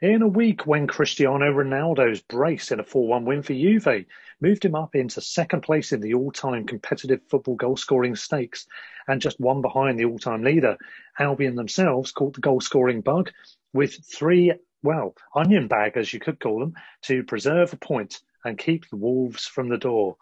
In 0.00 0.22
a 0.22 0.28
week 0.28 0.64
when 0.64 0.86
Cristiano 0.86 1.52
Ronaldo's 1.52 2.20
brace 2.20 2.70
in 2.70 2.78
a 2.78 2.84
4 2.84 3.08
1 3.08 3.24
win 3.24 3.42
for 3.42 3.52
Juve 3.52 4.06
moved 4.40 4.64
him 4.64 4.76
up 4.76 4.94
into 4.94 5.20
second 5.20 5.62
place 5.62 5.90
in 5.90 6.00
the 6.00 6.14
all 6.14 6.30
time 6.30 6.66
competitive 6.66 7.20
football 7.28 7.56
goal 7.56 7.76
scoring 7.76 8.14
stakes 8.14 8.68
and 9.08 9.20
just 9.20 9.40
one 9.40 9.60
behind 9.60 9.98
the 9.98 10.04
all 10.04 10.20
time 10.20 10.44
leader, 10.44 10.76
Albion 11.18 11.56
themselves 11.56 12.12
caught 12.12 12.34
the 12.34 12.40
goal 12.40 12.60
scoring 12.60 13.00
bug 13.00 13.32
with 13.72 13.98
three, 14.06 14.52
well, 14.84 15.16
onion 15.34 15.66
bag 15.66 15.96
as 15.96 16.14
you 16.14 16.20
could 16.20 16.38
call 16.38 16.60
them, 16.60 16.74
to 17.02 17.24
preserve 17.24 17.72
a 17.72 17.76
point 17.76 18.20
and 18.44 18.56
keep 18.56 18.88
the 18.90 18.96
Wolves 18.96 19.46
from 19.46 19.68
the 19.68 19.78
door. 19.78 20.16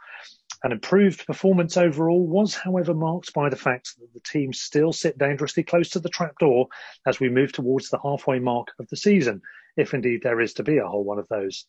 An 0.64 0.72
improved 0.72 1.26
performance 1.26 1.76
overall 1.76 2.26
was, 2.26 2.54
however, 2.54 2.94
marked 2.94 3.34
by 3.34 3.50
the 3.50 3.56
fact 3.56 3.90
that 4.00 4.14
the 4.14 4.20
team 4.20 4.54
still 4.54 4.94
sit 4.94 5.18
dangerously 5.18 5.64
close 5.64 5.90
to 5.90 6.00
the 6.00 6.08
trapdoor 6.08 6.68
as 7.04 7.20
we 7.20 7.28
move 7.28 7.52
towards 7.52 7.90
the 7.90 8.00
halfway 8.02 8.38
mark 8.38 8.68
of 8.78 8.88
the 8.88 8.96
season, 8.96 9.42
if 9.76 9.94
indeed 9.94 10.22
there 10.22 10.40
is 10.40 10.54
to 10.54 10.62
be 10.62 10.78
a 10.78 10.86
whole 10.86 11.04
one 11.04 11.18
of 11.18 11.28
those. 11.28 11.66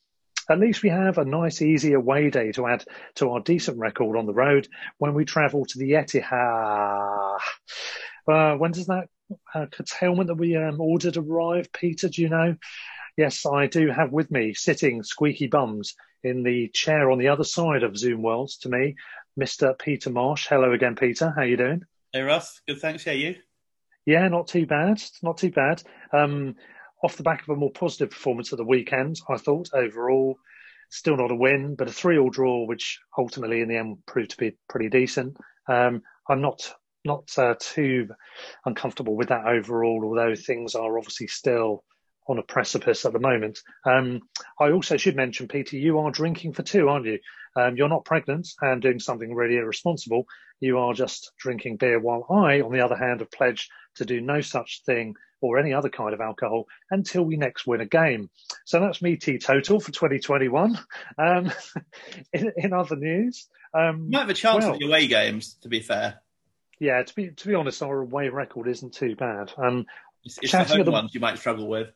At 0.49 0.59
least 0.59 0.81
we 0.81 0.89
have 0.89 1.17
a 1.17 1.25
nice, 1.25 1.61
easy 1.61 1.93
away 1.93 2.29
day 2.29 2.53
to 2.53 2.67
add 2.67 2.85
to 3.15 3.31
our 3.31 3.41
decent 3.41 3.77
record 3.77 4.17
on 4.17 4.25
the 4.25 4.33
road 4.33 4.67
when 4.97 5.13
we 5.13 5.25
travel 5.25 5.65
to 5.65 5.77
the 5.77 5.91
Etihad. 5.91 7.39
Uh, 8.27 8.55
when 8.55 8.71
does 8.71 8.87
that 8.87 9.07
uh, 9.53 9.65
curtailment 9.65 10.27
that 10.27 10.35
we 10.35 10.55
um, 10.55 10.79
ordered 10.79 11.17
arrive, 11.17 11.71
Peter? 11.73 12.07
Do 12.07 12.21
you 12.21 12.29
know? 12.29 12.55
Yes, 13.17 13.45
I 13.45 13.67
do 13.67 13.89
have 13.89 14.11
with 14.11 14.31
me, 14.31 14.53
sitting 14.53 15.03
squeaky 15.03 15.47
bums 15.47 15.95
in 16.23 16.43
the 16.43 16.69
chair 16.73 17.09
on 17.11 17.17
the 17.17 17.29
other 17.29 17.43
side 17.43 17.83
of 17.83 17.97
Zoom 17.97 18.21
Worlds 18.21 18.57
to 18.59 18.69
me, 18.69 18.95
Mr. 19.39 19.77
Peter 19.77 20.09
Marsh. 20.09 20.47
Hello 20.47 20.71
again, 20.71 20.95
Peter. 20.95 21.33
How 21.35 21.41
are 21.41 21.45
you 21.45 21.57
doing? 21.57 21.81
Hey, 22.13 22.21
Russ. 22.21 22.61
Good, 22.67 22.79
thanks. 22.79 23.05
Yeah, 23.05 23.13
you? 23.13 23.35
Yeah, 24.05 24.27
not 24.29 24.47
too 24.47 24.65
bad. 24.65 25.01
Not 25.21 25.37
too 25.37 25.51
bad. 25.51 25.83
Um, 26.13 26.55
off 27.03 27.17
the 27.17 27.23
back 27.23 27.43
of 27.43 27.49
a 27.49 27.55
more 27.55 27.71
positive 27.71 28.09
performance 28.09 28.51
at 28.51 28.57
the 28.57 28.65
weekend, 28.65 29.17
I 29.29 29.37
thought 29.37 29.69
overall, 29.73 30.37
still 30.89 31.17
not 31.17 31.31
a 31.31 31.35
win, 31.35 31.75
but 31.75 31.87
a 31.87 31.91
three-all 31.91 32.29
draw, 32.29 32.65
which 32.65 32.99
ultimately 33.17 33.61
in 33.61 33.67
the 33.67 33.77
end 33.77 33.97
proved 34.05 34.31
to 34.31 34.37
be 34.37 34.57
pretty 34.67 34.89
decent. 34.89 35.37
Um, 35.67 36.01
I'm 36.29 36.41
not 36.41 36.73
not 37.05 37.29
uh, 37.37 37.55
too 37.59 38.09
uncomfortable 38.65 39.15
with 39.15 39.29
that 39.29 39.45
overall, 39.45 40.01
although 40.03 40.35
things 40.35 40.75
are 40.75 40.97
obviously 40.97 41.27
still 41.27 41.83
on 42.27 42.37
a 42.37 42.43
precipice 42.43 43.05
at 43.05 43.13
the 43.13 43.19
moment. 43.19 43.59
Um, 43.85 44.21
I 44.59 44.71
also 44.71 44.97
should 44.97 45.15
mention, 45.15 45.47
Peter, 45.47 45.77
you 45.77 45.99
are 45.99 46.11
drinking 46.11 46.53
for 46.53 46.63
two, 46.63 46.89
aren't 46.89 47.05
you? 47.05 47.19
Um, 47.55 47.75
you're 47.75 47.89
not 47.89 48.05
pregnant 48.05 48.49
and 48.61 48.81
doing 48.81 48.99
something 48.99 49.33
really 49.33 49.57
irresponsible. 49.57 50.27
You 50.59 50.79
are 50.79 50.93
just 50.93 51.31
drinking 51.37 51.77
beer, 51.77 51.99
while 51.99 52.25
I, 52.29 52.61
on 52.61 52.71
the 52.71 52.81
other 52.81 52.97
hand, 52.97 53.21
have 53.21 53.31
pledged 53.31 53.71
to 53.95 54.05
do 54.05 54.21
no 54.21 54.41
such 54.41 54.83
thing 54.85 55.15
or 55.41 55.59
any 55.59 55.73
other 55.73 55.89
kind 55.89 56.13
of 56.13 56.21
alcohol 56.21 56.65
until 56.89 57.23
we 57.23 57.37
next 57.37 57.67
win 57.67 57.81
a 57.81 57.85
game. 57.85 58.29
So 58.65 58.79
that's 58.79 59.01
me 59.01 59.17
teetotal 59.17 59.79
for 59.79 59.91
2021. 59.91 60.79
Um, 61.17 61.51
in, 62.33 62.51
in, 62.57 62.73
other 62.73 62.95
news, 62.95 63.47
um, 63.73 64.05
you 64.05 64.11
might 64.11 64.21
have 64.21 64.29
a 64.29 64.33
chance 64.33 64.63
well, 64.63 64.73
at 64.73 64.79
the 64.79 64.87
away 64.87 65.07
games. 65.07 65.55
To 65.61 65.69
be 65.69 65.79
fair, 65.79 66.21
yeah. 66.79 67.01
To 67.03 67.15
be 67.15 67.29
to 67.29 67.47
be 67.47 67.55
honest, 67.55 67.83
our 67.83 67.99
away 67.99 68.29
record 68.29 68.67
isn't 68.67 68.93
too 68.93 69.15
bad. 69.15 69.51
Um, 69.57 69.85
it's, 70.23 70.39
it's 70.41 70.51
the 70.51 70.63
home 70.63 70.85
the, 70.85 70.91
ones 70.91 71.13
you 71.13 71.19
might 71.19 71.37
struggle 71.37 71.67
with. 71.67 71.89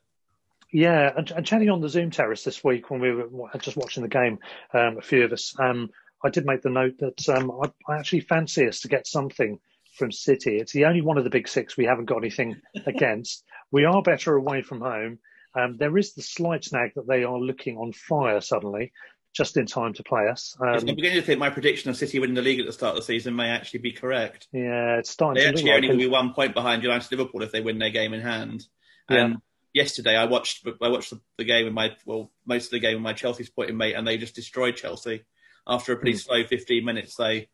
Yeah, 0.71 1.11
and, 1.15 1.29
and, 1.31 1.45
chatting 1.45 1.69
on 1.69 1.81
the 1.81 1.89
Zoom 1.89 2.11
terrace 2.11 2.43
this 2.43 2.63
week 2.63 2.89
when 2.89 3.01
we 3.01 3.11
were 3.11 3.49
just 3.59 3.75
watching 3.75 4.03
the 4.03 4.09
game, 4.09 4.39
um, 4.73 4.97
a 4.97 5.01
few 5.01 5.25
of 5.25 5.33
us, 5.33 5.53
um, 5.59 5.89
I 6.23 6.29
did 6.29 6.45
make 6.45 6.61
the 6.61 6.69
note 6.69 6.97
that 6.99 7.27
um, 7.29 7.51
I, 7.51 7.91
I, 7.91 7.97
actually 7.97 8.21
fancy 8.21 8.67
us 8.67 8.81
to 8.81 8.87
get 8.87 9.05
something 9.05 9.59
from 9.97 10.11
City. 10.11 10.57
It's 10.57 10.71
the 10.71 10.85
only 10.85 11.01
one 11.01 11.17
of 11.17 11.25
the 11.25 11.29
big 11.29 11.47
six 11.47 11.75
we 11.75 11.85
haven't 11.85 12.05
got 12.05 12.17
anything 12.17 12.61
against. 12.85 13.43
We 13.71 13.85
are 13.85 14.01
better 14.01 14.35
away 14.35 14.61
from 14.61 14.81
home. 14.81 15.19
Um, 15.53 15.75
there 15.77 15.97
is 15.97 16.13
the 16.13 16.21
slight 16.21 16.63
snag 16.63 16.93
that 16.95 17.07
they 17.07 17.23
are 17.23 17.37
looking 17.37 17.77
on 17.77 17.91
fire 17.91 18.39
suddenly, 18.39 18.93
just 19.33 19.57
in 19.57 19.65
time 19.65 19.93
to 19.93 20.03
play 20.03 20.27
us. 20.31 20.55
Um, 20.61 20.67
I'm 20.67 20.85
beginning 20.85 21.19
to 21.19 21.21
think 21.21 21.39
my 21.39 21.49
prediction 21.49 21.89
of 21.89 21.97
City 21.97 22.19
winning 22.19 22.35
the 22.35 22.41
league 22.41 22.61
at 22.61 22.65
the 22.65 22.71
start 22.71 22.91
of 22.95 23.01
the 23.01 23.05
season 23.05 23.35
may 23.35 23.49
actually 23.49 23.79
be 23.79 23.91
correct. 23.91 24.47
Yeah, 24.53 24.99
it's 24.99 25.09
starting. 25.09 25.41
They 25.41 25.43
to 25.43 25.49
actually 25.49 25.63
look 25.65 25.75
only 25.75 25.87
like 25.89 25.97
will 25.97 26.05
be 26.05 26.07
one 26.07 26.33
point 26.33 26.53
behind 26.53 26.83
United 26.83 27.11
Liverpool 27.11 27.43
if 27.43 27.51
they 27.51 27.59
win 27.59 27.79
their 27.79 27.89
game 27.89 28.13
in 28.13 28.21
hand. 28.21 28.65
And 29.09 29.31
Yeah. 29.33 29.37
Yesterday 29.73 30.15
I 30.15 30.25
watched 30.25 30.65
I 30.81 30.89
watched 30.89 31.13
the, 31.37 31.43
game 31.43 31.67
in 31.67 31.73
my 31.73 31.95
well 32.05 32.31
most 32.45 32.65
of 32.65 32.71
the 32.71 32.79
game 32.79 32.95
with 32.95 33.03
my 33.03 33.13
Chelsea 33.13 33.43
supporting 33.43 33.77
mate, 33.77 33.93
and 33.95 34.07
they 34.07 34.17
just 34.17 34.35
destroyed 34.35 34.75
Chelsea 34.75 35.23
after 35.67 35.93
a 35.93 35.95
pretty 35.97 36.13
Mm. 36.17 36.23
slow 36.23 36.43
15 36.43 36.83
minutes. 36.85 37.15
They 37.15 37.49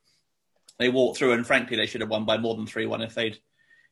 they 0.80 0.90
walked 0.90 1.18
through, 1.18 1.34
and 1.34 1.46
frankly, 1.46 1.76
they 1.78 1.86
should 1.88 2.02
have 2.02 2.10
won 2.10 2.26
by 2.26 2.38
more 2.38 2.56
than 2.56 2.68
three 2.68 2.86
one 2.86 3.02
if 3.02 3.16
they'd 3.16 3.38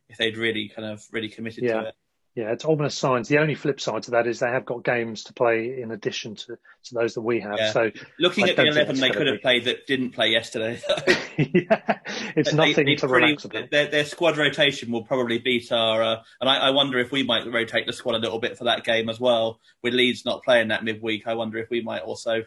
if 0.08 0.16
they'd 0.18 0.36
really 0.36 0.68
kind 0.68 0.86
of 0.88 1.04
really 1.12 1.28
committed 1.28 1.64
Yeah. 1.64 1.80
to 1.82 1.88
it. 1.88 1.94
Yeah, 2.36 2.52
it's 2.52 2.66
ominous 2.66 2.94
signs. 2.94 3.28
The 3.28 3.38
only 3.38 3.54
flip 3.54 3.80
side 3.80 4.02
to 4.04 4.10
that 4.10 4.26
is 4.26 4.40
they 4.40 4.50
have 4.50 4.66
got 4.66 4.84
games 4.84 5.24
to 5.24 5.32
play 5.32 5.80
in 5.80 5.90
addition 5.90 6.34
to, 6.36 6.58
to 6.84 6.94
those 6.94 7.14
that 7.14 7.22
we 7.22 7.40
have. 7.40 7.56
Yeah. 7.56 7.72
So 7.72 7.90
Looking 8.20 8.44
I 8.44 8.48
at 8.50 8.56
the 8.56 8.66
11 8.66 9.00
they 9.00 9.08
could 9.08 9.26
have 9.26 9.40
played 9.40 9.64
that 9.64 9.86
didn't 9.86 10.10
play 10.10 10.28
yesterday. 10.28 10.78
yeah, 11.38 11.98
it's 12.36 12.50
They- 12.50 12.56
nothing 12.56 12.84
they 12.84 12.94
to 12.96 13.08
pretty- 13.08 13.24
relax 13.24 13.46
about. 13.46 13.70
Their, 13.70 13.86
their 13.86 14.04
squad 14.04 14.36
rotation 14.36 14.92
will 14.92 15.02
probably 15.04 15.38
beat 15.38 15.72
our, 15.72 16.02
uh, 16.02 16.16
and 16.38 16.50
I, 16.50 16.58
I 16.58 16.70
wonder 16.70 16.98
if 16.98 17.10
we 17.10 17.22
might 17.22 17.50
rotate 17.50 17.86
the 17.86 17.94
squad 17.94 18.16
a 18.16 18.18
little 18.18 18.38
bit 18.38 18.58
for 18.58 18.64
that 18.64 18.84
game 18.84 19.08
as 19.08 19.18
well. 19.18 19.58
With 19.82 19.94
Leeds 19.94 20.26
not 20.26 20.44
playing 20.44 20.68
that 20.68 20.84
midweek, 20.84 21.26
I 21.26 21.32
wonder 21.34 21.56
if 21.56 21.70
we 21.70 21.80
might 21.80 22.02
also 22.02 22.42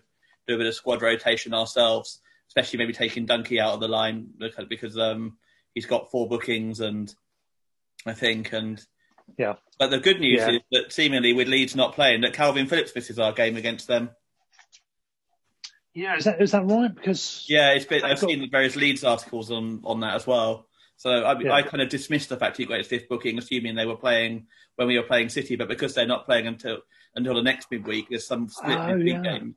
do 0.48 0.54
a 0.54 0.58
bit 0.60 0.68
of 0.68 0.75
squad 0.75 1.02
rotation 1.02 1.52
ourselves, 1.56 2.22
especially 2.50 2.78
maybe 2.78 2.94
taking 2.94 3.25
Dunkey 3.25 3.60
out 3.60 3.74
of 3.74 3.80
the 3.80 3.88
line 3.88 4.28
because- 4.38 4.68
because 4.68 4.96
um, 5.00 5.38
he's 5.74 5.88
got 5.88 6.12
four 6.12 6.28
bookings 6.30 6.80
and 6.80 7.12
I 8.06 8.13
think 8.13 8.54
and 8.54 8.80
Yeah. 9.38 9.56
But 9.78 9.90
the 9.92 10.00
good 10.00 10.20
news 10.20 10.40
Yeah. 10.40 10.50
is 10.52 10.60
that 10.72 10.92
seemingly 10.92 11.34
with 11.34 11.48
Leeds 11.48 11.76
not 11.76 11.94
playing, 11.94 12.22
that 12.22 12.34
Kalvin 12.34 12.68
Phillips 12.68 12.94
misses 12.96 13.20
our 13.20 13.31
game 13.34 13.56
against 13.58 13.88
them. 13.88 14.10
Yeah, 15.94 16.16
is 16.18 16.26
that 16.26 16.42
is 16.42 16.52
that 16.52 16.66
right? 16.66 16.94
Because 16.94 17.46
Yeah, 17.50 17.72
it's 17.72 17.86
been, 17.86 18.04
I've 18.04 18.12
I've 18.12 18.22
got- 18.22 18.30
seen 18.30 18.50
various 18.52 18.76
Leeds 18.76 19.04
articles 19.04 19.52
on, 19.52 19.81
on 19.84 20.02
that 20.02 20.16
as 20.16 20.28
well. 20.28 20.68
So 20.98 21.10
I, 21.10 21.40
Yeah. 21.40 21.52
I 21.54 21.62
kind 21.64 21.81
of 21.81 21.90
dismissed 21.90 22.30
the 22.30 22.38
fact 22.38 22.58
he 22.58 22.66
got 22.66 22.78
his 22.78 22.88
fifth 22.88 23.08
booking, 23.10 23.38
assuming 23.38 23.76
they 23.76 23.86
were 23.86 23.96
playing 23.96 24.48
when 24.76 24.88
we 24.88 24.98
were 24.98 25.04
playing 25.06 25.30
City. 25.30 25.56
But 25.56 25.68
because 25.70 25.96
they're 25.96 26.06
not 26.06 26.25
playing 26.25 26.48
until 26.48 26.80
until 27.16 27.34
the 27.36 27.42
next 27.42 27.72
midweek, 27.72 28.10
there's 28.10 28.28
some 28.28 28.50
split 28.50 28.78
Oh, 28.78 28.88
midweek 28.96 29.16
yeah. 29.16 29.22
game. 29.40 29.56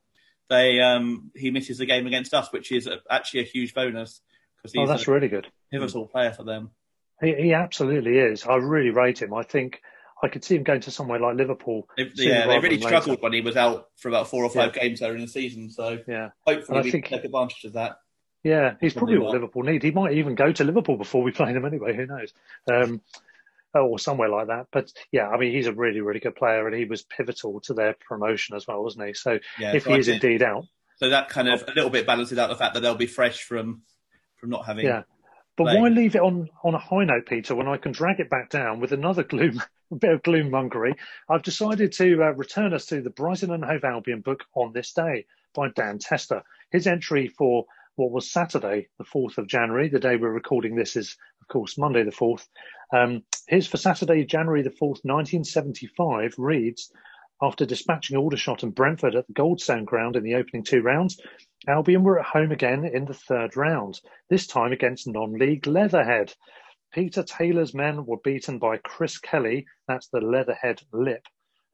They 0.49 0.81
um, 0.81 1.31
he 1.37 1.51
misses 1.51 1.79
the 1.79 1.87
game 1.87 2.07
against 2.07 2.33
us, 2.35 2.53
which 2.53 2.73
is 2.73 2.87
a, 2.87 3.01
actually 3.11 3.41
a 3.41 3.45
huge 3.45 3.75
bonus 3.75 4.21
because 4.57 4.75
oh, 4.79 4.87
that's 4.87 5.07
a 5.09 5.13
really 5.13 5.29
good. 5.29 5.49
pivotal 5.71 6.07
player 6.07 6.33
for 6.33 6.45
them. 6.45 6.71
He, 7.23 7.35
he 7.35 7.55
absolutely 7.55 8.19
is. 8.19 8.45
I 8.45 8.57
really 8.57 8.91
rate 8.91 9.23
him. 9.23 9.33
I 9.33 9.43
think 9.43 9.81
I 10.23 10.29
could 10.29 10.45
see 10.45 10.57
him 10.57 10.63
going 10.63 10.81
to 10.83 10.91
somewhere 10.91 11.19
like 11.19 11.37
Liverpool. 11.37 11.89
Yeah, 11.97 12.47
they 12.47 12.59
really 12.59 12.77
than 12.77 12.85
later. 12.85 12.87
struggled 12.89 13.23
when 13.23 13.33
he 13.33 13.41
was 13.41 13.57
out 13.57 13.89
for 13.97 14.09
about 14.09 14.29
four 14.29 14.45
or 14.45 14.51
five 14.51 14.75
Yeah. 14.77 14.83
games 14.83 15.01
there 15.01 15.15
in 15.15 15.21
the 15.21 15.29
season. 15.29 15.71
So 15.71 15.99
Yeah, 16.07 16.31
hopefully 16.47 16.79
And 16.79 16.87
I 16.87 16.91
think- 16.91 17.05
can 17.07 17.19
take 17.19 17.25
advantage 17.25 17.65
of 17.65 17.73
that. 17.75 17.99
yeah, 18.45 18.75
he's 18.81 18.93
probably 18.93 19.15
Probably 19.17 19.27
what. 19.27 19.33
Liverpool 19.35 19.63
need. 19.65 19.83
He 19.83 19.91
might 19.91 20.13
even 20.15 20.35
go 20.35 20.53
to 20.53 20.65
Liverpool 20.65 20.97
before 20.97 21.23
we 21.23 21.33
play 21.33 21.53
him 21.53 21.65
anyway. 21.65 21.95
Who 21.97 22.07
knows? 22.07 22.33
Um, 22.71 23.01
or 23.75 23.99
somewhere 23.99 24.29
like 24.29 24.49
that. 24.49 24.67
But 24.71 24.93
yeah, 25.13 25.29
I 25.29 25.39
mean, 25.39 25.53
he's 25.53 25.67
a 25.67 25.73
really, 25.73 26.01
really 26.03 26.21
good 26.21 26.37
player, 26.37 26.67
and 26.67 26.77
he 26.77 26.85
was 26.85 27.03
pivotal 27.03 27.59
to 27.63 27.73
their 27.75 27.95
promotion 28.07 28.55
as 28.55 28.67
well, 28.67 28.83
wasn't 28.83 29.07
he? 29.07 29.15
So 29.15 29.39
Yeah, 29.59 29.73
if 29.75 29.85
so 29.85 29.91
he 29.91 29.97
I 29.97 29.99
is 30.01 30.07
think- 30.07 30.23
indeed 30.23 30.43
out, 30.43 30.67
So 30.97 31.09
that 31.09 31.29
kind 31.31 31.49
of 31.49 31.63
a 31.67 31.73
little 31.73 31.91
bit 31.91 32.07
balances 32.07 32.39
out 32.39 32.49
the 32.49 32.55
fact 32.55 32.75
that 32.75 32.81
they'll 32.81 32.95
be 32.95 33.07
fresh 33.07 33.43
from 33.43 33.83
from 34.37 34.51
not 34.51 34.67
having. 34.67 34.85
Yeah. 34.87 35.03
But 35.57 35.65
Like- 35.65 35.81
why 35.81 35.89
leave 35.89 36.17
it 36.17 36.23
on, 36.23 36.49
on 36.65 36.75
a 36.75 36.79
high 36.79 37.05
note, 37.05 37.27
Peter, 37.27 37.55
when 37.55 37.69
I 37.69 37.77
can 37.77 37.93
drag 37.93 38.21
it 38.21 38.31
back 38.31 38.51
down 38.51 38.81
with 38.81 38.93
another 38.93 39.23
gloom, 39.23 39.61
a 39.93 39.97
bit 39.97 40.13
of 40.13 40.23
gloom 40.23 40.51
mongery? 40.51 40.95
I've 41.29 41.43
decided 41.43 41.93
to 41.93 42.23
uh, 42.23 42.31
return 42.33 42.73
us 42.73 42.87
to 42.87 43.03
the 43.03 43.11
Brighton 43.11 43.51
and 43.51 43.65
Hove 43.65 43.85
Albion 43.85 44.21
book 44.23 44.45
on 44.55 44.73
this 44.73 44.93
day 44.93 45.27
by 45.55 45.69
Dan 45.69 45.99
Tester. 45.99 46.43
His 46.71 46.87
entry 46.87 47.29
for 47.29 47.67
what 47.97 48.11
was 48.11 48.31
Saturday, 48.31 48.89
the 48.99 49.05
4th 49.05 49.37
of 49.37 49.47
January, 49.47 49.89
the 49.89 50.01
day 50.01 50.17
we're 50.17 50.31
recording 50.31 50.75
this 50.75 50.97
is, 50.97 51.17
of 51.43 51.49
course, 51.49 51.77
Monday 51.77 52.03
the 52.05 52.11
4th. 52.11 52.47
Um, 52.91 53.23
his 53.47 53.67
for 53.67 53.77
Saturday, 53.77 54.25
January 54.25 54.63
the 54.63 54.71
4th, 54.71 55.05
1975 55.05 56.35
reads, 56.39 56.91
after 57.40 57.64
dispatching 57.64 58.17
Aldershot 58.17 58.62
and 58.62 58.75
Brentford 58.75 59.14
at 59.14 59.26
the 59.26 59.32
Goldstone 59.32 59.84
ground 59.84 60.17
in 60.17 60.23
the 60.23 60.34
opening 60.34 60.62
two 60.62 60.82
rounds, 60.82 61.20
Albion 61.67 62.02
were 62.02 62.19
at 62.19 62.26
home 62.26 62.52
again 62.52 62.84
in 62.84 63.05
the 63.05 63.14
third 63.14 63.56
round, 63.56 64.00
this 64.29 64.46
time 64.46 64.73
against 64.73 65.06
non-league 65.06 65.67
Leatherhead. 65.67 66.34
Peter 66.93 67.23
Taylor's 67.23 67.75
men 67.75 68.05
were 68.05 68.19
beaten 68.19 68.58
by 68.58 68.76
Chris 68.76 69.19
Kelly, 69.19 69.67
that's 69.88 70.08
the 70.08 70.20
Leatherhead 70.20 70.82
lip, 70.93 71.25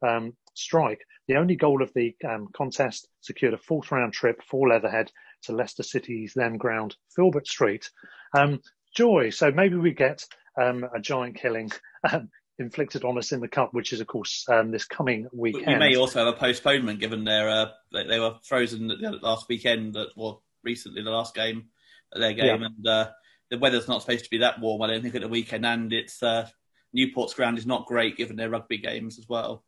um, 0.01 0.35
strike. 0.53 1.01
The 1.27 1.35
only 1.35 1.55
goal 1.55 1.81
of 1.81 1.91
the 1.93 2.15
um, 2.27 2.47
contest 2.53 3.07
secured 3.21 3.53
a 3.53 3.57
fourth 3.57 3.91
round 3.91 4.13
trip 4.13 4.41
for 4.43 4.69
Leatherhead 4.69 5.11
to 5.43 5.53
Leicester 5.53 5.83
City's 5.83 6.33
then 6.35 6.57
ground, 6.57 6.95
Filbert 7.15 7.47
Street. 7.47 7.89
Um, 8.35 8.61
joy, 8.95 9.29
so 9.29 9.51
maybe 9.51 9.75
we 9.75 9.93
get 9.93 10.25
um, 10.59 10.85
a 10.95 10.99
giant 10.99 11.35
killing 11.35 11.71
um, 12.11 12.29
inflicted 12.59 13.03
on 13.03 13.17
us 13.17 13.31
in 13.31 13.39
the 13.39 13.47
cup, 13.47 13.73
which 13.73 13.93
is, 13.93 14.01
of 14.01 14.07
course, 14.07 14.45
um, 14.49 14.71
this 14.71 14.85
coming 14.85 15.27
We, 15.31 15.51
weekend. 15.53 15.79
we 15.81 15.89
may 15.89 15.95
also 15.95 16.19
have 16.25 16.33
a 16.33 16.37
postponement 16.37 16.99
given 16.99 17.23
their 17.23 17.49
uh, 17.49 17.65
they, 17.91 18.03
they 18.05 18.19
were 18.19 18.35
frozen 18.43 18.91
at 18.91 18.99
the 18.99 19.19
last 19.21 19.47
weekend, 19.49 19.93
that 19.93 20.09
well, 20.15 20.43
recently 20.63 21.01
the 21.01 21.09
last 21.11 21.33
game, 21.33 21.65
their 22.13 22.33
game, 22.33 22.61
Yeah. 22.61 22.67
and 22.67 22.87
uh, 22.87 23.09
the 23.49 23.57
weather's 23.57 23.87
not 23.87 24.01
supposed 24.01 24.25
to 24.25 24.29
be 24.29 24.39
that 24.39 24.59
warm. 24.59 24.81
I 24.81 24.87
don't 24.87 25.01
think 25.01 25.15
at 25.15 25.21
the 25.21 25.27
weekend, 25.27 25.65
and 25.65 25.91
it's 25.93 26.21
uh, 26.21 26.47
Newport's 26.93 27.33
ground 27.33 27.57
is 27.57 27.65
not 27.65 27.85
great 27.87 28.17
given 28.17 28.35
their 28.35 28.49
rugby 28.49 28.77
games 28.77 29.17
as 29.19 29.27
well. 29.27 29.63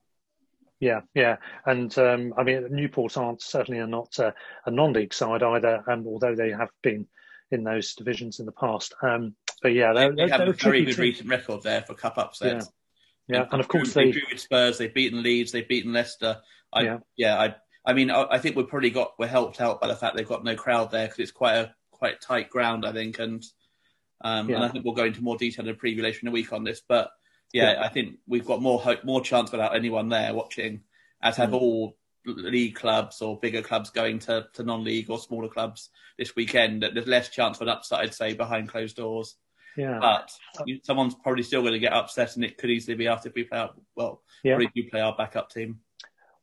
Yeah, 0.80 1.02
yeah, 1.14 1.38
and 1.66 1.96
um, 2.00 2.34
I 2.38 2.44
mean 2.44 2.68
Newport 2.72 3.16
aren't 3.16 3.42
certainly 3.42 3.80
are 3.80 3.88
not 3.88 4.18
uh, 4.20 4.32
a 4.66 4.72
non-league 4.72 5.14
side 5.14 5.44
either, 5.44 5.84
um, 5.88 6.08
although 6.08 6.36
they 6.36 6.50
have 6.50 6.70
been 6.82 7.08
in 7.52 7.64
those 7.64 7.94
divisions 7.94 8.40
in 8.40 8.46
the 8.48 8.52
past. 8.52 8.96
Um, 9.04 9.36
but 9.62 9.74
yeah, 9.74 9.94
they 9.94 10.28
have 10.30 10.42
a 10.42 10.54
very 10.54 10.86
good 10.86 10.96
team. 10.96 11.02
recent 11.02 11.30
record 11.30 11.62
there 11.62 11.84
for 11.84 11.94
cup 11.94 12.18
upsets. 12.18 12.68
Yeah, 13.32 13.48
and 13.52 13.60
of 13.60 13.68
course 13.68 13.94
they, 13.94 14.06
they, 14.06 14.12
drew 14.12 14.22
with 14.32 14.40
Spurs, 14.42 14.78
they've 14.78 14.94
beaten 14.94 15.24
Leeds, 15.24 15.52
they've 15.52 15.68
beaten 15.68 15.94
Leicester. 15.94 16.42
I, 16.74 16.84
Yeah. 16.84 16.98
yeah, 17.18 17.40
I, 17.40 17.56
I 17.86 17.94
mean, 17.94 18.12
I, 18.12 18.26
I 18.32 18.38
think 18.40 18.56
we've 18.56 18.68
probably 18.68 18.90
got 18.92 19.14
we're 19.20 19.28
helped 19.28 19.60
out 19.62 19.82
by 19.82 19.88
the 19.88 19.96
fact 19.96 20.16
they've 20.16 20.28
got 20.28 20.44
no 20.44 20.56
crowd 20.56 20.92
there 20.92 21.06
because 21.08 21.20
it's 21.20 21.32
quite 21.32 21.56
a 21.56 21.74
quite 21.92 22.22
tight 22.22 22.50
ground, 22.50 22.86
I 22.86 22.92
think, 22.92 23.20
and 23.20 23.44
um, 24.22 24.50
Yeah. 24.50 24.58
and 24.58 24.66
I 24.66 24.68
think 24.70 24.86
we'll 24.86 24.94
go 24.94 25.06
into 25.06 25.22
more 25.22 25.38
detail 25.38 25.68
in 25.68 25.74
a 25.74 25.78
preview 25.78 26.02
later 26.02 26.20
in 26.22 26.26
the 26.28 26.32
week 26.32 26.54
on 26.54 26.64
this. 26.64 26.82
But 26.88 27.10
yeah, 27.54 27.74
Yeah. 27.74 27.84
I 27.84 27.90
think 27.90 28.18
we've 28.28 28.46
got 28.46 28.62
more 28.62 28.80
hope, 28.80 29.04
more 29.04 29.22
chance 29.22 29.52
without 29.52 29.76
anyone 29.76 30.10
there 30.10 30.34
watching, 30.34 30.82
as 31.22 31.38
have 31.38 31.50
Mm. 31.52 31.62
all 31.62 31.98
league 32.26 32.76
clubs 32.76 33.22
or 33.22 33.40
bigger 33.40 33.64
clubs 33.64 33.90
going 33.90 34.20
to, 34.20 34.48
to 34.54 34.62
non-league 34.64 35.10
or 35.10 35.18
smaller 35.18 35.48
clubs 35.50 35.90
this 36.20 36.36
weekend. 36.36 36.84
There's 36.84 37.08
less 37.08 37.30
chance 37.30 37.58
for 37.58 37.64
an 37.64 37.70
upset, 37.72 38.00
I'd 38.02 38.14
say, 38.14 38.34
behind 38.36 38.70
closed 38.70 38.96
doors. 38.96 39.36
Yeah, 39.78 40.00
But 40.00 40.32
you, 40.66 40.80
someone's 40.84 41.16
probably 41.16 41.44
still 41.44 41.62
going 41.62 41.74
to 41.74 41.80
get 41.80 41.94
upset, 41.94 42.36
and 42.36 42.44
it 42.46 42.58
could 42.58 42.70
easily 42.70 42.96
be 42.96 43.08
us 43.08 43.26
if 43.26 43.34
we 43.34 43.44
play 43.46 43.60
our 43.60 43.72
well, 43.96 44.22
Yeah. 44.44 44.60
if 44.60 44.72
you 44.74 44.90
play 44.90 45.02
our 45.02 45.16
backup 45.16 45.50
team. 45.50 45.80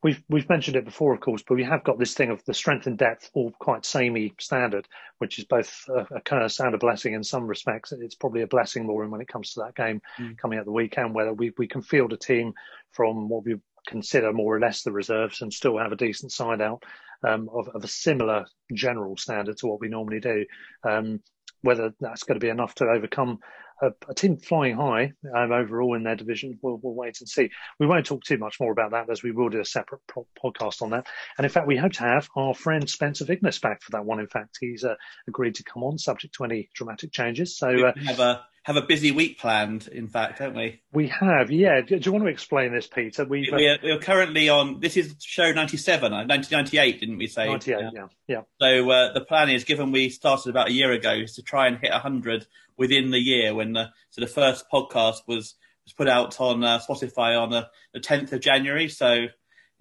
we've 0.03 0.23
we've 0.29 0.49
mentioned 0.49 0.77
it 0.77 0.85
before, 0.85 1.13
of 1.13 1.21
course, 1.21 1.43
but 1.47 1.57
we 1.57 1.65
have 1.65 1.83
got 1.85 1.99
this 1.99 2.15
thing 2.15 2.31
of 2.31 2.45
the 2.45 2.55
strength 2.55 2.87
and 2.87 2.97
depth 2.97 3.31
all 3.35 3.51
quite 3.59 3.85
samey 3.85 4.33
standard, 4.39 4.87
which 5.19 5.39
is 5.39 5.45
both 5.45 5.85
a, 5.89 6.17
a 6.17 6.21
curse 6.21 6.61
and 6.61 6.75
a 6.75 6.79
blessing 6.79 7.15
in 7.15 7.25
some 7.25 7.47
respects. 7.47 7.93
It's 7.93 8.15
probably 8.15 8.43
a 8.43 8.47
blessing 8.47 8.87
more 8.87 9.07
when 9.09 9.21
it 9.21 9.29
comes 9.29 9.53
to 9.55 9.61
that 9.61 9.75
game 9.75 10.01
Mm. 10.19 10.39
coming 10.39 10.59
out 10.59 10.65
the 10.67 10.73
weekend, 10.73 11.15
whether 11.15 11.33
we 11.33 11.53
we 11.59 11.67
can 11.67 11.83
field 11.83 12.13
a 12.13 12.17
team 12.17 12.53
from 12.93 13.29
what 13.29 13.45
we 13.45 13.57
consider 13.89 14.33
more 14.33 14.55
or 14.57 14.61
less 14.61 14.83
the 14.83 14.93
reserves 14.93 15.41
and 15.43 15.53
still 15.53 15.79
have 15.79 15.93
a 15.93 15.97
decent 15.97 16.31
side 16.31 16.61
out 16.61 16.83
um, 17.27 17.49
of, 17.53 17.69
of 17.71 17.83
a 17.83 17.89
similar 17.89 18.45
general 18.75 19.17
standard 19.17 19.57
to 19.57 19.67
what 19.67 19.81
we 19.81 19.89
normally 19.89 20.21
do. 20.21 20.45
Um, 20.85 21.21
whether 21.63 21.93
that's 22.01 22.25
going 22.25 22.39
to 22.39 22.45
be 22.45 22.51
enough 22.51 22.75
to 22.77 22.85
overcome 22.85 23.39
a, 23.81 23.91
a 24.09 24.15
team 24.15 24.37
flying 24.37 24.77
high 24.77 25.13
um, 25.35 25.53
overall 25.53 25.95
in 25.95 26.03
their 26.03 26.17
division, 26.17 26.59
we'll, 26.63 26.79
we'll 26.83 26.95
wait 26.95 27.21
and 27.21 27.29
see. 27.29 27.51
We 27.79 27.87
won't 27.87 28.07
talk 28.07 28.25
too 28.25 28.39
much 28.39 28.59
more 28.61 28.73
about 28.73 28.91
that 28.93 29.11
as 29.11 29.23
we 29.23 29.31
will 29.31 29.49
do 29.49 29.61
a 29.61 29.65
separate 29.65 30.01
pro- 30.07 30.27
podcast 30.43 30.83
on 30.83 30.91
that. 30.91 31.07
And 31.37 31.45
in 31.45 31.51
fact, 31.51 31.67
we 31.67 31.77
hope 31.77 31.93
to 31.93 32.03
have 32.03 32.29
our 32.37 32.55
friend 32.55 32.89
Spencer 32.89 33.25
Vignes 33.25 33.61
back 33.61 33.83
for 33.83 33.93
that 33.93 34.05
one. 34.05 34.21
In 34.21 34.27
fact, 34.27 34.59
he's 34.61 34.85
uh, 34.85 34.95
agreed 35.27 35.55
to 35.57 35.65
come 35.65 35.83
on, 35.83 35.99
subject 35.99 36.35
to 36.35 36.45
any 36.45 36.69
dramatic 36.75 37.13
changes. 37.13 37.57
So 37.57 37.69
uh, 37.87 37.93
have 38.05 38.21
a 38.21 38.45
have 38.69 38.77
a 38.77 38.83
busy 38.83 39.11
week 39.13 39.39
planned. 39.39 39.89
In 39.89 40.09
fact, 40.09 40.41
don't 40.41 40.55
we? 40.55 40.83
we 40.93 41.09
have, 41.09 41.51
yeah. 41.51 41.81
Do, 41.81 41.99
do 41.99 42.07
you 42.07 42.13
want 42.13 42.27
to 42.27 42.31
explain 42.31 42.71
this, 42.71 42.87
Peter? 42.87 43.25
We've 43.25 43.51
uh, 43.51 43.57
We 43.57 43.67
are, 43.67 43.79
we 43.83 43.91
are 43.93 43.99
currently 43.99 44.51
on. 44.51 44.81
This 44.81 44.99
is 44.99 45.17
show 45.21 45.53
ninety 45.53 45.79
seven, 45.79 46.13
nineteen 46.13 46.51
ninety 46.53 46.77
eight, 46.77 47.01
didn't 47.01 47.17
we 47.17 47.29
say? 47.29 47.47
98, 47.47 47.81
Yeah. 47.81 47.91
yeah, 47.95 48.07
yeah. 48.27 48.41
So 48.61 48.91
uh, 48.91 49.15
the 49.15 49.23
plan 49.23 49.49
is, 49.49 49.65
given 49.65 49.91
we 49.91 50.11
started 50.11 50.51
about 50.51 50.69
a 50.69 50.73
year 50.73 50.93
ago, 50.93 51.13
is 51.13 51.35
to 51.37 51.43
try 51.43 51.67
and 51.67 51.79
hit 51.79 51.93
hundred 51.93 52.47
within 52.77 53.11
the 53.11 53.19
year. 53.19 53.55
When 53.55 53.73
the 53.73 53.87
so 54.11 54.21
the 54.21 54.27
first 54.27 54.67
podcast 54.71 55.27
was 55.27 55.55
was 55.87 55.95
put 55.97 56.07
out 56.07 56.39
on 56.39 56.63
uh, 56.63 56.79
Spotify 56.79 57.41
on 57.41 57.49
the 57.49 57.71
the 57.95 58.01
tenth 58.01 58.35
of 58.35 58.41
January. 58.41 58.91
So 58.91 59.29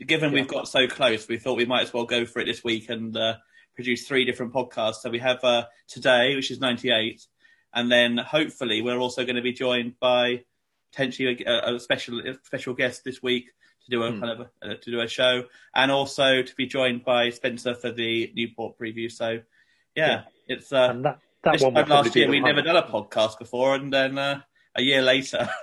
given 0.08 0.32
we've 0.32 0.48
got 0.48 0.70
so 0.70 0.88
close, 0.88 1.28
we 1.28 1.38
thought 1.38 1.58
we 1.58 1.66
might 1.66 1.84
as 1.84 1.94
well 1.94 2.06
go 2.06 2.26
for 2.26 2.40
it 2.40 2.46
this 2.46 2.64
week 2.64 2.90
and 2.90 3.18
uh, 3.18 3.34
produce 3.76 4.08
three 4.08 4.24
different 4.24 4.54
podcasts. 4.54 5.02
So 5.02 5.10
we 5.10 5.20
have 5.20 5.44
uh, 5.44 5.66
today, 5.90 6.38
which 6.38 6.52
is 6.52 6.62
ninety 6.62 6.90
eight, 6.90 7.26
and 7.74 7.92
then 7.92 8.18
hopefully 8.18 8.82
we're 8.82 8.98
also 9.00 9.24
going 9.24 9.36
to 9.36 9.42
be 9.42 9.54
joined 9.54 10.00
by 10.00 10.44
potentially 10.92 11.44
a, 11.46 11.76
a 11.76 11.80
special 11.80 12.20
a 12.20 12.34
special 12.44 12.74
guest 12.74 13.04
this 13.04 13.22
week 13.22 13.52
to 13.86 13.92
do 13.92 14.04
a 14.04 14.12
Hmm. 14.12 14.20
kind 14.20 14.32
of 14.32 14.48
a, 14.62 14.72
uh, 14.72 14.76
to 14.82 14.92
do 14.92 15.02
a 15.02 15.08
show, 15.08 15.44
and 15.76 15.92
also 15.92 16.42
to 16.42 16.56
be 16.56 16.66
joined 16.66 17.04
by 17.06 17.30
Spencer 17.30 17.74
for 17.76 17.92
the 17.92 18.32
Newport 18.36 18.78
preview. 18.78 19.12
So, 19.12 19.42
yeah, 19.96 20.24
it's 20.48 20.72
uh, 20.74 20.94
that, 21.04 21.20
that 21.44 21.52
this 21.54 21.62
one 21.62 21.74
time 21.74 21.90
last 21.90 22.16
year 22.16 22.30
we'd 22.30 22.44
never 22.44 22.62
done 22.62 22.76
a 22.78 22.84
podcast 22.84 23.40
before, 23.40 23.76
and 23.76 23.92
then 23.94 24.18
uh, 24.18 24.42
a 24.76 24.82
year 24.82 25.02
later, 25.02 25.50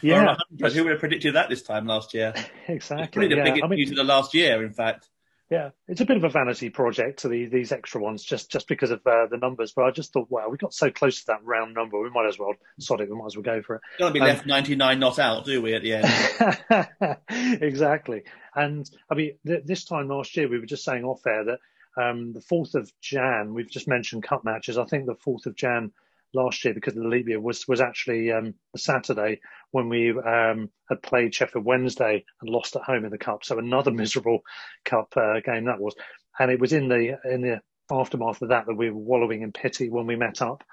Yeah, 0.00 0.36
Who 0.58 0.84
would 0.84 0.92
have 0.92 1.00
predicted 1.00 1.34
that 1.34 1.48
this 1.50 1.62
time 1.62 1.86
last 1.86 2.14
year? 2.14 2.32
It's 2.68 2.68
Exactly. 2.68 3.08
probably 3.08 3.28
the 3.28 3.36
Yeah. 3.36 3.44
biggest 3.44 3.64
I 3.64 3.66
mean, 3.66 3.78
news 3.78 3.90
of 3.90 3.96
the 3.96 4.04
last 4.04 4.32
year, 4.32 4.64
in 4.64 4.72
fact. 4.72 5.08
Yeah, 5.52 5.68
it's 5.86 6.00
a 6.00 6.06
bit 6.06 6.16
of 6.16 6.24
a 6.24 6.30
vanity 6.30 6.70
project 6.70 7.18
to 7.20 7.28
the, 7.28 7.44
these 7.44 7.72
extra 7.72 8.00
ones, 8.00 8.24
just 8.24 8.50
just 8.50 8.66
because 8.66 8.90
of 8.90 9.06
uh, 9.06 9.26
the 9.26 9.36
numbers. 9.36 9.74
But 9.76 9.84
I 9.84 9.90
just 9.90 10.10
thought, 10.10 10.30
wow, 10.30 10.48
we 10.48 10.56
got 10.56 10.72
so 10.72 10.90
close 10.90 11.20
to 11.20 11.26
that 11.26 11.44
round 11.44 11.74
number, 11.74 12.00
we 12.00 12.08
might 12.08 12.26
as 12.26 12.38
well 12.38 12.54
sod 12.80 13.02
it. 13.02 13.10
We 13.10 13.16
might 13.16 13.26
as 13.26 13.36
well 13.36 13.42
go 13.42 13.60
for 13.60 13.74
it. 13.74 13.82
Want 14.00 14.14
to 14.14 14.18
be 14.18 14.22
Um, 14.22 14.28
left 14.28 14.46
99 14.46 14.98
not 14.98 15.18
out, 15.18 15.44
do 15.44 15.60
we? 15.60 15.74
At 15.74 15.82
the 15.82 17.18
end, 17.28 17.60
exactly. 17.62 18.22
And 18.54 18.90
I 19.10 19.14
mean, 19.14 19.32
th- 19.46 19.64
this 19.66 19.84
time 19.84 20.08
last 20.08 20.34
year, 20.38 20.48
we 20.48 20.58
were 20.58 20.64
just 20.64 20.84
saying 20.84 21.04
off 21.04 21.26
air 21.26 21.44
that 21.44 21.58
um, 22.02 22.32
the 22.32 22.40
4th 22.40 22.74
of 22.74 22.90
Jan, 23.02 23.52
we've 23.52 23.70
just 23.70 23.86
mentioned 23.86 24.22
cup 24.22 24.44
matches. 24.46 24.78
I 24.78 24.86
think 24.86 25.04
the 25.04 25.16
4th 25.16 25.44
of 25.44 25.54
Jan 25.54 25.92
last 26.34 26.64
year, 26.64 26.74
because 26.74 26.96
of 26.96 27.02
the 27.02 27.08
leap 27.08 27.28
year, 27.28 27.40
was, 27.40 27.66
was 27.68 27.80
actually 27.80 28.32
um, 28.32 28.54
Saturday 28.76 29.40
when 29.70 29.88
we 29.88 30.10
um, 30.10 30.70
had 30.88 31.02
played 31.02 31.34
Sheffield 31.34 31.64
Wednesday 31.64 32.24
and 32.40 32.50
lost 32.50 32.76
at 32.76 32.82
home 32.82 33.04
in 33.04 33.10
the 33.10 33.18
cup. 33.18 33.44
So 33.44 33.58
another 33.58 33.90
miserable 33.92 34.40
cup 34.84 35.12
uh, 35.16 35.40
game 35.40 35.66
that 35.66 35.80
was. 35.80 35.94
And 36.38 36.50
it 36.50 36.60
was 36.60 36.72
in 36.72 36.88
the 36.88 37.18
in 37.30 37.42
the 37.42 37.60
aftermath 37.90 38.40
of 38.40 38.48
that 38.48 38.66
that 38.66 38.74
we 38.74 38.90
were 38.90 38.98
wallowing 38.98 39.42
in 39.42 39.52
pity 39.52 39.90
when 39.90 40.06
we 40.06 40.16
met 40.16 40.40
up. 40.40 40.64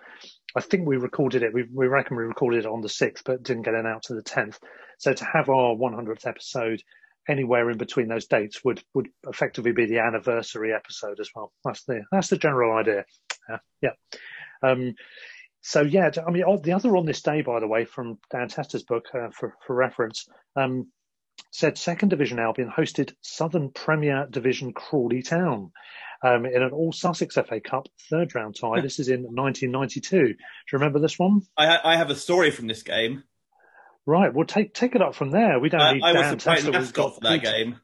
I 0.56 0.62
think 0.62 0.88
we 0.88 0.98
recorded 0.98 1.44
it. 1.44 1.54
We, 1.54 1.66
we 1.72 1.88
reckon 1.88 2.18
we 2.18 2.24
recorded 2.24 2.60
it 2.60 2.66
on 2.66 2.82
the 2.82 2.88
6th, 2.88 3.22
but 3.26 3.44
didn't 3.44 3.64
get 3.64 3.74
it 3.74 3.86
out 3.86 4.04
to 4.04 4.16
the 4.16 4.24
10th. 4.24 4.58
So 4.98 5.14
to 5.14 5.26
have 5.26 5.50
our 5.50 5.76
100th 5.76 6.26
episode 6.26 6.82
anywhere 7.28 7.70
in 7.70 7.78
between 7.78 8.08
those 8.08 8.26
dates 8.26 8.64
would 8.64 8.82
would 8.94 9.08
effectively 9.28 9.72
be 9.72 9.86
the 9.86 10.00
anniversary 10.00 10.74
episode 10.74 11.20
as 11.20 11.30
well. 11.36 11.54
That's 11.64 11.84
the 11.84 12.04
that's 12.12 12.30
the 12.30 12.38
general 12.38 12.78
idea. 12.78 13.06
Yeah. 13.82 13.92
Um, 14.62 14.96
so 15.62 15.82
yeah, 15.82 16.10
I 16.26 16.32
mean, 16.32 16.44
the 16.64 16.74
other 16.74 16.96
on 16.96 17.06
this 17.06 17.22
day, 17.22 17.42
by 17.42 17.60
the 17.60 17.68
way, 17.68 17.86
from 17.86 18.20
Dan 18.32 18.48
Tester's 18.48 18.84
book 18.84 19.06
uh, 19.14 19.30
for 19.32 19.56
for 19.66 19.76
reference, 19.76 20.28
um, 20.56 20.88
said 21.52 21.78
Second 21.78 22.10
Division 22.10 22.40
Albion 22.40 22.72
hosted 22.76 23.14
Southern 23.22 23.72
Premier 23.72 24.28
Division 24.30 24.74
Crawley 24.74 25.22
Town. 25.22 25.72
um, 26.22 26.46
in 26.46 26.62
an 26.62 26.72
All 26.72 26.92
Sussex 26.92 27.36
FA 27.36 27.60
Cup 27.60 27.88
third 28.10 28.36
round 28.36 28.56
tie. 28.60 28.82
this 28.82 29.00
is 29.00 29.10
in 29.10 29.22
1992. 29.24 30.10
Do 30.10 30.28
you 30.28 30.36
remember 30.74 31.00
this 31.00 31.18
one? 31.18 31.42
I, 31.58 31.80
I 31.84 31.98
have 31.98 32.10
a 32.10 32.16
story 32.16 32.52
from 32.52 32.68
this 32.68 32.84
game. 32.84 33.24
Right. 34.06 34.34
Well, 34.34 34.46
take 34.46 34.74
take 34.74 34.96
it 34.96 35.02
up 35.02 35.16
from 35.16 35.32
there. 35.32 35.60
We 35.60 35.70
don't 35.70 35.82
I, 35.82 35.94
need. 35.94 36.04
I 36.04 36.14
was 36.14 36.22
Dan 36.22 36.32
the 36.32 36.38
Tester, 36.38 36.72
we've 36.72 36.82
mascot 36.82 36.96
got 36.96 37.16
for 37.16 37.22
that 37.22 37.44
game. 37.44 37.80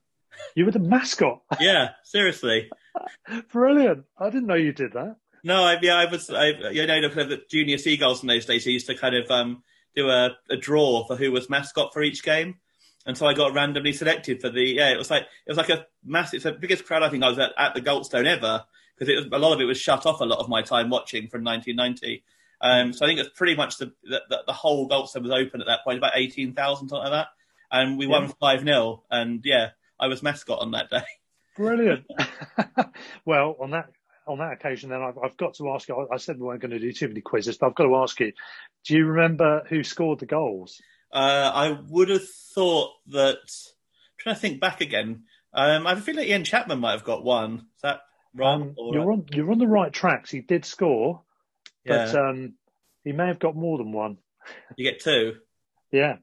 You 0.55 0.65
were 0.65 0.71
the 0.71 0.79
mascot. 0.79 1.41
Yeah, 1.61 1.89
seriously. 2.03 2.69
Brilliant. 3.51 4.05
I 4.17 4.29
didn't 4.29 4.47
know 4.47 4.55
you 4.55 4.73
did 4.73 4.93
that. 4.93 5.15
No, 5.45 5.63
I, 5.63 5.77
yeah, 5.79 5.95
I 5.95 6.05
was, 6.05 6.31
I, 6.31 6.47
you 6.71 6.87
know, 6.87 7.07
kind 7.07 7.21
of 7.21 7.29
the 7.29 7.41
junior 7.47 7.77
seagulls 7.77 8.23
in 8.23 8.27
those 8.27 8.47
days. 8.47 8.65
They 8.65 8.71
used 8.71 8.87
to 8.87 8.95
kind 8.95 9.15
of 9.15 9.29
um, 9.29 9.61
do 9.95 10.09
a, 10.09 10.31
a 10.49 10.57
draw 10.57 11.05
for 11.05 11.15
who 11.15 11.31
was 11.31 11.51
mascot 11.51 11.93
for 11.93 12.01
each 12.01 12.23
game, 12.23 12.55
and 13.05 13.15
so 13.15 13.27
I 13.27 13.35
got 13.35 13.53
randomly 13.53 13.93
selected 13.93 14.41
for 14.41 14.49
the. 14.49 14.63
Yeah, 14.63 14.89
it 14.89 14.97
was 14.97 15.11
like 15.11 15.21
it 15.21 15.51
was 15.51 15.57
like 15.57 15.69
a 15.69 15.85
massive, 16.03 16.37
it's 16.37 16.45
the 16.45 16.51
biggest 16.53 16.85
crowd 16.85 17.03
I 17.03 17.09
think 17.09 17.23
I 17.23 17.29
was 17.29 17.37
at, 17.37 17.51
at 17.59 17.75
the 17.75 17.81
Goldstone 17.81 18.25
ever 18.25 18.65
because 18.97 19.07
it 19.07 19.17
was 19.17 19.27
a 19.31 19.37
lot 19.37 19.53
of 19.53 19.61
it 19.61 19.65
was 19.65 19.77
shut 19.77 20.07
off 20.07 20.19
a 20.19 20.25
lot 20.25 20.39
of 20.39 20.49
my 20.49 20.63
time 20.63 20.89
watching 20.89 21.27
from 21.27 21.43
1990. 21.43 22.23
Um, 22.61 22.91
so 22.91 23.05
I 23.05 23.07
think 23.07 23.19
it's 23.19 23.37
pretty 23.37 23.55
much 23.55 23.77
the, 23.77 23.93
the 24.03 24.21
the 24.47 24.53
whole 24.53 24.89
Goldstone 24.89 25.21
was 25.21 25.31
open 25.31 25.61
at 25.61 25.67
that 25.67 25.83
point, 25.83 25.99
about 25.99 26.13
eighteen 26.15 26.53
thousand 26.55 26.89
something 26.89 27.03
like 27.03 27.11
that, 27.11 27.27
and 27.71 27.99
we 27.99 28.07
won 28.07 28.29
five 28.41 28.61
0 28.61 29.03
and 29.11 29.41
yeah, 29.45 29.69
I 29.99 30.07
was 30.07 30.23
mascot 30.23 30.57
on 30.57 30.71
that 30.71 30.89
day. 30.89 31.05
Brilliant. 31.55 32.05
well, 33.25 33.55
on 33.59 33.69
that 33.69 33.91
on 34.27 34.39
that 34.39 34.53
occasion, 34.53 34.89
then 34.89 35.01
I've, 35.01 35.17
I've 35.17 35.37
got 35.37 35.55
to 35.55 35.69
ask 35.71 35.87
you. 35.87 36.07
I 36.11 36.17
said 36.17 36.37
we 36.37 36.43
weren't 36.47 36.61
going 36.61 36.71
to 36.71 36.79
do 36.79 36.91
too 36.91 37.07
many 37.07 37.21
quizzes, 37.21 37.57
but 37.57 37.67
I've 37.67 37.75
got 37.75 37.85
to 37.85 37.95
ask 37.97 38.19
you: 38.19 38.31
Do 38.85 38.95
you 38.95 39.05
remember 39.05 39.63
who 39.69 39.83
scored 39.83 40.19
the 40.19 40.25
goals? 40.25 40.81
Uh, 41.13 41.51
I 41.53 41.77
would 41.89 42.09
have 42.09 42.27
thought 42.27 42.91
that. 43.07 43.37
trying 44.19 44.35
to 44.35 44.41
think 44.41 44.59
back 44.59 44.81
again. 44.81 45.23
Um, 45.53 45.85
I 45.87 45.89
have 45.91 45.99
a 45.99 46.01
feeling 46.01 46.27
Ian 46.27 46.43
Chapman 46.43 46.79
might 46.79 46.91
have 46.91 47.03
got 47.05 47.23
one. 47.23 47.67
Is 47.75 47.81
that 47.83 48.01
wrong? 48.35 48.61
Um, 48.61 48.73
Or- 48.77 48.93
you're 48.93 49.11
on 49.11 49.25
you're 49.31 49.51
on 49.51 49.59
the 49.59 49.67
right 49.67 49.93
tracks. 49.93 50.29
He 50.31 50.41
did 50.41 50.65
score, 50.65 51.21
but 51.85 52.13
um, 52.15 52.55
he 53.03 53.11
may 53.13 53.27
have 53.27 53.39
got 53.39 53.55
more 53.55 53.77
than 53.77 53.91
one. 53.91 54.17
You 54.75 54.83
get 54.91 54.99
two. 55.01 55.37
Yeah, 55.91 56.17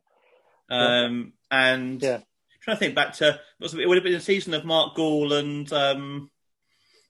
Um, 0.69 1.33
and 1.51 2.03
Yeah. 2.03 2.19
trying 2.61 2.77
to 2.77 2.79
think 2.79 2.95
back 2.95 3.15
to 3.15 3.41
it 3.61 3.87
would 3.89 3.97
have 3.97 4.05
been 4.05 4.15
a 4.15 4.21
season 4.21 4.53
of 4.55 4.65
Mark 4.65 4.95
Gall 4.97 5.33
and 5.33 5.73
um, 5.73 6.31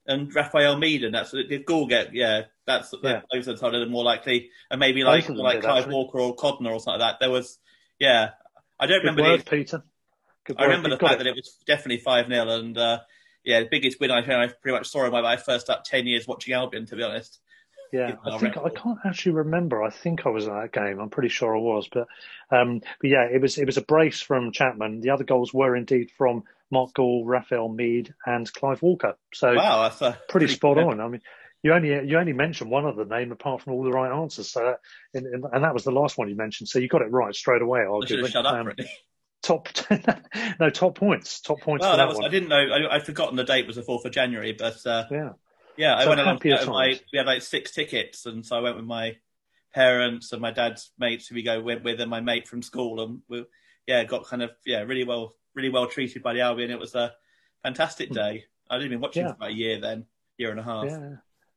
and 0.06 0.34
Raphael 0.34 0.76
Meade, 0.78 1.04
and 1.04 1.14
that's 1.14 1.30
did 1.32 1.64
Gall 1.64 1.86
get? 1.86 2.14
Yeah, 2.14 2.42
that's 2.66 2.94
Yeah. 3.02 3.22
those 3.32 3.48
are 3.48 3.56
sort 3.56 3.74
of 3.74 3.88
more 3.88 4.04
likely, 4.04 4.50
and 4.70 4.80
maybe 4.80 5.04
like 5.04 5.28
like 5.28 5.56
did, 5.56 5.64
Clive 5.64 5.84
actually. 5.84 5.94
Walker 5.94 6.20
or 6.20 6.36
Codner 6.36 6.72
or 6.72 6.80
something 6.80 7.00
like 7.00 7.12
that. 7.12 7.16
There 7.20 7.30
was, 7.30 7.58
yeah, 7.98 8.30
I 8.78 8.86
don't 8.86 9.02
good 9.02 9.08
remember. 9.10 9.22
word, 9.22 9.40
the, 9.40 9.50
Peter. 9.50 9.82
Good 10.44 10.56
I 10.58 10.64
remember 10.64 10.88
the 10.90 10.98
fact 10.98 11.18
that 11.18 11.26
it 11.26 11.36
was 11.36 11.56
definitely 11.66 11.98
five 11.98 12.26
0 12.26 12.48
and 12.48 12.76
uh, 12.76 13.00
yeah, 13.44 13.60
the 13.60 13.68
biggest 13.70 14.00
win 14.00 14.10
I 14.10 14.18
I 14.18 14.48
pretty 14.48 14.76
much 14.76 14.88
saw 14.88 15.04
in 15.04 15.12
my 15.12 15.20
life. 15.20 15.44
First 15.44 15.70
up 15.70 15.84
ten 15.84 16.06
years 16.06 16.26
watching 16.26 16.54
Albion, 16.54 16.86
to 16.86 16.96
be 16.96 17.02
honest. 17.02 17.38
Yeah, 17.92 18.16
I 18.24 18.38
think 18.38 18.56
I 18.56 18.70
can't 18.70 18.98
actually 19.04 19.32
remember. 19.32 19.82
I 19.82 19.90
think 19.90 20.24
I 20.24 20.30
was 20.30 20.48
at 20.48 20.54
that 20.54 20.72
game. 20.72 20.98
I'm 20.98 21.10
pretty 21.10 21.28
sure 21.28 21.54
I 21.54 21.60
was, 21.60 21.88
but 21.92 22.08
um, 22.50 22.80
but 23.00 23.10
yeah, 23.10 23.24
it 23.30 23.40
was 23.40 23.58
it 23.58 23.66
was 23.66 23.76
a 23.76 23.82
brace 23.82 24.20
from 24.20 24.50
Chapman. 24.50 25.00
The 25.00 25.10
other 25.10 25.24
goals 25.24 25.52
were 25.52 25.76
indeed 25.76 26.10
from 26.16 26.44
Mark 26.72 26.94
Gall, 26.94 27.24
Raphael 27.24 27.68
Meade, 27.68 28.12
and 28.26 28.52
Clive 28.52 28.82
Walker. 28.82 29.16
So 29.32 29.54
Wow, 29.54 29.82
that's 29.82 30.00
a 30.02 30.18
pretty 30.28 30.48
spot 30.48 30.76
good- 30.76 30.86
on. 30.86 31.00
I 31.00 31.06
mean, 31.08 31.20
you 31.62 31.72
only 31.72 31.90
you 32.08 32.18
only 32.18 32.32
mentioned 32.32 32.70
one 32.70 32.86
other 32.86 33.04
name 33.04 33.30
apart 33.30 33.60
from 33.62 33.74
all 33.74 33.84
the 33.84 33.92
right 33.92 34.10
answers. 34.10 34.50
So 34.50 34.60
that, 34.64 34.80
and, 35.14 35.26
and, 35.32 35.44
and 35.52 35.62
that 35.64 35.74
was 35.74 35.84
the 35.84 35.92
last 35.92 36.18
one 36.18 36.28
you 36.28 36.34
mentioned. 36.34 36.68
So 36.68 36.80
you 36.80 36.88
got 36.88 37.02
it 37.02 37.10
right 37.12 37.32
straight 37.34 37.62
away. 37.62 37.80
Arguably, 37.80 38.26
shut 38.28 38.44
up, 38.46 38.54
Um, 38.54 38.66
really. 38.66 38.90
top 39.42 39.68
no 40.60 40.70
top 40.70 40.96
points. 40.96 41.40
Top 41.40 41.60
points 41.60 41.82
Well, 41.82 41.92
for 41.92 41.96
that 41.98 42.02
that, 42.04 42.08
was, 42.08 42.16
one. 42.16 42.24
I 42.24 42.28
didn't 42.30 42.48
know. 42.48 42.56
I, 42.56 42.96
I'd 42.96 43.06
forgotten 43.06 43.36
the 43.36 43.44
date 43.44 43.68
was 43.68 43.76
the 43.76 43.82
fourth 43.82 44.04
of 44.04 44.10
January, 44.12 44.52
but 44.52 44.84
uh, 44.86 45.04
Yeah. 45.10 45.30
yeah, 45.76 45.94
I 45.94 46.08
went 46.08 46.20
along. 46.20 46.34
happier 46.36 46.58
my, 46.66 46.98
we 47.12 47.18
had 47.18 47.26
like 47.26 47.42
six 47.42 47.70
tickets, 47.72 48.26
and 48.26 48.44
so 48.44 48.56
I 48.56 48.60
went 48.60 48.74
with 48.76 48.86
my 48.86 49.18
parents 49.74 50.32
and 50.32 50.42
my 50.42 50.50
dad's 50.50 50.90
mates 50.98 51.28
who 51.28 51.34
we 51.36 51.42
go 51.42 51.60
went 51.60 51.84
with, 51.84 52.00
and 52.00 52.10
my 52.10 52.20
mate 52.20 52.48
from 52.48 52.62
school, 52.62 53.00
and 53.02 53.20
we 53.28 53.44
yeah 53.86 54.02
got 54.04 54.24
kind 54.26 54.42
of 54.42 54.50
yeah 54.66 54.80
really 54.80 55.04
well 55.04 55.34
really 55.54 55.70
well 55.70 55.86
treated 55.86 56.22
by 56.22 56.32
the 56.34 56.40
Albion. 56.40 56.70
It 56.70 56.78
was 56.78 56.94
a 56.94 57.12
fantastic 57.62 58.10
day. 58.10 58.44
I 58.70 58.78
didn't 58.78 58.90
been 58.90 59.00
watching 59.00 59.22
Hmm. 59.24 59.28
Yeah. 59.28 59.32
for 59.32 59.36
about 59.36 59.50
a 59.50 59.54
year 59.54 59.80
then, 59.80 60.06
year 60.38 60.50
and 60.50 60.60
a 60.60 60.62
half. 60.62 60.86
Yeah, 60.86 61.10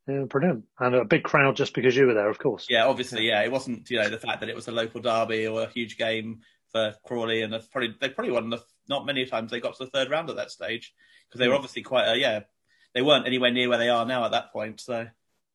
yeah, 0.07 0.23
brilliant. 0.25 0.65
And 0.79 0.95
a 0.95 1.05
big 1.05 1.23
crowd 1.23 1.55
just 1.55 1.73
because 1.73 1.95
you 1.95 2.07
were 2.07 2.13
there, 2.13 2.29
of 2.29 2.39
course. 2.39 2.67
Yeah, 2.69 2.85
obviously, 2.85 3.27
yeah. 3.27 3.41
It 3.43 3.51
wasn't, 3.51 3.89
you 3.89 3.99
know, 3.99 4.09
the 4.09 4.19
fact 4.19 4.41
that 4.41 4.49
it 4.49 4.55
was 4.55 4.67
a 4.67 4.71
local 4.71 5.01
derby 5.01 5.47
or 5.47 5.63
a 5.63 5.69
huge 5.69 5.97
game 5.97 6.41
for 6.71 6.93
Crawley, 7.05 7.41
and 7.41 7.53
probably 7.71 7.95
they 7.99 8.09
probably 8.09 8.33
won 8.33 8.49
the 8.49 8.61
not 8.87 9.05
many 9.05 9.25
times 9.25 9.51
they 9.51 9.59
got 9.59 9.75
to 9.77 9.85
the 9.85 9.89
third 9.89 10.09
round 10.11 10.29
at 10.29 10.35
that 10.35 10.51
stage 10.51 10.93
because 11.27 11.39
they 11.39 11.47
were 11.47 11.53
Mm. 11.53 11.59
obviously 11.59 11.81
quite 11.81 12.05
a 12.07 12.17
yeah. 12.17 12.41
They 12.93 13.01
weren't 13.01 13.25
anywhere 13.27 13.51
near 13.51 13.67
where 13.69 13.77
they 13.77 13.89
are 13.89 14.05
now 14.05 14.25
at 14.25 14.31
that 14.31 14.51
point. 14.53 14.79
So 14.79 15.07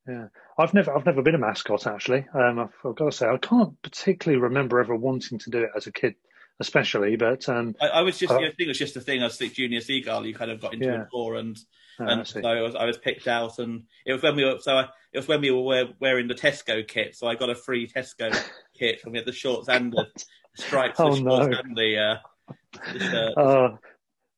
Yeah, 0.07 0.27
I've 0.57 0.73
never, 0.73 0.95
I've 0.95 1.05
never 1.05 1.21
been 1.21 1.35
a 1.35 1.39
mascot 1.39 1.85
actually. 1.87 2.25
Um, 2.33 2.59
I've, 2.59 2.73
I've 2.85 2.95
got 2.95 3.05
to 3.05 3.11
say, 3.11 3.27
I 3.27 3.37
can't 3.37 3.79
particularly 3.83 4.41
remember 4.41 4.79
ever 4.79 4.95
wanting 4.95 5.37
to 5.39 5.49
do 5.49 5.59
it 5.63 5.69
as 5.75 5.85
a 5.87 5.91
kid, 5.91 6.15
especially. 6.61 7.17
But 7.17 7.49
um, 7.49 7.75
I, 7.81 7.87
I 7.87 8.01
was 8.01 8.17
just, 8.17 8.31
Uh, 8.31 8.35
you 8.35 8.41
know, 8.41 8.47
I 8.47 8.51
think 8.51 8.61
it 8.61 8.67
was 8.69 8.77
just 8.79 8.95
a 8.95 9.01
thing. 9.01 9.21
I 9.21 9.25
was 9.25 9.37
the 9.37 9.49
junior 9.49 9.81
seagull. 9.81 10.25
You 10.25 10.33
kind 10.33 10.51
of 10.51 10.61
got 10.61 10.73
into 10.73 10.85
Yeah. 10.85 11.01
a 11.03 11.07
tour, 11.11 11.35
and 11.35 11.57
oh, 11.99 12.05
and 12.05 12.25
see. 12.25 12.41
so 12.41 12.47
I 12.47 12.61
was, 12.61 12.75
I 12.75 12.85
was 12.85 12.97
picked 12.97 13.27
out, 13.27 13.59
and 13.59 13.83
it 14.05 14.13
was 14.13 14.23
when 14.23 14.35
we 14.37 14.45
were 14.45 14.59
so 14.59 14.77
I, 14.77 14.83
it 15.11 15.17
was 15.19 15.27
when 15.27 15.41
we 15.41 15.51
were 15.51 15.89
wearing 15.99 16.27
the 16.29 16.35
Tesco 16.35 16.87
kit. 16.87 17.15
So 17.17 17.27
I 17.27 17.35
got 17.35 17.49
a 17.49 17.55
free 17.55 17.87
Tesco 17.87 18.31
kit, 18.79 19.01
and 19.03 19.11
we 19.11 19.17
had 19.17 19.27
the 19.27 19.33
shorts 19.33 19.67
and 19.67 19.91
the 19.91 20.07
stripes, 20.55 20.99
Oh, 20.99 21.09
the 21.15 21.21
shorts 21.21 21.47
no. 21.47 21.59
and 21.59 21.75
the, 21.75 21.97
uh, 21.97 22.53
the 22.93 22.99
shirt. 22.99 23.37
uh, 23.37 23.69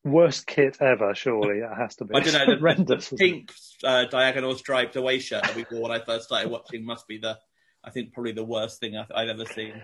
worst 0.04 0.46
kit 0.46 0.76
ever, 0.80 1.14
surely 1.14 1.58
it 1.60 1.70
has 1.76 1.96
to 1.96 2.04
be. 2.04 2.14
I 2.14 2.20
don't 2.20 2.32
know. 2.34 2.46
The, 2.46 2.56
horrendous. 2.58 3.08
the 3.10 3.16
pink 3.16 3.52
uh, 3.84 4.04
diagonal 4.06 4.54
striped 4.56 4.96
away 4.96 5.18
shirt 5.18 5.44
that 5.44 5.54
we 5.56 5.64
wore 5.70 5.88
when 5.88 5.92
I 5.92 6.04
first 6.04 6.26
started 6.26 6.50
watching 6.50 6.84
must 6.84 7.06
be 7.08 7.18
the, 7.18 7.38
I 7.84 7.90
think 7.90 8.12
probably 8.12 8.32
the 8.32 8.44
worst 8.44 8.80
thing 8.80 8.96
I've, 8.96 9.10
I've 9.14 9.28
ever 9.28 9.44
seen. 9.46 9.74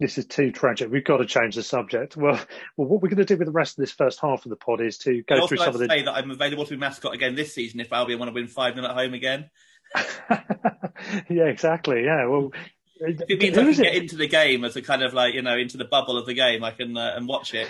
This 0.00 0.16
is 0.18 0.24
too 0.26 0.50
tragic. 0.50 0.90
We've 0.90 1.04
got 1.04 1.18
to 1.18 1.26
change 1.26 1.54
the 1.56 1.62
subject. 1.62 2.16
Well, 2.16 2.40
well, 2.76 2.88
what 2.88 3.02
we're 3.02 3.10
going 3.10 3.18
to 3.18 3.24
do 3.26 3.36
with 3.36 3.46
the 3.46 3.52
rest 3.52 3.78
of 3.78 3.82
this 3.82 3.92
first 3.92 4.18
half 4.20 4.46
of 4.46 4.50
the 4.50 4.56
pod 4.56 4.80
is 4.80 4.96
to 4.98 5.22
go 5.22 5.46
through 5.46 5.58
like 5.58 5.66
some 5.66 5.74
of 5.74 5.80
the. 5.80 5.88
say 5.88 6.02
that 6.02 6.12
I'm 6.14 6.30
available 6.30 6.64
to 6.64 6.70
be 6.70 6.76
mascot 6.78 7.14
again 7.14 7.34
this 7.34 7.54
season 7.54 7.80
if 7.80 7.92
Albion 7.92 8.18
want 8.18 8.30
to 8.30 8.34
win 8.34 8.48
five 8.48 8.74
0 8.74 8.86
at 8.86 8.94
home 8.96 9.12
again. 9.14 9.50
yeah, 11.28 11.44
exactly. 11.44 12.04
Yeah. 12.04 12.26
Well, 12.26 12.50
If 13.00 13.20
it 13.28 13.40
means 13.40 13.58
I 13.58 13.62
can 13.62 13.70
it? 13.70 13.76
get 13.76 13.94
into 14.02 14.16
the 14.16 14.26
game 14.28 14.64
as 14.64 14.76
a 14.76 14.82
kind 14.82 15.02
of 15.02 15.12
like 15.14 15.34
you 15.34 15.42
know 15.42 15.56
into 15.56 15.76
the 15.76 15.84
bubble 15.84 16.16
of 16.18 16.26
the 16.26 16.34
game, 16.34 16.64
I 16.64 16.70
can 16.70 16.96
uh, 16.96 17.14
and 17.16 17.28
watch 17.28 17.54
it. 17.54 17.68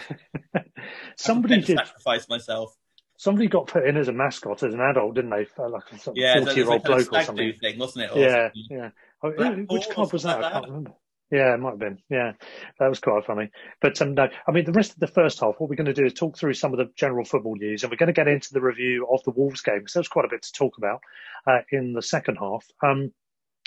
Somebody 1.16 1.54
I'm 1.54 1.60
prepared 1.62 1.66
to 1.66 1.75
did. 1.75 1.87
sacrifice 1.87 2.28
myself. 2.28 2.76
Somebody 3.16 3.49
got 3.49 3.66
put 3.66 3.87
in 3.87 3.96
as 3.99 4.08
a 4.08 4.12
mascot 4.12 4.62
as 4.62 4.72
an 4.72 4.80
adult, 4.80 5.14
didn't 5.14 5.30
they? 5.30 5.46
Like 5.58 5.82
a 5.92 5.99
sort 5.99 6.16
of 6.16 6.22
Yeah, 6.22 6.34
so 6.34 6.44
there's 6.44 6.58
a 6.58 6.64
forty-year-old 6.64 6.84
bloke 6.84 7.12
or 7.12 7.22
something. 7.22 7.52
thing, 7.60 7.78
wasn't 7.78 8.04
it? 8.06 8.16
Or 8.16 8.18
Yeah, 8.20 8.44
something. 8.46 8.66
yeah. 8.70 8.90
Blackpool 9.22 9.66
which 9.76 9.88
club 9.90 10.12
was 10.12 10.22
that? 10.22 10.30
something 10.32 10.44
I 10.44 10.52
can't 10.52 10.66
remember. 10.68 10.92
Yeah, 11.30 11.54
it 11.54 11.60
might 11.60 11.70
have 11.70 11.78
been. 11.78 11.99
Yeah, 12.08 12.32
that 12.78 12.88
was 12.88 12.99
quite 12.99 13.25
funny. 13.25 13.50
But 13.80 14.00
um, 14.02 14.14
no, 14.14 14.28
I 14.49 14.50
mean, 14.50 14.64
the 14.64 14.72
rest 14.72 14.92
of 14.92 14.99
the 14.99 15.06
first 15.06 15.40
half, 15.40 15.54
what 15.58 15.70
we're 15.70 15.76
going 15.76 15.87
to 15.87 15.94
do 15.94 16.04
is 16.04 16.12
talk 16.12 16.37
through 16.37 16.54
some 16.54 16.72
of 16.72 16.78
the 16.78 16.90
general 16.96 17.25
football 17.25 17.54
news, 17.54 17.82
and 17.82 17.90
we're 17.90 17.99
going 17.99 18.08
to 18.08 18.12
get 18.12 18.26
into 18.26 18.52
the 18.52 18.60
review 18.60 19.06
of 19.12 19.22
the 19.22 19.30
Wolves 19.30 19.62
game 19.62 19.78
because 19.78 19.92
there's 19.92 20.08
quite 20.08 20.25
a 20.25 20.28
bit 20.28 20.42
to 20.42 20.52
talk 20.52 20.76
about 20.78 21.00
uh, 21.46 21.60
in 21.70 21.92
the 21.92 22.02
second 22.02 22.37
half. 22.37 22.66
Um, 22.82 23.12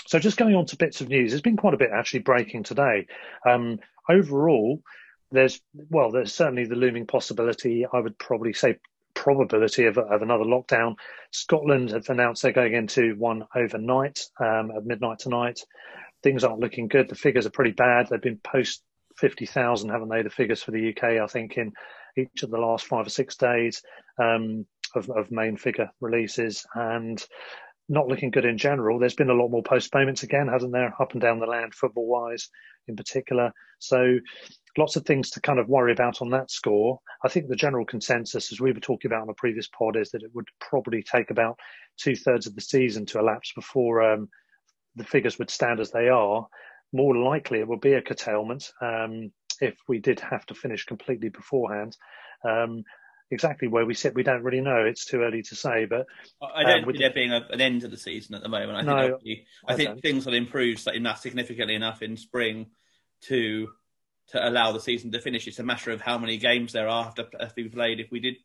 so 0.06 0.20
just 0.20 0.38
going 0.38 0.56
on 0.56 0.66
to 0.68 0.76
bits 0.76 1.00
of 1.00 1.08
news, 1.08 1.32
there's 1.32 1.42
been 1.42 1.56
quite 1.56 1.74
a 1.74 1.78
bit 1.78 1.92
actually 1.94 2.20
breaking 2.20 2.64
today. 2.64 3.08
Um, 3.48 3.80
overall, 4.10 4.82
there's 5.32 5.62
well, 5.90 6.12
there's 6.12 6.34
certainly 6.34 6.66
the 6.66 6.76
looming 6.76 7.08
possibility. 7.08 7.86
I 7.92 8.00
would 8.00 8.18
probably 8.18 8.52
say 8.54 8.80
probability 9.14 9.86
of, 9.86 9.98
of 9.98 10.22
another 10.22 10.44
lockdown. 10.44 10.96
Scotland 11.32 11.92
have 11.92 12.10
announced 12.10 12.42
they're 12.42 12.52
going 12.52 12.74
into 12.74 13.16
one 13.18 13.48
overnight 13.56 14.20
um, 14.40 14.72
at 14.76 14.86
midnight 14.86 15.20
tonight. 15.20 15.62
Things 16.24 16.44
aren't 16.44 16.62
looking 16.62 16.88
good. 16.88 17.10
The 17.10 17.16
figures 17.16 17.46
are 17.46 17.52
pretty 17.52 17.72
bad. 17.72 18.08
They've 18.10 18.22
been 18.22 18.40
post 18.44 18.82
50,000, 19.18 19.90
haven't 19.90 20.10
they? 20.10 20.22
The 20.22 20.30
figures 20.30 20.64
for 20.64 20.72
the 20.72 20.90
UK, 20.90 21.22
I 21.22 21.28
think, 21.28 21.58
in 21.58 21.74
each 22.18 22.44
of 22.44 22.50
the 22.50 22.58
last 22.58 22.86
five 22.86 23.06
or 23.06 23.10
six 23.10 23.36
days 23.36 23.84
um, 24.18 24.66
of, 24.96 25.10
of 25.10 25.32
main 25.32 25.58
figure 25.58 25.90
releases. 26.00 26.66
And 26.74 27.24
not 27.90 28.08
looking 28.08 28.32
good 28.32 28.46
in 28.46 28.58
general. 28.58 28.98
There's 28.98 29.16
been 29.16 29.30
a 29.30 29.34
lot 29.34 29.50
more 29.50 29.64
postponements 29.64 30.24
again, 30.24 30.48
hasn't 30.48 30.72
there? 30.72 30.94
Up 31.00 31.12
and 31.12 31.22
down 31.22 31.40
the 31.40 31.46
land, 31.46 31.74
football 31.74 32.08
wise, 32.08 32.50
in 32.88 32.96
particular. 32.96 33.52
So 33.80 34.20
lots 34.78 34.96
of 34.96 35.06
things 35.06 35.30
to 35.32 35.42
kind 35.42 35.60
of 35.60 35.68
worry 35.68 35.92
about 35.92 36.22
on 36.22 36.30
that 36.30 36.50
score. 36.50 37.00
I 37.24 37.28
think 37.28 37.48
the 37.48 37.56
general 37.56 37.86
consensus, 37.86 38.52
as 38.52 38.62
we 38.62 38.72
were 38.72 38.80
talking 38.80 39.10
about 39.10 39.24
on 39.24 39.30
a 39.30 39.34
previous 39.34 39.68
pod, 39.68 39.98
is 39.98 40.12
that 40.12 40.24
it 40.24 40.32
would 40.34 40.48
probably 40.60 41.04
take 41.04 41.30
about 41.30 41.60
two 41.98 42.16
thirds 42.16 42.48
of 42.48 42.56
the 42.56 42.62
season 42.62 43.06
to 43.08 43.20
elapse 43.20 43.52
before 43.54 44.02
um, 44.02 44.30
the 44.96 45.04
figures 45.04 45.38
would 45.40 45.50
stand 45.50 45.80
as 45.80 45.92
they 45.92 46.10
are. 46.10 46.48
More 46.92 47.16
likely, 47.16 47.60
it 47.60 47.68
would 47.68 47.82
be 47.82 47.94
a 47.94 48.02
curtailment 48.02 48.72
um, 48.82 49.32
if 49.62 49.76
we 49.88 50.00
did 50.00 50.20
have 50.20 50.46
to 50.48 50.56
finish 50.56 50.86
completely 50.86 51.30
beforehand. 51.30 51.98
Um, 52.48 52.84
exactly 53.32 53.68
where 53.68 53.86
we 53.86 53.96
sit, 53.96 54.14
we 54.14 54.22
don't 54.22 54.44
really 54.44 54.62
know. 54.62 54.86
It's 54.86 55.06
too 55.06 55.22
early 55.22 55.42
to 55.44 55.56
say, 55.56 55.86
but 55.86 56.06
I 56.42 56.64
don't 56.64 56.84
Um, 56.88 56.92
see 56.94 57.00
there 57.00 57.10
being 57.14 57.32
a, 57.34 57.48
an 57.50 57.62
end 57.62 57.82
to 57.82 57.88
the 57.88 57.98
season 57.98 58.36
at 58.36 58.44
the 58.44 58.50
moment. 58.50 58.72
I 58.76 58.80
think, 58.82 58.88
No, 58.88 58.98
there'll 59.04 59.20
be- 59.20 59.46
I 59.68 59.74
I 59.74 59.76
think 59.76 60.02
things 60.02 60.26
will 60.26 60.36
improve 60.36 60.86
enough 60.94 61.20
significantly 61.22 61.74
enough 61.76 62.02
in 62.02 62.16
spring 62.18 62.68
to 63.24 63.70
to 64.28 64.48
allow 64.48 64.72
the 64.72 64.80
season 64.80 65.12
to 65.12 65.20
finish. 65.20 65.48
It's 65.48 65.60
a 65.60 65.64
matter 65.64 65.92
of 65.92 66.00
how 66.00 66.18
many 66.18 66.38
games 66.38 66.72
there 66.72 66.88
are 66.88 67.06
after, 67.08 67.28
after 67.42 67.62
we 67.62 67.68
played. 67.68 68.00
If 68.00 68.10
we 68.10 68.22
did 68.22 68.36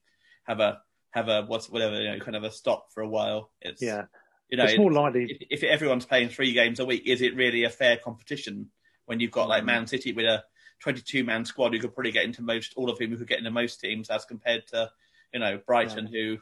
have 0.45 0.59
a 0.61 0.81
have 1.11 1.29
a 1.29 1.43
what's 1.47 1.69
whatever 1.71 2.01
you 2.01 2.11
know 2.11 2.19
kind 2.19 2.37
of 2.37 2.43
a 2.45 2.51
stop 2.51 2.87
for 2.93 3.03
a 3.03 3.09
while. 3.09 3.53
It's 3.61 3.83
Yeah. 3.83 4.07
You 4.49 4.57
know 4.57 4.65
It's 4.65 4.79
more 4.79 4.93
likely- 4.93 5.39
if, 5.51 5.63
if 5.63 5.63
everyone's 5.63 6.07
playing 6.07 6.31
three 6.31 6.53
games 6.53 6.81
a 6.81 6.85
week, 6.85 7.03
is 7.07 7.23
it 7.23 7.37
really 7.37 7.65
a 7.65 7.71
fair 7.71 7.97
competition 7.97 8.71
when 9.07 9.21
you've 9.21 9.31
got 9.31 9.49
like 9.49 9.65
Man 9.65 9.87
City 9.87 10.13
with 10.13 10.27
a 10.27 10.45
22 10.81 11.25
man 11.25 11.45
squad 11.45 11.73
who 11.73 11.81
could 11.81 11.95
probably 11.95 12.13
get 12.13 12.25
into 12.25 12.43
most 12.43 12.75
all 12.77 12.91
of 12.91 12.99
whom 12.99 13.11
who 13.11 13.17
could 13.17 13.29
get 13.29 13.39
into 13.39 13.51
most 13.51 13.81
teams 13.81 14.11
as 14.11 14.25
compared 14.25 14.67
to 14.69 14.91
you 15.33 15.41
know 15.41 15.59
Brighton 15.67 16.07
who 16.07 16.39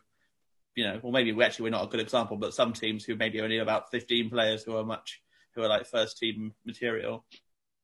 you 0.74 0.84
know 0.84 1.00
well 1.02 1.12
maybe 1.12 1.32
we 1.32 1.42
actually 1.42 1.64
we're 1.64 1.70
not 1.70 1.84
a 1.84 1.88
good 1.88 2.00
example 2.00 2.36
but 2.36 2.52
some 2.52 2.72
teams 2.72 3.04
who 3.04 3.16
maybe 3.16 3.40
only 3.40 3.58
about 3.58 3.90
15 3.90 4.28
players 4.30 4.62
who 4.62 4.76
are 4.76 4.84
much 4.84 5.22
who 5.54 5.62
are 5.62 5.68
like 5.68 5.86
first 5.86 6.18
team 6.18 6.52
material. 6.64 7.24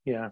Yeah, 0.04 0.30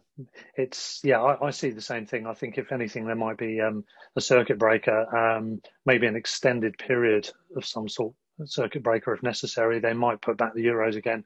it's 0.57 1.01
yeah. 1.05 1.21
I, 1.21 1.47
I 1.47 1.51
see 1.51 1.71
the 1.71 1.81
same 1.81 2.05
thing. 2.05 2.27
I 2.27 2.35
think 2.35 2.59
if 2.59 2.73
anything, 2.73 3.07
there 3.07 3.15
might 3.15 3.39
be 3.39 3.61
um, 3.61 3.85
a 4.17 4.21
circuit 4.21 4.59
breaker, 4.59 5.17
um, 5.17 5.63
maybe 5.87 6.07
an 6.09 6.17
extended 6.17 6.77
period 6.77 7.31
of 7.57 7.65
some 7.65 7.89
sort, 7.89 8.15
circuit 8.47 8.83
breaker 8.83 9.13
if 9.15 9.23
necessary. 9.23 9.79
They 9.81 9.93
might 9.93 10.21
put 10.21 10.37
back 10.37 10.55
the 10.55 10.65
Euros 10.65 10.97
again 10.97 11.25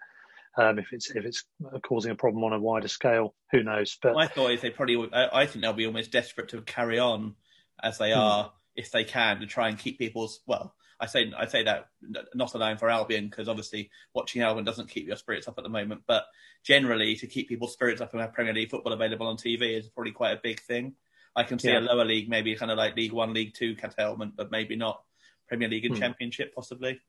um, 0.56 0.78
if 0.78 0.92
it's 0.92 1.11
if 1.11 1.25
it's 1.25 1.44
causing 1.83 2.12
a 2.12 2.14
problem 2.14 2.44
on 2.44 2.52
a 2.52 2.59
wider 2.61 2.88
scale. 2.88 3.35
Who 3.52 3.62
knows? 3.62 3.99
But 4.02 4.14
My 4.14 4.26
thought 4.26 4.52
is 4.52 4.61
they 4.61 4.71
probably 4.71 4.97
would- 4.97 5.14
I, 5.14 5.28
I 5.42 5.47
think 5.47 5.62
they'll 5.62 5.73
be 5.73 5.87
almost 5.87 6.11
desperate 6.12 6.49
to 6.50 6.62
carry 6.62 6.99
on 6.99 7.35
as 7.83 7.99
they 7.99 8.12
are 8.12 8.52
if 8.76 8.90
they 8.90 9.04
can 9.04 9.40
to 9.40 9.47
try 9.47 9.68
and 9.68 9.78
keep 9.78 9.99
people's 9.99 10.40
well. 10.47 10.75
I 11.00 11.06
say 11.06 11.33
I 11.37 11.47
say 11.47 11.64
that 11.64 11.88
not 12.35 12.54
alone 12.54 12.78
for 12.78 12.88
Albion 12.88 13.28
because 13.28 13.49
obviously 13.49 13.90
watching 14.14 14.42
Albion 14.42 14.64
doesn't 14.64 14.88
keep 14.88 15.06
your 15.09 15.16
spirits 15.16 15.49
up 15.49 15.59
at 15.59 15.64
the 15.64 15.71
moment, 15.71 16.02
but 16.06 16.25
generally 16.62 17.16
to 17.16 17.26
keep 17.26 17.49
people's 17.49 17.73
spirits 17.73 18.00
up 18.00 18.12
and 18.12 18.21
have 18.23 18.33
Premier 18.33 18.54
League 18.54 18.71
football 18.71 18.92
available 18.92 19.26
on 19.26 19.37
TV 19.37 19.76
is 19.78 19.88
probably 19.88 20.12
quite 20.12 20.33
a 20.33 20.40
big 20.42 20.61
thing. 20.61 20.94
I 21.37 21.42
can 21.42 21.59
see 21.59 21.68
Yeah. 21.71 21.80
a 21.80 21.83
lower 21.83 22.04
league, 22.04 22.28
maybe 22.28 22.54
kind 22.54 22.71
of 22.71 22.78
like 22.78 22.94
League 22.97 23.12
One, 23.12 23.35
League 23.35 23.54
Two 23.54 23.75
curtailment, 23.75 24.35
but 24.37 24.52
maybe 24.52 24.76
not 24.76 25.02
Premier 25.48 25.68
League 25.68 25.84
and 25.84 25.94
Hmm. 25.94 26.00
Championship 26.02 26.54
possibly. 26.54 27.00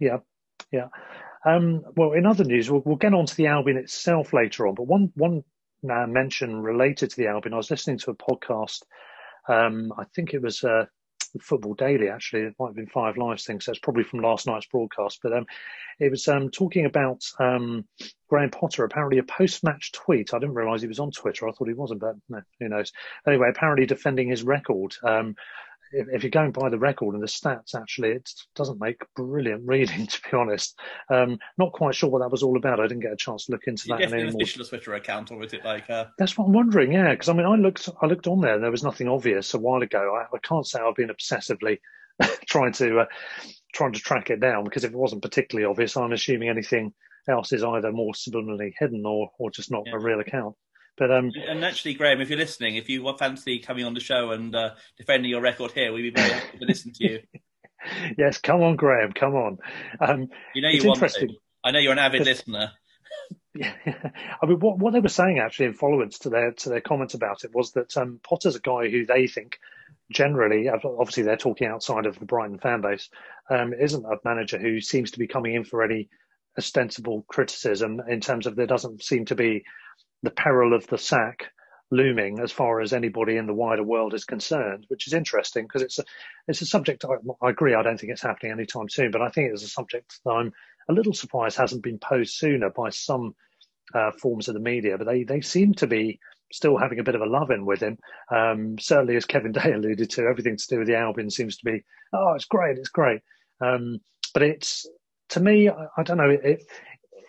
Yeah, 0.00 0.18
yeah. 0.72 0.88
Um, 1.44 1.84
well, 1.96 2.12
in 2.12 2.26
other 2.26 2.44
news, 2.44 2.70
we'll, 2.70 2.82
we'll 2.84 2.96
get 2.96 3.14
on 3.14 3.26
to 3.26 3.36
the 3.36 3.46
Albion 3.46 3.76
itself 3.76 4.32
later 4.32 4.66
on. 4.66 4.74
But 4.74 4.86
one 4.86 5.12
one 5.14 5.44
uh, 5.88 6.06
mention 6.06 6.60
related 6.60 7.10
to 7.10 7.16
the 7.16 7.28
Albion, 7.28 7.54
I 7.54 7.58
was 7.58 7.70
listening 7.70 7.98
to 7.98 8.10
a 8.10 8.14
podcast. 8.14 8.82
Um, 9.48 9.92
I 9.96 10.04
think 10.04 10.34
it 10.34 10.42
was 10.42 10.64
uh, 10.64 10.86
Football 11.40 11.74
Daily. 11.74 12.08
Actually, 12.08 12.42
it 12.42 12.54
might 12.58 12.68
have 12.68 12.74
been 12.74 12.88
Five 12.88 13.16
Live's 13.16 13.44
thing, 13.44 13.60
so 13.60 13.70
it's 13.70 13.78
probably 13.78 14.02
from 14.02 14.20
last 14.20 14.46
night's 14.46 14.66
broadcast. 14.66 15.20
But 15.22 15.32
um, 15.34 15.46
it 16.00 16.10
was 16.10 16.26
um, 16.26 16.50
talking 16.50 16.84
about 16.84 17.22
um, 17.38 17.84
Graham 18.28 18.50
Potter. 18.50 18.84
Apparently, 18.84 19.18
a 19.18 19.22
post-match 19.22 19.92
tweet. 19.92 20.34
I 20.34 20.40
didn't 20.40 20.56
realise 20.56 20.80
he 20.80 20.88
was 20.88 20.98
on 20.98 21.12
Twitter. 21.12 21.48
I 21.48 21.52
thought 21.52 21.68
he 21.68 21.74
wasn't, 21.74 22.00
but 22.00 22.16
no, 22.28 22.42
who 22.58 22.68
knows? 22.68 22.92
Anyway, 23.26 23.48
apparently 23.48 23.86
defending 23.86 24.28
his 24.28 24.42
record. 24.42 24.96
If, 25.92 26.22
you're 26.22 26.30
going 26.30 26.52
by 26.52 26.68
the 26.68 26.78
record 26.78 27.14
and 27.14 27.22
the 27.22 27.28
stats, 27.28 27.74
actually, 27.74 28.10
it 28.10 28.30
doesn't 28.54 28.80
make 28.80 29.02
brilliant 29.14 29.62
reading, 29.66 30.06
to 30.06 30.20
be 30.22 30.36
honest. 30.36 30.78
Um, 31.10 31.38
not 31.58 31.72
quite 31.72 31.94
sure 31.94 32.10
what 32.10 32.20
that 32.20 32.30
was 32.30 32.42
all 32.42 32.56
about. 32.56 32.80
I 32.80 32.86
didn't 32.86 33.02
get 33.02 33.12
a 33.12 33.16
chance 33.16 33.46
to 33.46 33.52
look 33.52 33.66
into 33.66 33.88
that 33.88 34.00
definitely 34.00 34.20
any 34.20 34.30
an 34.30 34.36
official 34.36 34.64
Twitter 34.64 34.94
account 34.94 35.30
or 35.30 35.42
is 35.42 35.52
it 35.52 35.64
like 35.64 35.88
uh, 35.90 36.06
That's 36.18 36.36
what 36.36 36.46
I'm 36.46 36.52
wondering. 36.52 36.92
Yeah, 36.92 37.10
because 37.12 37.28
I 37.28 37.32
mean, 37.32 37.46
I 37.46 37.56
looked, 37.56 37.88
I 38.02 38.06
looked 38.06 38.26
on 38.26 38.40
there, 38.40 38.54
and 38.54 38.62
there 38.62 38.70
was 38.70 38.82
nothing 38.82 39.08
obvious 39.08 39.54
a 39.54 39.58
while 39.58 39.82
ago. 39.82 40.16
I, 40.16 40.34
I 40.34 40.38
can't 40.40 40.66
say 40.66 40.80
I've 40.80 40.96
been 40.96 41.10
obsessively 41.10 41.78
trying 42.46 42.72
to 42.72 43.00
uh, 43.00 43.06
trying 43.74 43.92
to 43.92 44.00
track 44.00 44.30
it 44.30 44.40
down 44.40 44.64
because 44.64 44.84
if 44.84 44.92
it 44.92 44.96
wasn't 44.96 45.22
particularly 45.22 45.68
obvious, 45.68 45.96
I'm 45.96 46.12
assuming 46.12 46.48
anything 46.48 46.92
else 47.28 47.52
is 47.52 47.64
either 47.64 47.92
more 47.92 48.12
subliminally 48.12 48.72
hidden 48.78 49.04
or 49.04 49.30
or 49.38 49.50
just 49.50 49.70
not 49.70 49.84
a 49.92 49.98
real 49.98 50.20
account. 50.20 50.56
But 50.96 51.10
um, 51.10 51.30
And 51.48 51.64
actually, 51.64 51.94
Graham, 51.94 52.20
if 52.20 52.30
you're 52.30 52.38
listening, 52.38 52.76
if 52.76 52.88
you 52.88 53.06
fancy 53.18 53.58
coming 53.58 53.84
on 53.84 53.94
the 53.94 54.00
show 54.00 54.30
and 54.30 54.54
uh, 54.54 54.70
defending 54.96 55.30
your 55.30 55.42
record 55.42 55.72
here, 55.72 55.92
we'd 55.92 56.02
be 56.02 56.10
very 56.10 56.32
happy 56.32 56.58
to 56.58 56.64
listen 56.64 56.92
to 56.94 57.04
you. 57.04 57.20
yes, 58.18 58.38
come 58.38 58.62
on, 58.62 58.76
Graham, 58.76 59.12
come 59.12 59.34
on. 59.34 59.58
Um, 60.00 60.28
You 60.54 60.62
know 60.62 60.68
you 60.68 60.84
want 60.84 60.96
interesting. 60.98 61.28
to. 61.28 61.34
I 61.64 61.70
know 61.70 61.78
you're 61.78 61.92
an 61.92 61.98
avid 61.98 62.24
listener. 62.24 62.72
Yeah, 63.58 63.72
I 64.42 64.44
mean, 64.44 64.60
what 64.60 64.78
what 64.78 64.92
they 64.92 65.00
were 65.00 65.08
saying 65.08 65.38
actually 65.38 65.66
in 65.66 65.74
followance 65.74 66.18
to 66.20 66.28
their 66.28 66.52
to 66.52 66.68
their 66.68 66.82
comments 66.82 67.14
about 67.14 67.42
it 67.42 67.54
was 67.54 67.72
that 67.72 67.96
um, 67.96 68.20
Potter's 68.22 68.54
a 68.54 68.60
guy 68.60 68.90
who 68.90 69.06
they 69.06 69.26
think 69.26 69.58
generally, 70.10 70.68
obviously 70.68 71.22
they're 71.22 71.38
talking 71.38 71.66
outside 71.66 72.04
of 72.04 72.18
the 72.18 72.26
Brighton 72.26 72.58
fan 72.58 72.82
base, 72.82 73.08
um, 73.48 73.72
isn't 73.72 74.04
a 74.04 74.18
manager 74.24 74.58
who 74.58 74.80
seems 74.82 75.12
to 75.12 75.18
be 75.18 75.26
coming 75.26 75.54
in 75.54 75.64
for 75.64 75.82
any 75.82 76.10
ostensible 76.58 77.24
criticism 77.28 78.00
in 78.08 78.20
terms 78.20 78.46
of 78.46 78.56
there 78.56 78.66
doesn't 78.66 79.02
seem 79.02 79.24
to 79.26 79.34
be 79.34 79.64
the 80.22 80.30
peril 80.30 80.74
of 80.74 80.86
the 80.86 80.98
sack 80.98 81.46
looming 81.90 82.40
as 82.40 82.50
far 82.50 82.80
as 82.80 82.92
anybody 82.92 83.36
in 83.36 83.46
the 83.46 83.54
wider 83.54 83.82
world 83.82 84.12
is 84.12 84.24
concerned, 84.24 84.84
which 84.88 85.06
is 85.06 85.12
interesting 85.12 85.64
because 85.64 85.82
it's 85.82 85.98
a 85.98 86.04
it's 86.48 86.62
a 86.62 86.66
subject. 86.66 87.04
I, 87.04 87.46
I 87.46 87.50
agree. 87.50 87.74
I 87.74 87.82
don't 87.82 87.98
think 87.98 88.12
it's 88.12 88.22
happening 88.22 88.52
anytime 88.52 88.88
soon, 88.88 89.10
but 89.10 89.22
I 89.22 89.28
think 89.28 89.52
it's 89.52 89.64
a 89.64 89.68
subject 89.68 90.18
that 90.24 90.30
I'm 90.30 90.52
a 90.88 90.92
little 90.92 91.14
surprised 91.14 91.56
hasn't 91.56 91.82
been 91.82 91.98
posed 91.98 92.34
sooner 92.34 92.70
by 92.70 92.90
some 92.90 93.34
uh, 93.94 94.10
forms 94.20 94.48
of 94.48 94.54
the 94.54 94.60
media. 94.60 94.98
But 94.98 95.06
they 95.06 95.24
they 95.24 95.40
seem 95.40 95.74
to 95.74 95.86
be 95.86 96.18
still 96.52 96.76
having 96.76 96.98
a 96.98 97.04
bit 97.04 97.14
of 97.14 97.20
a 97.20 97.26
love 97.26 97.50
in 97.50 97.66
with 97.66 97.80
him. 97.80 97.98
Um, 98.34 98.78
certainly, 98.78 99.16
as 99.16 99.24
Kevin 99.24 99.52
Day 99.52 99.72
alluded 99.72 100.10
to, 100.10 100.26
everything 100.26 100.56
to 100.56 100.66
do 100.68 100.78
with 100.78 100.88
the 100.88 100.96
Albion 100.96 101.30
seems 101.30 101.56
to 101.58 101.64
be 101.64 101.84
oh, 102.12 102.32
it's 102.34 102.46
great, 102.46 102.78
it's 102.78 102.88
great. 102.88 103.20
Um, 103.60 103.98
but 104.34 104.42
it's 104.42 104.86
to 105.30 105.40
me, 105.40 105.68
I, 105.68 105.86
I 105.96 106.02
don't 106.02 106.18
know. 106.18 106.30
It, 106.30 106.40
it, 106.44 106.62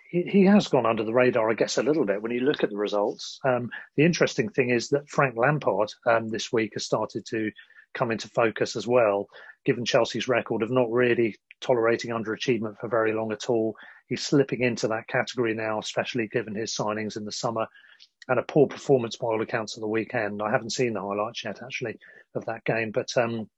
he 0.10 0.24
he 0.24 0.46
has 0.46 0.68
gone 0.68 0.86
under 0.86 1.04
the 1.04 1.14
radar, 1.14 1.50
I 1.50 1.54
guess, 1.54 1.78
a 1.78 1.84
little 1.84 2.06
bit 2.06 2.22
when 2.22 2.32
you 2.32 2.42
look 2.42 2.64
at 2.64 2.70
the 2.70 2.78
results. 2.78 3.40
Um, 3.46 3.70
the 3.96 4.06
interesting 4.06 4.50
thing 4.50 4.70
is 4.70 4.90
that 4.90 5.10
Frank 5.10 5.36
Lampard 5.38 5.92
um, 6.06 6.30
this 6.30 6.52
week 6.52 6.74
has 6.74 6.86
started 6.86 7.26
to 7.28 7.52
come 7.94 8.12
into 8.12 8.30
focus 8.30 8.76
as 8.76 8.88
well, 8.88 9.28
given 9.66 9.86
Chelsea's 9.86 10.28
record 10.28 10.62
of 10.62 10.72
not 10.72 10.92
really 10.92 11.36
tolerating 11.62 12.12
underachievement 12.12 12.78
for 12.80 12.88
very 12.88 13.14
long 13.14 13.32
at 13.32 13.50
all. 13.50 13.76
He's 14.08 14.26
slipping 14.26 14.62
into 14.62 14.88
that 14.90 15.08
category 15.08 15.54
now, 15.54 15.80
especially 15.80 16.28
given 16.28 16.56
his 16.56 16.76
signings 16.76 17.18
in 17.18 17.26
the 17.26 17.32
summer 17.32 17.68
and 18.28 18.40
a 18.40 18.44
poor 18.44 18.68
performance 18.68 19.18
by 19.18 19.28
all 19.28 19.42
accounts 19.42 19.76
of 19.76 19.82
the 19.82 19.88
weekend. 19.88 20.42
I 20.42 20.52
haven't 20.52 20.74
seen 20.74 20.94
the 20.94 21.02
highlights 21.02 21.44
yet, 21.44 21.62
actually, 21.64 21.98
of 22.36 22.46
that 22.46 22.64
game, 22.66 22.92
but 22.92 23.10
um, 23.18 23.50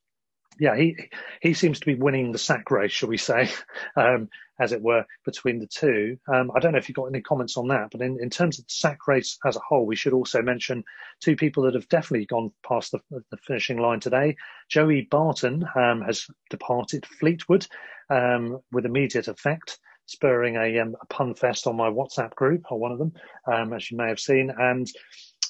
yeah, 0.58 0.76
he 0.76 0.96
he 1.42 1.54
seems 1.54 1.80
to 1.80 1.86
be 1.86 1.96
winning 1.96 2.32
the 2.32 2.38
sack 2.38 2.72
race, 2.72 2.92
shall 2.92 3.10
we 3.10 3.18
say, 3.18 3.50
um, 3.96 4.30
as 4.60 4.72
it 4.72 4.82
were, 4.82 5.06
between 5.26 5.60
the 5.60 5.68
two. 5.68 6.18
Um, 6.32 6.52
I 6.56 6.60
don't 6.60 6.74
know 6.74 6.78
if 6.78 6.90
you've 6.90 6.96
got 6.96 7.06
any 7.06 7.22
comments 7.22 7.58
on 7.58 7.68
that, 7.70 7.90
but 7.92 8.02
in, 8.02 8.18
in 8.22 8.30
terms 8.30 8.60
of 8.60 8.66
the 8.66 8.74
sack 8.74 9.08
race 9.08 9.38
as 9.46 9.56
a 9.56 9.62
whole, 9.68 9.86
we 9.86 9.96
should 9.96 10.14
also 10.14 10.42
mention 10.42 10.84
two 11.22 11.36
people 11.36 11.64
that 11.64 11.76
have 11.76 11.88
definitely 11.88 12.26
gone 12.26 12.52
past 12.68 12.92
the, 12.92 13.00
the 13.10 13.38
finishing 13.38 13.78
line 13.78 14.00
today. 14.00 14.36
Joey 14.70 15.08
Barton 15.10 15.66
um, 15.76 16.02
has 16.02 16.28
departed 16.50 17.06
Fleetwood 17.06 17.66
um, 18.10 18.60
with 18.72 18.86
immediate 18.86 19.30
effect, 19.30 19.80
spurring 20.08 20.56
a, 20.56 20.80
um, 20.80 20.96
a 21.02 21.06
pun 21.06 21.36
fest 21.36 21.68
on 21.68 21.78
my 21.78 21.90
WhatsApp 21.90 22.36
group, 22.36 22.64
or 22.70 22.80
one 22.80 22.92
of 22.92 23.00
them, 23.00 23.14
um, 23.52 23.72
as 23.74 23.90
you 23.90 23.98
may 23.98 24.10
have 24.10 24.20
seen, 24.20 24.52
and 24.58 24.88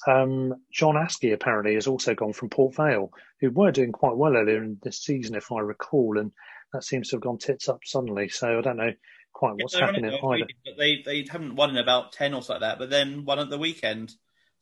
um, 0.08 0.54
John 0.72 0.94
Askey 0.94 1.32
apparently 1.32 1.74
has 1.74 1.86
also 1.86 2.14
gone 2.14 2.32
from 2.32 2.48
Port 2.50 2.74
Vale, 2.74 3.10
who 3.40 3.50
were 3.50 3.72
doing 3.72 3.92
quite 3.92 4.16
well 4.16 4.36
earlier 4.36 4.62
in 4.62 4.78
this 4.82 4.98
season, 4.98 5.34
if 5.34 5.50
I 5.52 5.60
recall, 5.60 6.18
and 6.18 6.32
that 6.72 6.84
seems 6.84 7.08
to 7.08 7.16
have 7.16 7.22
gone 7.22 7.38
tits 7.38 7.68
up 7.68 7.80
suddenly. 7.84 8.28
So 8.28 8.58
I 8.58 8.60
don't 8.60 8.76
know 8.76 8.92
quite 9.32 9.56
what's 9.56 9.74
Yeah, 9.74 9.86
happening 9.86 10.12
either. 10.12 10.46
but 10.64 10.76
they 10.78 11.02
they 11.04 11.26
haven't 11.30 11.56
won 11.56 11.70
in 11.70 11.78
about 11.78 12.12
ten 12.12 12.34
or 12.34 12.42
something 12.42 12.60
like 12.62 12.72
that, 12.72 12.78
but 12.78 12.90
then 12.90 13.24
won 13.24 13.38
at 13.38 13.50
the 13.50 13.58
weekend. 13.58 14.12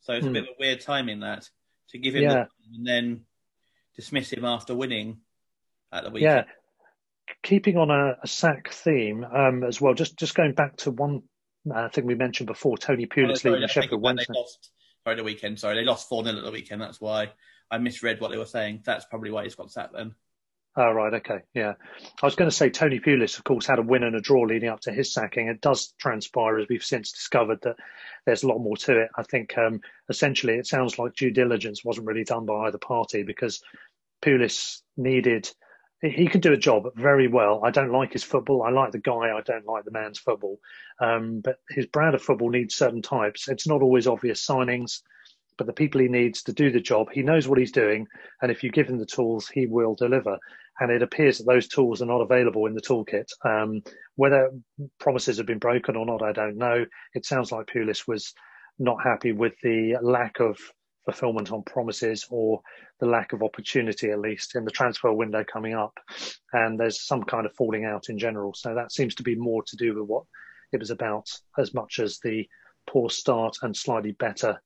So 0.01 0.13
it's 0.13 0.25
Hmm. 0.25 0.29
a 0.31 0.33
bit 0.33 0.43
of 0.43 0.49
a 0.49 0.59
weird 0.59 0.81
timing 0.81 1.19
that 1.21 1.49
to 1.89 1.97
give 1.97 2.15
him 2.15 2.23
Yeah. 2.23 2.45
the, 2.45 2.75
and 2.77 2.87
then 2.87 3.25
dismiss 3.95 4.31
him 4.31 4.45
after 4.45 4.73
winning 4.75 5.21
at 5.91 6.03
the 6.03 6.09
weekend. 6.09 6.45
Yeah, 6.47 7.33
keeping 7.43 7.77
on 7.77 7.89
a, 7.91 8.17
a 8.23 8.27
sack 8.27 8.71
theme 8.71 9.23
um, 9.23 9.63
as 9.63 9.81
well. 9.81 9.93
Just 9.93 10.17
just 10.17 10.35
going 10.35 10.53
back 10.53 10.77
to 10.77 10.91
one 10.91 11.23
uh, 11.73 11.89
thing 11.89 12.05
we 12.05 12.15
mentioned 12.15 12.47
before, 12.47 12.77
Tony 12.77 13.05
Oh, 13.05 13.13
Pulis 13.13 13.39
sorry, 13.39 13.55
leaving 13.55 13.67
Sheffield 13.67 14.01
Wednesday. 14.01 14.33
They 14.33 14.39
lost. 14.39 14.71
Sorry, 15.05 15.15
the 15.15 15.23
weekend. 15.23 15.59
Sorry, 15.59 15.75
they 15.75 15.83
lost 15.83 16.09
four 16.09 16.23
0 16.23 16.37
at 16.37 16.43
the 16.43 16.51
weekend. 16.51 16.81
That's 16.81 17.01
why 17.01 17.31
I 17.71 17.77
misread 17.77 18.19
what 18.19 18.31
they 18.31 18.37
were 18.37 18.45
saying. 18.45 18.81
That's 18.85 19.05
probably 19.05 19.31
why 19.31 19.43
he's 19.43 19.55
got 19.55 19.71
sacked 19.71 19.93
then. 19.93 20.15
Oh, 20.75 20.91
right. 20.91 21.13
Okay. 21.15 21.39
Yeah. 21.53 21.73
I 22.21 22.25
was 22.25 22.35
going 22.35 22.49
to 22.49 22.55
say 22.55 22.69
Tony 22.69 22.99
Pulis, 22.99 23.37
of 23.37 23.43
course, 23.43 23.65
had 23.65 23.79
a 23.79 23.83
win 23.83 24.03
and 24.03 24.15
a 24.15 24.21
draw 24.21 24.43
leading 24.43 24.69
up 24.69 24.79
to 24.81 24.91
his 24.91 25.11
sacking. 25.11 25.47
It 25.47 25.61
does 25.61 25.93
transpire, 25.99 26.59
as 26.59 26.67
we've 26.69 26.83
since 26.83 27.11
discovered, 27.11 27.59
that 27.63 27.75
there's 28.25 28.43
a 28.43 28.47
lot 28.47 28.59
more 28.59 28.77
to 28.77 29.01
it. 29.01 29.09
I 29.17 29.23
think 29.23 29.57
um, 29.57 29.81
essentially 30.09 30.53
it 30.53 30.67
sounds 30.67 30.99
like 30.99 31.15
due 31.15 31.31
diligence 31.31 31.83
wasn't 31.83 32.07
really 32.07 32.23
done 32.23 32.45
by 32.45 32.67
either 32.67 32.77
party 32.77 33.23
because 33.23 33.61
Pulis 34.23 34.81
needed. 34.95 35.49
He 36.01 36.27
can 36.27 36.39
do 36.39 36.53
a 36.53 36.57
job 36.57 36.83
very 36.95 37.27
well. 37.27 37.61
I 37.63 37.71
don't 37.71 37.91
like 37.91 38.13
his 38.13 38.23
football. 38.23 38.63
I 38.63 38.69
like 38.69 38.91
the 38.91 38.99
guy. 38.99 39.35
I 39.35 39.41
don't 39.45 39.65
like 39.65 39.83
the 39.83 39.91
man's 39.91 40.19
football. 40.19 40.59
Um, 41.01 41.41
but 41.41 41.57
his 41.69 41.87
brand 41.87 42.15
of 42.15 42.21
football 42.21 42.49
needs 42.49 42.75
certain 42.75 43.01
types. 43.01 43.49
It's 43.49 43.67
not 43.67 43.81
always 43.81 44.07
obvious 44.07 44.45
signings 44.45 45.01
but 45.59 45.67
the 45.67 45.73
people 45.73 45.99
he 45.99 46.07
needs 46.07 46.41
to 46.43 46.53
do 46.53 46.71
the 46.71 46.79
job, 46.79 47.09
he 47.11 47.21
knows 47.21 47.47
what 47.47 47.59
he's 47.59 47.73
doing, 47.73 48.07
and 48.41 48.49
if 48.49 48.63
you 48.63 48.71
give 48.71 48.87
him 48.87 48.97
the 48.97 49.05
tools, 49.05 49.49
he 49.49 49.67
will 49.67 49.93
deliver. 49.93 50.39
And 50.79 50.89
it 50.89 51.03
appears 51.03 51.37
that 51.37 51.45
those 51.45 51.67
tools 51.67 52.01
are 52.01 52.05
not 52.05 52.21
available 52.21 52.65
in 52.65 52.73
the 52.73 52.81
toolkit. 52.81 53.27
Um, 53.43 53.83
whether 54.15 54.51
promises 54.99 55.37
have 55.37 55.45
been 55.45 55.59
broken 55.59 55.97
or 55.97 56.05
not, 56.05 56.23
I 56.23 56.31
don't 56.31 56.55
know. 56.55 56.85
It 57.13 57.25
sounds 57.25 57.51
like 57.51 57.67
Pulis 57.67 58.07
was 58.07 58.33
not 58.79 59.03
happy 59.03 59.33
with 59.33 59.53
the 59.61 59.97
lack 60.01 60.39
of, 60.39 60.57
fulfillment 61.11 61.51
on 61.51 61.63
promises 61.63 62.25
or 62.29 62.61
the 62.99 63.05
lack 63.05 63.33
of 63.33 63.41
opportunity, 63.41 64.11
at 64.11 64.19
least 64.19 64.55
in 64.55 64.65
the 64.65 64.71
transfer 64.71 65.11
window 65.11 65.43
coming 65.43 65.73
up. 65.73 65.97
And 66.53 66.79
there's 66.79 67.05
some 67.05 67.23
kind 67.23 67.45
of 67.45 67.53
falling 67.53 67.85
out 67.85 68.09
in 68.09 68.19
general. 68.19 68.53
So 68.53 68.75
that 68.75 68.91
seems 68.91 69.15
to 69.15 69.23
be 69.23 69.35
more 69.35 69.63
to 69.63 69.75
do 69.75 69.95
with 69.95 70.07
what 70.07 70.23
it 70.71 70.79
was 70.79 70.91
about 70.91 71.29
as 71.57 71.73
much 71.73 71.99
as 71.99 72.19
the 72.19 72.47
poor 72.87 73.09
start 73.09 73.57
and 73.61 73.75
slightly 73.75 74.11
better 74.11 74.61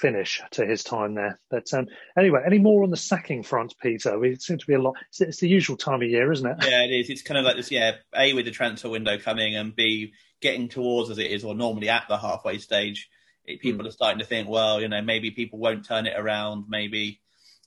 finish 0.00 0.40
to 0.52 0.66
his 0.66 0.82
time 0.82 1.14
there. 1.14 1.38
But 1.50 1.72
um, 1.74 1.86
anyway, 2.18 2.40
any 2.44 2.58
more 2.58 2.82
on 2.82 2.90
the 2.90 2.96
sacking 2.96 3.42
front, 3.42 3.74
Peter? 3.82 4.18
We 4.18 4.36
seem 4.36 4.58
to 4.58 4.66
be 4.66 4.74
a 4.74 4.80
lot. 4.80 4.94
It's, 5.08 5.20
it's, 5.20 5.40
the 5.40 5.48
usual 5.48 5.76
time 5.76 6.02
of 6.02 6.08
year, 6.08 6.32
isn't 6.32 6.46
it? 6.46 6.56
Yeah, 6.62 6.84
it 6.84 6.90
is. 6.90 7.10
It's 7.10 7.22
kind 7.22 7.38
of 7.38 7.44
like 7.44 7.56
this. 7.56 7.70
Yeah, 7.70 7.92
a 8.16 8.32
with 8.32 8.46
the 8.46 8.50
transfer 8.50 8.88
window 8.88 9.18
coming, 9.18 9.56
and 9.56 9.74
b 9.74 10.12
getting 10.40 10.68
towards 10.68 11.10
as 11.10 11.18
it 11.18 11.30
is, 11.30 11.44
or 11.44 11.54
normally 11.54 11.88
at 11.88 12.04
the 12.08 12.16
halfway 12.16 12.58
stage. 12.58 13.08
People 13.56 13.84
mm. 13.84 13.88
are 13.88 13.92
starting 13.92 14.18
to 14.18 14.24
think, 14.24 14.48
well, 14.48 14.80
you 14.80 14.88
know, 14.88 15.02
maybe 15.02 15.30
people 15.30 15.58
won't 15.58 15.84
turn 15.84 16.06
it 16.06 16.18
around. 16.18 16.66
Maybe 16.68 17.20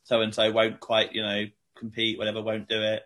so 0.03 0.21
and 0.21 0.33
so 0.33 0.51
won't 0.51 0.79
quite, 0.79 1.13
you 1.13 1.21
know, 1.21 1.45
compete. 1.77 2.17
Whatever, 2.17 2.41
won't 2.41 2.67
do 2.67 2.81
it. 2.81 3.03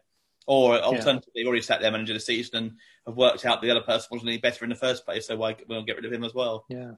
Or 0.47 0.79
alternatively, 0.79 1.31
yeah. 1.33 1.41
they've 1.41 1.47
already 1.47 1.61
sat 1.61 1.81
their 1.81 1.91
manager 1.91 2.13
the 2.13 2.21
season 2.21 2.57
and 2.57 2.71
have 3.05 3.17
worked 3.17 3.45
out 3.45 3.61
the 3.61 3.69
other 3.69 3.81
person 3.81 4.07
wasn't 4.11 4.29
any 4.29 4.37
better 4.37 4.63
in 4.63 4.69
the 4.69 4.75
first 4.75 5.05
place, 5.05 5.27
so 5.27 5.35
why 5.35 5.55
we'll 5.67 5.83
get 5.83 5.97
rid 5.97 6.05
of 6.05 6.13
him 6.13 6.23
as 6.23 6.33
well? 6.33 6.65
Yeah. 6.69 6.91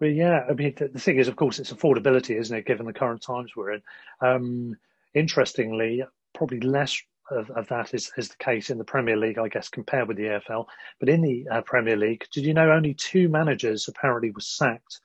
Well, 0.00 0.10
yeah. 0.10 0.44
I 0.48 0.52
mean, 0.52 0.74
the, 0.76 0.88
the, 0.88 0.98
thing 0.98 1.18
is, 1.18 1.26
of 1.26 1.36
course, 1.36 1.58
it's 1.58 1.72
affordability, 1.72 2.38
isn't 2.38 2.56
it? 2.56 2.66
Given 2.66 2.86
the 2.86 2.92
current 2.92 3.22
times 3.22 3.52
we're 3.56 3.72
in. 3.72 3.82
Um, 4.20 4.76
interestingly, 5.14 6.02
probably 6.34 6.60
less 6.60 7.00
of, 7.30 7.50
of, 7.50 7.68
that 7.68 7.94
is, 7.94 8.12
is 8.16 8.28
the 8.28 8.36
case 8.36 8.70
in 8.70 8.78
the 8.78 8.84
Premier 8.84 9.16
League, 9.16 9.38
I 9.38 9.48
guess, 9.48 9.68
compared 9.68 10.08
with 10.08 10.16
the 10.16 10.24
EFL. 10.24 10.66
But 10.98 11.08
in 11.08 11.22
the 11.22 11.46
uh, 11.50 11.60
Premier 11.62 11.96
League, 11.96 12.26
did 12.32 12.44
you 12.44 12.54
know 12.54 12.70
only 12.70 12.94
two 12.94 13.28
managers 13.28 13.88
apparently 13.88 14.30
were 14.30 14.40
sacked 14.40 15.00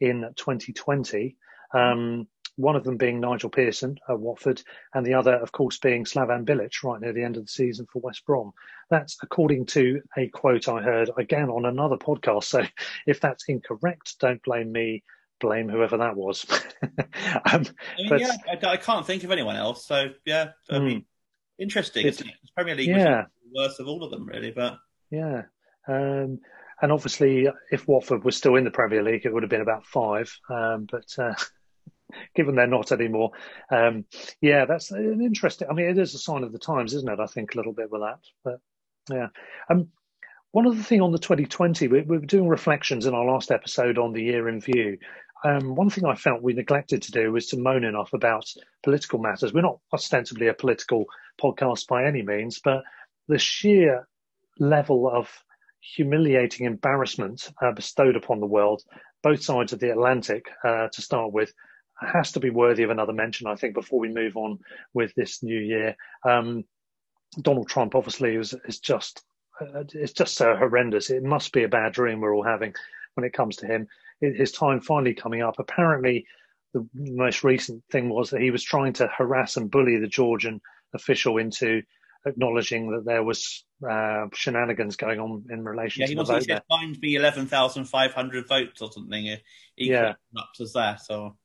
in 0.00 0.22
2020? 0.36 1.36
Um, 1.72 2.28
one 2.56 2.74
of 2.74 2.84
them 2.84 2.96
being 2.96 3.20
Nigel 3.20 3.50
Pearson 3.50 3.98
at 4.08 4.18
Watford, 4.18 4.62
and 4.94 5.04
the 5.04 5.14
other, 5.14 5.34
of 5.34 5.52
course, 5.52 5.78
being 5.78 6.04
Slaven 6.04 6.46
Bilic 6.46 6.82
right 6.82 7.00
near 7.00 7.12
the 7.12 7.22
end 7.22 7.36
of 7.36 7.44
the 7.44 7.52
season 7.52 7.86
for 7.92 8.00
West 8.00 8.24
Brom. 8.24 8.52
That's 8.88 9.18
according 9.22 9.66
to 9.66 10.00
a 10.16 10.28
quote 10.28 10.68
I 10.68 10.80
heard 10.80 11.10
again 11.18 11.50
on 11.50 11.66
another 11.66 11.96
podcast. 11.96 12.44
So 12.44 12.64
if 13.06 13.20
that's 13.20 13.44
incorrect, 13.48 14.16
don't 14.20 14.42
blame 14.42 14.72
me. 14.72 15.04
Blame 15.38 15.68
whoever 15.68 15.98
that 15.98 16.16
was. 16.16 16.46
um, 16.82 16.96
I 17.44 17.58
mean, 17.58 18.08
but, 18.08 18.20
yeah, 18.20 18.32
I, 18.48 18.66
I, 18.66 18.76
can't 18.78 19.06
think 19.06 19.22
of 19.22 19.30
anyone 19.30 19.56
else. 19.56 19.84
So 19.84 20.06
yeah, 20.24 20.52
I 20.70 20.78
mean, 20.78 21.00
mm, 21.00 21.04
interesting. 21.58 22.06
It, 22.06 22.22
Premier 22.54 22.74
League 22.74 22.88
yeah. 22.88 23.24
the 23.44 23.60
worst 23.60 23.78
of 23.78 23.86
all 23.86 24.02
of 24.02 24.10
them, 24.10 24.24
really. 24.24 24.50
But 24.50 24.78
yeah, 25.10 25.42
um, 25.86 26.40
and 26.82 26.92
obviously, 26.92 27.48
if 27.70 27.88
Watford 27.88 28.24
was 28.24 28.36
still 28.36 28.56
in 28.56 28.64
the 28.64 28.70
Premier 28.70 29.02
League, 29.02 29.24
it 29.24 29.32
would 29.32 29.42
have 29.42 29.50
been 29.50 29.62
about 29.62 29.86
five. 29.86 30.30
Um, 30.50 30.86
but 30.90 31.06
uh, 31.18 31.34
given 32.34 32.54
they're 32.54 32.66
not 32.66 32.92
anymore. 32.92 33.30
Um, 33.70 34.04
yeah, 34.40 34.66
that's 34.66 34.90
an 34.90 35.20
interesting. 35.22 35.68
I 35.70 35.72
mean, 35.72 35.88
it 35.88 35.98
is 35.98 36.14
a 36.14 36.18
sign 36.18 36.44
of 36.44 36.52
the 36.52 36.58
times, 36.58 36.94
isn't 36.94 37.08
it? 37.08 37.20
I 37.20 37.26
think 37.26 37.54
a 37.54 37.56
little 37.56 37.72
bit 37.72 37.90
with 37.90 38.02
that, 38.02 38.20
but 38.44 38.60
yeah. 39.10 39.28
Um, 39.70 39.88
one 40.52 40.66
other 40.66 40.82
thing 40.82 41.02
on 41.02 41.12
the 41.12 41.18
2020, 41.18 41.88
we, 41.88 42.02
we 42.02 42.18
were 42.18 42.26
doing 42.26 42.48
reflections 42.48 43.06
in 43.06 43.14
our 43.14 43.24
last 43.24 43.50
episode 43.50 43.98
on 43.98 44.12
the 44.12 44.22
year 44.22 44.48
in 44.48 44.60
view. 44.60 44.98
Um, 45.44 45.74
one 45.74 45.90
thing 45.90 46.06
I 46.06 46.14
felt 46.14 46.42
we 46.42 46.54
neglected 46.54 47.02
to 47.02 47.12
do 47.12 47.32
was 47.32 47.48
to 47.48 47.58
moan 47.58 47.84
enough 47.84 48.12
about 48.14 48.46
political 48.82 49.18
matters. 49.18 49.52
We're 49.52 49.60
not 49.60 49.80
ostensibly 49.92 50.48
a 50.48 50.54
political 50.54 51.06
podcast 51.40 51.86
by 51.88 52.06
any 52.06 52.22
means, 52.22 52.60
but 52.64 52.84
the 53.28 53.38
sheer 53.38 54.08
level 54.58 55.10
of 55.12 55.28
humiliating 55.80 56.66
embarrassment 56.66 57.50
uh, 57.62 57.72
bestowed 57.72 58.16
upon 58.16 58.40
the 58.40 58.46
world, 58.46 58.82
both 59.22 59.42
sides 59.42 59.72
of 59.72 59.78
the 59.78 59.90
Atlantic, 59.90 60.46
uh, 60.64 60.88
to 60.88 61.02
start 61.02 61.32
with, 61.32 61.52
has 62.00 62.32
to 62.32 62.40
be 62.40 62.50
worthy 62.50 62.82
of 62.82 62.90
another 62.90 63.12
mention, 63.12 63.46
I 63.46 63.56
think, 63.56 63.74
before 63.74 63.98
we 63.98 64.08
move 64.08 64.36
on 64.36 64.58
with 64.94 65.14
this 65.14 65.42
new 65.42 65.58
year. 65.58 65.96
Um, 66.28 66.64
Donald 67.40 67.68
Trump, 67.68 67.94
obviously, 67.94 68.36
is, 68.36 68.54
is 68.66 68.78
just 68.78 69.22
uh, 69.60 69.84
it's 69.94 70.12
just 70.12 70.34
so 70.34 70.54
horrendous. 70.54 71.10
It 71.10 71.22
must 71.22 71.52
be 71.52 71.64
a 71.64 71.68
bad 71.68 71.92
dream 71.92 72.20
we're 72.20 72.34
all 72.34 72.44
having 72.44 72.74
when 73.14 73.24
it 73.24 73.32
comes 73.32 73.56
to 73.56 73.66
him. 73.66 73.88
His 74.20 74.52
time 74.52 74.80
finally 74.80 75.14
coming 75.14 75.42
up. 75.42 75.58
Apparently, 75.58 76.26
the 76.74 76.86
most 76.94 77.44
recent 77.44 77.82
thing 77.90 78.08
was 78.08 78.30
that 78.30 78.40
he 78.40 78.50
was 78.50 78.62
trying 78.62 78.92
to 78.94 79.08
harass 79.08 79.56
and 79.56 79.70
bully 79.70 79.98
the 79.98 80.06
Georgian 80.06 80.60
official 80.94 81.38
into 81.38 81.82
acknowledging 82.24 82.90
that 82.92 83.04
there 83.04 83.22
was 83.22 83.64
uh, 83.88 84.26
shenanigans 84.32 84.96
going 84.96 85.20
on 85.20 85.44
in 85.50 85.64
relation 85.64 86.00
yeah, 86.00 86.06
to 86.06 86.12
he 86.12 86.16
the 86.16 86.24
vote. 86.24 86.46
He 86.46 86.58
find 86.68 86.98
me 87.00 87.16
11,500 87.16 88.48
votes 88.48 88.82
or 88.82 88.90
something. 88.92 89.36
Yeah. 89.76 90.14
up 90.36 90.48
to 90.56 90.66
that. 90.74 91.02
So 91.04 91.36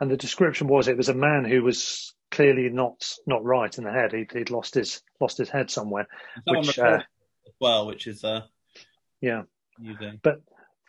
and 0.00 0.10
the 0.10 0.16
description 0.16 0.66
was 0.66 0.88
it 0.88 0.96
was 0.96 1.08
a 1.08 1.14
man 1.14 1.44
who 1.44 1.62
was 1.62 2.14
clearly 2.30 2.68
not 2.68 3.12
not 3.26 3.44
right 3.44 3.76
in 3.76 3.84
the 3.84 3.92
head. 3.92 4.12
He'd, 4.12 4.32
he'd 4.32 4.50
lost 4.50 4.74
his 4.74 5.02
lost 5.20 5.38
his 5.38 5.48
head 5.48 5.70
somewhere. 5.70 6.08
Which, 6.46 6.78
uh, 6.78 7.00
well, 7.60 7.86
which 7.86 8.06
is 8.06 8.24
uh, 8.24 8.42
yeah. 9.20 9.42
But 10.22 10.40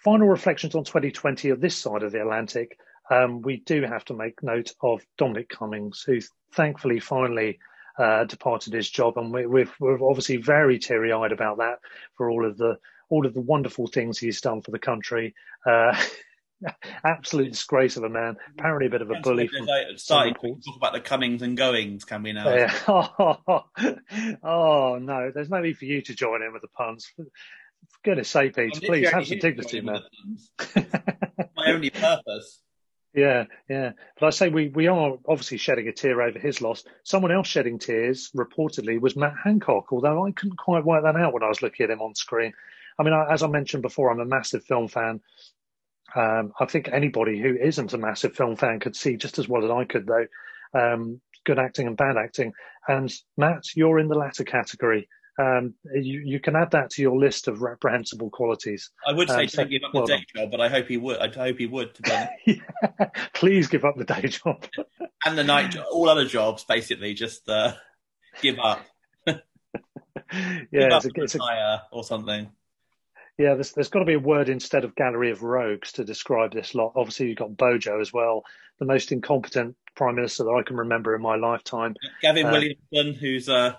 final 0.04 0.28
reflections 0.28 0.76
on 0.76 0.84
2020 0.84 1.50
of 1.50 1.62
this 1.62 1.78
side 1.78 2.04
of 2.04 2.12
the 2.12 2.22
Atlantic. 2.22 2.78
Um, 3.10 3.42
we 3.42 3.58
do 3.58 3.84
have 3.84 4.04
to 4.06 4.16
make 4.16 4.42
note 4.42 4.72
of 4.82 5.06
Dominic 5.18 5.50
Cummings, 5.50 6.04
who 6.06 6.20
thankfully 6.54 7.00
finally 7.00 7.60
uh, 7.98 8.26
departed 8.26 8.74
his 8.74 8.90
job, 8.90 9.18
and 9.18 9.34
we, 9.34 9.46
we're, 9.46 9.70
we're 9.80 10.10
obviously 10.10 10.38
very 10.38 10.80
teary-eyed 10.80 11.32
about 11.32 11.58
that 11.58 11.80
for 12.16 12.30
all 12.30 12.46
of 12.46 12.58
the 12.58 12.78
all 13.10 13.26
of 13.26 13.36
the 13.36 13.42
wonderful 13.42 13.86
things 13.86 14.18
he's 14.18 14.42
done 14.42 14.62
for 14.62 14.72
the 14.72 14.80
country. 14.80 15.36
Uh, 15.66 15.96
absolute 17.04 17.52
disgrace 17.52 17.98
of 17.98 18.04
a 18.04 18.10
man. 18.10 18.38
Apparently, 18.58 18.88
a 18.88 18.90
bit 18.90 19.02
of 19.02 19.12
a 19.12 19.20
bully. 19.22 19.50
starting 19.98 20.34
to 20.34 20.40
talk 20.42 20.76
about 20.76 20.94
the 20.94 21.02
comings 21.02 21.42
and 21.42 21.58
goings, 21.58 22.04
can 22.06 22.24
we 22.24 22.34
now? 22.34 22.50
Yeah. 22.54 22.74
Oh, 22.88 23.64
oh, 24.44 24.98
no, 25.00 25.32
there's 25.34 25.50
no 25.50 25.62
need 25.62 25.78
for 25.78 25.86
you 25.86 26.02
to 26.04 26.16
join 26.16 26.42
in 26.42 26.54
with 26.54 26.62
the 26.62 26.68
puns. 26.70 27.12
For 27.16 27.26
goodness 28.04 28.30
sake, 28.30 28.56
Pete, 28.56 28.74
please 28.84 29.10
have 29.10 29.28
some 29.28 29.40
dignity, 29.40 29.82
man. 29.82 30.02
My 31.56 31.68
only 31.68 31.90
purpose. 31.90 32.62
Yeah, 33.16 33.46
yeah. 33.70 33.94
But 34.20 34.28
I 34.28 34.30
say 34.32 34.50
we, 34.50 34.68
we 34.68 34.88
are 34.88 35.18
obviously 35.28 35.58
shedding 35.58 35.88
a 35.88 35.94
tear 35.94 36.22
over 36.22 36.38
his 36.38 36.62
loss. 36.62 36.84
Someone 37.04 37.32
else 37.32 37.48
shedding 37.48 37.80
tears, 37.80 38.30
reportedly, 38.36 39.00
was 39.00 39.16
Matt 39.16 39.36
Hancock, 39.44 39.94
although 39.94 40.28
I 40.28 40.32
couldn't 40.32 40.58
quite 40.58 40.84
work 40.84 41.04
that 41.04 41.16
out 41.16 41.34
when 41.34 41.44
I 41.44 41.48
was 41.48 41.62
looking 41.62 41.86
at 41.86 41.90
him 41.92 42.02
on 42.02 42.14
screen. 42.16 42.54
I 43.00 43.04
mean, 43.04 43.14
I, 43.14 43.32
as 43.32 43.42
I 43.42 43.48
mentioned 43.48 43.84
before, 43.84 44.12
I'm 44.12 44.20
a 44.20 44.26
massive 44.26 44.66
film 44.66 44.90
fan. 44.90 45.22
Um, 46.16 46.54
I 46.60 46.66
think 46.66 46.90
anybody 46.90 47.42
who 47.42 47.56
isn't 47.58 47.94
a 47.94 47.98
massive 47.98 48.36
film 48.36 48.56
fan 48.56 48.80
could 48.80 48.96
see 48.96 49.18
just 49.18 49.40
as 49.40 49.48
well 49.50 49.64
as 49.66 49.72
I 49.72 49.86
could, 49.86 50.08
though, 50.08 50.28
um, 50.74 51.22
good 51.46 51.60
acting 51.60 51.88
and 51.88 51.98
bad 51.98 52.18
acting. 52.18 52.54
And 52.88 53.14
Matt, 53.38 53.64
you're 53.76 54.00
in 54.00 54.08
the 54.10 54.16
latter 54.16 54.44
category. 54.44 55.10
Um, 55.38 55.74
you, 55.94 56.22
you 56.22 56.40
can 56.40 56.56
add 56.56 56.72
that 56.72 56.92
to 56.92 57.02
your 57.02 57.18
list 57.18 57.48
of 57.48 57.62
reprehensible 57.62 58.30
qualities. 58.30 58.92
I 59.06 59.12
would 59.12 59.30
say 59.30 59.44
um, 59.44 59.48
don't 59.48 59.70
give 59.70 59.84
up 59.84 59.94
well, 59.94 60.06
the 60.06 60.18
day 60.18 60.26
job, 60.34 60.52
but 60.52 60.62
I 60.62 60.70
hope 60.70 60.88
he 60.88 60.98
would. 60.98 61.18
I 61.18 61.28
hope 61.28 61.58
he 61.58 61.68
would. 61.68 61.98
Yeah, 62.08 62.30
please 63.34 63.68
give 63.68 63.84
up 63.84 63.98
the 63.98 64.06
day 64.06 64.28
job 64.28 64.66
and 65.26 65.38
the 65.38 65.44
night 65.44 65.72
job. 65.72 65.86
All 65.92 66.08
other 66.08 66.26
jobs, 66.26 66.64
basically, 66.64 67.14
just 67.14 67.50
uh, 67.50 67.74
give 68.42 68.60
up. 68.60 68.86
yeah, 69.28 69.34
give 69.34 70.70
it's, 70.72 71.06
up 71.06 71.12
a, 71.18 71.24
it's 71.24 71.36
a, 71.36 71.84
or 71.92 72.04
something. 72.04 72.50
Yeah, 73.38 73.56
there's, 73.56 73.72
there's 73.72 73.90
got 73.90 74.00
to 74.00 74.06
be 74.06 74.14
a 74.14 74.20
word 74.20 74.48
instead 74.48 74.86
of 74.86 74.96
gallery 74.96 75.32
of 75.32 75.44
rogues 75.44 75.94
to 75.94 76.06
describe 76.06 76.54
this 76.54 76.74
lot. 76.74 76.94
Obviously, 76.96 77.28
you've 77.28 77.38
got 77.38 77.58
Bojo 77.58 78.00
as 78.00 78.14
well, 78.14 78.44
the 78.80 78.86
most 78.86 79.12
incompetent 79.12 79.76
prime 79.96 80.16
minister 80.16 80.46
that 80.46 80.52
I 80.52 80.64
can 80.64 80.78
remember 80.78 81.16
in 81.16 81.22
my 81.22 81.36
lifetime. 81.36 81.96
Gavin 82.22 82.46
uh, 82.46 82.52
Williamson, 82.52 83.14
who's 83.14 83.50
uh, 83.50 83.76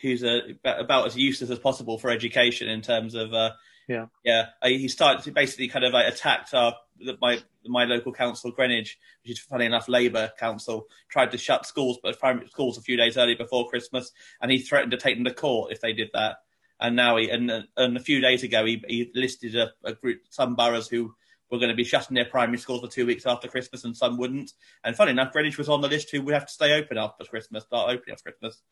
who's 0.00 0.24
uh, 0.24 0.40
about 0.64 1.06
as 1.06 1.16
useless 1.16 1.50
as 1.50 1.58
possible 1.58 1.98
for 1.98 2.10
education 2.10 2.68
in 2.68 2.80
terms 2.80 3.14
of 3.14 3.32
uh, 3.34 3.50
yeah 3.88 4.06
yeah. 4.24 4.46
He 4.62 4.88
started 4.88 5.24
to 5.24 5.32
basically 5.32 5.68
kind 5.68 5.84
of 5.84 5.92
like 5.92 6.12
attacked 6.12 6.54
our 6.54 6.74
my 7.20 7.40
my 7.66 7.84
local 7.84 8.12
council 8.12 8.50
Greenwich, 8.50 8.98
which 9.22 9.32
is 9.32 9.38
funny 9.38 9.66
enough 9.66 9.88
Labour 9.88 10.30
council, 10.38 10.86
tried 11.08 11.32
to 11.32 11.38
shut 11.38 11.66
schools, 11.66 11.98
but 12.02 12.18
primary 12.18 12.48
schools 12.48 12.78
a 12.78 12.82
few 12.82 12.96
days 12.96 13.16
early 13.16 13.34
before 13.34 13.68
Christmas, 13.68 14.12
and 14.40 14.50
he 14.50 14.58
threatened 14.58 14.92
to 14.92 14.98
take 14.98 15.16
them 15.16 15.24
to 15.24 15.34
court 15.34 15.72
if 15.72 15.80
they 15.80 15.92
did 15.92 16.10
that 16.14 16.36
and 16.80 16.96
now 16.96 17.16
he 17.16 17.30
and, 17.30 17.50
and 17.76 17.96
a 17.96 18.00
few 18.00 18.20
days 18.20 18.42
ago 18.42 18.64
he, 18.66 18.82
he 18.88 19.10
listed 19.14 19.54
a, 19.54 19.72
a, 19.84 19.92
group 19.94 20.20
some 20.30 20.56
boroughs 20.56 20.88
who 20.88 21.14
were 21.52 21.58
going 21.58 21.70
to 21.70 21.76
be 21.76 21.84
shutting 21.84 22.14
their 22.14 22.24
primary 22.24 22.58
schools 22.58 22.80
for 22.80 22.88
two 22.88 23.06
weeks 23.06 23.26
after 23.26 23.46
Christmas, 23.46 23.84
and 23.84 23.94
some 23.94 24.16
wouldn't. 24.16 24.52
And 24.82 24.96
funny 24.96 25.10
enough, 25.10 25.32
Greenwich 25.32 25.58
was 25.58 25.68
on 25.68 25.82
the 25.82 25.88
list 25.88 26.10
who 26.10 26.22
would 26.22 26.34
have 26.34 26.46
to 26.46 26.52
stay 26.52 26.72
open 26.72 26.96
after 26.96 27.24
Christmas, 27.24 27.64
start 27.64 27.90
opening 27.90 28.14
after 28.14 28.32
Christmas, 28.32 28.62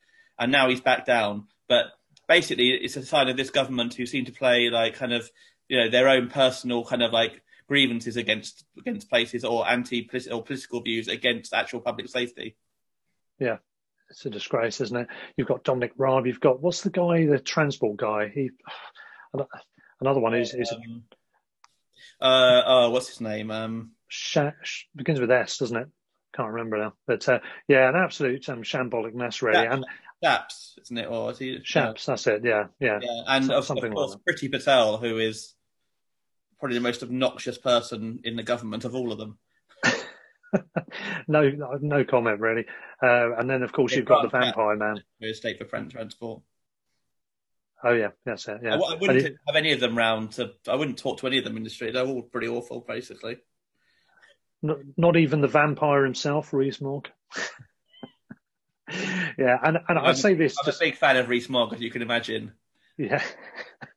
and 0.40 0.50
now 0.50 0.68
he's 0.68 0.81
back 0.81 1.05
down. 1.05 1.46
But 1.68 1.87
basically, 2.26 2.70
it's 2.70 2.96
a 2.96 3.05
sign 3.05 3.29
of 3.29 3.37
this 3.37 3.50
government 3.50 3.94
who 3.94 4.07
seem 4.07 4.24
to 4.24 4.33
play 4.33 4.70
like 4.70 4.94
kind 4.94 5.12
of 5.12 5.31
you 5.68 5.79
know 5.79 5.88
their 5.88 6.09
own 6.09 6.29
personal 6.29 6.85
kind 6.85 7.03
of 7.03 7.12
like 7.12 7.42
grievances 7.68 8.16
against 8.16 8.64
against 8.79 9.11
places 9.11 9.44
or 9.44 9.68
anti 9.68 10.09
or 10.33 10.42
political 10.42 10.81
views 10.81 11.07
against 11.07 11.55
actual 11.55 11.81
public 11.81 12.09
safety. 12.09 12.57
Yeah, 13.38 13.59
it's 14.09 14.26
a 14.26 14.31
disgrace, 14.31 14.81
isn't 14.81 14.96
it? 14.96 15.09
You've 15.37 15.48
got 15.48 15.62
Dominic 15.62 15.92
Raab. 15.96 16.26
You've 16.26 16.40
got 16.40 16.61
what's 16.61 16.81
the 16.81 16.90
guy, 16.90 17.26
the 17.26 17.38
transport 17.38 17.98
guy? 17.98 18.33
He 18.35 18.50
another 20.00 20.20
one 20.20 20.35
is 20.35 20.55
is. 20.55 20.72
Um, 20.72 21.05
uh, 22.20 22.62
oh, 22.66 22.90
what's 22.90 23.09
his 23.09 23.20
name? 23.20 23.50
Um, 23.50 23.92
Sh- 24.09 24.87
begins 24.96 25.20
with 25.20 25.31
S, 25.31 25.59
doesn't 25.59 25.76
it? 25.76 25.88
can't 26.35 26.53
remember 26.53 26.79
now. 26.79 26.94
But 27.07 27.29
uh, 27.29 27.40
yeah, 27.68 27.88
an 27.88 27.96
absolute 27.96 28.48
um, 28.48 28.62
shambolic 28.62 29.14
mess, 29.14 29.42
really. 29.42 29.66
And 29.66 29.85
Shapps, 30.22 30.78
isn't 30.83 30.98
it? 30.98 31.06
Or 31.09 31.30
is 31.30 31.38
he, 31.38 31.59
Shapps, 31.64 32.04
that's 32.06 32.26
it. 32.26 32.42
Yeah, 32.44 32.66
yeah. 32.78 32.98
Yeah, 33.02 33.22
and 33.28 33.46
So- 33.46 33.52
of, 33.52 33.59
of 33.59 33.64
something 33.66 33.92
course, 33.92 34.16
like 34.26 34.37
Priti 34.37 34.50
Patel, 34.50 34.98
who 34.98 35.18
is 35.18 35.54
probably 36.59 36.76
the 36.76 36.83
most 36.83 37.02
obnoxious 37.02 37.56
person 37.59 38.20
in 38.24 38.37
the 38.37 38.42
government 38.42 38.85
of 38.85 38.94
all 38.94 39.12
of 39.12 39.18
them. 39.18 39.38
no, 41.28 41.48
no, 41.48 41.78
no 41.80 42.04
comment 42.04 42.40
really. 42.40 42.66
Uh, 43.02 43.35
and 43.37 43.48
then 43.48 43.62
of 43.62 43.72
course 43.72 43.92
Yeah, 43.92 43.98
you've 43.98 44.06
got 44.06 44.22
the 44.22 44.28
vampire 44.38 44.76
man. 44.76 45.02
Who 45.20 45.26
is 45.28 45.38
State 45.38 45.59
for 45.59 45.64
French 45.64 45.92
Transport. 45.92 46.42
Oh 47.83 47.92
yeah, 47.94 48.09
that's 48.26 48.46
it. 48.48 48.61
Yeah, 48.62 48.74
I, 48.74 48.78
I 48.78 48.94
wouldn't 48.96 49.20
it- 49.20 49.37
have 49.46 49.56
any 49.56 49.72
of 49.72 49.80
them 49.80 49.96
round 49.96 50.33
to. 50.33 50.50
I 50.68 50.74
wouldn't 50.74 50.98
talk 50.98 51.20
to 51.20 51.26
any 51.26 51.38
of 51.38 51.44
them 51.44 51.56
in 51.56 51.62
the 51.62 51.70
street. 51.70 51.94
They're 51.94 52.06
all 52.06 52.22
pretty 52.22 52.48
awful, 52.48 52.85
basically. 52.87 53.38
not, 54.61 54.78
not 54.98 55.16
even 55.16 55.40
the 55.40 55.48
vampire 55.48 56.04
himself, 56.04 56.52
Rees 56.52 56.80
Mogg. 56.83 57.09
yeah, 59.38 59.59
and 59.62 59.79
and 59.88 59.98
I 59.98 60.03
I'm- 60.03 60.14
say 60.14 60.35
this 60.35 60.57
I'm 60.59 60.66
just 60.66 60.81
a 60.81 60.85
big 60.85 60.96
fan 60.96 61.16
of 61.16 61.29
Rees 61.29 61.48
Mogg, 61.48 61.72
as 61.74 61.81
you 61.81 61.90
can 61.90 62.03
imagine. 62.03 62.53
Yeah, 62.98 63.22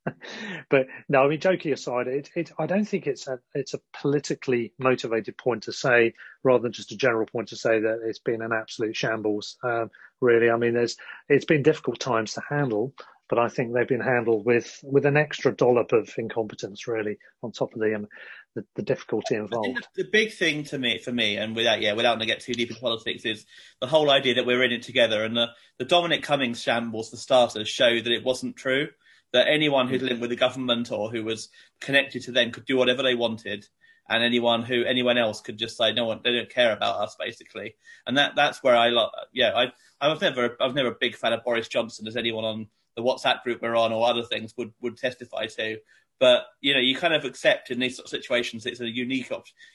but 0.70 0.88
no, 1.10 1.26
I 1.26 1.28
mean, 1.28 1.40
joking 1.42 1.74
aside, 1.74 2.08
it, 2.08 2.30
it 2.36 2.52
I 2.58 2.68
don't 2.68 2.86
think 2.86 3.06
it's 3.06 3.28
a 3.28 3.40
it's 3.54 3.74
a 3.74 3.82
politically 3.92 4.74
motivated 4.80 5.38
point 5.38 5.64
to 5.64 5.74
say, 5.74 6.14
rather 6.44 6.64
than 6.64 6.72
just 6.72 6.94
a 6.94 6.98
general 6.98 7.26
point 7.26 7.50
to 7.50 7.58
say 7.58 7.82
that 7.82 8.00
it's 8.06 8.20
been 8.20 8.42
an 8.42 8.54
absolute 8.54 8.96
shambles. 8.96 9.58
Um, 9.62 9.92
really, 10.22 10.50
I 10.50 10.56
mean, 10.56 10.74
there's 10.74 10.96
it's 11.28 11.46
been 11.46 11.64
difficult 11.64 12.00
times 12.00 12.34
to 12.34 12.42
handle, 12.48 12.94
but 13.30 13.40
I 13.40 13.50
think 13.50 13.74
they've 13.74 13.88
been 13.88 14.00
handled 14.00 14.46
with 14.46 14.80
with 14.84 15.06
an 15.06 15.18
extra 15.18 15.52
dollop 15.54 15.92
of 15.92 16.14
incompetence, 16.18 16.88
really, 16.88 17.18
on 17.42 17.52
top 17.52 17.74
of 17.74 17.82
the 17.82 17.96
um, 17.96 18.08
the, 18.56 18.66
the 18.76 18.82
difficulty 18.82 19.36
involved. 19.36 19.88
the, 19.96 20.04
the 20.04 20.10
big 20.10 20.34
thing 20.34 20.64
to 20.66 20.78
me, 20.78 21.00
for 21.00 21.12
me, 21.12 21.38
and 21.38 21.56
without 21.56 21.82
yeah, 21.82 21.94
without 21.94 22.20
to 22.20 22.26
get 22.26 22.42
too 22.42 22.54
deep 22.54 22.70
in 22.70 22.78
politics, 22.78 23.26
is 23.26 23.46
the 23.82 23.88
whole 23.88 24.10
idea 24.10 24.36
that 24.36 24.46
we're 24.46 24.64
in 24.64 24.72
it 24.72 24.84
together. 24.84 25.24
And 25.24 25.36
the, 25.36 25.48
the 25.80 25.86
Dominic 25.86 26.24
Cummings 26.24 26.62
shambles, 26.62 27.12
the 27.12 27.18
starters, 27.18 27.68
show 27.68 27.96
that 27.96 28.12
it 28.12 28.24
wasn't 28.24 28.56
true. 28.56 28.90
That 29.32 29.48
anyone 29.48 29.88
who's 29.88 30.04
linked 30.04 30.22
with 30.22 30.30
the 30.30 30.36
government 30.36 30.92
or 30.92 31.10
who 31.10 31.24
was 31.24 31.50
connected 31.82 32.22
to 32.24 32.32
them 32.32 32.52
could 32.52 32.66
do 32.66 32.78
whatever 32.78 33.02
they 33.02 33.16
wanted, 33.16 33.66
and 34.08 34.24
anyone 34.24 34.62
who 34.62 34.84
anyone 34.84 35.18
else 35.18 35.42
could 35.42 35.58
just 35.58 35.78
say 35.78 35.92
no 35.92 36.06
one, 36.06 36.22
they 36.24 36.34
don't 36.34 36.50
care 36.50 36.72
about 36.72 37.02
us, 37.02 37.16
basically. 37.20 37.76
And 38.06 38.18
that 38.18 38.36
that's 38.36 38.62
where 38.62 38.76
I, 38.76 38.90
love. 38.90 39.10
yeah, 39.34 39.52
I 39.56 39.72
I 40.00 40.10
was 40.10 40.22
never 40.22 40.56
I 40.62 40.66
was 40.66 40.76
never 40.76 40.90
a 40.90 40.98
big 41.00 41.16
fan 41.16 41.34
of 41.34 41.44
Boris 41.44 41.68
Johnson, 41.68 42.08
as 42.08 42.16
anyone 42.16 42.46
on 42.46 42.68
the 42.96 43.02
WhatsApp 43.02 43.42
group 43.44 43.62
we're 43.62 43.76
on 43.76 43.92
or 43.92 44.08
other 44.08 44.24
things 44.24 44.54
would 44.58 44.74
would 44.82 44.98
testify 44.98 45.48
to. 45.48 45.78
But 46.24 46.46
you 46.62 46.74
know, 46.74 46.80
you 46.80 46.96
kind 46.96 47.14
of 47.14 47.26
accept 47.26 47.70
in 47.70 47.80
these 47.80 47.98
sort 47.98 48.06
of 48.06 48.12
situations 48.12 48.66
it's 48.66 48.80
a 48.80 48.88
unique 48.88 49.30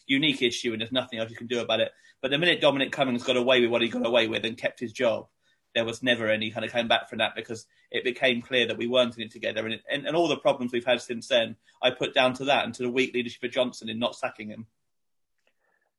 unique 0.06 0.40
issue 0.40 0.72
and 0.72 0.80
there's 0.80 0.90
nothing 0.90 1.18
else 1.18 1.28
you 1.28 1.36
can 1.36 1.46
do 1.46 1.60
about 1.60 1.80
it. 1.80 1.92
But 2.22 2.30
the 2.30 2.38
minute 2.38 2.62
Dominic 2.62 2.90
Cummings 2.90 3.22
got 3.22 3.36
away 3.36 3.60
with 3.60 3.70
what 3.70 3.82
he 3.82 3.88
got 3.90 4.06
away 4.06 4.28
with 4.28 4.46
and 4.46 4.56
kept 4.56 4.80
his 4.80 4.94
job, 4.94 5.26
there 5.74 5.84
was 5.84 6.02
never 6.02 6.30
any 6.30 6.50
kind 6.50 6.64
of 6.64 6.72
came 6.72 6.88
back 6.88 7.10
from 7.10 7.18
that 7.18 7.36
because 7.36 7.66
it 7.90 8.02
became 8.02 8.40
clear 8.40 8.66
that 8.66 8.78
we 8.78 8.86
weren't 8.86 9.14
in 9.18 9.24
it 9.24 9.30
together. 9.30 9.66
And, 9.66 9.74
it, 9.74 9.82
and 9.92 10.06
and 10.06 10.16
all 10.16 10.26
the 10.26 10.38
problems 10.38 10.72
we've 10.72 10.86
had 10.86 11.02
since 11.02 11.28
then, 11.28 11.54
I 11.82 11.90
put 11.90 12.14
down 12.14 12.32
to 12.36 12.46
that 12.46 12.64
and 12.64 12.72
to 12.76 12.82
the 12.82 12.90
weak 12.90 13.12
leadership 13.12 13.42
of 13.42 13.50
Johnson 13.50 13.90
in 13.90 13.98
not 13.98 14.16
sacking 14.16 14.48
him. 14.48 14.68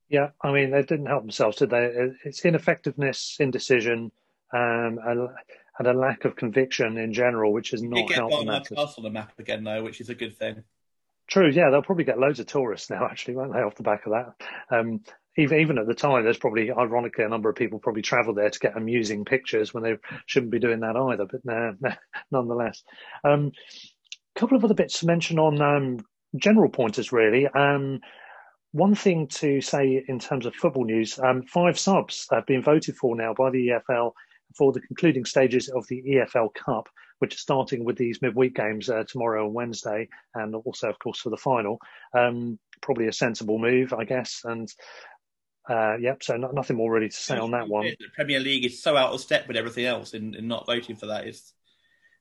Yeah, 0.07 0.29
I 0.41 0.51
mean, 0.51 0.71
they 0.71 0.81
didn't 0.81 1.05
help 1.05 1.21
themselves, 1.21 1.57
did 1.57 1.69
they? 1.69 1.91
It's 2.25 2.43
ineffectiveness, 2.43 3.37
indecision, 3.39 4.11
um, 4.51 4.97
and, 5.05 5.29
and 5.79 5.87
a 5.87 5.93
lack 5.93 6.25
of 6.25 6.35
conviction 6.35 6.97
in 6.97 7.13
general, 7.13 7.53
which 7.53 7.71
has 7.71 7.81
Did 7.81 7.89
not 7.89 8.07
get 8.07 8.17
helped 8.17 8.31
the 8.31 8.45
Barnard 8.45 8.63
matter. 8.63 8.75
Castle 8.75 8.95
on 8.97 9.03
the 9.05 9.09
map 9.09 9.31
again 9.39 9.63
though, 9.63 9.81
which 9.81 10.01
is 10.01 10.09
a 10.09 10.15
good 10.15 10.37
thing. 10.37 10.63
True, 11.27 11.49
yeah, 11.49 11.69
they'll 11.69 11.83
probably 11.83 12.03
get 12.03 12.19
loads 12.19 12.39
of 12.39 12.47
tourists 12.47 12.89
now, 12.89 13.05
actually, 13.09 13.35
won't 13.35 13.53
they, 13.53 13.59
off 13.59 13.75
the 13.75 13.83
back 13.83 14.05
of 14.05 14.11
that? 14.11 14.75
Um, 14.75 15.01
even 15.37 15.59
even 15.59 15.77
at 15.77 15.87
the 15.87 15.93
time, 15.93 16.23
there's 16.23 16.37
probably, 16.37 16.69
ironically, 16.71 17.23
a 17.23 17.29
number 17.29 17.49
of 17.49 17.55
people 17.55 17.79
probably 17.79 18.01
travel 18.01 18.33
there 18.33 18.49
to 18.49 18.59
get 18.59 18.75
amusing 18.75 19.23
pictures 19.23 19.73
when 19.73 19.83
they 19.83 19.95
shouldn't 20.25 20.51
be 20.51 20.59
doing 20.59 20.81
that 20.81 20.97
either. 20.97 21.25
But 21.25 21.45
no, 21.45 21.75
no, 21.81 21.91
nonetheless, 22.31 22.83
um, 23.23 23.51
a 24.35 24.39
couple 24.39 24.57
of 24.57 24.65
other 24.65 24.73
bits 24.73 24.99
to 24.99 25.05
mention 25.05 25.39
on 25.39 25.61
um, 25.61 26.05
general 26.35 26.69
pointers, 26.69 27.11
really. 27.11 27.47
Um, 27.47 28.01
one 28.71 28.95
thing 28.95 29.27
to 29.27 29.61
say 29.61 30.03
in 30.07 30.19
terms 30.19 30.45
of 30.45 30.55
football 30.55 30.83
news: 30.83 31.17
um, 31.19 31.43
five 31.43 31.79
subs 31.79 32.27
have 32.31 32.45
been 32.45 32.61
voted 32.61 32.97
for 32.97 33.15
now 33.15 33.33
by 33.33 33.49
the 33.49 33.69
EFL 33.89 34.11
for 34.55 34.71
the 34.71 34.81
concluding 34.81 35.25
stages 35.25 35.69
of 35.69 35.87
the 35.87 36.01
EFL 36.01 36.53
Cup, 36.53 36.89
which 37.19 37.35
is 37.35 37.41
starting 37.41 37.83
with 37.83 37.97
these 37.97 38.21
midweek 38.21 38.55
games 38.55 38.89
uh, 38.89 39.03
tomorrow 39.07 39.45
and 39.45 39.53
Wednesday, 39.53 40.09
and 40.33 40.55
also, 40.55 40.89
of 40.89 40.99
course, 40.99 41.19
for 41.19 41.29
the 41.29 41.37
final. 41.37 41.79
Um, 42.17 42.59
probably 42.81 43.07
a 43.07 43.13
sensible 43.13 43.59
move, 43.59 43.93
I 43.93 44.05
guess. 44.05 44.41
And 44.43 44.69
uh, 45.69 45.97
yep, 45.97 46.23
so 46.23 46.35
no, 46.37 46.51
nothing 46.51 46.77
more 46.77 46.91
really 46.91 47.09
to 47.09 47.15
say 47.15 47.37
on 47.37 47.51
that 47.51 47.67
one. 47.67 47.85
The 47.85 48.07
Premier 48.15 48.39
League 48.39 48.65
is 48.65 48.81
so 48.81 48.97
out 48.97 49.13
of 49.13 49.21
step 49.21 49.47
with 49.47 49.57
everything 49.57 49.85
else 49.85 50.13
in, 50.13 50.33
in 50.33 50.47
not 50.47 50.65
voting 50.65 50.95
for 50.95 51.07
that. 51.07 51.27
It's 51.27 51.53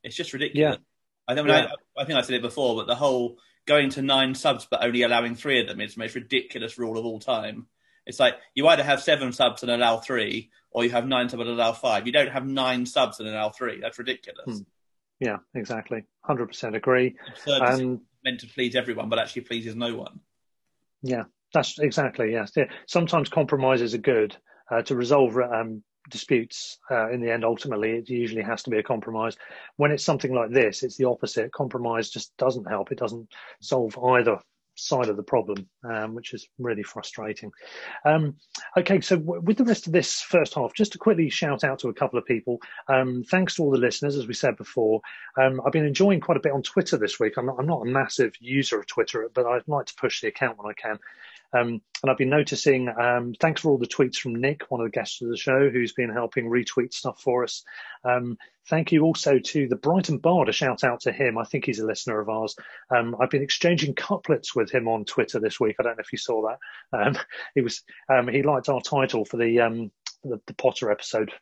it's 0.02 0.16
just 0.16 0.32
ridiculous. 0.32 0.78
I, 1.26 1.34
think, 1.34 1.48
Yeah. 1.48 1.68
I, 1.96 2.02
I 2.02 2.04
think 2.04 2.18
I 2.18 2.22
said 2.22 2.36
it 2.36 2.42
before, 2.42 2.76
but 2.76 2.86
the 2.86 2.94
whole 2.94 3.38
going 3.66 3.90
to 3.90 4.02
nine 4.02 4.34
subs 4.34 4.66
but 4.70 4.82
only 4.82 5.02
allowing 5.02 5.34
three 5.34 5.60
of 5.60 5.68
them 5.68 5.80
is 5.80 5.94
the 5.94 6.00
most 6.00 6.14
ridiculous 6.14 6.78
rule 6.78 6.98
of 6.98 7.04
all 7.04 7.20
time. 7.20 7.66
It's 8.06 8.18
like 8.18 8.36
you 8.54 8.66
either 8.68 8.82
have 8.82 9.02
seven 9.02 9.32
subs 9.32 9.62
and 9.62 9.70
allow 9.70 9.98
three, 9.98 10.50
or 10.70 10.84
you 10.84 10.90
have 10.90 11.06
nine 11.06 11.28
subs 11.28 11.40
and 11.40 11.50
allow 11.50 11.72
five. 11.72 12.06
You 12.06 12.12
don't 12.12 12.30
have 12.30 12.46
nine 12.46 12.86
subs 12.86 13.20
in 13.20 13.26
an 13.26 13.34
L3. 13.34 13.80
That's 13.80 13.98
ridiculous. 13.98 14.44
Hmm. 14.46 14.62
Yeah, 15.20 15.38
exactly. 15.54 16.04
100% 16.28 16.76
agree. 16.76 17.16
And 17.46 18.00
meant 18.24 18.40
to 18.40 18.46
please 18.46 18.76
everyone, 18.76 19.08
but 19.08 19.18
actually 19.18 19.42
pleases 19.42 19.74
no 19.74 19.96
one. 19.96 20.20
yeah, 21.02 21.24
that's 21.52 21.78
exactly, 21.78 22.32
yes. 22.32 22.52
Yeah. 22.56 22.66
Sometimes 22.86 23.28
compromises 23.28 23.94
are 23.94 23.98
good 23.98 24.36
uh, 24.70 24.82
to 24.82 24.94
resolve 24.94 25.36
um, 25.36 25.82
disputes. 26.08 26.78
Uh, 26.90 27.10
in 27.10 27.20
the 27.20 27.32
end, 27.32 27.44
ultimately, 27.44 27.92
it 27.92 28.08
usually 28.08 28.42
has 28.42 28.62
to 28.64 28.70
be 28.70 28.78
a 28.78 28.82
compromise. 28.82 29.36
When 29.76 29.90
it's 29.90 30.04
something 30.04 30.32
like 30.32 30.50
this, 30.50 30.82
it's 30.82 30.96
the 30.96 31.06
opposite. 31.06 31.52
Compromise 31.52 32.10
just 32.10 32.36
doesn't 32.36 32.68
help. 32.68 32.92
It 32.92 32.98
doesn't 32.98 33.28
solve 33.60 33.98
either 33.98 34.40
side 34.78 35.08
of 35.08 35.16
the 35.16 35.22
problem, 35.22 35.68
um, 35.84 36.14
which 36.14 36.34
is 36.34 36.48
really 36.58 36.82
frustrating. 36.82 37.50
Um, 38.04 38.36
okay, 38.76 39.00
so 39.00 39.16
w- 39.16 39.40
with 39.42 39.58
the 39.58 39.64
rest 39.64 39.86
of 39.86 39.92
this 39.92 40.20
first 40.20 40.54
half, 40.54 40.72
just 40.74 40.92
to 40.92 40.98
quickly 40.98 41.28
shout 41.30 41.64
out 41.64 41.80
to 41.80 41.88
a 41.88 41.94
couple 41.94 42.18
of 42.18 42.24
people. 42.24 42.60
Um, 42.88 43.24
thanks 43.30 43.56
to 43.56 43.62
all 43.62 43.70
the 43.70 43.78
listeners, 43.78 44.16
as 44.16 44.26
we 44.26 44.34
said 44.34 44.56
before. 44.56 45.00
Um, 45.40 45.60
I've 45.64 45.72
been 45.72 45.86
enjoying 45.86 46.20
quite 46.20 46.36
a 46.36 46.40
bit 46.40 46.52
on 46.52 46.62
Twitter 46.62 46.96
this 46.96 47.18
week. 47.18 47.34
I'm 47.36 47.46
not, 47.46 47.56
I'm 47.58 47.66
not 47.66 47.82
a 47.82 47.90
massive 47.90 48.32
user 48.40 48.78
of 48.78 48.86
Twitter, 48.86 49.28
but 49.34 49.46
I'd 49.46 49.66
like 49.66 49.86
to 49.86 49.94
push 49.94 50.20
the 50.20 50.28
account 50.28 50.58
when 50.58 50.70
I 50.70 50.74
can. 50.74 50.98
Um, 51.52 51.80
and 52.02 52.10
I've 52.10 52.18
been 52.18 52.30
noticing, 52.30 52.88
um, 52.88 53.34
thanks 53.40 53.62
for 53.62 53.70
all 53.70 53.78
the 53.78 53.86
tweets 53.86 54.16
from 54.16 54.36
Nick, 54.36 54.70
one 54.70 54.80
of 54.80 54.86
the 54.86 54.96
guests 54.96 55.20
of 55.22 55.28
the 55.28 55.36
show, 55.36 55.68
who's 55.68 55.92
been 55.92 56.10
helping 56.10 56.46
retweet 56.48 56.92
stuff 56.92 57.20
for 57.20 57.42
us. 57.42 57.64
Um, 58.04 58.36
thank 58.68 58.92
you 58.92 59.02
also 59.02 59.38
to 59.38 59.66
the 59.66 59.76
Brighton 59.76 60.18
Bard, 60.18 60.48
a 60.48 60.52
shout 60.52 60.84
out 60.84 61.00
to 61.00 61.12
him. 61.12 61.38
I 61.38 61.44
think 61.44 61.64
he's 61.64 61.80
a 61.80 61.86
listener 61.86 62.20
of 62.20 62.28
ours. 62.28 62.54
Um, 62.94 63.16
I've 63.20 63.30
been 63.30 63.42
exchanging 63.42 63.94
couplets 63.94 64.54
with 64.54 64.70
him 64.70 64.86
on 64.88 65.04
Twitter 65.04 65.40
this 65.40 65.58
week. 65.58 65.76
I 65.80 65.82
don't 65.82 65.96
know 65.96 66.02
if 66.02 66.12
you 66.12 66.18
saw 66.18 66.48
that. 66.48 66.98
Um, 66.98 67.18
he 67.54 67.62
was, 67.62 67.82
um, 68.08 68.28
he 68.28 68.42
liked 68.42 68.68
our 68.68 68.80
title 68.80 69.24
for 69.24 69.38
the, 69.38 69.60
um, 69.60 69.90
the, 70.22 70.40
the 70.46 70.54
Potter 70.54 70.90
episode, 70.90 71.32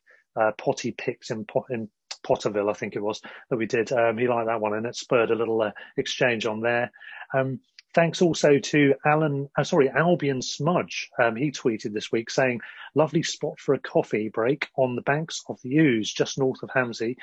uh, 0.40 0.52
Potty 0.56 0.92
Picks 0.92 1.30
in, 1.30 1.46
in 1.70 1.88
Potterville, 2.26 2.70
I 2.70 2.74
think 2.74 2.96
it 2.96 3.02
was 3.02 3.20
that 3.50 3.56
we 3.56 3.66
did. 3.66 3.92
Um, 3.92 4.18
he 4.18 4.28
liked 4.28 4.46
that 4.46 4.60
one 4.60 4.74
and 4.74 4.86
it 4.86 4.96
spurred 4.96 5.30
a 5.30 5.36
little 5.36 5.60
uh, 5.62 5.72
exchange 5.96 6.46
on 6.46 6.60
there. 6.60 6.90
Um, 7.34 7.60
Thanks 7.96 8.20
also 8.20 8.58
to 8.58 8.94
Alan, 9.06 9.48
uh, 9.56 9.64
sorry, 9.64 9.88
Albion 9.88 10.42
Smudge. 10.42 11.08
Um, 11.18 11.34
he 11.34 11.50
tweeted 11.50 11.94
this 11.94 12.12
week 12.12 12.28
saying, 12.28 12.60
lovely 12.94 13.22
spot 13.22 13.58
for 13.58 13.72
a 13.72 13.78
coffee 13.78 14.28
break 14.28 14.68
on 14.76 14.96
the 14.96 15.00
banks 15.00 15.42
of 15.48 15.58
the 15.62 15.78
Ouse, 15.78 16.12
just 16.12 16.36
north 16.36 16.62
of 16.62 16.68
Hamsey. 16.68 17.16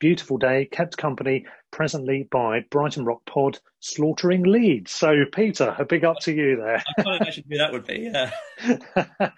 Beautiful 0.00 0.36
day, 0.36 0.64
kept 0.64 0.96
company 0.96 1.46
presently 1.70 2.26
by 2.28 2.64
Brighton 2.72 3.04
Rock 3.04 3.24
Pod 3.24 3.60
slaughtering 3.78 4.42
Leeds. 4.42 4.90
So, 4.90 5.14
Peter, 5.32 5.76
a 5.78 5.84
big 5.84 6.04
up 6.04 6.18
to 6.22 6.34
you 6.34 6.56
there. 6.56 6.82
I 6.98 7.02
can't 7.04 7.22
imagine 7.22 7.44
who 7.48 7.58
that 7.58 7.72
would 7.72 7.86
be. 7.86 8.10
Yeah. 8.12 8.32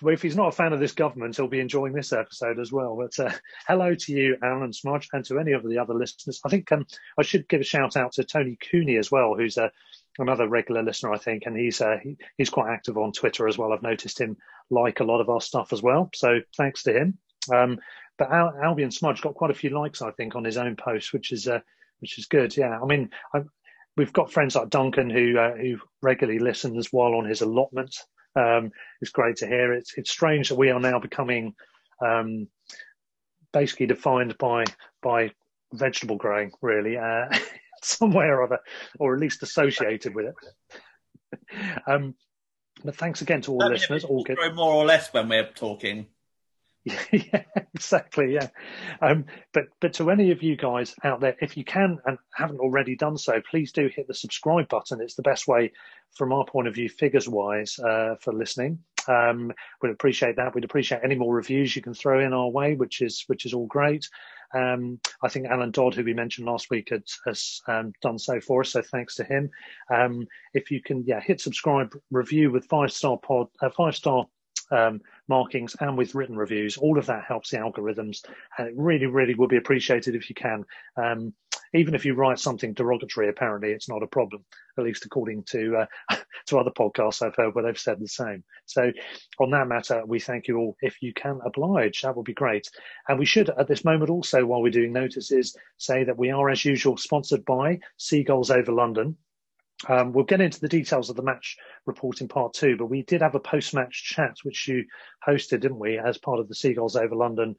well, 0.00 0.14
if 0.14 0.22
he's 0.22 0.36
not 0.36 0.48
a 0.48 0.56
fan 0.56 0.72
of 0.72 0.80
this 0.80 0.92
government, 0.92 1.36
he'll 1.36 1.48
be 1.48 1.60
enjoying 1.60 1.92
this 1.92 2.14
episode 2.14 2.58
as 2.58 2.72
well. 2.72 2.96
But 2.96 3.26
uh, 3.26 3.36
hello 3.68 3.94
to 3.94 4.12
you, 4.12 4.38
Alan 4.42 4.72
Smudge, 4.72 5.10
and 5.12 5.22
to 5.26 5.38
any 5.38 5.52
of 5.52 5.68
the 5.68 5.76
other 5.76 5.92
listeners. 5.92 6.40
I 6.46 6.48
think 6.48 6.72
um, 6.72 6.86
I 7.18 7.22
should 7.24 7.46
give 7.46 7.60
a 7.60 7.64
shout 7.64 7.94
out 7.98 8.12
to 8.12 8.24
Tony 8.24 8.56
Cooney 8.70 8.96
as 8.96 9.10
well, 9.10 9.34
who's 9.34 9.58
a 9.58 9.70
another 10.18 10.48
regular 10.48 10.82
listener, 10.82 11.12
I 11.12 11.18
think, 11.18 11.44
and 11.46 11.56
he's 11.56 11.80
uh, 11.80 11.98
he, 12.02 12.16
he's 12.36 12.50
quite 12.50 12.70
active 12.70 12.96
on 12.96 13.12
Twitter 13.12 13.48
as 13.48 13.58
well. 13.58 13.72
I've 13.72 13.82
noticed 13.82 14.20
him 14.20 14.36
like 14.70 15.00
a 15.00 15.04
lot 15.04 15.20
of 15.20 15.28
our 15.28 15.40
stuff 15.40 15.72
as 15.72 15.82
well, 15.82 16.10
so 16.14 16.40
thanks 16.56 16.82
to 16.84 16.92
him. 16.92 17.18
Um, 17.52 17.78
but 18.16 18.30
Al- 18.30 18.56
Albion 18.62 18.90
Smudge 18.90 19.22
got 19.22 19.34
quite 19.34 19.50
a 19.50 19.54
few 19.54 19.70
likes, 19.70 20.02
I 20.02 20.12
think, 20.12 20.36
on 20.36 20.44
his 20.44 20.56
own 20.56 20.76
post, 20.76 21.12
which 21.12 21.32
is 21.32 21.48
uh, 21.48 21.60
which 22.00 22.18
is 22.18 22.26
good. 22.26 22.56
Yeah, 22.56 22.78
I 22.80 22.86
mean, 22.86 23.10
I, 23.34 23.40
we've 23.96 24.12
got 24.12 24.32
friends 24.32 24.54
like 24.54 24.70
Duncan 24.70 25.10
who 25.10 25.38
uh, 25.38 25.54
who 25.56 25.78
regularly 26.02 26.38
listens 26.38 26.92
while 26.92 27.14
on 27.14 27.24
his 27.24 27.42
allotment. 27.42 27.96
Um, 28.36 28.72
it's 29.00 29.10
great 29.10 29.36
to 29.36 29.46
hear. 29.46 29.72
It's 29.72 29.94
it's 29.96 30.10
strange 30.10 30.48
that 30.48 30.56
we 30.56 30.70
are 30.70 30.80
now 30.80 30.98
becoming 30.98 31.54
um, 32.04 32.48
basically 33.52 33.86
defined 33.86 34.36
by 34.38 34.64
by 35.02 35.32
vegetable 35.72 36.16
growing, 36.16 36.52
really. 36.62 36.96
Uh, 36.96 37.26
some 37.98 38.12
way 38.12 38.26
or 38.26 38.42
other, 38.42 38.58
or 38.98 39.14
at 39.14 39.20
least 39.20 39.42
associated 39.42 40.14
with 40.14 40.26
it. 40.26 41.40
um, 41.86 42.14
But 42.84 42.96
thanks 42.96 43.22
again 43.22 43.42
to 43.42 43.52
all 43.52 43.68
listeners. 43.68 44.04
All 44.04 44.24
good. 44.24 44.38
more 44.54 44.72
or 44.72 44.84
less 44.84 45.12
when 45.12 45.28
we're 45.28 45.50
talking. 45.50 46.06
yeah, 47.12 47.44
exactly. 47.74 48.34
Yeah, 48.34 48.48
um, 49.00 49.24
but 49.54 49.64
but 49.80 49.94
to 49.94 50.10
any 50.10 50.32
of 50.32 50.42
you 50.42 50.54
guys 50.54 50.94
out 51.02 51.20
there, 51.20 51.34
if 51.40 51.56
you 51.56 51.64
can 51.64 51.98
and 52.04 52.18
haven't 52.34 52.60
already 52.60 52.94
done 52.94 53.16
so, 53.16 53.40
please 53.50 53.72
do 53.72 53.88
hit 53.88 54.06
the 54.06 54.14
subscribe 54.14 54.68
button. 54.68 55.00
It's 55.00 55.14
the 55.14 55.22
best 55.22 55.48
way, 55.48 55.72
from 56.14 56.32
our 56.32 56.44
point 56.44 56.68
of 56.68 56.74
view, 56.74 56.90
figures 56.90 57.26
wise, 57.26 57.78
uh, 57.78 58.16
for 58.20 58.34
listening. 58.34 58.80
Um, 59.08 59.52
we'd 59.82 59.90
appreciate 59.90 60.36
that. 60.36 60.54
We'd 60.54 60.64
appreciate 60.64 61.00
any 61.04 61.14
more 61.14 61.34
reviews 61.34 61.74
you 61.74 61.82
can 61.82 61.94
throw 61.94 62.20
in 62.20 62.32
our 62.32 62.48
way, 62.48 62.74
which 62.74 63.00
is 63.00 63.24
which 63.26 63.46
is 63.46 63.54
all 63.54 63.66
great. 63.66 64.08
Um, 64.54 65.00
I 65.22 65.28
think 65.28 65.46
Alan 65.46 65.72
Dodd, 65.72 65.94
who 65.94 66.04
we 66.04 66.14
mentioned 66.14 66.46
last 66.46 66.70
week, 66.70 66.90
had, 66.90 67.02
has 67.26 67.60
um, 67.66 67.92
done 68.02 68.18
so 68.18 68.40
for 68.40 68.60
us. 68.60 68.70
So 68.70 68.82
thanks 68.82 69.16
to 69.16 69.24
him. 69.24 69.50
Um, 69.92 70.26
if 70.52 70.70
you 70.70 70.80
can, 70.80 71.04
yeah, 71.06 71.20
hit 71.20 71.40
subscribe, 71.40 71.92
review 72.10 72.52
with 72.52 72.66
five 72.66 72.92
star 72.92 73.18
pod, 73.18 73.48
uh, 73.60 73.70
five 73.70 73.96
star 73.96 74.26
um, 74.70 75.00
markings 75.28 75.76
and 75.80 75.96
with 75.96 76.14
written 76.14 76.36
reviews. 76.36 76.76
All 76.76 76.98
of 76.98 77.06
that 77.06 77.24
helps 77.24 77.50
the 77.50 77.58
algorithms, 77.58 78.24
and 78.58 78.68
it 78.68 78.74
really, 78.76 79.06
really 79.06 79.34
would 79.34 79.50
be 79.50 79.56
appreciated 79.56 80.14
if 80.14 80.28
you 80.28 80.34
can. 80.34 80.64
Um, 80.96 81.34
even 81.74 81.94
if 81.94 82.04
you 82.04 82.14
write 82.14 82.38
something 82.38 82.72
derogatory, 82.72 83.28
apparently 83.28 83.72
it's 83.72 83.88
not 83.88 84.02
a 84.02 84.06
problem, 84.06 84.44
at 84.78 84.84
least 84.84 85.04
according 85.04 85.42
to 85.42 85.84
uh, 86.10 86.16
to 86.46 86.58
other 86.58 86.70
podcasts 86.70 87.20
I've 87.20 87.36
heard 87.36 87.54
where 87.54 87.64
they've 87.64 87.78
said 87.78 88.00
the 88.00 88.08
same. 88.08 88.44
So, 88.66 88.92
on 89.38 89.50
that 89.50 89.66
matter, 89.66 90.02
we 90.06 90.20
thank 90.20 90.46
you 90.48 90.58
all. 90.58 90.76
If 90.80 91.02
you 91.02 91.12
can 91.12 91.40
oblige, 91.44 92.02
that 92.02 92.16
would 92.16 92.26
be 92.26 92.34
great. 92.34 92.70
And 93.08 93.18
we 93.18 93.26
should, 93.26 93.50
at 93.50 93.66
this 93.66 93.84
moment, 93.84 94.10
also 94.10 94.46
while 94.46 94.62
we're 94.62 94.70
doing 94.70 94.92
notices, 94.92 95.56
say 95.76 96.04
that 96.04 96.18
we 96.18 96.30
are, 96.30 96.48
as 96.48 96.64
usual, 96.64 96.96
sponsored 96.96 97.44
by 97.44 97.80
Seagulls 97.96 98.50
Over 98.50 98.72
London. 98.72 99.16
Um, 99.88 100.12
we'll 100.12 100.24
get 100.24 100.40
into 100.40 100.60
the 100.60 100.68
details 100.68 101.10
of 101.10 101.16
the 101.16 101.22
match 101.22 101.56
report 101.84 102.20
in 102.20 102.28
part 102.28 102.54
two, 102.54 102.76
but 102.76 102.86
we 102.86 103.02
did 103.02 103.20
have 103.20 103.34
a 103.34 103.40
post-match 103.40 104.04
chat 104.04 104.36
which 104.44 104.68
you 104.68 104.84
hosted, 105.26 105.60
didn't 105.60 105.80
we, 105.80 105.98
as 105.98 106.16
part 106.16 106.38
of 106.38 106.48
the 106.48 106.54
Seagulls 106.54 106.96
Over 106.96 107.16
London 107.16 107.56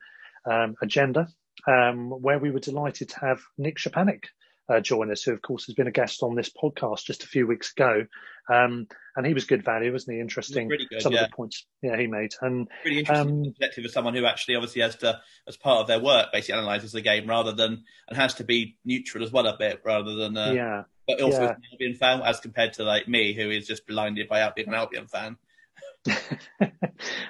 um, 0.49 0.75
agenda, 0.81 1.27
um, 1.67 2.09
where 2.09 2.39
we 2.39 2.51
were 2.51 2.59
delighted 2.59 3.09
to 3.09 3.19
have 3.19 3.41
Nick 3.57 3.77
Shapanik 3.77 4.25
uh, 4.67 4.79
join 4.79 5.11
us, 5.11 5.23
who 5.23 5.31
of 5.31 5.41
course 5.41 5.65
has 5.67 5.75
been 5.75 5.87
a 5.87 5.91
guest 5.91 6.23
on 6.23 6.35
this 6.35 6.49
podcast 6.49 7.05
just 7.05 7.23
a 7.23 7.27
few 7.27 7.45
weeks 7.45 7.71
ago, 7.71 8.05
um, 8.49 8.87
and 9.15 9.25
he 9.25 9.33
was 9.33 9.45
good 9.45 9.63
value, 9.63 9.91
wasn't 9.91 10.15
he? 10.15 10.21
Interesting. 10.21 10.67
really 10.67 10.87
good, 10.89 11.01
some 11.01 11.13
yeah. 11.13 11.23
of 11.23 11.29
the 11.29 11.35
points, 11.35 11.65
yeah, 11.81 11.97
he 11.97 12.07
made, 12.07 12.31
and 12.41 12.67
Really 12.83 12.99
interesting 12.99 13.29
Um, 13.29 13.43
perspective 13.45 13.85
of 13.85 13.91
someone 13.91 14.15
who 14.15 14.25
actually 14.25 14.55
obviously 14.55 14.81
has 14.81 14.95
to, 14.97 15.19
as 15.47 15.57
part 15.57 15.81
of 15.81 15.87
their 15.87 15.99
work, 15.99 16.31
basically 16.33 16.59
analyzes 16.59 16.91
the 16.91 17.01
game 17.01 17.27
rather 17.27 17.51
than 17.51 17.83
and 18.07 18.17
has 18.17 18.35
to 18.35 18.43
be 18.43 18.77
neutral 18.83 19.23
as 19.23 19.31
well 19.31 19.45
a 19.45 19.57
bit 19.57 19.81
rather 19.85 20.15
than 20.15 20.35
uh, 20.35 20.51
yeah, 20.51 20.83
but 21.07 21.21
also 21.21 21.43
yeah. 21.43 21.51
an 21.51 21.61
Albion 21.71 21.93
fan 21.93 22.21
as 22.21 22.39
compared 22.39 22.73
to 22.73 22.83
like 22.83 23.07
me 23.07 23.33
who 23.33 23.49
is 23.49 23.67
just 23.67 23.85
blinded 23.85 24.27
by 24.27 24.49
being 24.55 24.67
an 24.67 24.73
Albion 24.73 25.07
fan. 25.07 25.37
and 26.07 26.71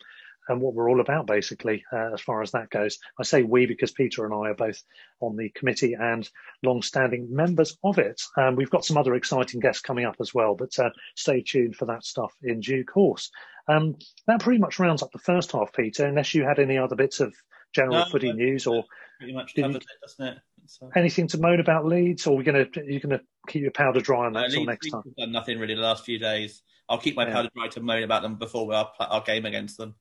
and 0.49 0.61
what 0.61 0.75
we're 0.75 0.91
all 0.91 1.01
about, 1.01 1.27
basically, 1.27 1.85
uh, 1.93 2.13
as 2.15 2.21
far 2.21 2.43
as 2.43 2.53
that 2.53 2.71
goes. 2.71 2.99
I 3.19 3.23
say 3.23 3.43
we 3.43 3.67
because 3.67 3.93
Peter 3.93 4.25
and 4.25 4.35
I 4.35 4.51
are 4.51 4.55
both 4.55 4.83
on 5.21 5.37
the 5.37 5.51
committee 5.51 5.95
and 5.95 6.29
long-standing 6.63 7.29
members 7.35 7.77
of 7.85 7.99
it. 7.99 8.21
Um, 8.37 8.57
we've 8.57 8.71
got 8.71 8.85
some 8.85 8.97
other 8.97 9.15
exciting 9.15 9.61
guests 9.61 9.83
coming 9.83 10.05
up 10.05 10.17
as 10.21 10.33
well, 10.35 10.55
but 10.55 10.79
uh, 10.79 10.91
stay 11.17 11.43
tuned 11.43 11.77
for 11.77 11.87
that 11.87 12.05
stuff 12.05 12.33
in 12.43 12.61
due 12.61 12.85
course. 12.85 13.31
Um, 13.69 13.97
that 14.27 14.41
pretty 14.41 14.59
much 14.61 14.79
rounds 14.79 15.03
up 15.03 15.13
the 15.13 15.19
first 15.19 15.53
half, 15.53 15.73
Peter, 15.73 16.07
unless 16.07 16.35
you 16.35 16.45
had 16.45 16.59
any 16.59 16.79
other 16.79 16.97
bits 16.97 17.21
of 17.21 17.35
general 17.75 17.99
No, 17.99 18.05
footy 18.07 18.33
news 18.33 18.67
or 18.67 18.85
pretty 19.19 19.35
much 19.35 19.53
Did 19.55 19.63
covers 19.63 19.77
it, 19.77 19.87
doesn't 20.01 20.27
it? 20.27 20.39
So, 20.67 20.91
anything 20.97 21.29
to 21.29 21.39
moan 21.39 21.61
about 21.61 21.87
Leeds, 21.87 22.27
or 22.27 22.37
we're 22.37 22.43
gonna 22.43 22.67
you're 22.87 23.01
gonna 23.01 23.21
keep 23.47 23.63
your 23.63 23.71
powder 23.71 24.01
dry 24.01 24.27
on 24.27 24.35
that 24.35 24.51
Leeds- 24.51 24.67
next 24.67 24.85
Leeds 24.87 24.93
time. 24.95 25.15
done 25.17 25.33
nothing 25.33 25.59
really 25.59 25.75
the 25.75 25.81
last 25.81 26.05
few 26.05 26.19
days. 26.19 26.63
I'll 26.91 26.99
keep 26.99 27.17
my 27.17 27.27
Yeah. 27.27 27.33
powder 27.35 27.49
dry 27.55 27.69
to 27.69 27.81
moan 27.81 28.03
about 28.03 28.23
them 28.23 28.37
before 28.37 28.73
our, 28.75 28.91
our 29.01 29.21
game 29.23 29.45
against 29.47 29.77
them. 29.79 29.95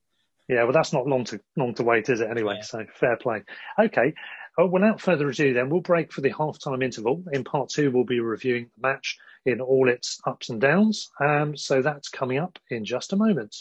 Yeah, 0.48 0.62
well, 0.64 0.72
that's 0.72 0.92
not 0.92 1.06
long 1.06 1.24
to 1.24 1.40
long 1.56 1.74
to 1.74 1.82
wait, 1.82 2.08
is 2.08 2.20
it? 2.20 2.30
Anyway, 2.30 2.54
Yeah. 2.56 2.62
so 2.62 2.86
fair 2.94 3.16
play. 3.16 3.42
Okay, 3.78 4.14
uh, 4.58 4.66
without 4.66 5.00
further 5.00 5.28
ado, 5.28 5.52
then 5.52 5.68
we'll 5.68 5.80
break 5.82 6.12
for 6.12 6.22
the 6.22 6.30
halftime 6.32 6.82
interval. 6.82 7.22
In 7.32 7.44
part 7.44 7.68
two, 7.68 7.90
we'll 7.90 8.04
be 8.04 8.20
reviewing 8.20 8.70
the 8.76 8.88
match 8.88 9.18
in 9.44 9.60
all 9.60 9.88
its 9.88 10.18
ups 10.26 10.48
and 10.48 10.60
downs. 10.60 11.10
Um, 11.20 11.56
so 11.56 11.82
that's 11.82 12.08
coming 12.08 12.38
up 12.38 12.58
in 12.70 12.84
just 12.84 13.12
a 13.12 13.16
moment. 13.16 13.54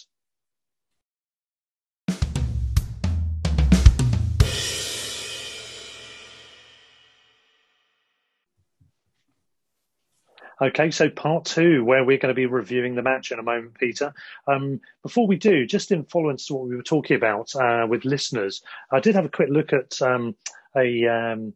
Okay, 10.59 10.89
so 10.89 11.07
part 11.07 11.45
two, 11.45 11.83
where 11.85 12.03
we're 12.03 12.17
going 12.17 12.33
to 12.33 12.33
be 12.33 12.47
reviewing 12.47 12.95
the 12.95 13.03
match 13.03 13.31
in 13.31 13.37
a 13.37 13.43
moment, 13.43 13.77
Peter. 13.77 14.11
Um, 14.47 14.79
before 15.03 15.27
we 15.27 15.35
do, 15.35 15.67
just 15.67 15.91
in 15.91 16.03
followance 16.03 16.47
to 16.47 16.55
what 16.55 16.67
we 16.67 16.75
were 16.75 16.81
talking 16.81 17.15
about 17.15 17.55
uh, 17.55 17.85
with 17.87 18.05
listeners, 18.05 18.63
I 18.91 18.99
did 18.99 19.13
have 19.13 19.25
a 19.25 19.29
quick 19.29 19.49
look 19.51 19.71
at 19.71 20.01
um, 20.01 20.35
a 20.75 21.05
um, 21.05 21.53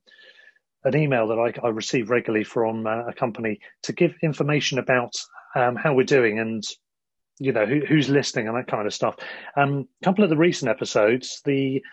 an 0.84 0.96
email 0.96 1.28
that 1.28 1.40
I, 1.40 1.66
I 1.66 1.70
receive 1.70 2.12
regularly 2.12 2.44
from 2.44 2.86
uh, 2.86 3.08
a 3.08 3.14
company 3.14 3.60
to 3.84 3.94
give 3.94 4.14
information 4.22 4.78
about 4.78 5.16
um, 5.56 5.76
how 5.76 5.96
we're 5.96 6.04
doing 6.04 6.38
and 6.38 6.64
you 7.40 7.54
know 7.54 7.66
who, 7.66 7.80
who's 7.80 8.08
listening 8.08 8.48
and 8.48 8.56
that 8.56 8.68
kind 8.68 8.86
of 8.86 8.94
stuff. 8.94 9.16
Um, 9.56 9.88
a 10.02 10.06
couple 10.06 10.24
of 10.24 10.30
the 10.30 10.38
recent 10.38 10.70
episodes, 10.70 11.42
the 11.44 11.84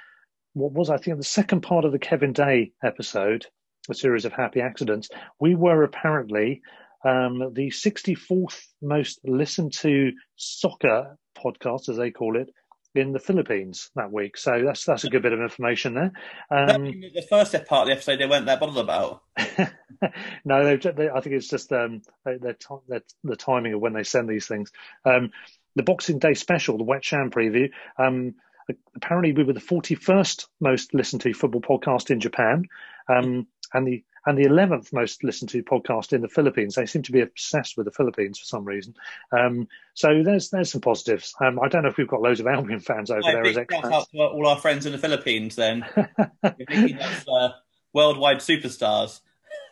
what 0.53 0.73
was 0.73 0.90
I 0.90 0.99
think 0.99 1.16
the 1.16 1.25
second 1.25 1.62
part 1.62 1.87
of 1.87 1.92
the 1.92 1.99
Kevin 1.99 2.35
Day 2.35 2.73
episode, 2.85 3.47
a 3.88 3.94
series 3.94 4.27
of 4.27 4.33
happy 4.33 4.61
accidents, 4.61 5.09
we 5.40 5.55
were 5.55 5.85
apparently 5.85 6.61
um, 7.05 7.53
the 7.55 7.69
64th 7.69 8.61
most 8.83 9.21
listened 9.25 9.73
to 9.75 10.13
soccer 10.37 11.17
podcast, 11.37 11.89
as 11.89 11.97
they 11.97 12.11
call 12.11 12.37
it, 12.37 12.51
in 12.95 13.13
the 13.13 13.19
Philippines 13.19 13.91
that 13.95 14.13
week. 14.13 14.37
So 14.37 14.63
that's 14.65 14.85
that's 14.85 15.05
a 15.05 15.11
good 15.11 15.23
bit 15.23 15.33
of 15.33 15.41
information 15.41 15.95
there. 15.95 16.13
Um, 16.51 16.85
the 16.85 17.27
first 17.29 17.53
part 17.67 17.83
of 17.83 17.87
the 17.87 17.93
episode 17.93 18.19
they 18.19 18.27
weren't 18.27 18.47
that 18.47 18.61
bothered 18.61 18.79
about. 18.79 19.23
no, 20.45 20.77
they, 20.77 21.09
I 21.09 21.21
think 21.21 21.37
it's 21.37 21.49
just 21.49 21.73
um, 21.73 22.03
they, 22.25 22.39
they're, 22.39 22.55
ti- 22.55 22.85
they're, 22.89 23.03
the 23.25 23.37
timing 23.37 23.75
of 23.75 23.81
when 23.81 23.93
they 23.93 24.05
send 24.05 24.29
these 24.29 24.47
things. 24.47 24.73
Um, 25.05 25.31
the 25.77 25.83
Boxing 25.83 26.19
Day 26.19 26.35
special, 26.35 26.77
the 26.77 26.85
West 26.85 27.11
Ham 27.11 27.31
preview. 27.31 27.71
Um, 27.99 28.35
apparently, 28.97 29.33
we 29.33 29.45
were 29.45 29.53
the 29.53 29.61
41st 29.61 30.47
most 30.61 30.95
listened 30.95 31.23
to 31.23 31.35
football 31.35 31.61
podcast 31.61 32.11
in 32.11 32.21
Japan, 32.21 32.65
um, 33.09 33.47
and 33.73 33.87
the 33.87 34.05
and 34.29 34.37
the 34.37 34.45
11th 34.45 34.93
most 34.93 35.25
listened 35.25 35.49
to 35.49 35.62
podcast 35.62 36.12
in 36.12 36.21
the 36.21 36.29
Philippines. 36.29 36.75
They 36.75 36.85
seem 36.85 37.03
to 37.03 37.12
be 37.12 37.23
obsessed 37.23 37.79
with 37.79 37.87
the 37.87 37.93
Philippines 37.93 38.38
for 38.38 38.45
some 38.45 38.64
reason. 38.64 38.95
Um, 39.33 39.69
so 39.95 40.23
there's 40.23 40.51
there's 40.51 40.71
some 40.71 40.83
positives. 40.83 41.35
Um, 41.41 41.59
I 41.59 41.69
don't 41.69 41.83
know 41.83 41.88
if 41.88 41.97
we've 41.97 42.07
got 42.07 42.21
loads 42.21 42.38
of 42.38 42.47
Albion 42.47 42.81
fans 42.81 43.11
over 43.11 43.21
Right, 43.21 43.33
there 43.33 43.47
as 43.47 43.57
big 43.57 43.73
shout 43.73 43.85
expats. 43.85 43.93
out 43.93 44.11
to 44.11 44.19
all 44.19 44.47
our 44.47 44.59
friends 44.59 44.85
in 44.85 44.93
the 44.93 44.99
Philippines 44.99 45.57
then. 45.57 45.87
We're 45.97 46.53
thinking 46.69 46.99
that's 46.99 47.27
uh, 47.27 47.53
worldwide 47.95 48.38
superstars. 48.38 49.21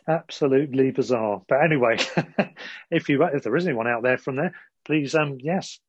Absolutely 0.07 0.89
bizarre. 0.89 1.43
But 1.47 1.63
anyway, 1.63 1.97
if 2.91 3.09
you 3.09 3.23
if 3.25 3.43
there 3.43 3.55
is 3.55 3.67
anyone 3.67 3.87
out 3.87 4.01
there 4.01 4.17
from 4.17 4.37
there, 4.37 4.55
please, 4.85 5.13
um, 5.13 5.37
yes, 5.39 5.79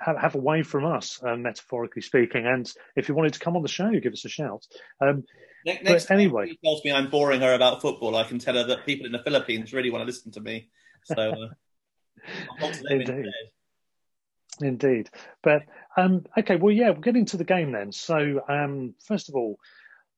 have, 0.00 0.16
have 0.16 0.34
a 0.34 0.38
wave 0.38 0.66
from 0.66 0.86
us, 0.86 1.20
uh, 1.22 1.36
metaphorically 1.36 2.02
speaking. 2.02 2.46
And 2.46 2.70
if 2.94 3.08
you 3.08 3.14
wanted 3.14 3.34
to 3.34 3.40
come 3.40 3.56
on 3.56 3.62
the 3.62 3.68
show, 3.68 3.90
give 4.00 4.12
us 4.12 4.24
a 4.24 4.28
shout. 4.30 4.66
Um, 5.00 5.24
Next, 5.66 5.82
But 5.82 5.92
next 5.92 6.10
anyway. 6.12 6.48
she 6.48 6.58
tells 6.64 6.84
me 6.84 6.92
I'm 6.92 7.10
boring 7.10 7.40
her 7.40 7.52
about 7.52 7.82
football, 7.82 8.14
I 8.16 8.22
can 8.22 8.38
tell 8.38 8.54
her 8.54 8.64
that 8.64 8.86
people 8.86 9.04
in 9.04 9.12
the 9.12 9.22
Philippines 9.22 9.72
really 9.72 9.90
want 9.90 10.02
to 10.02 10.06
listen 10.06 10.30
to 10.32 10.40
me. 10.40 10.68
So 11.04 11.14
uh, 11.14 11.48
I'll 12.50 12.56
talk 12.58 12.72
to 12.72 12.82
them 12.82 13.00
Indeed. 13.00 13.26
Indeed. 14.60 15.10
But 15.42 15.62
um, 15.96 16.24
okay, 16.38 16.56
well, 16.56 16.72
yeah, 16.72 16.90
we're 16.90 17.00
getting 17.00 17.26
to 17.26 17.36
the 17.36 17.44
game 17.44 17.72
then. 17.72 17.92
So, 17.92 18.40
um, 18.48 18.94
first 19.04 19.28
of 19.28 19.34
all, 19.34 19.58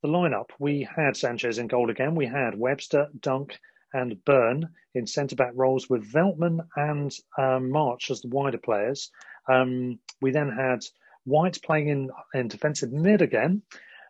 the 0.03 0.09
lineup 0.09 0.51
we 0.59 0.87
had 0.95 1.17
Sanchez 1.17 1.59
in 1.59 1.67
goal 1.67 1.91
again. 1.91 2.15
We 2.15 2.27
had 2.27 2.57
Webster, 2.57 3.09
Dunk, 3.19 3.59
and 3.93 4.23
Burn 4.25 4.69
in 4.95 5.07
centre 5.07 5.35
back 5.35 5.53
roles 5.55 5.89
with 5.89 6.13
Veltman 6.13 6.61
and 6.77 7.13
um, 7.37 7.71
March 7.71 8.11
as 8.11 8.21
the 8.21 8.29
wider 8.29 8.59
players. 8.59 9.11
Um, 9.49 9.99
we 10.21 10.31
then 10.31 10.51
had 10.51 10.85
White 11.25 11.59
playing 11.63 11.89
in, 11.89 12.11
in 12.35 12.49
defensive 12.49 12.93
mid 12.93 13.23
again. 13.23 13.63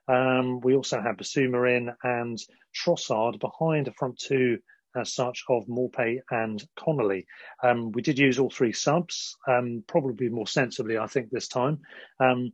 Um, 0.09 0.61
we 0.61 0.75
also 0.75 1.01
had 1.01 1.19
Bissouma 1.19 1.77
in 1.77 1.93
and 2.03 2.39
Trossard 2.75 3.39
behind 3.39 3.89
a 3.89 3.93
front 3.93 4.19
two 4.19 4.59
as 4.97 5.13
such 5.13 5.45
of 5.49 5.67
Maupay 5.67 6.21
and 6.31 6.67
Connolly. 6.77 7.27
Um, 7.63 7.93
we 7.93 8.03
did 8.03 8.19
use 8.19 8.39
all 8.39 8.51
three 8.51 8.73
subs, 8.73 9.37
um, 9.47 9.85
probably 9.87 10.29
more 10.29 10.47
sensibly, 10.47 10.99
I 10.99 11.07
think, 11.07 11.31
this 11.31 11.49
time. 11.49 11.81
Um, 12.21 12.53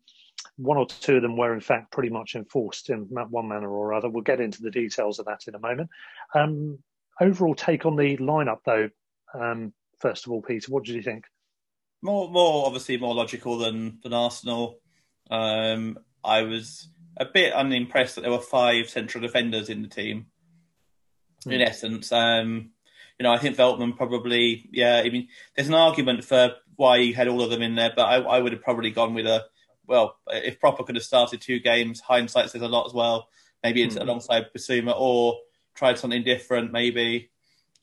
one 0.56 0.76
or 0.76 0.86
two 0.86 1.16
of 1.16 1.22
them 1.22 1.36
were, 1.36 1.54
in 1.54 1.60
fact, 1.60 1.92
pretty 1.92 2.10
much 2.10 2.34
enforced 2.34 2.90
in 2.90 3.02
one 3.08 3.48
manner 3.48 3.70
or 3.70 3.94
other. 3.94 4.08
We'll 4.08 4.22
get 4.22 4.40
into 4.40 4.62
the 4.62 4.70
details 4.70 5.18
of 5.18 5.26
that 5.26 5.46
in 5.46 5.54
a 5.54 5.60
moment. 5.60 5.90
Um, 6.34 6.78
overall 7.20 7.54
take 7.54 7.86
on 7.86 7.96
the 7.96 8.16
lineup, 8.18 8.58
though, 8.66 8.90
um, 9.32 9.72
first 9.98 10.26
of 10.26 10.32
all, 10.32 10.42
Peter, 10.42 10.70
what 10.70 10.84
did 10.84 10.96
you 10.96 11.02
think? 11.02 11.24
More, 12.02 12.28
more 12.28 12.66
obviously 12.66 12.98
more 12.98 13.14
logical 13.14 13.58
than 13.58 13.98
than 14.02 14.12
Arsenal. 14.12 14.78
Um, 15.30 15.98
I 16.22 16.42
was 16.42 16.88
a 17.16 17.24
bit 17.24 17.52
unimpressed 17.52 18.16
that 18.16 18.22
there 18.22 18.30
were 18.30 18.38
five 18.38 18.88
central 18.88 19.22
defenders 19.22 19.68
in 19.68 19.82
the 19.82 19.88
team 19.88 20.26
in 21.46 21.60
hmm. 21.60 21.66
essence. 21.66 22.12
Um, 22.12 22.70
you 23.18 23.24
know, 23.24 23.32
I 23.32 23.38
think 23.38 23.56
Veltman 23.56 23.96
probably, 23.96 24.68
yeah, 24.72 25.02
I 25.04 25.10
mean, 25.10 25.28
there's 25.54 25.68
an 25.68 25.74
argument 25.74 26.24
for 26.24 26.54
why 26.76 26.98
he 27.00 27.12
had 27.12 27.28
all 27.28 27.42
of 27.42 27.50
them 27.50 27.62
in 27.62 27.76
there, 27.76 27.92
but 27.94 28.04
I, 28.04 28.16
I 28.16 28.40
would 28.40 28.52
have 28.52 28.62
probably 28.62 28.90
gone 28.90 29.14
with 29.14 29.26
a, 29.26 29.44
well, 29.86 30.16
if 30.28 30.60
Pröpper 30.60 30.84
could 30.84 30.96
have 30.96 31.04
started 31.04 31.40
two 31.40 31.60
games, 31.60 32.00
hindsight 32.00 32.50
says 32.50 32.62
a 32.62 32.68
lot 32.68 32.86
as 32.86 32.92
well, 32.92 33.28
maybe 33.62 33.86
mm. 33.86 34.00
alongside 34.00 34.46
Bissouma 34.56 34.94
or 34.96 35.38
tried 35.74 35.98
something 35.98 36.24
different, 36.24 36.72
maybe. 36.72 37.30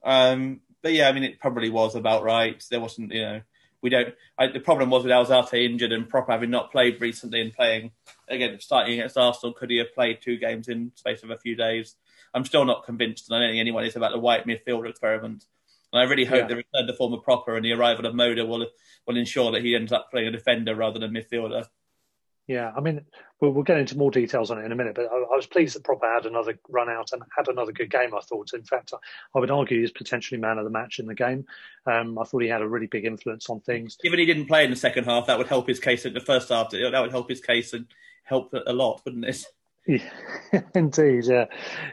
Um, 0.04 0.62
but 0.82 0.94
yeah, 0.94 1.08
I 1.08 1.14
mean, 1.14 1.24
it 1.24 1.40
probably 1.40 1.70
was 1.70 1.96
about 1.96 2.24
right. 2.24 2.62
There 2.70 2.82
wasn't, 2.82 3.14
you 3.14 3.22
know, 3.22 3.42
we 3.82 3.90
don't. 3.90 4.14
I, 4.38 4.48
the 4.48 4.60
problem 4.60 4.90
was 4.90 5.04
with 5.04 5.12
Alzate 5.12 5.66
injured 5.66 5.92
and 5.92 6.10
Pröpper 6.10 6.30
having 6.30 6.50
not 6.50 6.72
played 6.72 7.02
recently 7.02 7.42
and 7.42 7.54
playing 7.54 7.92
again, 8.30 8.60
starting 8.60 8.94
against 8.94 9.18
Arsenal. 9.18 9.54
Could 9.54 9.72
he 9.72 9.78
have 9.78 9.94
played 9.94 10.22
two 10.22 10.38
games 10.38 10.68
in 10.68 10.92
space 10.96 11.24
of 11.24 11.32
a 11.32 11.38
few 11.38 11.56
days? 11.56 11.96
I'm 12.34 12.46
still 12.46 12.66
not 12.66 12.86
convinced, 12.86 13.30
and 13.30 13.36
I 13.36 13.40
don't 13.40 13.50
think 13.50 13.60
anyone 13.60 13.86
is 13.86 13.96
about 13.96 14.12
the 14.12 14.20
white 14.20 14.48
midfielder 14.48 14.90
experiment. 14.90 15.46
And 15.92 16.00
I 16.00 16.10
really 16.10 16.26
hope 16.26 16.42
yeah. 16.42 16.48
the 16.48 16.56
return 16.56 16.88
to 16.88 16.94
form 16.94 17.14
of 17.14 17.24
Pröpper 17.24 17.56
and 17.56 17.66
the 17.66 17.74
arrival 17.74 18.06
of 18.06 18.16
Moder 18.16 18.46
will 18.46 18.68
will 19.08 19.18
ensure 19.18 19.52
that 19.52 19.64
he 19.64 19.76
ends 19.76 19.92
up 19.92 20.10
playing 20.12 20.28
a 20.28 20.32
defender 20.32 20.76
rather 20.76 21.00
than 21.00 21.16
a 21.16 21.20
midfielder. 21.20 21.68
Yeah, 22.52 22.74
I 22.76 22.82
mean, 22.82 23.06
we'll, 23.40 23.52
we'll 23.52 23.64
get 23.64 23.78
into 23.78 23.98
more 23.98 24.12
details 24.12 24.52
on 24.52 24.60
it 24.60 24.66
in 24.66 24.74
a 24.74 24.76
minute, 24.76 24.94
but 24.94 25.06
I, 25.06 25.16
I, 25.16 25.36
was 25.38 25.48
pleased 25.48 25.74
that 25.74 25.84
Pröpper 25.84 26.14
had 26.14 26.26
another 26.26 26.60
run 26.68 26.90
out 26.90 27.14
and 27.14 27.24
had 27.38 27.48
another 27.48 27.72
good 27.72 27.90
game, 27.90 28.14
I 28.14 28.20
thought. 28.20 28.52
In 28.54 28.66
fact, 28.66 28.92
I, 28.94 28.98
I 29.34 29.40
would 29.40 29.50
argue 29.50 29.80
he's 29.80 29.92
potentially 29.92 30.38
man 30.38 30.58
of 30.58 30.66
the 30.66 30.70
match 30.70 31.00
in 31.00 31.06
the 31.06 31.16
game. 31.16 31.46
Um, 31.86 32.20
I 32.20 32.26
thought 32.26 32.42
he 32.42 32.50
had 32.50 32.62
a 32.62 32.68
really 32.68 32.88
big 32.88 33.06
influence 33.06 33.50
on 33.50 33.62
things. 33.62 33.96
Given 34.04 34.20
he 34.20 34.26
didn't 34.26 34.48
play 34.48 34.66
in 34.66 34.70
the 34.70 34.76
second 34.76 35.06
half, 35.06 35.28
that 35.28 35.38
would 35.38 35.48
help 35.48 35.66
his 35.66 35.80
case 35.80 36.04
in 36.04 36.14
the 36.14 36.20
first 36.20 36.50
half. 36.50 36.72
That 36.72 37.02
would 37.02 37.12
help 37.12 37.30
his 37.30 37.40
case 37.40 37.72
and 37.72 37.86
help 38.26 38.54
a 38.54 38.74
lot, 38.74 39.02
wouldn't 39.06 39.26
it? 39.26 39.46
Yeah, 39.88 40.62
indeed, 40.76 41.26
yeah, 41.26 41.46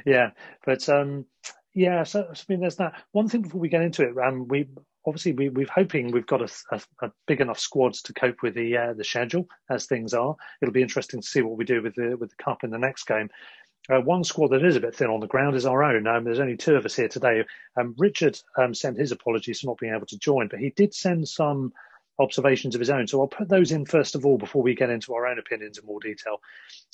yeah. 0.05 0.33
But 0.67 0.87
um, 0.91 1.25
yeah, 1.73 2.03
so 2.03 2.29
I 2.31 2.35
mean, 2.47 2.61
there's 2.61 2.77
that. 2.77 2.93
One 3.13 3.31
thing 3.31 3.41
before 3.41 3.63
we 3.63 3.71
get 3.71 3.81
into 3.81 4.03
it, 4.03 4.15
um, 4.19 4.47
we 4.47 4.69
obviously 5.09 5.33
we, 5.33 5.49
we're 5.49 5.67
hoping 5.75 6.11
we've 6.11 6.27
got 6.27 6.43
a, 6.43 6.49
a, 6.71 6.81
a, 7.07 7.13
big 7.27 7.41
enough 7.41 7.59
squad 7.59 7.95
to 7.95 8.13
cope 8.13 8.43
with 8.43 8.55
the 8.55 8.77
uh, 8.77 8.93
the 8.93 9.05
schedule 9.05 9.47
as 9.71 9.87
things 9.87 10.15
are. 10.15 10.37
It'll 10.61 10.73
be 10.73 10.83
interesting 10.83 11.21
to 11.21 11.27
see 11.27 11.43
what 11.43 11.57
we 11.57 11.65
do 11.65 11.83
with 11.83 11.95
the 11.95 12.17
with 12.17 12.31
the 12.31 12.43
cup 12.43 12.65
in 12.65 12.71
the 12.71 12.79
next 12.79 13.05
game. 13.05 13.31
Uh, 13.91 14.01
one 14.01 14.23
squad 14.23 14.49
that 14.49 14.65
is 14.65 14.77
a 14.77 14.81
bit 14.81 14.95
thin 14.95 15.09
on 15.09 15.21
the 15.21 15.27
ground 15.27 15.57
is 15.57 15.65
our 15.65 15.83
own. 15.83 16.07
Um, 16.07 16.25
there's 16.25 16.41
only 16.41 16.59
two 16.59 16.77
of 16.77 16.85
us 16.85 16.95
here 16.95 17.09
today. 17.09 17.45
Um, 17.81 17.95
Richard 17.97 18.39
um, 18.59 18.75
sent 18.75 18.99
his 18.99 19.13
apologies 19.13 19.61
for 19.61 19.69
not 19.69 19.79
being 19.79 19.95
able 19.95 20.07
to 20.07 20.19
join, 20.19 20.49
but 20.49 20.59
he 20.61 20.71
did 20.71 20.93
send 20.93 21.27
some 21.27 21.73
observations 22.19 22.75
of 22.75 22.81
his 22.81 22.91
own. 22.91 23.07
So 23.07 23.21
I'll 23.21 23.29
put 23.29 23.49
those 23.49 23.73
in 23.73 23.87
first 23.87 24.15
of 24.15 24.27
all 24.27 24.37
before 24.37 24.63
we 24.63 24.75
get 24.75 24.91
into 24.91 25.15
our 25.15 25.27
own 25.27 25.39
opinions 25.39 25.79
in 25.79 25.87
more 25.87 26.01
detail. 26.01 26.41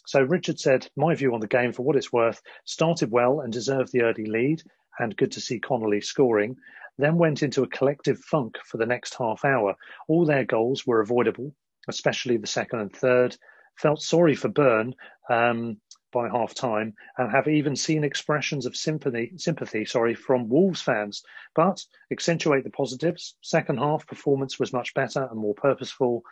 So 0.07 0.23
Richard 0.23 0.61
said, 0.61 0.89
My 0.97 1.15
view 1.15 1.35
on 1.35 1.41
the 1.41 1.49
game, 1.49 1.73
for 1.73 1.83
what 1.83 1.97
it's 1.97 2.13
worth, 2.13 2.41
started 2.65 3.11
well 3.11 3.41
and 3.41 3.53
deserved 3.53 3.91
the 3.91 4.03
early 4.03 4.27
lead, 4.27 4.63
and 4.99 5.17
good 5.17 5.33
to 5.33 5.41
see 5.41 5.59
Connolly 5.59 6.01
scoring. 6.01 6.57
Then 6.99 7.19
went 7.19 7.43
into 7.43 7.63
a 7.63 7.69
collective 7.69 8.19
funk 8.21 8.57
for 8.65 8.77
the 8.77 8.87
next 8.87 9.15
half 9.19 9.45
hour. 9.45 9.77
All 10.09 10.25
their 10.25 10.45
goals 10.45 10.87
were 10.87 11.01
avoidable, 11.01 11.55
especially 11.89 12.37
the 12.37 12.47
second 12.47 12.81
and 12.81 12.93
third. 12.93 13.37
Felt 13.77 14.01
sorry 14.01 14.35
for 14.35 14.49
Burn. 14.49 14.95
Um, 15.29 15.79
by 16.15 16.29
half 16.29 16.55
time 16.55 16.95
and 17.19 17.31
have 17.31 17.49
even 17.49 17.77
seen 17.77 18.05
expressions 18.05 18.65
of 18.65 18.77
sympathy, 18.77 19.33
sympathy 19.37 19.85
sorry, 19.85 20.15
from 20.15 20.49
Wolves 20.49 20.81
fans. 20.81 21.23
But 21.55 21.85
accentuate 22.11 22.65
the 22.65 22.71
positives. 22.71 23.37
Second 23.43 23.79
half 23.79 24.07
performance 24.07 24.59
was 24.59 24.73
much 24.73 24.95
better 24.95 25.29
and 25.31 25.39
more 25.39 25.55
purposeful. 25.55 26.23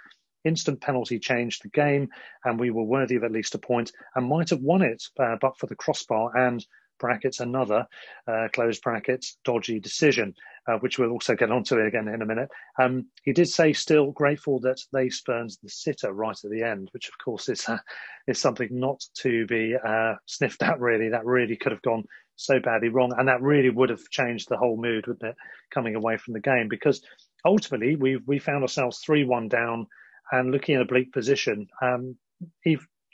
Instant 0.44 0.80
penalty 0.80 1.18
changed 1.18 1.62
the 1.62 1.68
game, 1.68 2.08
and 2.44 2.58
we 2.58 2.70
were 2.70 2.84
worthy 2.84 3.16
of 3.16 3.24
at 3.24 3.32
least 3.32 3.54
a 3.54 3.58
point 3.58 3.92
and 4.14 4.26
might 4.26 4.50
have 4.50 4.60
won 4.60 4.82
it, 4.82 5.02
uh, 5.20 5.36
but 5.40 5.58
for 5.58 5.66
the 5.66 5.76
crossbar 5.76 6.36
and 6.36 6.64
brackets 7.03 7.40
another 7.40 7.86
uh, 8.26 8.48
closed 8.55 8.82
brackets 8.82 9.36
dodgy 9.44 9.78
decision, 9.78 10.34
uh, 10.66 10.78
which 10.78 10.98
we'll 10.98 11.11
also 11.11 11.34
get 11.34 11.50
onto 11.50 11.78
again 11.78 12.09
in 12.09 12.22
a 12.22 12.26
minute. 12.26 12.48
Um, 12.80 13.07
he 13.24 13.32
did 13.32 13.48
say 13.48 13.74
still 13.74 14.12
grateful 14.12 14.61
that 14.61 14.80
they 14.92 15.11
spurned 15.11 15.50
the 15.62 15.68
sitter 15.68 16.12
right 16.14 16.38
at 16.42 16.50
the 16.50 16.62
end, 16.62 16.88
which 16.92 17.09
of 17.09 17.18
course 17.22 17.50
is 17.50 17.68
uh, 17.68 17.78
is 18.26 18.40
something 18.40 18.68
not 18.70 19.05
to 19.22 19.46
be 19.46 19.74
uh, 19.76 20.14
sniffed 20.26 20.62
at. 20.62 20.80
Really, 20.80 21.11
that 21.11 21.26
really 21.26 21.57
could 21.57 21.72
have 21.72 21.82
gone 21.82 22.05
so 22.36 22.59
badly 22.59 22.88
wrong, 22.88 23.12
and 23.18 23.28
that 23.28 23.42
really 23.42 23.70
would 23.70 23.90
have 23.90 24.09
changed 24.11 24.48
the 24.48 24.57
whole 24.57 24.80
mood, 24.80 25.07
wouldn't 25.07 25.30
it, 25.30 25.36
coming 25.74 25.94
away 25.96 26.16
from 26.16 26.32
the 26.32 26.40
game? 26.40 26.68
Because 26.70 27.03
ultimately 27.44 27.96
we 27.96 28.16
we 28.26 28.38
found 28.38 28.62
ourselves 28.62 28.98
three 28.98 29.24
one 29.24 29.48
down 29.48 29.86
and 30.30 30.50
looking 30.50 30.76
in 30.76 30.80
a 30.80 30.86
bleak 30.86 31.12
position. 31.12 31.66
Um, 31.82 32.16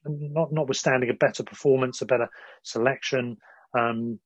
not 0.05 0.53
notwithstanding 0.53 1.11
a 1.11 1.15
better 1.15 1.43
performance, 1.43 2.01
a 2.01 2.07
better 2.07 2.29
selection, 2.63 3.37
um, 3.75 4.19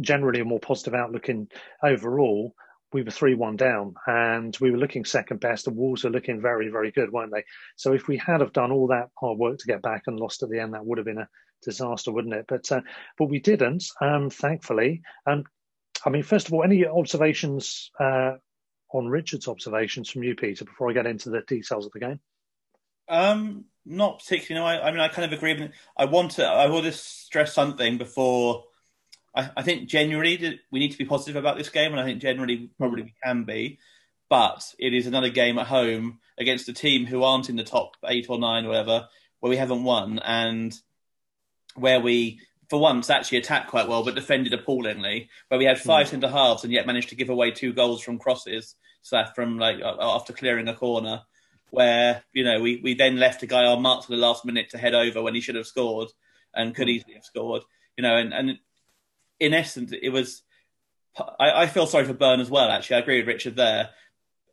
generally 0.00 0.40
a 0.40 0.44
more 0.44 0.60
positive 0.60 0.94
outlook 0.94 1.28
in 1.28 1.48
overall, 1.82 2.54
we 2.92 3.02
were 3.02 3.10
3 3.10 3.34
1 3.34 3.56
down 3.56 3.94
and 4.06 4.56
we 4.60 4.70
were 4.70 4.78
looking 4.78 5.04
second 5.04 5.40
best. 5.40 5.64
The 5.64 5.70
Wolves 5.70 6.04
were 6.04 6.10
looking 6.10 6.40
very, 6.40 6.68
very 6.68 6.90
good, 6.90 7.10
weren't 7.10 7.32
they? 7.32 7.44
So 7.76 7.92
if 7.92 8.08
we 8.08 8.16
had 8.16 8.40
have 8.40 8.52
done 8.52 8.72
all 8.72 8.88
that 8.88 9.10
hard 9.18 9.38
work 9.38 9.58
to 9.58 9.66
get 9.66 9.82
back 9.82 10.04
and 10.06 10.18
lost 10.18 10.42
at 10.42 10.50
the 10.50 10.60
end, 10.60 10.74
that 10.74 10.84
would 10.84 10.98
have 10.98 11.04
been 11.04 11.18
a 11.18 11.28
disaster, 11.62 12.12
wouldn't 12.12 12.34
it? 12.34 12.46
But 12.48 12.70
uh, 12.70 12.82
but 13.18 13.26
we 13.26 13.40
didn't, 13.40 13.84
um, 14.00 14.30
thankfully. 14.30 15.02
Um, 15.26 15.44
I 16.04 16.10
mean, 16.10 16.22
first 16.22 16.46
of 16.46 16.54
all, 16.54 16.62
any 16.62 16.86
observations 16.86 17.90
uh, 17.98 18.34
on 18.92 19.08
Richard's 19.08 19.48
observations 19.48 20.08
from 20.08 20.22
you, 20.22 20.34
Peter, 20.34 20.64
before 20.64 20.90
I 20.90 20.94
get 20.94 21.06
into 21.06 21.30
the 21.30 21.42
details 21.46 21.86
of 21.86 21.92
the 21.92 22.00
game? 22.00 22.20
Um, 23.08 23.64
not 23.84 24.20
particularly. 24.20 24.64
No, 24.64 24.66
I, 24.66 24.88
I 24.88 24.90
mean, 24.90 25.00
I 25.00 25.08
kind 25.08 25.30
of 25.30 25.36
agree. 25.36 25.70
I 25.96 26.04
want 26.04 26.32
to. 26.32 26.46
I 26.46 26.68
want 26.68 26.84
to 26.84 26.92
stress 26.92 27.52
something 27.52 27.98
before 27.98 28.64
I, 29.36 29.50
I 29.58 29.62
think 29.62 29.88
generally 29.88 30.60
we 30.70 30.80
need 30.80 30.92
to 30.92 30.98
be 30.98 31.04
positive 31.04 31.36
about 31.36 31.58
this 31.58 31.68
game, 31.68 31.92
and 31.92 32.00
I 32.00 32.04
think 32.04 32.20
generally 32.20 32.70
probably 32.78 33.02
we 33.02 33.14
can 33.22 33.44
be. 33.44 33.78
But 34.28 34.74
it 34.78 34.92
is 34.92 35.06
another 35.06 35.28
game 35.28 35.58
at 35.58 35.68
home 35.68 36.18
against 36.38 36.68
a 36.68 36.72
team 36.72 37.06
who 37.06 37.22
aren't 37.22 37.48
in 37.48 37.56
the 37.56 37.62
top 37.62 37.96
eight 38.04 38.26
or 38.28 38.38
nine 38.38 38.64
or 38.64 38.70
whatever, 38.70 39.08
where 39.38 39.50
we 39.50 39.56
haven't 39.56 39.84
won, 39.84 40.18
and 40.18 40.76
where 41.76 42.00
we, 42.00 42.40
for 42.68 42.80
once, 42.80 43.10
actually 43.10 43.38
attacked 43.38 43.70
quite 43.70 43.88
well, 43.88 44.02
but 44.02 44.14
defended 44.14 44.52
appallingly. 44.52 45.28
Where 45.48 45.58
we 45.58 45.66
had 45.66 45.78
five 45.78 46.06
mm. 46.06 46.10
centre 46.10 46.28
halves 46.28 46.64
and 46.64 46.72
yet 46.72 46.86
managed 46.86 47.10
to 47.10 47.16
give 47.16 47.28
away 47.28 47.50
two 47.52 47.72
goals 47.72 48.02
from 48.02 48.18
crosses, 48.18 48.74
so 49.02 49.22
from 49.34 49.58
like 49.58 49.80
after 49.82 50.32
clearing 50.32 50.68
a 50.68 50.74
corner. 50.74 51.22
Where 51.70 52.22
you 52.32 52.44
know 52.44 52.60
we, 52.60 52.80
we 52.82 52.94
then 52.94 53.18
left 53.18 53.42
a 53.42 53.46
guy 53.46 53.64
on 53.64 53.82
mark 53.82 54.04
to 54.04 54.10
the 54.10 54.16
last 54.16 54.44
minute 54.44 54.70
to 54.70 54.78
head 54.78 54.94
over 54.94 55.22
when 55.22 55.34
he 55.34 55.40
should 55.40 55.56
have 55.56 55.66
scored 55.66 56.08
and 56.54 56.74
could 56.74 56.86
hmm. 56.86 56.94
easily 56.94 57.14
have 57.14 57.24
scored. 57.24 57.62
You 57.96 58.02
know, 58.02 58.16
and, 58.16 58.32
and 58.32 58.58
in 59.40 59.54
essence, 59.54 59.92
it 59.92 60.10
was. 60.10 60.42
I, 61.18 61.62
I 61.62 61.66
feel 61.66 61.86
sorry 61.86 62.04
for 62.04 62.12
Burn 62.12 62.40
as 62.40 62.50
well. 62.50 62.70
Actually, 62.70 62.96
I 62.96 63.00
agree 63.00 63.18
with 63.18 63.28
Richard 63.28 63.56
there. 63.56 63.90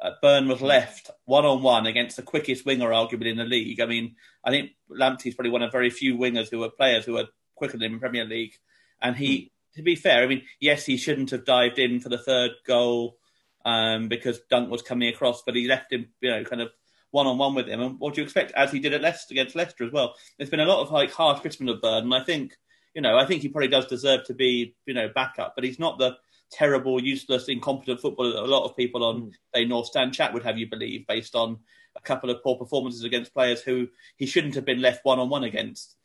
Uh, 0.01 0.11
Burn 0.21 0.47
was 0.47 0.61
left 0.61 1.09
one 1.25 1.45
on 1.45 1.61
one 1.61 1.87
against 1.87 2.15
the 2.15 2.23
quickest 2.23 2.65
winger, 2.65 2.89
arguably 2.89 3.31
in 3.31 3.37
the 3.37 3.43
league. 3.43 3.81
I 3.81 3.85
mean, 3.85 4.15
I 4.43 4.49
think 4.49 4.71
Lamptey's 4.89 5.35
probably 5.35 5.51
one 5.51 5.61
of 5.61 5.71
very 5.71 5.89
few 5.89 6.17
wingers 6.17 6.49
who 6.49 6.63
are 6.63 6.69
players 6.69 7.05
who 7.05 7.17
are 7.17 7.27
quicker 7.55 7.77
than 7.77 7.87
him 7.87 7.93
in 7.93 7.99
Premier 7.99 8.25
League. 8.25 8.53
And 9.01 9.15
he, 9.15 9.51
to 9.75 9.81
be 9.81 9.95
fair, 9.95 10.23
I 10.23 10.27
mean, 10.27 10.43
yes, 10.59 10.85
he 10.85 10.97
shouldn't 10.97 11.31
have 11.31 11.45
dived 11.45 11.79
in 11.79 11.99
for 11.99 12.09
the 12.09 12.17
third 12.17 12.51
goal 12.65 13.17
um, 13.65 14.07
because 14.07 14.39
Dunk 14.49 14.69
was 14.69 14.81
coming 14.81 15.09
across, 15.09 15.43
but 15.45 15.55
he 15.55 15.67
left 15.67 15.91
him, 15.91 16.09
you 16.21 16.29
know, 16.29 16.43
kind 16.43 16.61
of 16.61 16.71
one 17.11 17.27
on 17.27 17.37
one 17.37 17.55
with 17.55 17.67
him. 17.67 17.81
And 17.81 17.99
what 17.99 18.13
do 18.13 18.21
you 18.21 18.25
expect, 18.25 18.51
as 18.53 18.71
he 18.71 18.79
did 18.79 18.93
at 18.93 19.01
Leicester 19.01 19.33
against 19.33 19.55
Leicester 19.55 19.85
as 19.85 19.91
well? 19.93 20.15
There's 20.37 20.49
been 20.49 20.59
a 20.59 20.65
lot 20.65 20.81
of 20.81 20.91
like 20.91 21.11
harsh 21.11 21.41
criticism 21.41 21.69
of 21.69 21.81
Burn, 21.81 22.03
and 22.03 22.13
I 22.13 22.23
think 22.23 22.57
you 22.93 23.01
know, 23.01 23.17
I 23.17 23.25
think 23.25 23.41
he 23.41 23.49
probably 23.49 23.69
does 23.69 23.87
deserve 23.87 24.25
to 24.25 24.33
be, 24.33 24.75
you 24.85 24.93
know, 24.93 25.09
backup, 25.13 25.53
but 25.55 25.63
he's 25.63 25.79
not 25.79 25.97
the 25.97 26.17
terrible, 26.51 27.01
useless, 27.01 27.47
incompetent 27.47 27.99
footballer 27.99 28.33
that 28.33 28.43
a 28.43 28.45
lot 28.45 28.65
of 28.65 28.77
people 28.77 29.03
on, 29.03 29.21
mm. 29.21 29.31
say, 29.53 29.65
North 29.65 29.87
Stand 29.87 30.13
chat 30.13 30.33
would 30.33 30.43
have 30.43 30.57
you 30.57 30.69
believe 30.69 31.07
based 31.07 31.35
on 31.35 31.59
a 31.95 32.01
couple 32.01 32.29
of 32.29 32.43
poor 32.43 32.57
performances 32.57 33.03
against 33.03 33.33
players 33.33 33.61
who 33.61 33.87
he 34.15 34.25
shouldn't 34.25 34.55
have 34.55 34.65
been 34.65 34.81
left 34.81 35.03
one 35.03 35.19
on 35.19 35.29
one 35.29 35.43
against. 35.43 35.95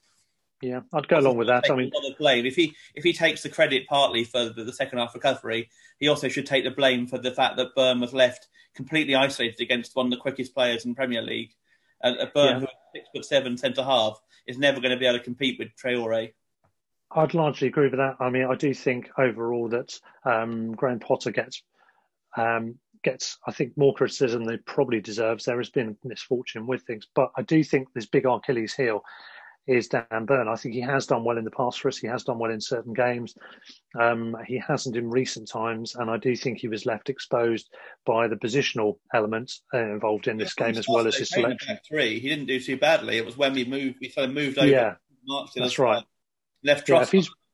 Yeah, 0.61 0.81
I'd 0.93 1.07
go 1.07 1.19
along 1.19 1.37
with 1.37 1.49
that. 1.49 1.71
I 1.71 1.77
mean, 1.77 1.93
blame 2.19 2.45
if 2.45 2.57
he 2.57 2.75
if 2.95 3.05
he 3.05 3.13
takes 3.13 3.45
the 3.45 3.49
credit 3.49 3.87
partly 3.87 4.25
for 4.25 4.49
the, 4.49 4.65
the, 4.65 4.73
second 4.73 4.99
half 4.99 5.15
recovery, 5.15 5.71
he 6.01 6.09
also 6.09 6.29
should 6.29 6.47
take 6.47 6.65
the 6.65 6.73
blame 6.73 7.07
for 7.07 7.17
the 7.17 7.31
fact 7.31 7.59
that 7.59 7.77
Burn 7.77 8.01
was 8.01 8.13
left 8.13 8.49
completely 8.75 9.15
isolated 9.15 9.61
against 9.61 9.95
one 9.95 10.07
of 10.07 10.11
the 10.11 10.17
quickest 10.17 10.55
players 10.55 10.85
in 10.85 10.97
Premier 10.97 11.23
League. 11.23 11.53
Uh, 12.03 12.27
Burn, 12.35 12.55
yeah. 12.55 12.61
who 12.61 12.67
six 12.93 13.09
foot 13.15 13.25
seven 13.25 13.57
centre 13.57 13.85
half 13.85 14.21
is 14.49 14.59
never 14.59 14.81
going 14.81 14.91
to 14.91 14.99
be 14.99 15.07
able 15.07 15.19
to 15.19 15.25
compete 15.25 15.61
with 15.61 15.69
Traore. 15.77 16.33
I'd 17.11 17.35
largely 17.35 17.69
agree 17.69 17.89
with 17.89 17.99
that. 17.99 18.17
I 18.21 18.31
mean, 18.31 18.45
I 18.45 18.55
do 18.55 18.75
think 18.75 19.11
overall 19.17 19.69
that 19.71 19.99
um, 20.25 20.73
Graham 20.73 21.01
Potter 21.01 21.31
gets 21.31 21.63
um, 22.37 22.79
gets, 23.03 23.39
I 23.47 23.53
think, 23.53 23.77
more 23.77 23.95
criticism 23.95 24.45
than 24.45 24.55
he 24.55 24.59
probably 24.59 25.01
deserves. 25.01 25.45
There 25.45 25.57
has 25.59 25.71
been 25.71 25.97
misfortune 26.05 26.67
with 26.67 26.83
things, 26.83 27.07
but 27.15 27.31
I 27.37 27.43
do 27.43 27.65
think 27.65 27.89
this 27.95 28.07
big 28.07 28.27
Achilles 28.27 28.75
heel 28.75 29.03
is 29.67 29.89
Dan 29.89 30.25
Burn. 30.25 30.49
I 30.49 30.57
think 30.57 30.75
he 30.75 30.81
has 30.81 31.07
done 31.07 31.25
well 31.25 31.37
in 31.37 31.45
the 31.45 31.51
past 31.51 31.81
for 31.81 31.89
us. 31.89 31.99
He 31.99 32.07
has 32.07 32.25
done 32.25 32.39
well 32.39 32.51
in 32.51 32.61
certain 32.61 32.95
games. 32.95 33.35
Um, 33.99 34.35
he 34.47 34.59
hasn't 34.67 34.97
in 34.97 35.11
recent 35.11 35.49
times, 35.49 35.95
and 35.95 36.11
I 36.11 36.17
do 36.17 36.35
think 36.35 36.59
he 36.59 36.69
was 36.69 36.87
left 36.87 37.11
exposed 37.11 37.69
by 38.07 38.29
the 38.29 38.37
positional 38.37 38.99
elements 39.15 39.63
uh, 39.75 39.79
involved 39.79 40.27
in 40.27 40.39
this 40.39 40.55
game 40.55 40.77
as 40.77 40.89
well 40.89 41.07
as 41.07 41.17
his 41.17 41.31
selection. 41.31 41.79
Three, 41.87 42.19
he 42.19 42.29
didn't 42.29 42.47
do 42.47 42.61
too 42.61 42.79
badly. 42.79 43.19
It 43.19 43.27
was 43.27 43.37
when 43.37 43.53
we 43.53 43.65
moved, 43.65 43.99
we 44.01 44.09
sort 44.09 44.29
of 44.29 44.35
moved 44.35 44.59
over. 44.59 44.69
Yeah, 44.69 44.95
that's 45.55 45.79
right. 45.79 46.03
Left 46.65 46.89
yeah, 46.89 47.05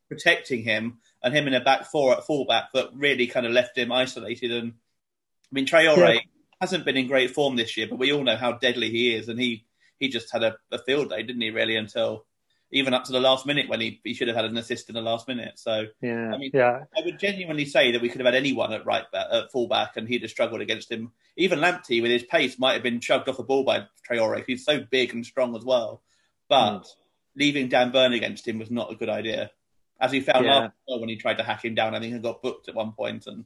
protecting 0.09 0.63
him, 0.63 0.99
and 1.23 1.35
him 1.35 1.47
in 1.47 1.53
a 1.53 1.61
back 1.61 1.85
four 1.85 2.13
at 2.13 2.25
fullback 2.25 2.71
that 2.73 2.89
really 2.93 3.27
kind 3.27 3.45
of 3.45 3.51
left 3.51 3.77
him 3.77 3.91
isolated. 3.91 4.51
And 4.51 4.73
I 4.73 5.51
mean, 5.51 5.65
Traore 5.65 6.15
yeah. 6.15 6.19
hasn't 6.59 6.85
been 6.85 6.97
in 6.97 7.07
great 7.07 7.31
form 7.31 7.55
this 7.55 7.77
year, 7.77 7.87
but 7.89 7.99
we 7.99 8.11
all 8.11 8.23
know 8.23 8.35
how 8.35 8.53
deadly 8.53 8.89
he 8.89 9.15
is, 9.15 9.29
and 9.29 9.39
he 9.39 9.65
he 9.99 10.09
just 10.09 10.31
had 10.31 10.43
a, 10.43 10.57
a, 10.71 10.79
field 10.79 11.09
day, 11.09 11.23
didn't 11.23 11.41
he? 11.41 11.51
Really, 11.51 11.75
until 11.75 12.25
even 12.71 12.93
up 12.93 13.05
to 13.05 13.11
the 13.11 13.19
last 13.19 13.45
minute 13.45 13.69
when 13.69 13.79
he, 13.79 14.01
he 14.03 14.13
should 14.13 14.27
have 14.27 14.35
had 14.35 14.45
an 14.45 14.57
assist 14.57 14.89
in 14.89 14.95
the 14.95 15.01
last 15.01 15.27
minute. 15.27 15.57
So 15.57 15.85
yeah, 16.01 16.31
I 16.33 16.37
mean, 16.37 16.51
yeah. 16.53 16.83
I 16.97 17.01
would 17.05 17.19
genuinely 17.19 17.65
say 17.65 17.91
that 17.91 18.01
we 18.01 18.09
could 18.09 18.19
have 18.19 18.33
had 18.33 18.35
anyone 18.35 18.73
at 18.73 18.85
right 18.85 19.09
back, 19.11 19.27
at 19.31 19.51
fullback, 19.51 19.97
and 19.97 20.07
he'd 20.07 20.23
have 20.23 20.31
struggled 20.31 20.61
against 20.61 20.91
him. 20.91 21.11
Even 21.37 21.59
Lamptey, 21.59 22.01
with 22.01 22.11
his 22.11 22.23
pace, 22.23 22.59
might 22.59 22.73
have 22.73 22.83
been 22.83 22.99
shoved 22.99 23.29
off 23.29 23.37
the 23.37 23.43
ball 23.43 23.63
by 23.63 23.85
Traore. 24.09 24.43
He's 24.45 24.65
so 24.65 24.79
big 24.79 25.13
and 25.13 25.25
strong 25.25 25.55
as 25.55 25.63
well. 25.63 26.01
But 26.49 26.81
mm. 26.81 26.85
Leaving 27.35 27.69
Dan 27.69 27.91
Burn 27.91 28.13
against 28.13 28.47
him 28.47 28.59
was 28.59 28.71
not 28.71 28.91
a 28.91 28.95
good 28.95 29.09
idea, 29.09 29.51
as 29.99 30.11
he 30.11 30.19
found 30.19 30.45
yeah. 30.45 30.65
out 30.65 30.71
when 30.99 31.09
he 31.09 31.15
tried 31.15 31.37
to 31.37 31.43
hack 31.43 31.65
him 31.65 31.75
down. 31.75 31.95
I 31.95 31.99
think 31.99 32.13
he 32.13 32.19
got 32.19 32.41
booked 32.41 32.69
at 32.69 32.75
one 32.75 32.91
point 32.93 33.27
and. 33.27 33.45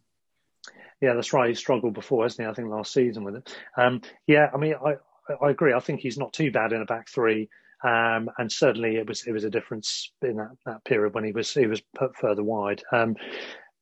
Yeah, 1.02 1.14
that's 1.14 1.32
right. 1.32 1.48
He 1.48 1.56
struggled 1.56 1.94
before, 1.94 2.24
hasn't 2.24 2.46
he? 2.46 2.52
I 2.52 2.54
think 2.54 2.68
last 2.68 2.92
season 2.92 3.24
with 3.24 3.36
it. 3.36 3.56
Um, 3.78 4.02
yeah, 4.28 4.50
I 4.54 4.58
mean, 4.58 4.76
I, 4.86 4.96
I 5.42 5.50
agree. 5.50 5.74
I 5.74 5.80
think 5.80 6.02
he's 6.02 6.18
not 6.18 6.34
too 6.34 6.52
bad 6.52 6.74
in 6.74 6.82
a 6.82 6.86
back 6.86 7.08
three. 7.08 7.50
Um, 7.82 8.30
and 8.38 8.52
certainly 8.52 8.98
it 8.98 9.08
was 9.08 9.26
it 9.26 9.32
was 9.32 9.46
a 9.46 9.50
difference 9.50 10.12
in 10.22 10.36
that, 10.36 10.52
that 10.66 10.84
period 10.84 11.14
when 11.14 11.24
he 11.24 11.32
was 11.32 11.54
he 11.54 11.68
was 11.68 11.82
put 11.96 12.18
further 12.18 12.44
wide. 12.44 12.84
Um, 12.92 13.16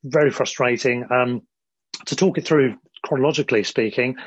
very 0.03 0.29
frustrating. 0.29 1.05
Um, 1.09 1.41
to 2.05 2.15
talk 2.15 2.37
it 2.37 2.45
through 2.45 2.77
chronologically 3.03 3.63
speaking, 3.63 4.17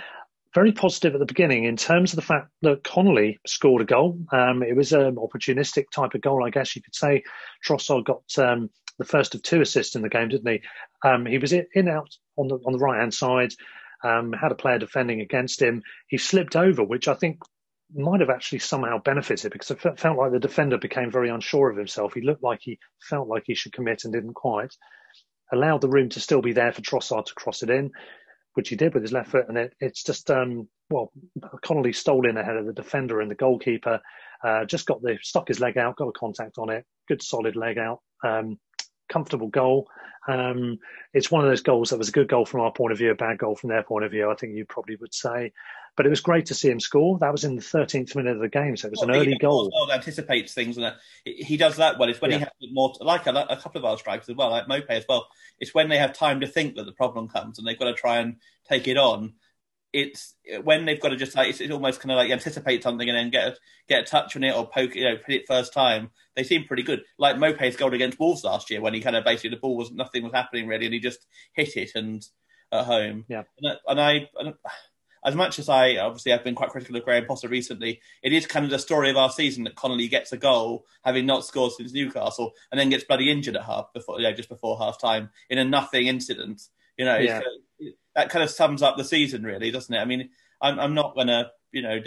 very 0.55 0.72
positive 0.72 1.14
at 1.14 1.20
the 1.20 1.26
beginning 1.26 1.64
in 1.64 1.76
terms 1.76 2.12
of 2.12 2.16
the 2.16 2.22
fact 2.22 2.48
that 2.62 2.84
Connolly 2.84 3.38
scored 3.46 3.82
a 3.82 3.84
goal. 3.84 4.18
Um, 4.32 4.62
it 4.62 4.76
was 4.76 4.92
an 4.92 5.16
opportunistic 5.16 5.84
type 5.94 6.14
of 6.14 6.20
goal, 6.20 6.44
I 6.44 6.51
guess 6.51 6.74
you 6.74 6.82
could 6.82 6.94
say. 6.94 7.22
Trossard 7.66 8.05
got 8.05 8.22
um, 8.38 8.68
the 8.98 9.05
first 9.05 9.34
of 9.34 9.42
two 9.42 9.61
assists 9.61 9.94
in 9.94 10.03
the 10.03 10.09
game, 10.09 10.28
didn't 10.28 10.51
he? 10.51 10.61
Um, 11.09 11.24
he 11.26 11.38
was 11.38 11.53
in, 11.53 11.88
out 11.88 12.11
on 12.36 12.48
the 12.48 12.57
on 12.66 12.72
the 12.72 12.78
right 12.78 13.01
hand 13.01 13.14
side 13.14 13.53
um, 14.03 14.32
had 14.32 14.53
a 14.53 14.57
player 14.57 14.78
defending 14.78 15.20
against 15.20 15.61
him. 15.61 15.82
He 16.09 16.18
slipped 16.18 16.57
over, 16.57 16.82
which 16.82 17.09
I 17.09 17.14
think 17.14 17.38
might 17.94 18.20
have 18.20 18.30
actually 18.30 18.61
somehow 18.61 18.98
benefited 18.98 19.53
because 19.53 19.70
it 19.70 19.98
felt 19.98 20.18
like 20.18 20.32
the 20.32 20.38
defender 20.38 20.78
became 20.78 21.11
very 21.11 21.28
unsure 21.28 21.70
of 21.70 21.76
himself. 21.76 22.14
He 22.14 22.20
looked 22.20 22.42
like 22.42 22.61
he 22.62 22.78
felt 23.03 23.28
like 23.28 23.44
he 23.46 23.55
should 23.55 23.72
commit 23.72 24.05
and 24.05 24.12
didn't 24.12 24.34
quite. 24.34 24.74
Allowed 25.53 25.80
the 25.80 25.88
room 25.88 26.09
to 26.11 26.20
still 26.20 26.40
be 26.40 26.53
there 26.53 26.72
for 26.72 26.80
Trossard 26.80 27.26
to 27.26 27.34
cross 27.34 27.62
it 27.62 27.70
in, 27.70 27.90
which 28.55 28.68
he 28.68 28.76
did 28.76 28.94
with 28.94 29.03
his 29.03 29.12
left 29.12 29.30
foot. 29.30 29.48
And 29.48 29.59
it, 29.59 29.74
it's 29.80 30.03
just, 30.03 30.30
um, 30.30 30.68
well, 30.90 31.12
Connolly 31.62 31.92
stole 31.92 32.28
in 32.28 32.36
ahead 32.36 32.57
of 32.57 32.66
the 32.66 32.72
defender 32.72 33.20
and 33.20 33.30
the 33.30 33.36
goalkeeper. 33.36 34.01
Uh, 34.42 34.64
just 34.64 34.86
got 34.86 35.03
the 35.03 35.18
stuck 35.22 35.48
his 35.48 35.61
leg 35.61 35.76
out, 35.76 35.96
got 35.96 36.09
a 36.09 36.12
contact 36.12 36.59
on 36.59 36.70
it, 36.70 36.84
good 37.09 37.22
solid 37.22 37.57
leg 37.57 37.78
out. 37.78 38.01
Um, 38.24 38.59
comfortable 39.11 39.48
goal. 39.48 39.88
Um, 40.28 40.78
it's 41.12 41.30
one 41.30 41.44
of 41.44 41.50
those 41.50 41.62
goals 41.62 41.90
that 41.90 41.98
was 41.98 42.08
a 42.08 42.12
good 42.12 42.28
goal 42.28 42.44
from 42.44 42.61
our 42.61 42.72
point 42.72 42.92
of 42.92 42.98
view, 42.98 43.11
a 43.11 43.14
bad 43.14 43.38
goal 43.38 43.56
from 43.56 43.70
their 43.70 43.82
point 43.82 44.04
of 44.04 44.11
view, 44.11 44.30
I 44.30 44.34
think 44.34 44.54
you 44.54 44.64
probably 44.64 44.96
would 44.96 45.14
say. 45.14 45.52
But 45.96 46.06
it 46.06 46.11
was 46.11 46.20
great 46.20 46.46
to 46.46 46.54
see 46.54 46.70
him 46.70 46.78
score. 46.78 47.18
That 47.18 47.32
was 47.32 47.44
in 47.44 47.56
the 47.56 47.62
13th 47.62 48.14
minute 48.14 48.36
of 48.36 48.40
the 48.40 48.48
game, 48.48 48.76
so 48.76 48.86
it 48.86 48.92
was 48.92 49.00
well, 49.00 49.11
an 49.11 49.16
early 49.16 49.36
goal. 49.36 49.70
Well, 49.72 49.92
anticipates 49.92 50.54
things, 50.54 50.78
and 50.78 50.94
he 51.24 51.56
does 51.56 51.76
that 51.76 51.98
well. 51.98 52.08
It's 52.08 52.20
when 52.20 52.30
yeah. 52.30 52.38
he 52.38 52.44
has 52.44 52.72
more, 52.72 52.94
like 53.00 53.26
a, 53.26 53.46
a, 53.50 53.56
couple 53.56 53.80
of 53.80 53.84
our 53.84 53.98
strikers 53.98 54.28
as 54.28 54.36
well, 54.36 54.50
like 54.50 54.68
Mope 54.68 54.84
as 54.88 55.04
well. 55.08 55.26
It's 55.58 55.74
when 55.74 55.88
they 55.88 55.98
have 55.98 56.12
time 56.12 56.40
to 56.40 56.46
think 56.46 56.76
that 56.76 56.84
the 56.84 56.92
problem 56.92 57.28
comes, 57.28 57.58
and 57.58 57.66
they've 57.66 57.78
got 57.78 57.86
to 57.86 57.94
try 57.94 58.18
and 58.18 58.36
take 58.68 58.86
it 58.88 58.96
on 58.96 59.34
it's 59.93 60.34
when 60.62 60.84
they've 60.84 61.01
got 61.01 61.09
to 61.09 61.16
just 61.16 61.36
like 61.36 61.49
it's, 61.49 61.61
it's 61.61 61.72
almost 61.72 62.01
kind 62.01 62.12
of 62.12 62.16
like 62.16 62.30
anticipate 62.30 62.82
something 62.82 63.09
and 63.09 63.16
then 63.16 63.30
get 63.30 63.49
a, 63.49 63.57
get 63.88 64.03
a 64.03 64.07
touch 64.07 64.36
on 64.36 64.45
it 64.45 64.55
or 64.55 64.68
poke 64.68 64.95
you 64.95 65.05
know 65.05 65.16
put 65.16 65.34
it 65.34 65.47
first 65.47 65.72
time. 65.72 66.11
They 66.36 66.45
seem 66.45 66.64
pretty 66.64 66.82
good. 66.82 67.03
Like 67.18 67.36
Maupay's 67.36 67.76
goal 67.76 67.93
against 67.93 68.20
Wolves 68.20 68.45
last 68.45 68.70
year 68.70 68.80
when 68.80 68.95
he 68.95 69.01
kind 69.01 69.16
of 69.16 69.24
basically 69.24 69.51
the 69.51 69.57
ball 69.57 69.76
was 69.76 69.91
nothing 69.91 70.22
was 70.22 70.32
happening 70.32 70.68
really 70.68 70.86
and 70.86 70.95
he 70.95 71.01
just 71.01 71.26
hit 71.53 71.76
it 71.76 71.91
and 71.95 72.24
at 72.72 72.84
home. 72.84 73.24
Yeah. 73.28 73.43
And, 73.61 73.78
and 73.88 74.01
I, 74.01 74.28
and 74.38 74.55
as 75.24 75.34
much 75.34 75.59
as 75.59 75.68
I 75.68 75.97
obviously 75.97 76.32
I've 76.32 76.45
been 76.45 76.55
quite 76.55 76.70
critical 76.70 76.97
of 76.97 77.05
Graham 77.05 77.26
Potter 77.26 77.49
recently, 77.49 78.01
it 78.22 78.32
is 78.32 78.47
kind 78.47 78.64
of 78.64 78.70
the 78.70 78.78
story 78.78 79.11
of 79.11 79.16
our 79.16 79.30
season 79.30 79.64
that 79.64 79.74
Connolly 79.74 80.07
gets 80.07 80.32
a 80.32 80.36
goal 80.36 80.86
having 81.05 81.26
not 81.26 81.45
scored 81.45 81.72
since 81.72 81.93
Newcastle 81.93 82.53
and 82.70 82.78
then 82.78 82.91
gets 82.91 83.05
bloody 83.05 83.30
injured 83.30 83.57
at 83.57 83.64
half 83.64 83.93
before 83.93 84.20
you 84.20 84.28
know, 84.28 84.32
just 84.32 84.49
before 84.49 84.78
half 84.78 85.01
time 85.01 85.30
in 85.49 85.59
a 85.59 85.64
nothing 85.64 86.07
incident. 86.07 86.62
You 86.97 87.07
know, 87.07 87.18
yeah 87.18 87.41
that 88.20 88.30
kind 88.30 88.42
of 88.42 88.50
sums 88.50 88.82
up 88.82 88.96
the 88.96 89.04
season, 89.04 89.42
really, 89.42 89.70
doesn't 89.70 89.94
it? 89.94 89.98
I 89.98 90.04
mean, 90.04 90.28
I'm, 90.60 90.78
I'm 90.78 90.94
not 90.94 91.14
going 91.14 91.28
to, 91.28 91.50
you 91.72 91.82
know, 91.82 91.98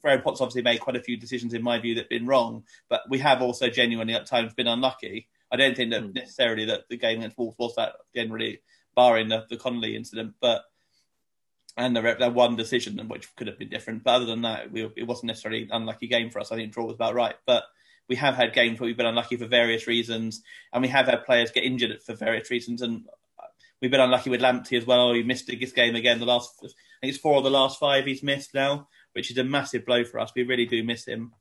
Graham 0.00 0.22
Potts 0.22 0.40
obviously 0.40 0.62
made 0.62 0.80
quite 0.80 0.96
a 0.96 1.02
few 1.02 1.16
decisions 1.16 1.54
in 1.54 1.62
my 1.62 1.78
view 1.78 1.94
that 1.96 2.02
have 2.02 2.08
been 2.10 2.26
wrong, 2.26 2.64
but 2.88 3.02
we 3.08 3.18
have 3.18 3.42
also 3.42 3.68
genuinely 3.68 4.14
at 4.14 4.26
times 4.26 4.54
been 4.54 4.66
unlucky. 4.66 5.28
I 5.50 5.56
don't 5.56 5.76
think 5.76 5.90
that 5.92 6.02
mm. 6.02 6.14
necessarily 6.14 6.66
that 6.66 6.88
the 6.88 6.96
game 6.96 7.18
against 7.18 7.38
Wolves 7.38 7.58
was 7.58 7.74
that 7.76 7.94
generally, 8.14 8.60
barring 8.94 9.28
the, 9.28 9.44
the 9.48 9.56
Connolly 9.56 9.94
incident, 9.94 10.34
but 10.40 10.62
and 11.76 11.94
the, 11.94 12.16
the 12.18 12.30
one 12.30 12.56
decision 12.56 12.96
which 13.08 13.34
could 13.36 13.46
have 13.46 13.58
been 13.58 13.68
different. 13.68 14.02
But 14.02 14.14
other 14.14 14.24
than 14.24 14.42
that, 14.42 14.72
we, 14.72 14.90
it 14.96 15.06
wasn't 15.06 15.26
necessarily 15.26 15.62
an 15.62 15.70
unlucky 15.72 16.06
game 16.06 16.30
for 16.30 16.40
us. 16.40 16.50
I 16.50 16.56
think 16.56 16.72
draw 16.72 16.86
was 16.86 16.94
about 16.94 17.14
right, 17.14 17.34
but 17.44 17.64
we 18.08 18.16
have 18.16 18.34
had 18.34 18.54
games 18.54 18.80
where 18.80 18.86
we've 18.86 18.96
been 18.96 19.06
unlucky 19.06 19.36
for 19.36 19.46
various 19.46 19.86
reasons, 19.86 20.42
and 20.72 20.80
we 20.80 20.88
have 20.88 21.06
had 21.06 21.26
players 21.26 21.50
get 21.50 21.64
injured 21.64 22.02
for 22.02 22.14
various 22.14 22.50
reasons. 22.50 22.80
And 22.80 23.04
we've 23.80 23.90
been 23.90 24.00
unlucky 24.00 24.30
with 24.30 24.40
Lamptey 24.40 24.78
as 24.78 24.86
well. 24.86 25.12
He 25.12 25.22
missed 25.22 25.46
this 25.46 25.72
game 25.72 25.94
again. 25.94 26.18
The 26.18 26.26
last, 26.26 26.54
I 26.62 26.68
think 27.00 27.14
it's 27.14 27.18
four 27.18 27.38
of 27.38 27.44
the 27.44 27.50
last 27.50 27.78
five 27.78 28.06
he's 28.06 28.22
missed 28.22 28.54
now, 28.54 28.88
which 29.12 29.30
is 29.30 29.38
a 29.38 29.44
massive 29.44 29.84
blow 29.84 30.04
for 30.04 30.20
us. 30.20 30.32
We 30.34 30.44
really 30.44 30.66
do 30.66 30.82
miss 30.82 31.04
him. 31.06 31.32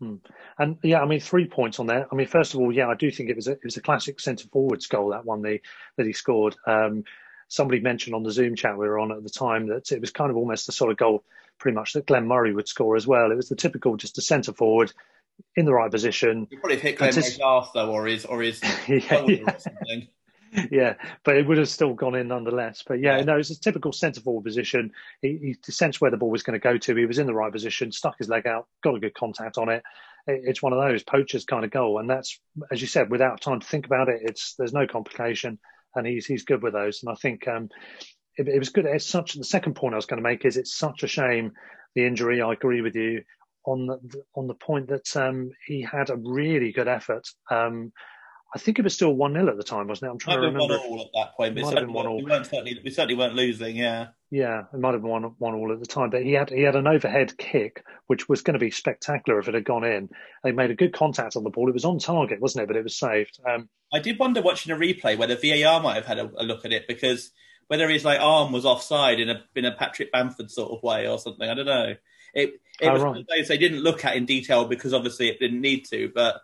Hmm. 0.00 0.16
And 0.58 0.78
yeah, 0.82 1.00
I 1.00 1.06
mean, 1.06 1.20
three 1.20 1.46
points 1.46 1.80
on 1.80 1.86
there. 1.86 2.06
I 2.10 2.14
mean, 2.14 2.26
first 2.26 2.54
of 2.54 2.60
all, 2.60 2.72
yeah, 2.72 2.88
I 2.88 2.94
do 2.94 3.10
think 3.10 3.30
it 3.30 3.36
was 3.36 3.48
a, 3.48 3.52
it 3.52 3.64
was 3.64 3.76
a 3.76 3.82
classic 3.82 4.20
centre 4.20 4.48
forwards 4.48 4.86
goal 4.86 5.10
that 5.10 5.24
one 5.24 5.42
the, 5.42 5.60
that 5.96 6.06
he 6.06 6.12
scored. 6.12 6.56
Um, 6.66 7.04
somebody 7.48 7.80
mentioned 7.80 8.14
on 8.14 8.22
the 8.22 8.30
Zoom 8.30 8.56
chat 8.56 8.76
we 8.76 8.88
were 8.88 8.98
on 8.98 9.12
at 9.12 9.22
the 9.22 9.30
time 9.30 9.68
that 9.68 9.92
it 9.92 10.00
was 10.00 10.10
kind 10.10 10.30
of 10.30 10.36
almost 10.36 10.66
the 10.66 10.72
sort 10.72 10.90
of 10.90 10.96
goal, 10.96 11.24
pretty 11.58 11.76
much 11.76 11.92
that 11.94 12.06
Glenn 12.06 12.26
Murray 12.26 12.52
would 12.52 12.68
score 12.68 12.96
as 12.96 13.06
well. 13.06 13.30
It 13.30 13.36
was 13.36 13.48
the 13.48 13.56
typical 13.56 13.96
just 13.96 14.18
a 14.18 14.22
centre 14.22 14.52
forward 14.52 14.92
in 15.54 15.64
the 15.64 15.72
right 15.72 15.90
position. 15.90 16.46
He 16.50 16.56
probably 16.56 16.78
hit 16.78 16.98
Glenn 16.98 17.14
Murray's 17.14 17.40
arse 17.40 17.70
though, 17.72 17.90
or 17.90 18.06
his 18.06 18.24
or 18.26 18.42
his 18.42 18.60
yeah, 18.88 19.24
yeah. 19.26 19.42
Or 19.46 19.58
something. 19.58 20.08
Yeah, 20.70 20.94
but 21.24 21.36
it 21.36 21.46
would 21.46 21.58
have 21.58 21.68
still 21.68 21.94
gone 21.94 22.14
in 22.14 22.28
nonetheless. 22.28 22.82
But 22.86 23.00
yeah, 23.00 23.20
no, 23.22 23.38
it's 23.38 23.50
a 23.50 23.60
typical 23.60 23.92
centre 23.92 24.20
forward 24.20 24.44
position. 24.44 24.92
He, 25.22 25.56
he 25.64 25.72
sensed 25.72 26.00
where 26.00 26.10
the 26.10 26.16
ball 26.16 26.30
was 26.30 26.42
going 26.42 26.58
to 26.58 26.62
go 26.62 26.78
to. 26.78 26.96
He 26.96 27.06
was 27.06 27.18
in 27.18 27.26
the 27.26 27.34
right 27.34 27.52
position, 27.52 27.92
stuck 27.92 28.18
his 28.18 28.28
leg 28.28 28.46
out, 28.46 28.66
got 28.82 28.94
a 28.94 29.00
good 29.00 29.14
contact 29.14 29.58
on 29.58 29.68
it. 29.68 29.82
It's 30.26 30.62
one 30.62 30.72
of 30.72 30.80
those 30.80 31.04
poachers 31.04 31.44
kind 31.44 31.64
of 31.64 31.70
goal, 31.70 31.98
and 31.98 32.10
that's 32.10 32.40
as 32.72 32.80
you 32.80 32.88
said, 32.88 33.10
without 33.10 33.40
time 33.40 33.60
to 33.60 33.66
think 33.66 33.86
about 33.86 34.08
it. 34.08 34.20
It's 34.22 34.54
there's 34.54 34.72
no 34.72 34.86
complication, 34.86 35.58
and 35.94 36.06
he's 36.06 36.26
he's 36.26 36.44
good 36.44 36.62
with 36.62 36.72
those. 36.72 37.02
And 37.02 37.12
I 37.12 37.14
think 37.14 37.46
um, 37.46 37.68
it, 38.36 38.48
it 38.48 38.58
was 38.58 38.70
good. 38.70 38.86
It's 38.86 39.06
such 39.06 39.34
the 39.34 39.44
second 39.44 39.74
point 39.74 39.94
I 39.94 39.96
was 39.96 40.06
going 40.06 40.22
to 40.22 40.28
make 40.28 40.44
is 40.44 40.56
it's 40.56 40.76
such 40.76 41.02
a 41.02 41.08
shame 41.08 41.52
the 41.94 42.06
injury. 42.06 42.42
I 42.42 42.52
agree 42.52 42.80
with 42.80 42.94
you 42.94 43.22
on 43.64 43.86
the 43.86 44.22
on 44.34 44.46
the 44.46 44.54
point 44.54 44.88
that 44.88 45.16
um, 45.16 45.50
he 45.66 45.82
had 45.82 46.10
a 46.10 46.16
really 46.16 46.72
good 46.72 46.88
effort. 46.88 47.28
Um, 47.50 47.92
I 48.54 48.58
think 48.58 48.78
it 48.78 48.82
was 48.82 48.94
still 48.94 49.12
one 49.12 49.32
0 49.32 49.48
at 49.48 49.56
the 49.56 49.64
time, 49.64 49.88
wasn't 49.88 50.08
it? 50.08 50.12
I'm 50.12 50.18
trying 50.18 50.38
might 50.38 50.46
to 50.46 50.52
remember. 50.52 50.78
One 50.78 50.86
all 50.86 51.00
at 51.00 51.08
that 51.14 51.36
point, 51.36 51.54
but 51.54 51.64
might 51.64 51.74
have 51.74 51.86
been 51.86 51.92
one 51.92 52.06
all. 52.06 52.22
We, 52.22 52.30
weren't 52.30 52.46
certainly, 52.46 52.80
we 52.82 52.90
certainly 52.90 53.16
weren't 53.16 53.34
losing. 53.34 53.76
Yeah. 53.76 54.08
Yeah, 54.30 54.64
it 54.72 54.80
might 54.80 54.92
have 54.92 55.02
been 55.02 55.10
one 55.10 55.22
one 55.38 55.54
all 55.54 55.72
at 55.72 55.78
the 55.78 55.86
time, 55.86 56.10
but 56.10 56.22
he 56.22 56.32
had 56.32 56.50
he 56.50 56.62
had 56.62 56.74
an 56.74 56.88
overhead 56.88 57.36
kick 57.38 57.84
which 58.08 58.28
was 58.28 58.42
going 58.42 58.54
to 58.54 58.60
be 58.60 58.70
spectacular 58.70 59.38
if 59.38 59.48
it 59.48 59.54
had 59.54 59.64
gone 59.64 59.84
in. 59.84 60.08
They 60.42 60.52
made 60.52 60.70
a 60.70 60.76
good 60.76 60.92
contact 60.92 61.36
on 61.36 61.44
the 61.44 61.50
ball. 61.50 61.68
It 61.68 61.74
was 61.74 61.84
on 61.84 61.98
target, 61.98 62.40
wasn't 62.40 62.64
it? 62.64 62.66
But 62.66 62.76
it 62.76 62.84
was 62.84 62.98
saved. 62.98 63.38
Um, 63.48 63.68
I 63.92 64.00
did 64.00 64.18
wonder 64.18 64.42
watching 64.42 64.72
a 64.72 64.76
replay 64.76 65.16
whether 65.16 65.36
VAR 65.36 65.80
might 65.80 65.94
have 65.94 66.06
had 66.06 66.18
a, 66.18 66.30
a 66.38 66.44
look 66.44 66.64
at 66.64 66.72
it 66.72 66.88
because 66.88 67.30
whether 67.68 67.88
his 67.88 68.04
like 68.04 68.20
arm 68.20 68.52
was 68.52 68.64
offside 68.64 69.20
in 69.20 69.28
a 69.28 69.44
in 69.54 69.64
a 69.64 69.72
Patrick 69.72 70.12
Bamford 70.12 70.50
sort 70.50 70.72
of 70.72 70.82
way 70.82 71.08
or 71.08 71.18
something. 71.18 71.48
I 71.48 71.54
don't 71.54 71.66
know. 71.66 71.94
It 72.34 72.54
it 72.80 72.88
oh, 72.88 72.92
was 72.92 73.02
right. 73.02 73.48
they 73.48 73.58
didn't 73.58 73.80
look 73.80 74.04
at 74.04 74.16
in 74.16 74.26
detail 74.26 74.66
because 74.66 74.92
obviously 74.92 75.28
it 75.28 75.38
didn't 75.38 75.60
need 75.60 75.84
to, 75.86 76.10
but 76.14 76.40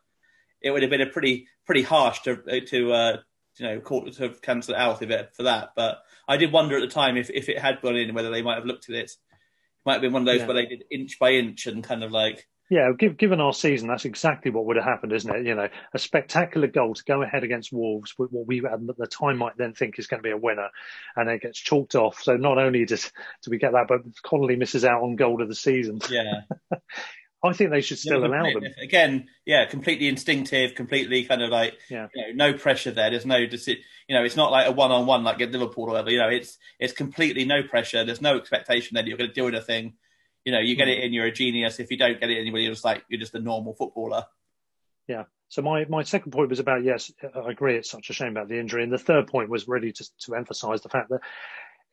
it 0.63 0.71
would 0.71 0.83
have 0.83 0.91
been 0.91 1.01
a 1.01 1.07
pretty 1.07 1.47
pretty 1.67 1.83
harsh 1.83 2.21
to 2.21 2.61
to 2.61 2.93
uh, 2.93 3.17
you 3.59 3.67
know 3.67 3.81
court 3.81 4.13
to 4.15 4.31
cancel 4.43 4.75
it 4.75 4.81
out 4.81 5.03
it 5.03 5.31
for 5.35 5.45
that. 5.45 5.71
But 5.77 5.99
I 6.29 6.37
did 6.37 6.53
wonder 6.53 6.77
at 6.77 6.81
the 6.81 6.89
time 6.89 7.17
if, 7.17 7.31
if 7.31 7.49
it 7.49 7.59
had 7.59 7.83
gone 7.83 7.97
in 7.97 8.15
whether 8.15 8.31
they 8.31 8.43
might 8.43 8.57
have 8.57 8.67
looked 8.67 8.89
at 8.89 8.95
it. 8.95 9.11
It 9.11 9.87
might 9.87 9.95
have 9.95 10.03
been 10.03 10.13
one 10.13 10.23
of 10.23 10.27
those 10.27 10.41
yeah. 10.41 10.47
where 10.47 10.55
they 10.55 10.67
did 10.67 10.85
inch 10.91 11.19
by 11.19 11.33
inch 11.33 11.67
and 11.67 11.83
kind 11.83 12.05
of 12.05 12.13
like 12.13 12.47
Yeah, 12.71 12.93
given 12.93 13.41
our 13.41 13.53
season, 13.53 13.89
that's 13.89 14.05
exactly 14.05 14.51
what 14.51 14.65
would 14.67 14.77
have 14.77 14.85
happened, 14.85 15.13
isn't 15.13 15.35
it? 15.35 15.45
You 15.45 15.55
know, 15.55 15.69
a 15.93 15.99
spectacular 15.99 16.69
goal 16.69 16.95
to 16.95 17.05
go 17.05 17.23
ahead 17.23 17.45
against 17.45 17.73
Wolves, 17.73 18.15
with 18.17 18.31
what 18.31 18.47
we 18.47 18.65
at 18.65 18.81
the 18.97 19.07
time 19.07 19.39
might 19.39 19.59
then 19.59 19.75
think 19.75 19.99
is 19.99 20.07
going 20.07 20.23
to 20.23 20.27
be 20.27 20.33
a 20.33 20.37
winner, 20.37 20.69
and 21.17 21.29
it 21.29 21.43
gets 21.43 21.59
chalked 21.59 21.97
off. 21.97 22.23
So 22.23 22.37
not 22.37 22.59
only 22.59 22.85
does 22.85 23.13
do 23.43 23.51
we 23.51 23.59
get 23.59 23.73
that, 23.73 23.89
but 23.89 24.01
Connolly 24.23 24.57
misses 24.57 24.85
out 24.85 25.03
on 25.03 25.17
goal 25.17 25.43
of 25.43 25.49
the 25.49 25.55
season. 25.55 26.01
Yeah. 26.09 26.43
I 27.45 27.53
think 27.53 27.71
they 27.71 27.81
should 27.81 27.99
still 27.99 28.21
Yeah, 28.21 28.29
allow 28.29 28.43
them. 28.61 28.73
Again, 28.81 29.29
yeah, 29.45 29.67
completely 29.67 30.07
instinctive, 30.07 30.77
completely 30.77 31.25
kind 31.25 31.43
of 31.43 31.51
like, 31.51 31.77
Yeah. 31.91 32.07
you 32.15 32.35
know, 32.35 32.51
no 32.53 32.59
pressure 32.59 32.93
there. 32.93 33.11
There's 33.11 33.27
no, 33.27 33.47
deci- 33.47 33.79
you 34.09 34.15
know, 34.15 34.23
it's 34.25 34.37
not 34.37 34.53
like 34.53 34.69
a 34.69 34.73
one-on-one 34.73 35.25
like 35.25 35.41
at 35.41 35.51
Liverpool 35.51 35.85
or 35.85 35.91
whatever. 35.91 36.11
You 36.11 36.19
know, 36.19 36.29
it's 36.29 36.59
it's 36.79 36.93
completely 36.93 37.45
no 37.45 37.63
pressure. 37.65 38.05
There's 38.05 38.21
no 38.21 38.37
expectation 38.37 38.95
that 38.95 39.07
you're 39.07 39.19
going 39.19 39.31
to 39.31 39.35
do 39.35 39.49
anything. 39.49 39.95
You 40.45 40.53
know, 40.53 40.61
you 40.61 40.77
get 40.77 40.87
Hmm. 40.87 40.93
it 40.95 41.05
in, 41.05 41.13
you're 41.13 41.27
a 41.27 41.33
genius. 41.33 41.81
If 41.81 41.91
you 41.91 41.97
don't 41.97 42.21
get 42.21 42.31
it 42.31 42.39
in, 42.39 42.47
you're 42.55 42.73
just 42.73 42.85
like 42.85 43.05
you're 43.09 43.21
just 43.21 43.35
a 43.35 43.41
normal 43.41 43.75
footballer. 43.75 44.25
Yeah. 45.09 45.25
So 45.49 45.63
my, 45.63 45.85
my 45.85 46.03
second 46.05 46.31
point 46.33 46.49
was 46.49 46.61
about 46.61 46.85
yes, 46.85 47.13
I 47.23 47.51
agree. 47.51 47.77
It's 47.77 47.91
such 47.91 48.09
a 48.09 48.13
shame 48.13 48.29
about 48.29 48.49
the 48.49 48.59
injury, 48.59 48.85
and 48.85 48.93
the 48.93 48.99
third 48.99 49.27
point 49.27 49.51
was 49.51 49.67
really 49.69 49.93
to 49.93 50.19
to 50.21 50.35
emphasise 50.37 50.81
the 50.81 50.89
fact 50.89 51.11
that 51.11 51.21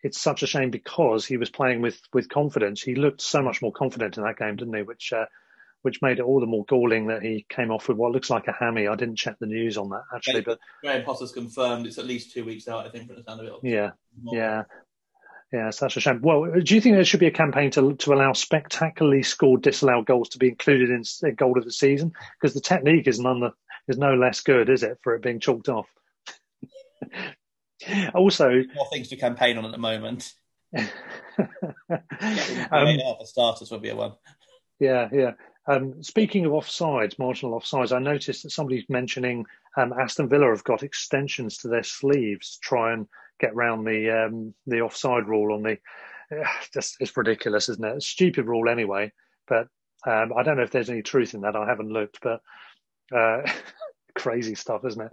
it's 0.04 0.20
such 0.20 0.44
a 0.44 0.48
shame 0.48 0.72
because 0.72 1.26
he 1.26 1.38
was 1.38 1.50
playing 1.50 1.82
with 1.82 2.00
with 2.14 2.30
confidence. 2.30 2.82
He 2.82 2.96
looked 2.96 3.22
so 3.22 3.42
much 3.42 3.62
more 3.62 3.72
confident 3.72 4.18
in 4.18 4.24
that 4.24 4.38
game, 4.38 4.56
didn't 4.56 4.76
he? 4.76 4.84
Which 4.84 5.12
uh, 5.14 5.26
which 5.82 6.02
made 6.02 6.20
it 6.20 6.24
all 6.24 6.40
the 6.40 6.46
more 6.46 6.66
galling 6.66 7.08
that 7.08 7.22
he 7.22 7.46
came 7.50 7.72
off 7.72 7.88
with 7.88 7.98
what 7.98 8.12
looks 8.12 8.30
like 8.30 8.48
a 8.48 8.54
hammy. 8.54 8.88
I 8.88 8.96
didn't 8.96 9.16
check 9.16 9.38
the 9.40 9.46
news 9.46 9.78
on 9.78 9.90
that 9.90 10.04
actually, 10.14 10.42
but 10.42 10.60
Graham 10.82 11.04
Potter's 11.04 11.32
confirmed 11.32 11.86
it's 11.86 11.98
at 11.98 12.06
least 12.06 12.32
two 12.34 12.46
weeks 12.46 12.68
out. 12.68 12.86
I 12.86 12.90
think 12.90 13.08
from 13.08 13.18
the 13.18 13.24
sound 13.24 13.42
of 13.42 13.48
it. 13.48 13.54
yeah, 13.64 13.92
More. 14.22 14.36
yeah. 14.36 14.64
Yeah, 15.52 15.70
it's 15.70 15.80
such 15.80 15.98
a 15.98 16.00
shame. 16.00 16.22
Well, 16.22 16.46
do 16.62 16.76
you 16.76 16.80
think 16.80 16.96
there 16.96 17.04
should 17.04 17.20
be 17.20 17.26
a 17.26 17.32
campaign 17.32 17.72
to 17.72 17.96
to 17.96 18.14
allow 18.14 18.34
spectacularly 18.34 19.24
scored 19.24 19.64
disallowed 19.64 20.06
goals 20.06 20.30
to 20.30 20.38
be 20.38 20.50
included 20.50 20.92
in, 20.92 21.04
in 21.24 21.34
goal 21.34 21.58
of 21.58 21.66
the 21.66 21.72
season? 21.72 22.12
Because 22.40 22.54
the 22.54 22.62
technique 22.62 23.08
is 23.08 23.20
none 23.20 23.40
the, 23.40 23.52
is 23.88 23.98
no 23.98 24.14
less 24.14 24.42
good, 24.42 24.70
is 24.70 24.84
it, 24.84 25.00
for 25.02 25.16
it 25.16 25.24
being 25.24 25.40
chalked 25.40 25.68
off? 25.68 25.88
also, 28.14 28.50
More 28.76 28.88
things 28.92 29.10
to 29.10 29.16
campaign 29.16 29.58
on 29.58 29.66
at 29.66 29.72
the 29.72 29.78
moment. 29.78 30.34
um, 30.78 30.88
for 31.90 33.26
starters 33.26 33.72
would 33.72 33.82
be 33.82 33.90
a 33.90 33.96
one. 33.96 34.14
yeah, 34.80 35.10
yeah. 35.12 35.32
Um, 35.68 36.02
speaking 36.02 36.46
of 36.46 36.52
offsides, 36.52 37.20
marginal 37.20 37.60
offsides, 37.60 37.96
I 37.96 38.00
noticed 38.00 38.44
that 38.44 38.52
somebody's 38.52 38.90
mentioning 38.90 39.46
um, 39.78 39.94
Aston 39.94 40.28
Villa 40.28 40.50
have 40.50 40.64
got 40.64 40.84
extensions 40.84 41.58
to 41.58 41.68
their 41.68 41.84
sleeves 41.84 42.54
to 42.54 42.60
try 42.62 42.94
and 42.94 43.08
get 43.40 43.56
round 43.56 43.86
the 43.86 44.26
um, 44.26 44.54
the 44.66 44.82
offside 44.82 45.28
rule 45.28 45.54
on 45.54 45.64
the. 45.64 45.78
Just 46.74 46.98
it's 47.00 47.16
ridiculous, 47.16 47.70
isn't 47.70 47.86
it? 47.86 47.96
It's 47.96 48.08
a 48.08 48.10
stupid 48.10 48.46
rule 48.48 48.70
anyway. 48.70 49.12
But 49.48 49.68
um, 50.08 50.34
I 50.36 50.44
don't 50.44 50.58
know 50.58 50.64
if 50.64 50.72
there's 50.72 50.90
any 50.90 51.02
truth 51.02 51.34
in 51.34 51.42
that. 51.42 51.56
I 51.56 51.68
haven't 51.68 51.92
looked, 51.92 52.20
but 52.22 52.42
uh, 53.16 53.42
crazy 54.20 54.54
stuff, 54.54 54.82
isn't 54.86 55.02
it? 55.02 55.12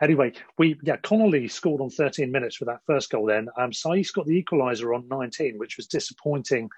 Anyway, 0.00 0.32
we 0.58 0.78
yeah 0.82 0.96
Connolly 0.96 1.46
scored 1.46 1.82
on 1.82 1.90
13 1.90 2.32
minutes 2.32 2.56
for 2.56 2.64
that 2.64 2.80
first 2.86 3.10
goal. 3.10 3.26
Then 3.26 3.48
um, 3.58 3.70
Saiss 3.70 4.12
got 4.12 4.26
the 4.26 4.42
equaliser 4.42 4.94
on 4.94 5.06
19, 5.08 5.58
which 5.58 5.76
was 5.76 5.86
disappointing 5.86 6.70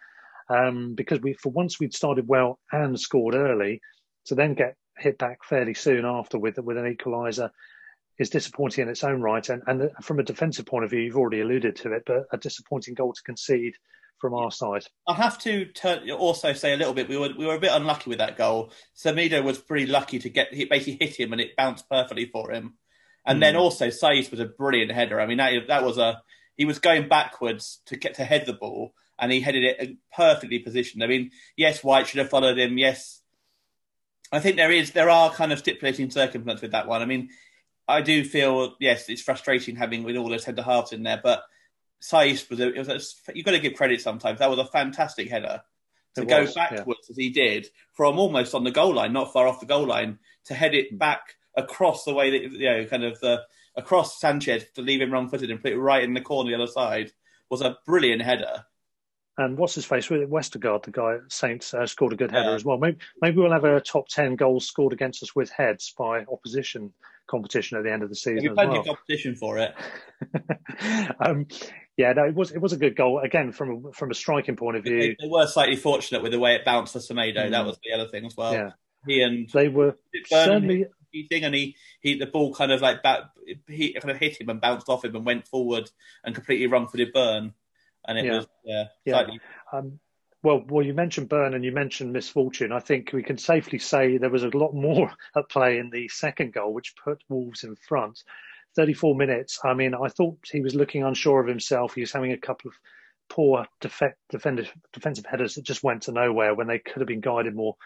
um, 0.49 0.95
because 0.95 1.21
we 1.21 1.35
for 1.35 1.53
once 1.53 1.79
we'd 1.79 1.95
started 1.95 2.27
well 2.27 2.59
and 2.73 2.99
scored 2.99 3.37
early, 3.37 3.81
to 4.27 4.35
then 4.35 4.55
get 4.55 4.77
hit 4.99 5.19
back 5.19 5.45
fairly 5.45 5.75
soon 5.75 6.05
after 6.05 6.37
with 6.37 6.59
with 6.59 6.77
an 6.77 6.97
equaliser 6.97 7.51
is 8.19 8.31
disappointing 8.31 8.83
in 8.83 8.89
its 8.89 9.05
own 9.05 9.21
right. 9.21 9.49
And 9.49 9.63
and 9.67 9.91
from 10.03 10.19
a 10.19 10.25
defensive 10.25 10.67
point 10.67 10.85
of 10.85 10.91
view, 10.91 11.01
you've 11.01 11.17
already 11.17 11.41
alluded 11.41 11.77
to 11.77 11.93
it, 11.93 12.05
but 12.07 12.27
a 12.33 12.37
disappointing 12.37 12.95
goal 12.95 13.13
to 13.13 13.23
concede 13.23 13.75
from 14.19 14.35
our 14.35 14.53
side. 14.53 14.85
I 15.07 15.15
have 15.15 15.37
to 15.41 15.65
turn, 15.67 16.09
also 16.11 16.53
say 16.53 16.73
a 16.73 16.77
little 16.77 16.95
bit. 16.95 17.09
We 17.09 17.17
were 17.17 17.31
we 17.37 17.45
were 17.45 17.57
a 17.57 17.61
bit 17.61 17.73
unlucky 17.73 18.09
with 18.09 18.19
that 18.19 18.39
goal. 18.39 18.73
Semedo 18.97 19.43
was 19.43 19.59
pretty 19.59 19.87
lucky 19.87 20.19
to 20.21 20.29
get 20.29 20.55
he 20.55 20.65
basically 20.65 21.05
hit 21.05 21.19
him 21.19 21.33
and 21.33 21.41
it 21.41 21.57
bounced 21.57 21.89
perfectly 21.91 22.27
for 22.27 22.53
him. 22.53 22.75
And 23.25 23.43
then 23.43 23.55
hmm. 23.55 23.61
also 23.61 23.89
Saiss 23.89 24.31
was 24.31 24.41
a 24.41 24.47
brilliant 24.47 24.93
header. 24.93 25.21
I 25.21 25.27
mean 25.27 25.39
that 25.39 25.53
that 25.69 25.85
was 25.85 25.99
a 25.99 26.23
he 26.57 26.65
was 26.65 26.79
going 26.79 27.09
backwards 27.09 27.81
to 27.87 27.97
get 27.97 28.15
to 28.15 28.25
head 28.25 28.47
the 28.47 28.53
ball 28.53 28.95
and 29.19 29.33
he 29.33 29.41
headed 29.41 29.65
it 29.65 29.97
perfectly 30.15 30.59
positioned. 30.59 31.03
I 31.03 31.07
mean, 31.07 31.31
yes, 31.57 31.83
White 31.83 32.07
should 32.07 32.19
have 32.19 32.31
followed 32.31 32.59
him. 32.59 32.79
Yes, 32.79 33.21
I 34.31 34.41
think 34.41 34.57
there 34.57 34.71
is 34.71 34.93
there 34.93 35.11
are 35.11 35.31
kind 35.31 35.53
of 35.53 35.59
stipulating 35.59 36.11
circumstances 36.11 36.63
with 36.63 36.73
that 36.73 36.87
one. 36.87 37.03
I 37.03 37.07
mean, 37.07 37.31
I 37.89 38.01
do 38.01 38.25
feel 38.25 38.75
yes, 38.81 39.09
it's 39.09 39.23
frustrating 39.23 39.77
having 39.77 40.03
with 40.05 40.17
all 40.17 40.29
those 40.29 40.45
centre 40.45 40.63
halves 40.63 40.93
in 40.93 41.03
there, 41.03 41.21
but 41.23 41.43
Saiss 42.03 42.49
was 42.51 42.61
a, 42.61 42.73
it 42.73 42.79
was 42.79 42.89
a, 43.29 43.33
you've 43.35 43.45
got 43.45 43.53
to 43.53 43.59
give 43.61 43.75
credit 43.75 44.01
sometimes. 44.01 44.39
That 44.39 44.51
was 44.51 44.59
a 44.59 44.65
fantastic 44.67 45.29
header 45.29 45.63
to 46.17 46.23
It 46.23 46.29
go 46.29 46.43
was, 46.43 46.57
yeah. 46.57 46.71
backwards 46.71 47.09
as 47.11 47.17
he 47.17 47.31
did 47.31 47.69
from 47.93 48.19
almost 48.19 48.55
on 48.55 48.65
the 48.65 48.71
goal 48.71 48.95
line, 48.95 49.13
not 49.13 49.33
far 49.33 49.47
off 49.47 49.61
the 49.61 49.67
goal 49.67 49.87
line, 49.87 50.19
to 50.47 50.55
head 50.55 50.75
it 50.75 50.99
back 50.99 51.37
across 51.57 52.05
the 52.05 52.15
way 52.15 52.31
that 52.31 52.53
you 52.53 52.71
know, 52.71 52.85
kind 52.87 53.05
of 53.05 53.19
the 53.21 53.43
across 53.77 54.21
Sanchez 54.21 54.65
to 54.75 54.83
leave 54.83 55.01
him 55.01 55.11
wrong-footed 55.13 55.51
and 55.51 55.63
put 55.63 55.73
it 55.73 55.79
right 55.79 56.03
in 56.05 56.13
the 56.13 56.21
corner 56.21 56.51
the 56.51 56.57
other 56.57 56.71
side 56.71 57.11
was 57.49 57.63
a 57.63 57.79
brilliant 57.87 58.21
header. 58.23 58.65
And 59.39 59.57
what's 59.57 59.75
his 59.75 59.87
face? 59.87 60.09
Vestergaard, 60.09 60.83
the 60.83 60.91
guy 60.91 61.15
at 61.15 61.33
Saints, 61.33 61.73
uh, 61.73 61.87
scored 61.87 62.13
a 62.13 62.17
good 62.17 62.31
header 62.31 62.51
Yeah. 62.51 62.55
as 62.55 62.65
well. 62.67 62.77
Maybe, 62.77 62.99
maybe 63.23 63.39
we'll 63.39 63.51
have 63.53 63.65
a 63.65 63.81
top 63.81 64.09
10 64.09 64.37
goals 64.37 64.67
scored 64.67 64.93
against 64.93 65.23
us 65.23 65.35
with 65.35 65.51
heads 65.51 65.95
by 65.97 66.25
opposition 66.31 66.93
competition 67.29 67.79
at 67.79 67.85
the 67.85 67.93
end 67.93 68.03
of 68.03 68.09
the 68.09 68.17
season 68.17 68.41
be 68.43 68.49
plenty 68.51 68.73
well. 68.73 68.85
competition 68.85 69.35
for 69.35 69.59
it. 69.59 69.75
um, 71.25 71.47
yeah, 71.97 72.13
no, 72.13 72.25
it 72.25 72.35
was 72.35 72.51
it 72.53 72.59
was 72.61 72.73
a 72.73 72.77
good 72.77 72.97
goal 72.97 73.19
again 73.21 73.53
from 73.53 73.87
a, 73.87 73.93
from 73.93 74.11
a 74.11 74.15
striking 74.15 74.57
point 74.57 74.77
of 74.77 74.85
view. 74.85 75.15
they 75.19 75.29
were 75.29 75.47
slightly 75.47 75.77
fortunate 75.77 76.23
with 76.23 76.33
the 76.33 76.39
way 76.39 76.55
it 76.55 76.65
bounced 76.65 76.93
for 76.93 76.99
Semedo. 76.99 77.51
That 77.51 77.63
Mm. 77.65 77.67
was 77.67 77.79
the 77.83 77.93
other 77.93 78.09
thing 78.09 78.25
as 78.27 78.37
well. 78.37 78.53
Yeah, 78.55 78.71
He 79.07 79.23
and 79.23 79.49
they 79.51 79.69
were 79.69 79.97
certainly 80.27 80.87
thing, 81.31 81.45
and 81.45 81.55
he, 81.55 81.77
he 82.01 82.19
the 82.19 82.27
ball 82.27 82.55
kind 82.55 82.73
of 82.73 82.81
like 82.81 83.03
back, 83.03 83.21
he 83.69 83.93
kind 83.93 84.11
of 84.11 84.17
hit 84.17 84.41
him 84.41 84.49
and 84.49 84.61
bounced 84.61 84.89
off 84.89 85.05
him 85.05 85.15
and 85.15 85.27
went 85.27 85.47
forward 85.47 85.91
and 86.25 86.35
completely 86.35 86.67
wrong-footed 86.67 87.13
Burn, 87.13 87.53
and 88.07 88.19
it 88.19 88.25
Yeah. 88.25 88.37
was 88.37 88.47
yeah, 88.65 88.85
Yeah. 89.05 89.13
slightly 89.15 89.41
Um, 89.73 90.01
well, 90.43 90.63
well, 90.69 90.85
you 90.85 90.95
mentioned 90.95 91.29
Burn 91.29 91.55
and 91.55 91.65
you 91.65 91.73
mentioned 91.73 92.13
misfortune. 92.13 92.73
I 92.73 92.81
think 92.81 93.11
we 93.13 93.23
can 93.23 93.39
safely 93.39 93.79
say 93.79 94.17
there 94.17 94.31
was 94.31 94.43
a 94.43 94.57
lot 94.57 94.75
more 94.75 95.13
at 95.37 95.49
play 95.49 95.79
in 95.79 95.91
the 95.91 96.09
second 96.09 96.53
goal, 96.53 96.73
which 96.73 96.95
put 97.03 97.23
Wolves 97.29 97.65
in 97.65 97.77
front. 97.77 98.23
34 98.75 99.15
minutes. 99.15 99.61
I 99.65 99.75
mean, 99.75 99.95
I 99.95 100.09
thought 100.09 100.39
he 100.51 100.61
was 100.61 100.75
looking 100.75 101.05
unsure 101.05 101.41
of 101.41 101.47
himself. 101.47 101.95
He 101.95 102.01
was 102.01 102.13
having 102.13 102.33
a 102.33 102.39
couple 102.39 102.71
of 102.71 102.75
poor 103.29 103.67
defect, 103.81 104.19
defensive, 104.31 104.73
defensive 104.93 105.27
headers 105.27 105.55
that 105.55 105.65
just 105.65 105.85
went 105.85 106.03
to 106.03 106.13
nowhere 106.13 106.55
when 106.55 106.67
they 106.67 106.79
could 106.79 107.01
have 107.01 107.09
been 107.09 107.21
guided 107.21 107.55
more 107.55 107.77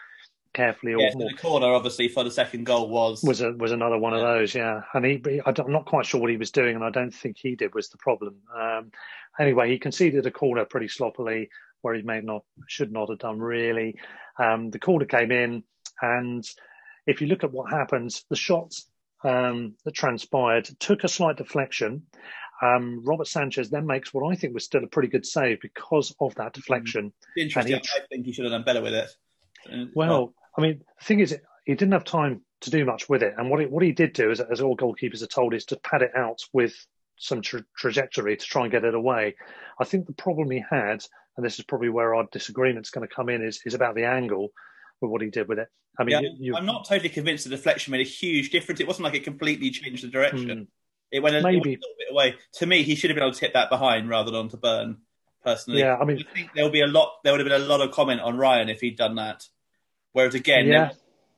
carefully 0.53 0.93
or 0.93 1.01
yeah. 1.01 1.11
more 1.13 1.29
the 1.29 1.37
corner 1.37 1.67
obviously 1.67 2.07
for 2.07 2.23
the 2.23 2.31
second 2.31 2.63
goal 2.63 2.89
was 2.89 3.21
was 3.21 3.41
a, 3.41 3.51
was 3.51 3.71
another 3.71 3.97
one 3.97 4.13
of 4.13 4.21
those, 4.21 4.55
yeah. 4.55 4.81
And 4.93 5.05
he, 5.05 5.21
he- 5.23 5.41
I'm 5.45 5.71
not 5.71 5.85
quite 5.85 6.05
sure 6.05 6.19
what 6.19 6.31
he 6.31 6.37
was 6.37 6.51
doing, 6.51 6.75
and 6.75 6.83
I 6.83 6.89
don't 6.89 7.13
think 7.13 7.37
he 7.37 7.55
did 7.55 7.75
was 7.75 7.89
the 7.89 7.97
problem. 7.97 8.37
Um, 8.57 8.91
anyway, 9.39 9.69
he 9.69 9.77
conceded 9.77 10.25
a 10.25 10.31
corner 10.31 10.65
pretty 10.65 10.87
sloppily, 10.87 11.49
where 11.81 11.95
he 11.95 12.01
may 12.01 12.21
not 12.21 12.43
should 12.67 12.91
not 12.91 13.09
have 13.09 13.19
done 13.19 13.39
really. 13.39 13.95
Um, 14.39 14.69
the 14.69 14.79
corner 14.79 15.05
came 15.05 15.31
in, 15.31 15.63
and 16.01 16.43
if 17.05 17.21
you 17.21 17.27
look 17.27 17.43
at 17.43 17.51
what 17.51 17.69
happened, 17.71 18.11
the 18.29 18.35
shot 18.35 18.73
um, 19.23 19.75
that 19.85 19.93
transpired 19.93 20.65
took 20.79 21.03
a 21.03 21.07
slight 21.07 21.37
deflection. 21.37 22.03
Um, 22.61 23.03
Robert 23.05 23.27
Sanchez 23.27 23.69
then 23.69 23.85
makes 23.85 24.13
what 24.13 24.31
I 24.31 24.35
think 24.35 24.53
was 24.53 24.63
still 24.65 24.83
a 24.83 24.87
pretty 24.87 25.09
good 25.09 25.25
save 25.25 25.61
because 25.61 26.15
of 26.19 26.33
that 26.35 26.53
deflection. 26.53 27.13
interesting. 27.37 27.73
and 27.75 27.85
he- 27.85 28.01
I 28.01 28.05
think 28.07 28.25
he 28.25 28.33
should 28.33 28.45
have 28.45 28.51
done 28.51 28.63
better 28.63 28.81
with 28.81 28.93
it. 28.93 29.09
Well, 29.93 30.33
I 30.57 30.61
mean, 30.61 30.81
the 30.99 31.05
thing 31.05 31.19
is, 31.19 31.37
he 31.65 31.75
didn't 31.75 31.91
have 31.91 32.03
time 32.03 32.41
to 32.61 32.71
do 32.71 32.83
much 32.85 33.07
with 33.07 33.21
it, 33.21 33.35
and 33.37 33.49
what 33.49 33.59
he, 33.59 33.67
what 33.67 33.83
he 33.83 33.91
did 33.91 34.13
do, 34.13 34.31
is, 34.31 34.39
as 34.39 34.61
all 34.61 34.75
goalkeepers 34.75 35.21
are 35.21 35.27
told, 35.27 35.53
is 35.53 35.65
to 35.65 35.75
pad 35.77 36.01
it 36.01 36.11
out 36.15 36.39
with 36.53 36.73
some 37.19 37.41
tra- 37.41 37.65
trajectory 37.75 38.37
to 38.37 38.45
try 38.45 38.63
and 38.63 38.71
get 38.71 38.83
it 38.85 38.95
away. 38.95 39.35
I 39.79 39.83
think 39.83 40.07
the 40.07 40.13
problem 40.13 40.49
he 40.49 40.63
had, 40.69 41.03
and 41.37 41.45
this 41.45 41.59
is 41.59 41.65
probably 41.65 41.89
where 41.89 42.15
our 42.15 42.27
disagreement's 42.31 42.89
going 42.89 43.07
to 43.07 43.13
come 43.13 43.29
in, 43.29 43.41
is 43.43 43.61
is 43.65 43.73
about 43.73 43.95
the 43.95 44.05
angle 44.05 44.51
with 45.01 45.11
what 45.11 45.21
he 45.21 45.29
did 45.29 45.47
with 45.47 45.59
it. 45.59 45.69
I 45.99 46.03
mean, 46.03 46.23
yeah, 46.23 46.29
you, 46.37 46.55
I'm 46.55 46.65
not 46.65 46.87
totally 46.87 47.09
convinced 47.09 47.43
the 47.45 47.49
deflection 47.51 47.91
made 47.91 48.01
a 48.01 48.09
huge 48.09 48.49
difference. 48.51 48.79
It 48.81 48.87
wasn't 48.87 49.05
like 49.05 49.15
it 49.15 49.23
completely 49.23 49.71
changed 49.71 50.03
the 50.03 50.09
direction. 50.09 50.49
Hmm. 50.49 50.63
It 51.11 51.21
went 51.21 51.35
a, 51.35 51.39
it 51.39 51.43
went 51.43 51.55
a 51.55 51.59
little 51.59 51.63
bit 51.97 52.11
away. 52.11 52.35
To 52.55 52.65
me, 52.65 52.83
he 52.83 52.95
should 52.95 53.09
have 53.09 53.15
been 53.15 53.23
able 53.23 53.33
to 53.33 53.39
hit 53.39 53.53
that 53.53 53.69
behind 53.69 54.09
rather 54.09 54.31
than 54.31 54.49
to 54.49 54.57
Burn. 54.57 54.97
Personally, 55.43 55.79
Yeah, 55.79 55.95
I 55.95 56.03
mean- 56.03 56.19
I 56.29 56.33
think 56.35 56.49
there'll 56.53 56.69
be 56.69 56.81
a 56.81 56.87
lot. 56.87 57.19
There 57.23 57.31
would 57.31 57.39
have 57.39 57.47
been 57.47 57.61
a 57.61 57.65
lot 57.65 57.79
of 57.79 57.91
comment 57.91 58.19
on 58.19 58.37
Ryan 58.37 58.67
if 58.69 58.81
he'd 58.81 58.97
done 58.97 59.15
that. 59.15 59.45
Whereas 60.11 60.35
again, 60.35 60.67
Yeah. 60.67 60.89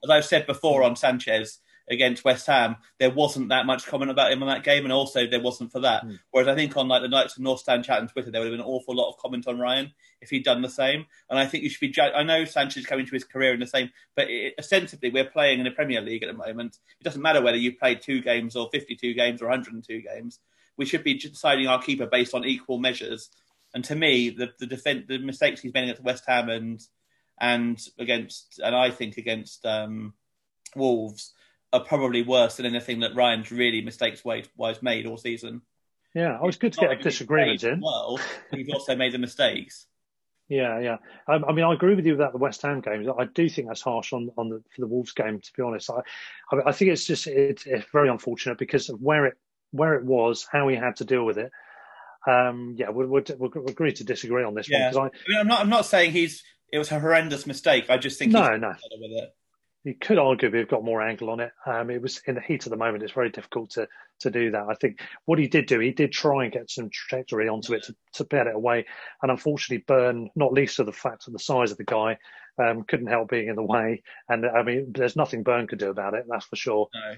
as 0.03 0.09
I've 0.09 0.25
said 0.25 0.47
before 0.47 0.81
on 0.83 0.95
Sanchez 0.95 1.59
against 1.89 2.23
West 2.23 2.45
Ham, 2.47 2.77
there 2.99 3.09
wasn't 3.09 3.49
that 3.49 3.65
much 3.65 3.87
comment 3.87 4.11
about 4.11 4.31
him 4.31 4.43
on 4.43 4.49
that 4.49 4.63
game, 4.63 4.83
and 4.83 4.93
also 4.93 5.25
there 5.25 5.41
wasn't 5.41 5.71
for 5.71 5.79
that. 5.79 6.03
Hmm. 6.03 6.15
Whereas 6.31 6.47
I 6.47 6.55
think 6.55 6.77
on 6.77 6.87
like 6.87 7.01
the 7.01 7.07
Knights 7.07 7.35
of 7.35 7.43
North 7.43 7.59
Stand 7.59 7.83
chat 7.83 7.99
on 7.99 8.07
Twitter, 8.07 8.31
there 8.31 8.41
would 8.41 8.47
have 8.47 8.53
been 8.53 8.65
an 8.65 8.71
awful 8.71 8.95
lot 8.95 9.09
of 9.09 9.17
comment 9.17 9.47
on 9.47 9.59
Ryan 9.59 9.91
if 10.21 10.29
he'd 10.29 10.43
done 10.43 10.61
the 10.61 10.69
same. 10.69 11.05
And 11.29 11.39
I 11.39 11.45
think 11.45 11.63
you 11.63 11.69
should 11.69 11.79
be. 11.79 12.01
I 12.01 12.23
know 12.23 12.45
Sanchez 12.45 12.77
is 12.83 12.85
coming 12.85 13.05
to 13.05 13.11
his 13.11 13.23
career 13.23 13.53
in 13.53 13.59
the 13.59 13.67
same, 13.67 13.89
but 14.15 14.29
it, 14.29 14.53
ostensibly 14.59 15.09
we're 15.09 15.25
playing 15.25 15.59
in 15.59 15.65
the 15.65 15.71
Premier 15.71 16.01
League 16.01 16.23
at 16.23 16.27
the 16.27 16.37
moment. 16.37 16.77
It 16.99 17.03
doesn't 17.03 17.21
matter 17.21 17.41
whether 17.41 17.57
you 17.57 17.75
played 17.75 18.01
two 18.01 18.21
games 18.21 18.55
or 18.55 18.69
52 18.71 19.13
games 19.13 19.41
or 19.41 19.45
102 19.45 20.01
games. 20.01 20.39
We 20.77 20.85
should 20.85 21.03
be 21.03 21.15
deciding 21.15 21.67
our 21.67 21.81
keeper 21.81 22.05
based 22.05 22.33
on 22.33 22.45
equal 22.45 22.77
measures. 22.77 23.29
And 23.73 23.83
to 23.85 23.95
me, 23.95 24.29
the 24.29 24.51
the, 24.59 24.67
defen 24.67 25.07
the 25.07 25.19
mistakes 25.19 25.61
he's 25.61 25.73
made 25.73 25.83
against 25.83 26.03
West 26.03 26.23
Ham 26.27 26.49
and 26.49 26.79
and 27.41 27.79
against, 27.97 28.59
and 28.63 28.75
I 28.75 28.91
think 28.91 29.17
against 29.17 29.65
um, 29.65 30.13
Wolves 30.75 31.33
are 31.71 31.83
probably 31.83 32.23
worse 32.23 32.57
than 32.57 32.65
anything 32.65 33.01
that 33.01 33.15
Ryan's 33.15 33.51
really 33.51 33.81
mistakes 33.81 34.23
wise 34.23 34.81
made 34.81 35.05
all 35.05 35.17
season. 35.17 35.61
Yeah, 36.15 36.35
it 36.35 36.41
was 36.41 36.57
good 36.57 36.73
to 36.73 36.79
get 36.79 36.91
a 36.91 36.95
disagreement 36.95 37.63
in. 37.63 37.81
Well, 37.81 38.19
he's 38.51 38.69
also 38.73 38.95
made 38.95 39.13
the 39.13 39.19
mistakes. 39.19 39.85
Yeah, 40.51 40.79
yeah. 40.79 40.97
Um, 41.27 41.45
I 41.47 41.51
mean, 41.51 41.63
I 41.63 41.71
agree 41.75 41.93
with 41.93 42.07
you 42.07 42.15
about 42.15 42.31
the 42.31 42.39
West 42.39 42.63
Ham 42.63 42.81
games. 42.81 43.07
I 43.07 43.25
do 43.25 43.47
think 43.47 43.67
that's 43.67 43.83
harsh 43.83 44.13
on 44.13 44.31
on 44.35 44.49
the 44.49 44.63
for 44.75 44.81
the 44.81 44.87
Wolves 44.87 45.11
game. 45.11 45.39
To 45.39 45.53
be 45.55 45.61
honest, 45.61 45.91
I 45.91 46.01
I, 46.51 46.69
I 46.69 46.71
think 46.71 46.89
it's 46.89 47.05
just 47.05 47.27
it's, 47.27 47.67
it's 47.67 47.85
very 47.93 48.09
unfortunate 48.09 48.57
because 48.57 48.89
of 48.89 48.99
where 48.99 49.27
it 49.27 49.37
where 49.69 49.93
it 49.93 50.03
was, 50.03 50.47
how 50.51 50.67
he 50.67 50.75
had 50.75 50.95
to 50.95 51.05
deal 51.05 51.23
with 51.23 51.37
it. 51.37 51.51
Um, 52.27 52.73
yeah, 52.79 52.89
we'll, 52.89 53.05
we'll, 53.05 53.23
we'll, 53.37 53.67
agree 53.67 53.93
to 53.93 54.03
disagree 54.03 54.43
on 54.43 54.55
this 54.55 54.67
yeah. 54.67 54.91
one. 54.91 55.11
I, 55.13 55.17
I 55.17 55.29
mean, 55.29 55.39
I'm 55.39 55.47
not 55.47 55.59
I'm 55.59 55.69
not 55.69 55.85
saying 55.85 56.13
he's 56.13 56.41
it 56.73 56.79
was 56.79 56.91
a 56.91 56.99
horrendous 56.99 57.45
mistake. 57.45 57.91
I 57.91 57.99
just 57.99 58.17
think 58.17 58.31
no, 58.31 58.57
no. 58.57 58.69
with 58.69 59.11
it 59.11 59.35
you 59.83 59.95
could 59.95 60.17
arguably 60.17 60.59
have 60.59 60.67
got 60.67 60.83
more 60.83 61.01
angle 61.01 61.29
on 61.29 61.39
it. 61.39 61.51
Um, 61.65 61.89
it 61.89 62.01
was 62.01 62.21
in 62.27 62.35
the 62.35 62.41
heat 62.41 62.65
of 62.65 62.69
the 62.69 62.77
moment. 62.77 63.03
It's 63.03 63.13
very 63.13 63.29
difficult 63.29 63.71
to 63.71 63.87
to 64.21 64.29
do 64.29 64.51
that. 64.51 64.65
I 64.69 64.73
think 64.73 64.99
what 65.25 65.39
he 65.39 65.47
did 65.47 65.65
do, 65.65 65.79
he 65.79 65.91
did 65.91 66.11
try 66.11 66.43
and 66.43 66.51
get 66.51 66.69
some 66.69 66.89
trajectory 66.89 67.47
onto 67.47 67.73
it 67.73 67.83
to, 67.83 67.95
to 68.15 68.25
bet 68.25 68.47
it 68.47 68.55
away. 68.55 68.85
And 69.21 69.31
unfortunately, 69.31 69.85
Burn, 69.87 70.29
not 70.35 70.51
least 70.51 70.79
of 70.79 70.85
the 70.85 70.91
fact 70.91 71.27
of 71.27 71.33
the 71.33 71.39
size 71.39 71.71
of 71.71 71.77
the 71.77 71.85
guy, 71.85 72.17
um, 72.61 72.83
couldn't 72.83 73.07
help 73.07 73.29
being 73.29 73.47
in 73.47 73.55
the 73.55 73.63
way. 73.63 74.03
And 74.27 74.45
I 74.45 74.63
mean, 74.63 74.91
there's 74.93 75.15
nothing 75.15 75.43
Burn 75.43 75.67
could 75.67 75.79
do 75.79 75.89
about 75.89 76.15
it. 76.15 76.25
That's 76.27 76.45
for 76.45 76.57
sure. 76.57 76.89
No. 76.93 77.15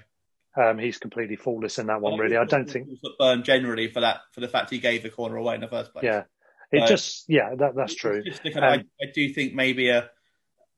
Um, 0.54 0.78
he's 0.78 0.98
completely 0.98 1.36
faultless 1.36 1.78
in 1.78 1.86
that 1.86 2.00
one. 2.00 2.18
Really, 2.18 2.36
I 2.36 2.44
don't 2.44 2.70
think 2.70 2.86
Burn 3.18 3.42
generally 3.42 3.88
for 3.88 4.00
that 4.00 4.20
for 4.32 4.40
the 4.40 4.48
fact 4.48 4.70
he 4.70 4.78
gave 4.78 5.02
the 5.02 5.10
corner 5.10 5.36
away 5.36 5.54
in 5.54 5.62
the 5.62 5.68
first 5.68 5.92
place. 5.92 6.04
Yeah, 6.04 6.24
it 6.70 6.86
just 6.86 7.24
yeah, 7.26 7.54
that, 7.56 7.74
that's 7.74 7.94
true. 7.94 8.22
Kind 8.22 8.56
of, 8.56 8.62
um, 8.62 8.62
I, 8.62 8.74
I 8.74 9.10
do 9.14 9.32
think 9.32 9.54
maybe 9.54 9.88
a 9.88 10.10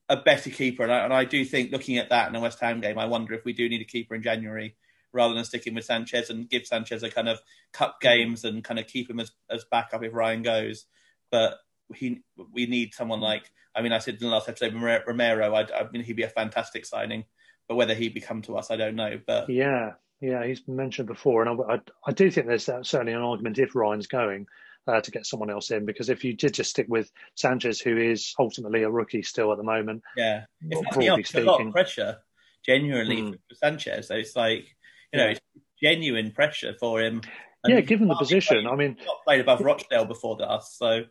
a 0.08 0.16
better 0.16 0.50
keeper. 0.50 0.82
And 0.82 0.92
I, 0.92 1.04
and 1.04 1.12
I, 1.12 1.24
do 1.24 1.44
think 1.44 1.72
looking 1.72 1.98
at 1.98 2.10
that 2.10 2.28
in 2.28 2.36
a 2.36 2.40
West 2.40 2.60
Ham 2.60 2.80
game, 2.80 2.98
I 2.98 3.06
wonder 3.06 3.34
if 3.34 3.44
we 3.44 3.52
do 3.52 3.68
need 3.68 3.80
a 3.80 3.86
keeper 3.86 4.14
in 4.14 4.22
January 4.22 4.76
rather 5.12 5.34
than 5.34 5.44
sticking 5.44 5.74
with 5.74 5.84
Sanchez 5.84 6.28
and 6.30 6.48
give 6.48 6.66
Sanchez 6.66 7.02
a 7.02 7.10
kind 7.10 7.28
of 7.28 7.40
cup 7.72 8.00
games 8.00 8.44
and 8.44 8.64
kind 8.64 8.80
of 8.80 8.86
keep 8.86 9.08
him 9.08 9.20
as, 9.20 9.30
as 9.48 9.64
backup 9.70 10.02
if 10.02 10.12
Ryan 10.12 10.42
goes. 10.42 10.86
But 11.30 11.54
he, 11.94 12.22
we 12.52 12.66
need 12.66 12.94
someone 12.94 13.20
like, 13.20 13.50
I 13.74 13.82
mean, 13.82 13.92
I 13.92 13.98
said 13.98 14.14
in 14.14 14.20
the 14.20 14.28
last 14.28 14.48
episode, 14.48 14.74
Romero, 14.74 15.54
I, 15.54 15.62
I 15.62 15.88
mean, 15.92 16.02
he'd 16.02 16.16
be 16.16 16.22
a 16.22 16.28
fantastic 16.28 16.84
signing. 16.84 17.24
But 17.68 17.76
whether 17.76 17.94
he'd 17.94 18.12
become 18.12 18.42
to 18.42 18.58
us, 18.58 18.70
I 18.70 18.76
don't 18.76 18.96
know. 18.96 19.18
But 19.26 19.48
yeah, 19.48 19.92
yeah, 20.20 20.44
he's 20.44 20.60
been 20.60 20.76
mentioned 20.76 21.08
before, 21.08 21.42
and 21.42 21.62
I, 21.62 21.74
I, 21.74 21.80
I 22.06 22.12
do 22.12 22.30
think 22.30 22.46
there's 22.46 22.64
certainly 22.64 23.14
an 23.14 23.22
argument 23.22 23.58
if 23.58 23.74
Ryan's 23.74 24.06
going 24.06 24.46
uh, 24.86 25.00
to 25.00 25.10
get 25.10 25.26
someone 25.26 25.50
else 25.50 25.70
in 25.70 25.84
because 25.84 26.08
if 26.08 26.24
you 26.24 26.34
did 26.34 26.54
just 26.54 26.70
stick 26.70 26.86
with 26.88 27.10
Sanchez, 27.34 27.80
who 27.80 27.96
is 27.96 28.34
ultimately 28.38 28.82
a 28.82 28.90
rookie 28.90 29.22
still 29.22 29.52
at 29.52 29.58
the 29.58 29.64
moment, 29.64 30.02
yeah, 30.16 30.44
it's 30.60 31.34
a 31.34 31.40
lot 31.40 31.60
of 31.60 31.72
pressure 31.72 32.18
genuinely 32.64 33.22
mm. 33.22 33.32
for 33.48 33.54
Sanchez. 33.54 34.08
So 34.08 34.14
it's 34.14 34.36
like 34.36 34.66
you 35.12 35.20
know, 35.20 35.28
it's 35.28 35.40
genuine 35.82 36.32
pressure 36.32 36.74
for 36.78 37.00
him. 37.00 37.22
And 37.62 37.74
yeah, 37.74 37.80
given 37.80 38.08
the 38.08 38.16
position, 38.16 38.62
played, 38.62 38.72
I 38.72 38.76
mean, 38.76 38.96
not 39.06 39.24
played 39.24 39.40
above 39.40 39.60
Rochdale 39.60 40.04
before 40.04 40.36
us, 40.42 40.74
so. 40.78 41.04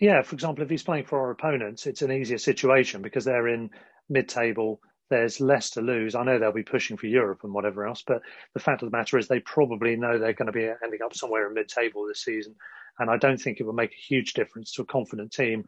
Yeah, 0.00 0.22
for 0.22 0.34
example, 0.34 0.64
if 0.64 0.70
he's 0.70 0.82
playing 0.82 1.04
for 1.04 1.20
our 1.20 1.30
opponents, 1.30 1.86
it's 1.86 2.02
an 2.02 2.10
easier 2.10 2.38
situation 2.38 3.00
because 3.00 3.24
they're 3.24 3.46
in 3.46 3.70
mid-table 4.08 4.80
there's 5.10 5.40
less 5.40 5.70
to 5.70 5.80
lose. 5.80 6.14
I 6.14 6.24
know 6.24 6.38
they'll 6.38 6.52
be 6.52 6.62
pushing 6.62 6.96
for 6.96 7.06
Europe 7.06 7.40
and 7.44 7.52
whatever 7.52 7.86
else, 7.86 8.02
but 8.06 8.22
the 8.54 8.60
fact 8.60 8.82
of 8.82 8.90
the 8.90 8.96
matter 8.96 9.18
is 9.18 9.28
they 9.28 9.40
probably 9.40 9.96
know 9.96 10.18
they're 10.18 10.32
going 10.32 10.46
to 10.46 10.52
be 10.52 10.70
ending 10.82 11.02
up 11.04 11.14
somewhere 11.14 11.46
in 11.46 11.54
mid-table 11.54 12.06
this 12.06 12.22
season, 12.22 12.54
and 12.98 13.10
I 13.10 13.16
don't 13.16 13.40
think 13.40 13.60
it 13.60 13.64
will 13.64 13.72
make 13.72 13.92
a 13.92 14.06
huge 14.08 14.32
difference 14.32 14.72
to 14.72 14.82
a 14.82 14.86
confident 14.86 15.32
team 15.32 15.64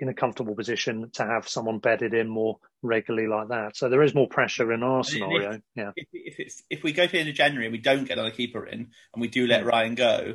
in 0.00 0.08
a 0.08 0.14
comfortable 0.14 0.54
position 0.54 1.10
to 1.14 1.24
have 1.24 1.48
someone 1.48 1.78
bedded 1.78 2.14
in 2.14 2.28
more 2.28 2.58
regularly 2.82 3.26
like 3.26 3.48
that. 3.48 3.76
So 3.76 3.88
there 3.88 4.02
is 4.02 4.14
more 4.14 4.28
pressure 4.28 4.72
in 4.72 4.82
our 4.82 5.02
scenario. 5.02 5.52
If, 5.52 5.60
yeah. 5.74 5.90
If, 5.96 6.06
if, 6.12 6.62
if 6.70 6.82
we 6.84 6.92
go 6.92 7.06
to 7.06 7.12
the 7.12 7.18
end 7.18 7.28
of 7.28 7.34
January 7.34 7.66
and 7.66 7.72
we 7.72 7.78
don't 7.78 8.04
get 8.04 8.18
another 8.18 8.34
keeper 8.34 8.64
in 8.64 8.90
and 9.12 9.20
we 9.20 9.28
do 9.28 9.46
let 9.46 9.62
hmm. 9.62 9.68
Ryan 9.68 9.94
go, 9.96 10.34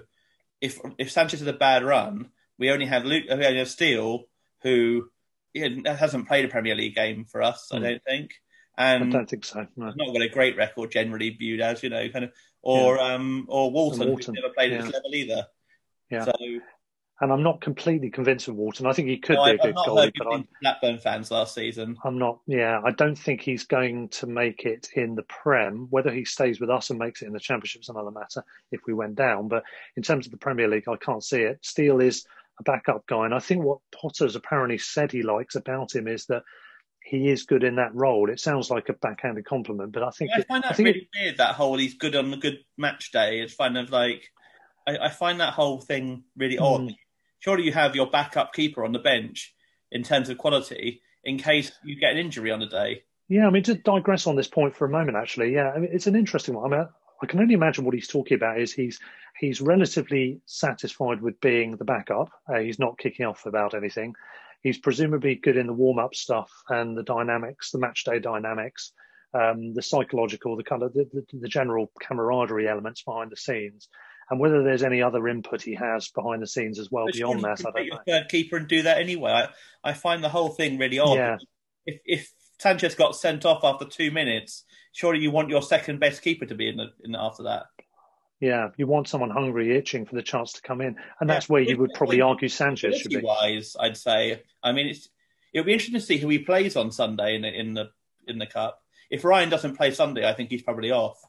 if 0.60 0.80
if 0.98 1.12
Sanchez 1.12 1.40
has 1.40 1.48
a 1.48 1.54
bad 1.54 1.84
run, 1.84 2.30
we 2.58 2.72
only 2.72 2.86
have 2.86 3.06
Luke, 3.06 3.26
we 3.28 3.46
only 3.46 3.60
have 3.60 3.70
Steele, 3.70 4.26
who 4.64 5.10
yeah, 5.54 5.96
hasn't 5.96 6.28
played 6.28 6.46
a 6.46 6.48
Premier 6.48 6.76
League 6.76 6.96
game 6.96 7.26
for 7.26 7.42
us. 7.42 7.70
Mm. 7.72 7.76
I 7.76 7.78
hmm. 7.78 7.84
don't 7.84 8.04
think. 8.04 8.32
And 8.76 9.04
I 9.04 9.18
don't 9.18 9.30
think 9.30 9.46
so. 9.46 9.68
No. 9.76 9.94
Not 9.96 10.14
got 10.14 10.22
a 10.22 10.30
great 10.30 10.58
record 10.58 10.92
generally 10.92 11.30
viewed 11.30 11.62
as 11.62 11.84
you 11.84 11.90
know, 11.90 12.10
kind 12.10 12.26
of, 12.26 12.32
or 12.64 12.96
yeah. 12.96 13.14
um, 13.14 13.46
or 13.48 13.72
Walton, 13.72 14.08
Walton. 14.08 14.34
never 14.34 14.54
played 14.54 14.72
yeah. 14.72 14.80
at 14.80 14.86
this 14.86 14.94
level 14.94 15.14
either. 15.14 15.48
Yeah. 16.10 16.26
So, 16.26 16.34
and 17.22 17.32
I'm 17.32 17.44
not 17.44 17.62
completely 17.62 18.10
convinced 18.10 18.48
of 18.48 18.56
Walton. 18.56 18.88
I 18.88 18.94
think 18.94 19.08
he 19.08 19.18
could 19.18 19.36
no, 19.36 19.46
be 19.46 19.52
a 19.52 19.58
good 19.58 19.76
goalie, 19.76 20.12
but 20.18 20.34
I'm 20.34 20.48
Blackburn 20.62 20.98
fans 20.98 21.30
last 21.30 21.54
season. 21.54 21.96
I'm 22.04 22.18
not. 22.18 22.40
Yeah, 22.48 22.82
I 22.84 22.92
don't 22.92 23.16
think 23.16 23.42
he's 23.42 23.64
going 23.64 24.10
to 24.10 24.26
make 24.26 24.66
it 24.66 24.90
in 24.96 25.14
the 25.14 25.24
Prem. 25.24 25.88
Whether 25.92 26.12
he 26.12 26.26
stays 26.26 26.60
with 26.60 26.72
us 26.72 26.90
and 26.90 26.98
makes 26.98 27.22
it 27.22 27.28
in 27.28 27.34
the 27.34 27.40
Championship 27.40 27.84
is 27.84 27.90
another 27.90 28.12
matter. 28.12 28.44
If 28.72 28.82
we 28.88 28.94
went 28.94 29.16
down, 29.16 29.48
but 29.48 29.64
in 29.96 30.04
terms 30.04 30.26
of 30.26 30.32
the 30.32 30.38
Premier 30.38 30.68
League, 30.68 30.90
I 30.90 30.96
can't 30.98 31.24
see 31.24 31.42
it. 31.42 31.60
Steele 31.62 32.02
is 32.02 32.26
a 32.60 32.64
backup 32.64 33.06
guy. 33.08 33.26
And 33.26 33.34
I 33.34 33.40
think 33.40 33.64
what 33.64 33.80
Potter's 33.92 34.36
apparently 34.36 34.78
said 34.78 35.12
he 35.12 35.24
likes 35.24 35.56
about 35.56 35.96
him 35.96 36.08
is 36.08 36.26
that 36.28 36.44
he 37.04 37.30
is 37.30 37.44
good 37.44 37.64
in 37.64 37.76
that 37.76 37.94
role. 37.94 38.30
It 38.30 38.40
sounds 38.40 38.70
like 38.70 38.90
a 38.90 38.94
backhanded 38.94 39.46
compliment, 39.46 39.92
but 39.92 40.04
I 40.04 40.10
think 40.12 40.32
yeah, 40.32 40.40
I 40.40 40.44
find 40.44 40.64
that 40.64 40.80
I 40.80 40.84
really 40.84 41.00
it, 41.00 41.08
weird. 41.20 41.38
That 41.38 41.56
whole 41.56 41.78
he's 41.78 41.96
good 41.96 42.16
on 42.16 42.34
a 42.34 42.38
good 42.38 42.60
match 42.78 43.12
day. 43.12 43.42
It's 43.42 43.56
kind 43.56 43.78
of 43.78 43.92
like 43.92 44.30
I, 44.88 44.98
I 44.98 45.10
find 45.10 45.40
that 45.40 45.54
whole 45.54 45.82
thing 45.82 46.24
really 46.38 46.58
odd. 46.58 46.82
Mm. 46.82 46.96
Surely 47.40 47.64
you 47.64 47.74
have 47.74 47.96
your 47.96 48.10
backup 48.10 48.54
keeper 48.54 48.86
on 48.86 48.94
the 48.94 49.00
bench 49.00 49.54
in 49.92 50.04
terms 50.04 50.30
of 50.30 50.38
quality 50.38 51.02
in 51.24 51.38
case 51.38 51.72
you 51.84 52.00
get 52.00 52.14
an 52.14 52.18
injury 52.18 52.52
on 52.52 52.60
the 52.60 52.68
day. 52.68 53.04
Yeah, 53.28 53.48
I 53.48 53.50
mean 53.50 53.64
to 53.64 53.76
digress 53.76 54.28
on 54.28 54.36
this 54.36 54.48
point 54.48 54.76
for 54.76 54.86
a 54.86 54.90
moment, 54.90 55.18
actually, 55.18 55.54
yeah, 55.54 55.72
I 55.72 55.80
mean, 55.80 55.90
it's 55.92 56.08
an 56.08 56.16
interesting 56.16 56.56
one. 56.56 56.74
I 56.74 56.78
mean, 56.78 56.88
I 57.24 57.26
can 57.26 57.40
only 57.40 57.54
imagine 57.54 57.86
what 57.86 57.96
he's 57.96 58.10
talking 58.10 58.36
about 58.36 58.60
is 58.60 58.74
he's 58.74 59.00
he's 59.40 59.62
relatively 59.62 60.42
satisfied 60.46 61.22
with 61.22 61.40
being 61.40 61.78
the 61.78 61.86
backup. 61.86 62.30
Uh, 62.48 62.60
he's 62.60 62.80
not 62.80 62.98
kicking 62.98 63.26
off 63.26 63.46
about 63.46 63.74
anything. 63.74 64.14
He's 64.62 64.78
presumably 64.78 65.36
good 65.36 65.56
in 65.56 65.68
the 65.68 65.74
warm 65.74 66.00
up 66.00 66.16
stuff 66.16 66.52
and 66.68 66.98
the 66.98 67.04
dynamics, 67.04 67.72
the 67.72 67.80
match 67.80 68.04
day 68.04 68.20
dynamics, 68.20 68.92
um, 69.34 69.74
the 69.74 69.82
psychological, 69.82 70.58
the 70.58 70.64
kind 70.64 70.84
of 70.84 70.94
the, 70.94 71.10
the, 71.14 71.40
the, 71.40 71.48
general 71.48 71.92
camaraderie 72.02 72.68
elements 72.68 73.04
behind 73.04 73.32
the 73.32 73.38
scenes. 73.38 73.88
And 74.30 74.40
whether 74.40 74.64
there's 74.64 74.84
any 74.84 75.02
other 75.02 75.28
input 75.28 75.62
he 75.62 75.76
has 75.76 76.10
behind 76.10 76.42
the 76.42 76.48
scenes 76.48 76.78
as 76.78 76.92
well 76.92 77.06
but 77.06 77.16
beyond 77.16 77.42
that, 77.42 77.60
I 77.66 77.72
don't 77.72 77.90
know. 77.90 78.00
Third 78.08 78.30
keeper 78.30 78.58
and 78.58 78.68
do 78.68 78.82
that 78.84 79.00
anyway. 79.00 79.32
I, 79.32 79.90
I 79.90 79.94
find 79.94 80.24
the 80.24 80.30
whole 80.30 80.50
thing 80.50 80.78
really 80.78 81.00
odd. 81.00 81.16
Yeah. 81.18 81.38
If 81.86 82.00
if 82.06 82.32
Sanchez 82.60 82.96
got 82.96 83.16
sent 83.16 83.46
off 83.46 83.64
after 83.64 83.86
two 83.86 84.12
minutes, 84.12 84.64
surely 84.92 85.20
you 85.20 85.32
want 85.32 85.50
your 85.50 85.62
second 85.62 86.00
best 86.00 86.22
keeper 86.22 86.46
to 86.46 86.56
be 86.56 86.70
in, 86.70 86.78
the, 86.78 86.88
in 87.04 87.16
after 87.16 87.44
that. 87.44 87.66
Yeah, 88.40 88.70
you 88.76 88.88
want 88.88 89.08
someone 89.08 89.30
hungry, 89.30 89.78
itching 89.78 90.06
for 90.06 90.16
the 90.16 90.22
chance 90.22 90.54
to 90.54 90.62
come 90.62 90.82
in, 90.82 90.98
and 91.20 91.30
that's 91.30 91.48
yeah. 91.48 91.54
where 91.54 91.62
you 91.62 91.78
would 91.78 91.94
probably 91.94 92.20
argue 92.20 92.50
Sanchez 92.50 93.00
should 93.00 93.12
be. 93.12 93.22
Wise, 93.22 93.78
I'd 93.80 93.96
say. 93.96 94.44
I 94.62 94.74
mean, 94.74 94.88
it's 94.88 95.08
it'll 95.54 95.66
be 95.66 95.72
interesting 95.72 96.00
to 96.00 96.06
see 96.06 96.18
who 96.18 96.28
he 96.28 96.40
plays 96.40 96.76
on 96.76 96.92
Sunday 96.92 97.36
in 97.36 97.44
the 97.44 97.58
in 97.58 97.74
the 97.74 97.92
in 98.28 98.40
the 98.40 98.46
cup. 98.46 98.82
If 99.10 99.24
Ryan 99.24 99.50
doesn't 99.50 99.78
play 99.78 99.92
Sunday, 99.92 100.28
I 100.28 100.34
think 100.34 100.50
he's 100.50 100.62
probably 100.62 100.92
off. 100.92 101.22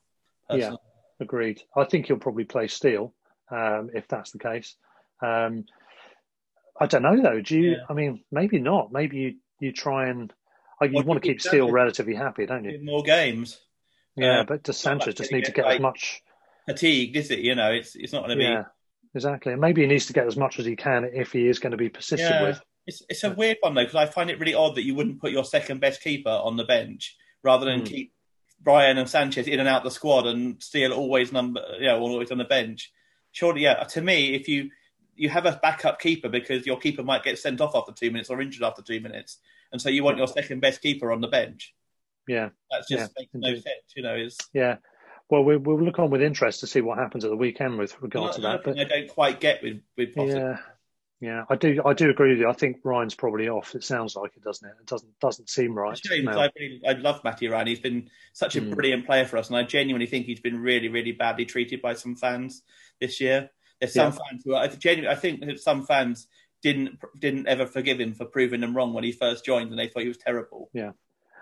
Personally. 0.48 0.78
Yeah, 1.20 1.24
agreed. 1.24 1.62
I 1.76 1.84
think 1.84 2.06
he'll 2.06 2.16
probably 2.16 2.44
play 2.44 2.66
Steele 2.66 3.14
um, 3.48 3.90
if 3.94 4.08
that's 4.08 4.32
the 4.32 4.38
case. 4.38 4.74
Um, 5.22 5.66
I 6.80 6.86
don't 6.86 7.02
know 7.02 7.22
though. 7.22 7.40
Do 7.40 7.56
you? 7.56 7.70
Yeah. 7.72 7.84
I 7.88 7.92
mean, 7.92 8.24
maybe 8.32 8.58
not. 8.58 8.90
Maybe 8.90 9.18
you 9.18 9.34
you 9.60 9.72
try 9.72 10.08
and 10.08 10.32
Oh, 10.80 10.84
you 10.84 11.02
want 11.02 11.22
to 11.22 11.28
keep 11.28 11.40
Steele 11.40 11.70
relatively 11.70 12.14
happy, 12.14 12.46
don't 12.46 12.64
you? 12.64 12.80
More 12.82 13.02
games. 13.02 13.60
Yeah, 14.16 14.40
uh, 14.40 14.44
but 14.44 14.62
does 14.62 14.78
Sanchez 14.78 15.14
just 15.14 15.32
need 15.32 15.44
to 15.46 15.52
get 15.52 15.64
like, 15.64 15.76
as 15.76 15.80
much 15.80 16.22
fatigued, 16.66 17.16
is 17.16 17.30
it? 17.30 17.40
You 17.40 17.54
know, 17.54 17.72
it's 17.72 17.96
it's 17.96 18.12
not 18.12 18.26
going 18.26 18.30
to 18.30 18.36
be. 18.36 18.44
Yeah, 18.44 18.64
exactly. 19.14 19.52
And 19.52 19.60
maybe 19.60 19.82
he 19.82 19.86
needs 19.86 20.06
to 20.06 20.12
get 20.12 20.26
as 20.26 20.36
much 20.36 20.58
as 20.58 20.66
he 20.66 20.76
can 20.76 21.04
if 21.04 21.32
he 21.32 21.48
is 21.48 21.58
going 21.58 21.72
to 21.72 21.76
be 21.76 21.88
persistent 21.88 22.30
yeah. 22.30 22.42
with. 22.42 22.60
It's 22.86 23.02
it's 23.08 23.24
a 23.24 23.30
weird 23.30 23.58
one 23.60 23.74
though 23.74 23.82
because 23.82 23.96
I 23.96 24.06
find 24.06 24.30
it 24.30 24.38
really 24.38 24.54
odd 24.54 24.76
that 24.76 24.84
you 24.84 24.94
wouldn't 24.94 25.20
put 25.20 25.32
your 25.32 25.44
second 25.44 25.80
best 25.80 26.02
keeper 26.02 26.30
on 26.30 26.56
the 26.56 26.64
bench 26.64 27.16
rather 27.42 27.64
than 27.64 27.80
mm. 27.80 27.86
keep 27.86 28.12
Ryan 28.62 28.98
and 28.98 29.08
Sanchez 29.08 29.46
in 29.46 29.60
and 29.60 29.68
out 29.68 29.84
the 29.84 29.90
squad 29.90 30.26
and 30.26 30.62
Steele 30.62 30.92
always 30.92 31.32
number 31.32 31.62
you 31.78 31.86
know 31.86 32.00
always 32.00 32.30
on 32.30 32.38
the 32.38 32.44
bench. 32.44 32.92
Surely, 33.32 33.62
yeah. 33.62 33.82
To 33.82 34.00
me, 34.00 34.34
if 34.34 34.48
you 34.48 34.70
you 35.16 35.28
have 35.28 35.46
a 35.46 35.58
backup 35.62 36.00
keeper 36.00 36.28
because 36.28 36.66
your 36.66 36.78
keeper 36.78 37.02
might 37.02 37.24
get 37.24 37.38
sent 37.38 37.60
off 37.60 37.74
after 37.74 37.92
two 37.92 38.10
minutes 38.10 38.30
or 38.30 38.40
injured 38.40 38.62
after 38.62 38.82
two 38.82 39.00
minutes, 39.00 39.38
and 39.74 39.82
so 39.82 39.90
you 39.90 40.04
want 40.04 40.18
your 40.18 40.28
second 40.28 40.60
best 40.60 40.80
keeper 40.80 41.10
on 41.10 41.20
the 41.20 41.26
bench. 41.26 41.74
Yeah, 42.28 42.50
that 42.70 42.84
just 42.88 42.92
yeah, 42.92 43.06
makes 43.18 43.30
no 43.34 43.54
sense. 43.54 43.92
You 43.96 44.04
know, 44.04 44.14
is 44.14 44.38
yeah. 44.54 44.76
Well, 45.28 45.42
we, 45.42 45.56
will 45.56 45.82
look 45.82 45.98
on 45.98 46.10
with 46.10 46.22
interest 46.22 46.60
to 46.60 46.68
see 46.68 46.80
what 46.80 46.96
happens 46.96 47.24
at 47.24 47.30
the 47.30 47.36
weekend 47.36 47.76
with 47.76 48.00
regard 48.00 48.34
to 48.34 48.42
that. 48.42 48.62
But 48.62 48.78
I 48.78 48.84
don't 48.84 49.08
quite 49.08 49.40
get 49.40 49.64
with 49.64 49.80
with 49.98 50.14
Potter. 50.14 50.60
Yeah, 51.20 51.28
yeah, 51.28 51.44
I 51.50 51.56
do. 51.56 51.82
I 51.84 51.92
do 51.92 52.08
agree 52.08 52.30
with 52.30 52.38
you. 52.38 52.48
I 52.48 52.52
think 52.52 52.76
Ryan's 52.84 53.16
probably 53.16 53.48
off. 53.48 53.74
It 53.74 53.82
sounds 53.82 54.14
like 54.14 54.30
it, 54.36 54.44
doesn't 54.44 54.66
it? 54.68 54.74
It 54.78 54.86
doesn't 54.86 55.18
doesn't 55.18 55.50
seem 55.50 55.74
right. 55.74 55.98
Shame, 55.98 56.28
I, 56.28 56.50
really, 56.56 56.80
I 56.86 56.92
love 56.92 57.24
Matty 57.24 57.48
Ryan. 57.48 57.66
He's 57.66 57.80
been 57.80 58.08
such 58.32 58.54
a 58.54 58.60
mm. 58.60 58.72
brilliant 58.72 59.06
player 59.06 59.24
for 59.24 59.38
us, 59.38 59.48
and 59.48 59.56
I 59.56 59.64
genuinely 59.64 60.06
think 60.06 60.26
he's 60.26 60.40
been 60.40 60.60
really, 60.60 60.88
really 60.88 61.12
badly 61.12 61.46
treated 61.46 61.82
by 61.82 61.94
some 61.94 62.14
fans 62.14 62.62
this 63.00 63.20
year. 63.20 63.50
There's 63.80 63.94
some 63.94 64.12
yeah. 64.12 64.18
fans 64.30 64.42
who 64.44 64.54
I 64.54 64.68
genuinely, 64.68 65.16
I 65.16 65.18
think 65.18 65.58
some 65.58 65.84
fans 65.84 66.28
didn't 66.64 66.98
didn't 67.20 67.46
ever 67.46 67.66
forgive 67.66 68.00
him 68.00 68.14
for 68.14 68.24
proving 68.24 68.60
them 68.60 68.74
wrong 68.74 68.94
when 68.94 69.04
he 69.04 69.12
first 69.12 69.44
joined, 69.44 69.70
and 69.70 69.78
they 69.78 69.86
thought 69.86 70.02
he 70.02 70.08
was 70.08 70.16
terrible. 70.16 70.70
Yeah. 70.72 70.92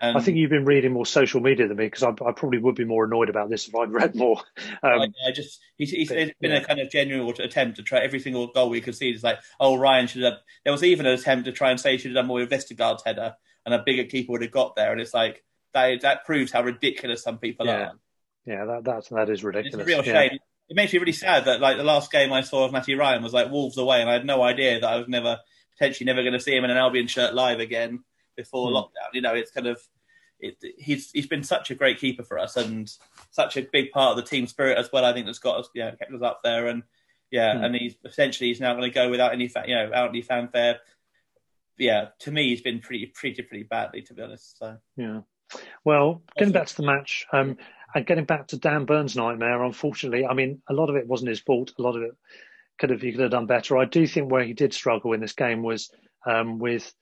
And 0.01 0.19
I 0.19 0.21
think 0.21 0.37
you've 0.37 0.51
been 0.51 0.65
reading 0.65 0.93
more 0.93 1.07
social 1.07 1.41
media 1.41 1.69
than 1.69 1.77
me 1.77 1.87
because 1.87 2.03
I, 2.03 2.09
I, 2.09 2.33
probably 2.33 2.59
would 2.59 2.75
be 2.75 2.85
more 2.85 3.05
annoyed 3.05 3.29
about 3.29 3.49
this 3.49 3.69
if 3.69 3.75
I'd 3.77 3.93
read 3.93 4.17
more. 4.17 4.43
Um, 4.83 5.01
I, 5.01 5.07
I, 5.29 5.33
just 5.33 5.61
he's, 5.77 5.91
he's 5.91 6.09
but, 6.09 6.19
it's 6.19 6.39
been 6.41 6.51
yeah. 6.51 6.57
a 6.57 6.65
kind 6.65 6.81
of 6.81 6.91
genuine 6.91 7.33
attempt 7.41 7.77
to 7.77 7.85
try 7.85 8.01
every 8.01 8.19
single 8.19 8.49
goal 8.49 8.69
we 8.69 8.81
could 8.81 8.97
see. 8.97 9.11
It's 9.11 9.23
like, 9.23 9.39
oh, 9.61 9.77
Ryan 9.77 10.09
should 10.09 10.25
have. 10.25 10.39
There 10.65 10.73
was 10.73 10.83
even 10.83 11.07
an 11.07 11.13
attempt 11.13 11.45
to 11.45 11.53
try 11.53 11.71
and 11.71 11.79
say 11.79 11.93
he 11.93 11.99
should 11.99 12.11
have 12.11 12.17
done 12.17 12.27
more 12.27 12.41
with 12.41 12.51
Vestergaard's 12.51 13.05
header, 13.05 13.37
and 13.65 13.75
a 13.77 13.83
bigger 13.87 14.03
keeper 14.03 14.33
would 14.33 14.43
have 14.43 14.51
got 14.51 14.75
there. 14.75 14.91
And 14.91 15.01
it's 15.01 15.15
like 15.15 15.45
that. 15.73 16.01
That 16.01 16.25
proves 16.25 16.51
how 16.51 16.65
ridiculous 16.65 17.23
some 17.23 17.39
people 17.39 17.67
Yeah. 17.67 17.73
are. 17.73 17.93
yeah, 18.45 18.65
that 18.65 18.85
that's, 18.85 19.09
that 19.11 19.31
is 19.31 19.39
It's 19.39 19.45
ridiculous. 19.45 19.85
a 19.85 19.85
real 19.85 20.05
Yeah. 20.05 20.31
It 20.73 20.77
makes 20.77 20.91
me 20.95 20.99
really 21.01 21.13
sad 21.13 21.45
that 21.45 21.61
like 21.61 21.77
the 21.77 21.85
last 21.85 22.11
game 22.11 22.33
I 22.33 22.41
saw 22.41 22.65
of 22.65 22.73
Matty 22.73 22.95
Ryan 22.95 23.23
was 23.23 23.35
like 23.35 23.51
Wolves 23.51 23.77
away, 23.77 24.01
and 24.01 24.09
I 24.09 24.15
had 24.15 24.25
no 24.25 24.43
idea 24.43 24.81
that 24.81 24.89
I 24.89 24.97
was 24.97 25.07
never 25.07 25.39
potentially 25.77 26.07
never 26.07 26.23
going 26.23 26.33
to 26.33 26.41
see 26.41 26.57
him 26.57 26.65
in 26.65 26.71
an 26.71 26.79
Albion 26.79 27.09
shirt 27.09 27.35
live 27.35 27.61
again 27.61 28.05
before 28.39 28.71
Hmm. 28.71 28.77
lockdown. 28.77 29.13
You 29.13 29.21
know, 29.21 29.35
it's 29.35 29.51
kind 29.51 29.67
of 29.67 29.79
it, 30.41 30.57
he's 30.79 31.11
he's 31.11 31.27
been 31.27 31.43
such 31.45 31.71
a 31.71 31.75
great 31.75 31.99
keeper 31.99 32.23
for 32.23 32.39
us 32.39 32.57
and 32.57 32.91
such 33.33 33.59
a 33.59 33.63
big 33.71 33.91
part 33.91 34.13
of 34.13 34.25
the 34.25 34.29
team 34.31 34.47
spirit 34.47 34.79
as 34.79 34.91
well. 34.91 35.05
I 35.05 35.13
think 35.13 35.27
that's 35.27 35.39
got 35.41 35.59
us, 35.61 35.69
yeah, 35.75 35.91
kept 35.95 36.11
us 36.11 36.23
up 36.23 36.41
there, 36.43 36.69
and 36.69 36.85
yeah, 37.31 37.59
Hmm. 37.59 37.65
and 37.65 37.75
he's 37.77 37.95
essentially 38.07 38.49
he's 38.49 38.59
now 38.59 38.73
going 38.73 38.91
to 38.91 38.95
go 38.95 39.11
without 39.11 39.35
any 39.35 39.49
fa- 39.49 39.65
you 39.67 39.75
know 39.75 39.91
any 39.91 40.23
fanfare. 40.23 40.81
Yeah, 41.77 42.07
to 42.21 42.31
me, 42.31 42.49
he's 42.49 42.63
been 42.63 42.81
pretty 42.81 43.09
treated 43.09 43.47
pretty 43.47 43.65
badly, 43.65 44.01
to 44.03 44.15
be 44.15 44.23
honest. 44.23 44.57
So 44.59 44.79
Yeah. 44.97 45.21
Well, 45.85 46.23
getting 46.39 46.53
back 46.55 46.69
to 46.69 46.77
the 46.77 46.83
match, 46.87 47.27
um, 47.31 47.59
and 47.95 48.07
getting 48.07 48.25
back 48.25 48.49
to 48.49 48.59
Dan 48.59 48.85
Burns' 48.85 49.17
nightmare, 49.17 49.63
unfortunately, 49.63 50.27
I 50.27 50.35
mean, 50.35 50.63
a 50.69 50.73
lot 50.73 50.91
of 50.91 50.97
it 50.97 51.07
wasn't 51.07 51.31
his 51.31 51.41
fault. 51.41 51.73
A 51.79 51.83
lot 51.83 51.97
of 51.97 52.03
it 52.03 52.13
could 52.79 52.91
have 52.91 53.03
he 53.03 53.13
could 53.13 53.21
have 53.21 53.31
done 53.31 53.47
better. 53.47 53.77
I 53.77 53.85
do 53.85 54.07
think 54.07 54.31
where 54.31 54.45
he 54.45 54.55
did 54.55 54.73
struggle 54.73 55.13
in 55.13 55.21
this 55.21 55.35
game 55.35 55.63
was 55.63 55.91
um, 56.27 56.59
with 56.59 56.93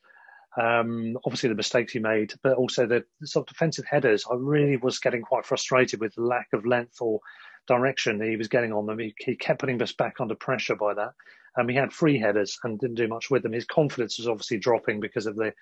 um, 0.60 1.16
obviously 1.24 1.48
the 1.48 1.54
mistakes 1.54 1.92
he 1.92 2.00
made, 2.00 2.32
but 2.42 2.56
also 2.56 2.86
the, 2.86 3.04
sort 3.24 3.48
of 3.48 3.54
defensive 3.54 3.84
headers. 3.88 4.24
I 4.30 4.34
really 4.36 4.76
was 4.76 4.98
getting 4.98 5.22
quite 5.22 5.46
frustrated 5.46 6.00
with 6.00 6.14
the 6.14 6.22
lack 6.22 6.48
of 6.52 6.66
length 6.66 7.00
or 7.00 7.20
direction 7.66 8.18
that 8.18 8.28
he 8.28 8.36
was 8.36 8.48
getting 8.48 8.72
on 8.72 8.86
them. 8.86 8.98
He, 8.98 9.14
he 9.18 9.36
kept 9.36 9.60
putting 9.60 9.80
us 9.80 9.92
back 9.92 10.14
under 10.20 10.34
pressure 10.34 10.74
by 10.74 10.94
that. 10.94 11.12
Um, 11.58 11.68
he 11.68 11.76
had 11.76 11.92
free 11.92 12.18
headers 12.18 12.58
and 12.64 12.78
didn't 12.78 12.96
do 12.96 13.08
much 13.08 13.30
with 13.30 13.42
them. 13.42 13.52
His 13.52 13.64
confidence 13.64 14.18
was 14.18 14.28
obviously 14.28 14.58
dropping 14.58 15.00
because 15.00 15.26
of 15.26 15.36
the 15.36 15.52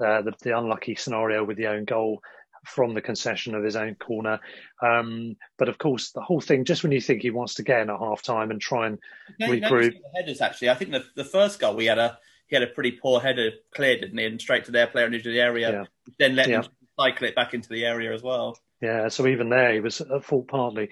uh, 0.00 0.22
the, 0.22 0.32
the 0.42 0.56
unlucky 0.56 0.94
scenario 0.94 1.44
with 1.44 1.56
the 1.56 1.66
own 1.66 1.84
goal 1.84 2.20
from 2.64 2.94
the 2.94 3.00
concession 3.00 3.54
of 3.54 3.64
his 3.64 3.76
own 3.76 3.94
corner. 3.96 4.38
Um, 4.82 5.36
but 5.58 5.68
of 5.68 5.78
course, 5.78 6.12
the 6.12 6.20
whole 6.20 6.40
thing, 6.40 6.64
just 6.64 6.82
when 6.82 6.92
you 6.92 7.00
think 7.00 7.22
he 7.22 7.30
wants 7.30 7.54
to 7.54 7.62
get 7.62 7.80
in 7.80 7.90
at 7.90 7.98
half 7.98 8.22
time 8.22 8.50
and 8.50 8.60
try 8.60 8.86
and 8.86 8.98
no, 9.38 9.48
regroup. 9.48 9.92
the 9.92 10.00
headers 10.20 10.40
actually. 10.40 10.70
I 10.70 10.74
think 10.74 10.92
the 10.92 11.04
the 11.16 11.24
first 11.24 11.58
goal 11.58 11.74
we 11.74 11.86
had 11.86 11.98
a 11.98 12.18
he 12.46 12.56
had 12.56 12.62
a 12.62 12.68
pretty 12.68 12.92
poor 12.92 13.20
header 13.20 13.50
cleared, 13.74 14.00
didn't 14.02 14.18
he? 14.18 14.24
And 14.26 14.40
straight 14.40 14.64
to 14.66 14.72
their 14.72 14.86
player 14.86 15.06
into 15.06 15.30
the 15.30 15.40
area. 15.40 15.70
Yeah. 15.72 15.84
Then 16.18 16.36
let 16.36 16.48
Yeah. 16.48 16.62
him 16.62 16.68
cycle 16.98 17.26
it 17.26 17.34
back 17.34 17.54
into 17.54 17.68
the 17.68 17.84
area 17.84 18.12
as 18.12 18.22
well. 18.22 18.58
Yeah, 18.82 19.08
so 19.08 19.26
even 19.26 19.48
there, 19.48 19.72
he 19.72 19.80
was 19.80 20.00
at 20.00 20.24
fault 20.24 20.48
partly. 20.48 20.90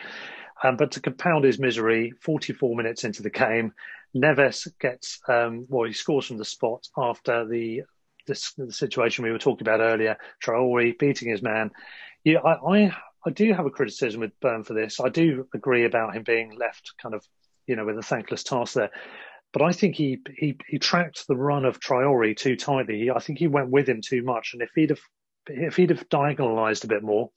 Um, 0.62 0.77
but 0.77 0.93
to 0.93 1.01
compound 1.01 1.45
his 1.45 1.59
misery, 1.59 2.12
44 2.21 2.77
minutes 2.77 3.05
into 3.05 3.23
the 3.23 3.31
game, 3.31 3.73
Neves 4.14 4.68
gets, 4.79 5.18
um, 5.29 5.66
well, 5.68 5.87
he 5.87 5.93
scores 5.93 6.27
from 6.27 6.37
the 6.39 6.45
spot 6.45 6.87
after 6.97 7.47
the, 7.47 7.83
the 8.57 8.72
situation 8.72 9.24
we 9.24 9.33
were 9.33 9.39
talking 9.39 9.66
about 9.66 9.81
earlier, 9.81 10.16
Traore 10.43 10.99
beating 10.99 11.31
his 11.31 11.43
man. 11.43 11.70
Yeah, 12.24 12.39
I, 12.39 12.55
I, 12.55 12.97
I 13.26 13.31
do 13.31 13.53
have 13.53 13.66
a 13.66 13.70
criticism 13.70 14.20
with 14.20 14.39
Burn 14.41 14.64
for 14.64 14.74
this. 14.74 15.01
I 15.01 15.09
do 15.09 15.47
agree 15.55 15.85
about 15.85 16.14
him 16.14 16.22
being 16.22 16.57
left 16.59 16.95
kind 17.03 17.14
of, 17.14 17.24
you 17.66 17.76
know, 17.76 17.85
with 17.85 17.99
a 17.99 18.03
thankless 18.03 18.43
task 18.43 18.74
there. 18.74 18.91
But 19.53 19.62
I 19.62 19.72
think 19.72 19.97
he, 19.97 20.18
he, 20.37 20.57
he 20.68 20.78
tracked 20.78 21.26
the 21.26 21.37
run 21.37 21.64
of 21.64 21.81
Traore 21.81 22.37
too 22.37 22.57
tightly. 22.57 23.11
I 23.11 23.18
think 23.18 23.39
he 23.39 23.49
went 23.49 23.70
with 23.70 23.89
him 23.89 24.01
too 24.01 24.22
much. 24.22 24.51
And 24.53 24.62
if 24.62 24.70
he'd 24.74 24.91
have, 24.91 25.01
if 25.49 25.76
he'd 25.76 25.91
have 25.91 26.09
diagonalized 26.09 26.85
a 26.85 26.89
bit 26.89 27.03
more, 27.03 27.31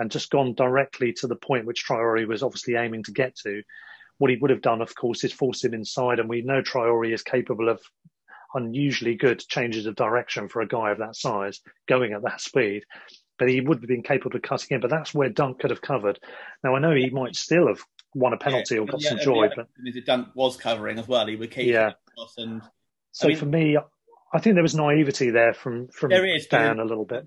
and 0.00 0.10
just 0.10 0.30
gone 0.30 0.54
directly 0.54 1.12
to 1.12 1.26
the 1.26 1.36
point 1.36 1.66
which 1.66 1.84
Traore 1.86 2.26
was 2.26 2.42
obviously 2.42 2.74
aiming 2.74 3.02
to 3.04 3.12
get 3.12 3.36
to. 3.36 3.62
What 4.16 4.30
he 4.30 4.36
would 4.36 4.50
have 4.50 4.62
done, 4.62 4.80
of 4.80 4.94
course, 4.94 5.24
is 5.24 5.32
force 5.32 5.62
him 5.62 5.74
inside, 5.74 6.18
and 6.18 6.28
we 6.28 6.42
know 6.42 6.62
Traore 6.62 7.12
is 7.12 7.22
capable 7.22 7.68
of 7.68 7.80
unusually 8.54 9.14
good 9.14 9.40
changes 9.40 9.86
of 9.86 9.94
direction 9.96 10.48
for 10.48 10.60
a 10.62 10.68
guy 10.68 10.90
of 10.90 10.98
that 10.98 11.16
size, 11.16 11.60
going 11.88 12.12
at 12.12 12.22
that 12.22 12.40
speed. 12.40 12.84
But 13.38 13.48
he 13.48 13.60
would 13.60 13.78
have 13.78 13.88
been 13.88 14.02
capable 14.02 14.36
of 14.36 14.42
cutting 14.42 14.74
in. 14.74 14.80
But 14.80 14.90
that's 14.90 15.14
where 15.14 15.28
Dunk 15.30 15.60
could 15.60 15.70
have 15.70 15.80
covered. 15.82 16.18
Now 16.62 16.74
I 16.74 16.78
know 16.80 16.94
he 16.94 17.10
might 17.10 17.36
still 17.36 17.68
have 17.68 17.80
won 18.14 18.32
a 18.32 18.36
penalty 18.36 18.76
or 18.78 18.86
got 18.86 19.00
Yeah, 19.00 19.10
some 19.10 19.18
joy, 19.20 19.44
the 19.48 19.54
but 19.56 19.58
other 19.60 19.68
thing 19.76 19.86
is 19.86 19.94
that 19.94 20.06
Dunk 20.06 20.28
was 20.34 20.56
covering 20.56 20.98
as 20.98 21.08
well. 21.08 21.26
He 21.26 21.36
would 21.36 21.50
keep 21.50 21.66
Yeah. 21.68 21.92
and 22.36 22.60
so 23.12 23.28
mean- 23.28 23.36
for 23.36 23.46
me, 23.46 23.76
I 24.32 24.38
think 24.40 24.54
there 24.54 24.62
was 24.62 24.74
naivety 24.74 25.30
there 25.30 25.54
from 25.54 25.88
from 25.88 26.10
There 26.10 26.26
is, 26.26 26.46
Dan 26.46 26.78
a 26.80 26.84
little 26.84 27.04
bit. 27.06 27.24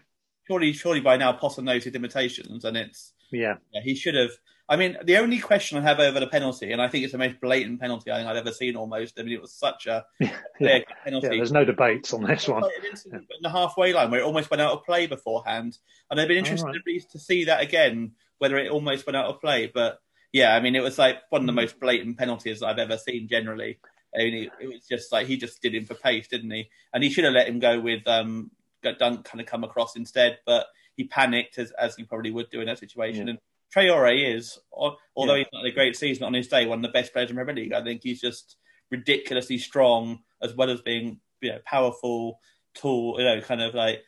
surely, 0.48 0.72
surely 0.74 1.00
by 1.02 1.18
now 1.18 1.34
Potter 1.34 1.62
knows 1.62 1.84
his 1.84 1.94
limitations, 1.94 2.64
and 2.64 2.78
it's 2.78 3.14
Yeah, 3.32 3.56
yeah, 3.74 3.82
he 3.82 3.96
should 3.96 4.16
have. 4.16 4.32
I 4.70 4.78
mean, 4.78 4.98
the 5.04 5.18
only 5.18 5.40
question 5.40 5.78
I 5.78 5.82
have 5.82 6.00
over 6.00 6.20
the 6.20 6.28
penalty, 6.28 6.72
and 6.72 6.82
I 6.82 6.88
think 6.88 7.04
it's 7.04 7.12
the 7.12 7.18
most 7.18 7.42
blatant 7.42 7.82
penalty 7.82 8.12
I 8.12 8.18
think 8.18 8.30
I've 8.30 8.38
ever 8.38 8.52
seen. 8.54 8.78
Almost, 8.78 9.20
I 9.20 9.24
mean, 9.24 9.34
it 9.34 9.42
was 9.42 9.54
such 9.54 9.88
a 9.88 10.06
yeah, 10.20 10.32
clear 10.58 10.78
yeah. 10.78 10.96
penalty. 11.04 11.28
There's 11.28 11.52
no 11.52 11.66
debates 11.66 12.14
on 12.14 12.24
this 12.24 12.48
one. 12.48 12.64
In 13.12 13.26
the 13.42 13.50
halfway 13.50 13.92
line 13.94 14.10
where 14.10 14.22
it 14.22 14.24
almost 14.24 14.50
went 14.50 14.62
out 14.62 14.72
of 14.72 14.86
play 14.86 15.06
beforehand, 15.06 15.78
and 16.10 16.20
I've 16.20 16.30
been 16.30 16.38
interested 16.38 16.68
right. 16.68 17.10
to 17.12 17.20
see 17.20 17.46
that 17.46 17.62
again, 17.62 18.14
whether 18.38 18.58
it 18.58 18.72
almost 18.72 19.06
went 19.06 19.18
out 19.18 19.26
of 19.26 19.42
play. 19.42 19.70
But 19.74 20.00
yeah, 20.32 20.56
I 20.56 20.62
mean, 20.62 20.76
it 20.76 20.84
was 20.84 20.98
like 20.98 21.18
one 21.30 21.42
Hmm. 21.42 21.50
of 21.50 21.56
the 21.56 21.62
most 21.62 21.80
blatant 21.80 22.18
penalties 22.18 22.64
I've 22.64 22.80
ever 22.80 22.98
seen. 22.98 23.28
Generally, 23.28 23.80
I 24.16 24.20
mean, 24.20 24.34
it, 24.46 24.52
it 24.62 24.68
was 24.68 24.88
just 24.88 25.12
like 25.12 25.28
he 25.28 25.36
just 25.36 25.62
did 25.62 25.76
him 25.76 25.86
for 25.86 25.96
pace, 25.96 26.30
didn't 26.30 26.52
he? 26.52 26.70
And 26.94 27.04
he 27.04 27.10
should 27.10 27.26
have 27.26 27.34
let 27.34 27.50
him 27.50 27.60
go 27.60 27.82
with 27.82 28.08
um, 28.08 28.50
Dunk 28.82 29.26
kind 29.26 29.42
of 29.42 29.46
come 29.46 29.64
across 29.64 29.98
instead, 29.98 30.40
but 30.46 30.68
he 30.96 31.04
panicked 31.04 31.58
as 31.58 31.72
as 31.72 31.96
he 31.96 32.04
probably 32.04 32.32
would 32.32 32.50
do 32.50 32.62
in 32.62 32.68
that 32.68 32.80
situation. 32.80 33.28
Yeah. 33.28 33.32
And 33.32 33.40
Traore 33.74 34.36
is, 34.36 34.60
although 34.72 34.98
Yeah. 35.18 35.38
he's 35.38 35.48
not 35.54 35.64
had 35.64 35.72
a 35.72 35.76
great 35.76 35.96
season 35.96 36.24
on 36.24 36.34
his 36.34 36.48
day, 36.48 36.66
one 36.66 36.80
of 36.80 36.84
the 36.84 36.90
best 36.90 37.14
players 37.14 37.30
in 37.30 37.36
the 37.36 37.44
Premier 37.44 37.64
League. 37.64 37.74
I 37.74 37.84
think 37.84 38.02
he's 38.04 38.22
just 38.22 38.58
ridiculously 38.92 39.58
strong 39.58 40.20
as 40.42 40.54
well 40.54 40.70
as 40.70 40.82
being 40.82 41.20
you 41.42 41.52
know 41.52 41.60
powerful, 41.66 42.40
tall, 42.76 43.16
you 43.18 43.26
know, 43.26 43.42
kind 43.42 43.62
of 43.62 43.74
like 43.74 44.04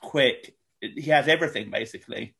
quick. 0.00 0.56
He 0.80 1.02
has 1.10 1.28
everything 1.28 1.70
basically, 1.70 2.34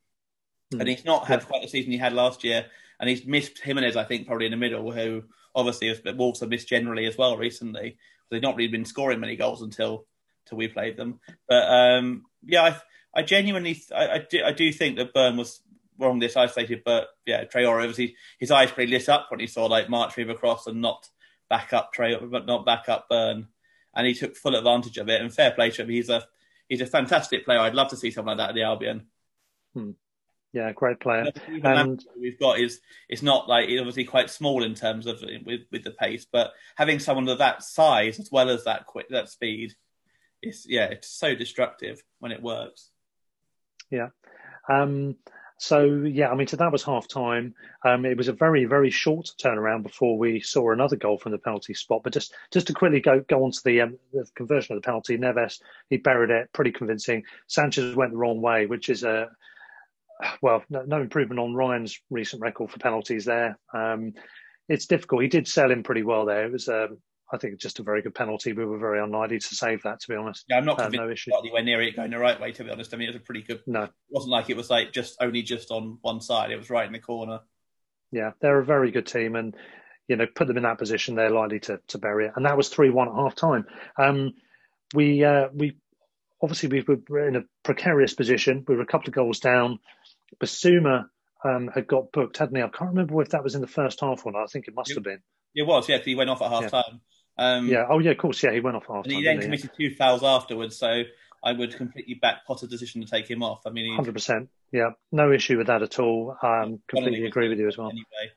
Hmm. 0.72 0.80
and 0.80 0.88
he's 0.88 1.04
not 1.04 1.26
had 1.26 1.40
Yeah. 1.40 1.46
quite 1.46 1.62
the 1.62 1.68
season 1.68 1.92
he 1.92 1.98
had 1.98 2.12
last 2.12 2.44
year. 2.44 2.70
And 2.98 3.10
he's 3.10 3.26
missed 3.26 3.58
Jimenez, 3.58 3.94
I 3.94 4.04
think, 4.04 4.26
probably 4.26 4.46
in 4.46 4.52
the 4.52 4.56
middle, 4.56 4.90
who 4.90 5.24
obviously 5.54 5.88
has, 5.88 6.00
but 6.00 6.16
Wolves 6.16 6.40
have 6.40 6.48
missed 6.48 6.68
generally 6.68 7.04
as 7.06 7.18
well 7.18 7.36
recently. 7.36 7.98
They've 8.30 8.40
not 8.42 8.56
really 8.56 8.70
been 8.70 8.86
scoring 8.86 9.20
many 9.20 9.36
goals 9.36 9.60
until 9.62 10.06
until 10.44 10.58
we 10.58 10.68
played 10.68 10.96
them. 10.96 11.20
But 11.48 11.68
um, 11.68 12.24
yeah, 12.42 12.62
I, 12.62 12.80
I 13.20 13.22
genuinely, 13.22 13.82
I, 13.94 14.08
I, 14.08 14.18
do, 14.18 14.44
I 14.44 14.52
do 14.52 14.72
think 14.72 14.96
that 14.96 15.12
Burn 15.12 15.36
was 15.36 15.60
wrong 15.98 16.18
this 16.18 16.36
isolated, 16.36 16.82
but 16.84 17.08
yeah, 17.24 17.44
Traore 17.44 17.80
obviously 17.80 18.16
his 18.38 18.50
eyes 18.50 18.70
pretty 18.70 18.92
lit 18.92 19.08
up 19.08 19.26
when 19.30 19.40
he 19.40 19.46
saw 19.46 19.66
like 19.66 19.88
March 19.88 20.16
move 20.16 20.30
across 20.30 20.66
and 20.66 20.80
not 20.80 21.08
back 21.48 21.72
up 21.72 21.92
Traore, 21.94 22.30
but 22.30 22.46
not 22.46 22.66
back 22.66 22.88
up 22.88 23.08
Burn, 23.08 23.48
and 23.94 24.06
he 24.06 24.14
took 24.14 24.36
full 24.36 24.54
advantage 24.54 24.98
of 24.98 25.08
it. 25.08 25.20
And 25.20 25.32
fair 25.32 25.50
play 25.50 25.70
to 25.70 25.82
him, 25.82 25.88
he's 25.90 26.08
a 26.08 26.24
he's 26.68 26.80
a 26.80 26.86
fantastic 26.86 27.44
player. 27.44 27.60
I'd 27.60 27.74
love 27.74 27.88
to 27.88 27.96
see 27.96 28.10
someone 28.10 28.36
like 28.36 28.44
that 28.46 28.50
at 28.50 28.54
the 28.54 28.62
Albion. 28.62 29.06
Yeah, 30.52 30.72
great 30.72 31.00
player. 31.00 31.26
And- 31.62 32.02
we've 32.18 32.38
got 32.38 32.58
is 32.58 32.80
it's 33.08 33.22
not 33.22 33.48
like 33.48 33.68
he's 33.68 33.78
obviously 33.80 34.04
quite 34.04 34.30
small 34.30 34.62
in 34.62 34.74
terms 34.74 35.06
of 35.06 35.22
with 35.44 35.62
with 35.70 35.84
the 35.84 35.90
pace, 35.90 36.26
but 36.30 36.52
having 36.76 36.98
someone 36.98 37.28
of 37.28 37.38
that 37.38 37.62
size 37.62 38.18
as 38.18 38.30
well 38.32 38.48
as 38.48 38.64
that 38.64 38.86
quick 38.86 39.08
that 39.10 39.28
speed, 39.28 39.74
it's 40.40 40.66
yeah, 40.66 40.86
it's 40.86 41.08
so 41.08 41.34
destructive 41.34 42.02
when 42.20 42.32
it 42.32 42.42
works. 42.42 42.90
Yeah. 43.90 44.08
Um, 44.68 45.16
so 45.58 45.84
yeah, 45.84 46.30
I 46.30 46.34
mean, 46.34 46.46
so 46.46 46.56
that 46.56 46.72
was 46.72 46.82
half 46.82 47.08
time. 47.08 47.54
Um, 47.84 48.04
it 48.04 48.16
was 48.16 48.28
a 48.28 48.32
very, 48.32 48.64
very 48.66 48.90
short 48.90 49.30
turnaround 49.42 49.82
before 49.82 50.18
we 50.18 50.40
saw 50.40 50.72
another 50.72 50.96
goal 50.96 51.18
from 51.18 51.32
the 51.32 51.38
penalty 51.38 51.74
spot. 51.74 52.02
But 52.04 52.12
just, 52.12 52.34
just 52.52 52.66
to 52.66 52.74
quickly 52.74 53.00
go 53.00 53.20
go 53.20 53.44
on 53.44 53.52
to 53.52 53.60
the, 53.64 53.80
um, 53.80 53.98
the 54.12 54.26
conversion 54.34 54.76
of 54.76 54.82
the 54.82 54.86
penalty, 54.86 55.16
Neves 55.16 55.60
he 55.88 55.96
buried 55.96 56.30
it, 56.30 56.52
pretty 56.52 56.72
convincing. 56.72 57.24
Sanchez 57.46 57.96
went 57.96 58.12
the 58.12 58.18
wrong 58.18 58.42
way, 58.42 58.66
which 58.66 58.90
is 58.90 59.02
a 59.02 59.28
well, 60.42 60.62
no, 60.70 60.82
no 60.82 61.00
improvement 61.00 61.40
on 61.40 61.54
Ryan's 61.54 62.00
recent 62.10 62.42
record 62.42 62.70
for 62.70 62.78
penalties 62.78 63.24
there. 63.24 63.58
Um, 63.72 64.14
it's 64.68 64.86
difficult. 64.86 65.22
He 65.22 65.28
did 65.28 65.46
sell 65.46 65.70
him 65.70 65.82
pretty 65.82 66.02
well 66.02 66.24
there. 66.24 66.46
It 66.46 66.52
was, 66.52 66.68
um, 66.68 66.98
I 67.32 67.38
think, 67.38 67.54
it's 67.54 67.62
just 67.62 67.80
a 67.80 67.82
very 67.82 68.02
good 68.02 68.14
penalty. 68.14 68.52
We 68.52 68.64
were 68.64 68.78
very 68.78 69.00
unlikely 69.02 69.40
to 69.40 69.54
save 69.54 69.82
that, 69.82 70.00
to 70.00 70.08
be 70.08 70.14
honest. 70.14 70.44
Yeah, 70.48 70.58
I'm 70.58 70.64
not 70.64 70.78
Uh, 70.78 70.84
convinced 70.84 71.00
no 71.00 71.06
no 71.06 71.12
issue. 71.12 71.30
anywhere 71.36 71.62
near 71.64 71.82
it 71.82 71.96
going 71.96 72.10
the 72.12 72.18
right 72.18 72.40
way. 72.40 72.52
To 72.52 72.64
be 72.64 72.70
honest, 72.70 72.94
I 72.94 72.96
mean 72.96 73.08
it 73.08 73.12
was 73.14 73.22
a 73.22 73.24
pretty 73.24 73.42
good. 73.42 73.62
No. 73.66 73.82
It 73.84 73.90
wasn't 74.10 74.30
like 74.32 74.48
it 74.50 74.56
was 74.56 74.70
like 74.70 74.92
just 74.92 75.16
only 75.20 75.42
just 75.42 75.70
on 75.70 75.98
one 76.02 76.20
side. 76.20 76.50
It 76.52 76.56
was 76.56 76.70
right 76.70 76.86
in 76.86 76.92
the 76.92 77.00
corner. 77.00 77.40
Yeah, 78.12 78.32
they're 78.40 78.60
a 78.60 78.64
very 78.64 78.90
good 78.92 79.06
team, 79.06 79.34
and 79.34 79.56
you 80.08 80.14
know, 80.14 80.26
put 80.32 80.46
them 80.46 80.56
in 80.56 80.62
that 80.62 80.78
position, 80.78 81.16
they're 81.16 81.30
likely 81.30 81.58
to 81.60 81.80
to 81.88 81.98
bury 81.98 82.26
it. 82.26 82.32
And 82.36 82.46
that 82.46 82.56
was 82.56 82.68
three 82.68 82.90
one 82.90 83.08
at 83.08 83.14
half 83.14 83.34
time. 83.34 83.66
Um, 83.98 84.34
we 84.94 85.24
uh, 85.24 85.48
we 85.52 85.76
obviously 86.40 86.68
we 86.68 86.84
were 87.08 87.26
in 87.26 87.34
a 87.36 87.42
precarious 87.64 88.14
position. 88.14 88.64
We 88.68 88.76
were 88.76 88.82
a 88.82 88.86
couple 88.86 89.08
of 89.08 89.14
goals 89.14 89.40
down. 89.40 89.80
Bissouma 90.40 91.06
um, 91.44 91.68
had 91.74 91.88
got 91.88 92.12
booked, 92.12 92.38
hadn't 92.38 92.54
he? 92.56 92.62
I 92.62 92.68
can't 92.68 92.90
remember 92.90 93.20
if 93.22 93.30
that 93.30 93.42
was 93.42 93.54
in 93.56 93.60
the 93.62 93.66
first 93.66 94.00
half 94.00 94.24
or 94.24 94.32
not. 94.32 94.44
I 94.44 94.46
think 94.46 94.68
it 94.68 94.74
must 94.76 94.94
have 94.94 95.02
been. 95.02 95.20
It 95.54 95.66
was, 95.66 95.88
yeah, 95.88 95.96
'cause 95.98 96.04
he 96.06 96.14
went 96.14 96.30
off 96.30 96.42
at 96.42 96.50
half 96.50 96.62
Yeah. 96.64 96.68
time. 96.68 97.00
Um, 97.38 97.68
yeah. 97.68 97.86
Oh 97.88 97.98
yeah, 97.98 98.12
of 98.12 98.18
course. 98.18 98.42
Yeah, 98.42 98.52
he 98.52 98.60
went 98.60 98.76
off 98.76 98.86
half 98.88 99.04
and 99.04 99.12
he 99.12 99.22
then 99.22 99.40
committed 99.40 99.70
two 99.78 99.94
fouls 99.94 100.22
afterwards. 100.22 100.76
So 100.76 101.02
I 101.44 101.52
would 101.52 101.76
completely 101.76 102.14
back 102.14 102.46
Potter's 102.46 102.68
decision 102.68 103.02
to 103.02 103.08
take 103.08 103.28
him 103.28 103.42
off. 103.42 103.62
I 103.66 103.70
mean, 103.70 103.94
Hundred 103.94 104.14
percent. 104.14 104.48
Yeah, 104.72 104.90
no 105.12 105.32
issue 105.32 105.58
with 105.58 105.68
that 105.68 105.82
at 105.82 105.98
all. 105.98 106.36
Um, 106.42 106.80
completely 106.88 107.26
agree 107.26 107.48
with 107.48 107.58
you 107.58 107.68
as 107.68 107.78
well. 107.78 107.88
Anyway, 107.88 108.32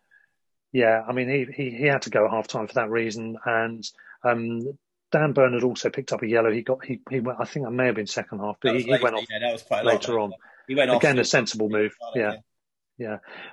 Yeah, 0.71 1.01
I 1.07 1.11
mean, 1.11 1.27
he, 1.27 1.47
he, 1.51 1.69
he 1.71 1.85
had 1.85 2.03
to 2.03 2.09
go 2.09 2.29
half 2.29 2.47
time 2.47 2.67
for 2.67 2.75
that 2.75 2.89
reason. 2.89 3.37
And 3.45 3.83
um, 4.23 4.77
Dan 5.11 5.33
Bernard 5.33 5.63
also 5.63 5.89
picked 5.89 6.13
up 6.13 6.21
a 6.21 6.27
yellow. 6.27 6.51
He 6.51 6.61
got 6.61 6.85
he 6.85 6.99
he 7.09 7.19
went. 7.19 7.39
I 7.39 7.45
think 7.45 7.65
I 7.65 7.69
may 7.69 7.87
have 7.87 7.95
been 7.95 8.07
second 8.07 8.39
half, 8.39 8.57
but 8.61 8.75
he, 8.75 8.83
he 8.83 8.91
went 8.91 9.15
off 9.15 9.25
yeah, 9.29 9.39
that 9.39 9.53
was 9.53 9.63
quite 9.63 9.85
later 9.85 10.19
on. 10.19 10.33
He 10.67 10.75
went 10.75 10.91
off 10.91 10.97
Again, 11.01 11.17
a 11.17 11.23
sensible 11.23 11.69
move. 11.69 11.95
Yeah. 12.15 12.33
Yeah, 12.33 12.35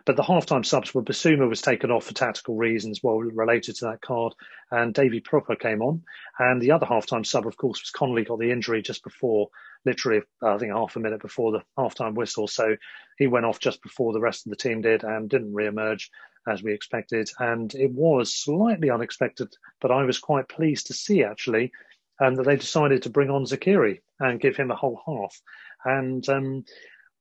but 0.04 0.16
the 0.16 0.22
half-time 0.22 0.64
subs 0.64 0.94
were 0.94 1.02
Bissouma 1.02 1.48
was 1.48 1.62
taken 1.62 1.90
off 1.90 2.04
for 2.04 2.14
tactical 2.14 2.56
reasons, 2.56 3.02
well 3.02 3.18
related 3.18 3.76
to 3.76 3.86
that 3.86 4.00
card, 4.00 4.34
and 4.70 4.92
Davy 4.92 5.20
Pröpper 5.20 5.58
came 5.58 5.82
on, 5.82 6.02
and 6.38 6.60
the 6.60 6.72
other 6.72 6.86
half-time 6.86 7.24
sub, 7.24 7.46
of 7.46 7.56
course, 7.56 7.80
was 7.80 7.90
Connolly 7.90 8.24
got 8.24 8.38
the 8.38 8.50
injury 8.50 8.82
just 8.82 9.04
before, 9.04 9.48
literally, 9.84 10.22
I 10.42 10.58
think 10.58 10.72
half 10.72 10.96
a 10.96 11.00
minute 11.00 11.22
before 11.22 11.52
the 11.52 11.62
half-time 11.78 12.14
whistle, 12.14 12.48
so 12.48 12.76
he 13.18 13.26
went 13.26 13.46
off 13.46 13.60
just 13.60 13.82
before 13.82 14.12
the 14.12 14.20
rest 14.20 14.46
of 14.46 14.50
the 14.50 14.56
team 14.56 14.82
did 14.82 15.04
and 15.04 15.30
didn't 15.30 15.54
re-emerge 15.54 16.10
as 16.48 16.62
we 16.62 16.72
expected, 16.72 17.30
and 17.38 17.74
it 17.74 17.92
was 17.92 18.34
slightly 18.34 18.90
unexpected, 18.90 19.48
but 19.80 19.90
I 19.90 20.04
was 20.04 20.18
quite 20.18 20.48
pleased 20.48 20.86
to 20.88 20.94
see 20.94 21.22
actually, 21.24 21.72
um, 22.20 22.34
that 22.36 22.44
they 22.44 22.56
decided 22.56 23.02
to 23.02 23.10
bring 23.10 23.30
on 23.30 23.44
Zeqiri 23.44 24.00
and 24.20 24.40
give 24.40 24.56
him 24.56 24.70
a 24.70 24.76
whole 24.76 25.00
half, 25.06 25.40
and 25.84 26.28
um, 26.28 26.64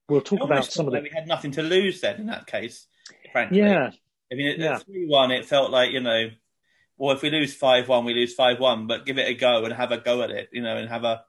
we'll 0.09 0.21
talk 0.21 0.41
about 0.41 0.65
some 0.65 0.87
of 0.87 0.93
the 0.93 0.99
like 0.99 1.11
we 1.11 1.15
had 1.15 1.27
nothing 1.27 1.51
to 1.51 1.61
lose 1.63 2.01
then 2.01 2.19
in 2.21 2.25
that 2.27 2.47
case. 2.47 2.87
Frankly, 3.31 3.59
yeah. 3.59 3.91
I 4.31 4.35
mean, 4.35 4.47
at 4.47 4.59
Yeah. 4.59 4.77
three 4.77 5.05
one, 5.07 5.31
it 5.31 5.45
felt 5.45 5.71
like 5.71 5.91
you 5.91 5.99
know, 5.99 6.29
well, 6.97 7.15
if 7.15 7.21
we 7.21 7.29
lose 7.29 7.53
five 7.53 7.87
one, 7.87 8.05
we 8.05 8.13
lose 8.13 8.33
five 8.33 8.59
one, 8.59 8.87
but 8.87 9.05
give 9.05 9.17
it 9.17 9.27
a 9.27 9.33
go 9.33 9.63
and 9.65 9.73
have 9.73 9.91
a 9.91 9.97
go 9.97 10.21
at 10.21 10.31
it, 10.31 10.49
you 10.51 10.61
know, 10.61 10.77
and 10.77 10.89
have 10.89 11.03
a 11.03 11.23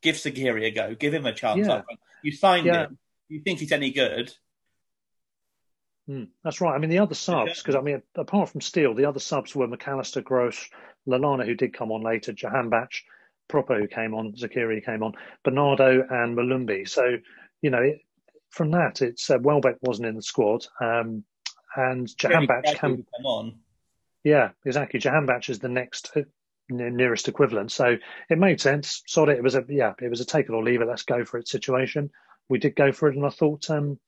give 0.00 0.16
Zeqiri 0.16 0.66
a 0.66 0.70
go, 0.70 0.94
give 0.94 1.14
him 1.14 1.26
a 1.26 1.32
chance. 1.32 1.66
Yeah. 1.66 1.82
You 2.22 2.32
signed 2.32 2.66
Yeah. 2.66 2.84
him. 2.86 2.98
You 3.28 3.40
think 3.40 3.60
he's 3.60 3.72
any 3.72 3.90
good? 3.92 4.32
Mm, 6.08 6.28
that's 6.42 6.60
right. 6.60 6.74
I 6.74 6.78
mean, 6.78 6.90
the 6.90 6.98
other 6.98 7.14
subs, 7.14 7.58
because 7.62 7.76
I 7.76 7.80
mean, 7.80 8.02
apart 8.16 8.48
from 8.48 8.60
Steele, 8.60 8.94
the 8.94 9.04
other 9.06 9.20
subs 9.20 9.54
were 9.54 9.68
McAllister, 9.68 10.22
Gross, 10.22 10.68
Lallana, 11.06 11.44
who 11.46 11.54
did 11.54 11.72
come 11.74 11.92
on 11.92 12.02
later, 12.02 12.32
Jahanbakhsh, 12.32 13.02
Pröpper, 13.48 13.78
who 13.80 13.86
came 13.86 14.14
on, 14.14 14.32
Zeqiri, 14.32 14.84
came 14.84 15.02
on, 15.02 15.14
Bernardo, 15.44 16.04
and 16.08 16.36
Molumby. 16.36 16.88
So, 16.88 17.18
you 17.62 17.70
know, 17.70 17.80
it, 17.80 18.00
from 18.50 18.72
that, 18.72 19.00
it's 19.00 19.30
uh, 19.30 19.38
Welbeck 19.40 19.76
wasn't 19.80 20.08
in 20.08 20.16
the 20.16 20.22
squad, 20.22 20.66
um, 20.80 21.24
and 21.74 22.06
Jahanbakhsh 22.06 22.74
can, 22.74 22.96
come 23.16 23.24
on. 23.24 23.54
yeah, 24.24 24.50
exactly. 24.66 25.00
Jahanbakhsh 25.00 25.48
is 25.48 25.58
the 25.58 25.68
next 25.68 26.12
uh, 26.14 26.22
nearest 26.68 27.28
equivalent, 27.28 27.72
so 27.72 27.96
it 28.28 28.38
made 28.38 28.60
sense. 28.60 29.02
Sod 29.06 29.30
it. 29.30 29.38
It 29.38 29.42
was 29.42 29.54
a 29.54 29.64
yeah, 29.68 29.94
it 30.02 30.10
was 30.10 30.20
a 30.20 30.26
take 30.26 30.46
it 30.46 30.52
or 30.52 30.62
leave 30.62 30.82
it. 30.82 30.88
Let's 30.88 31.04
go 31.04 31.24
for 31.24 31.38
it 31.38 31.48
situation. 31.48 32.10
We 32.48 32.58
did 32.58 32.76
go 32.76 32.92
for 32.92 33.08
it, 33.08 33.16
and 33.16 33.24
I 33.24 33.30
thought 33.30 33.70
um, 33.70 33.98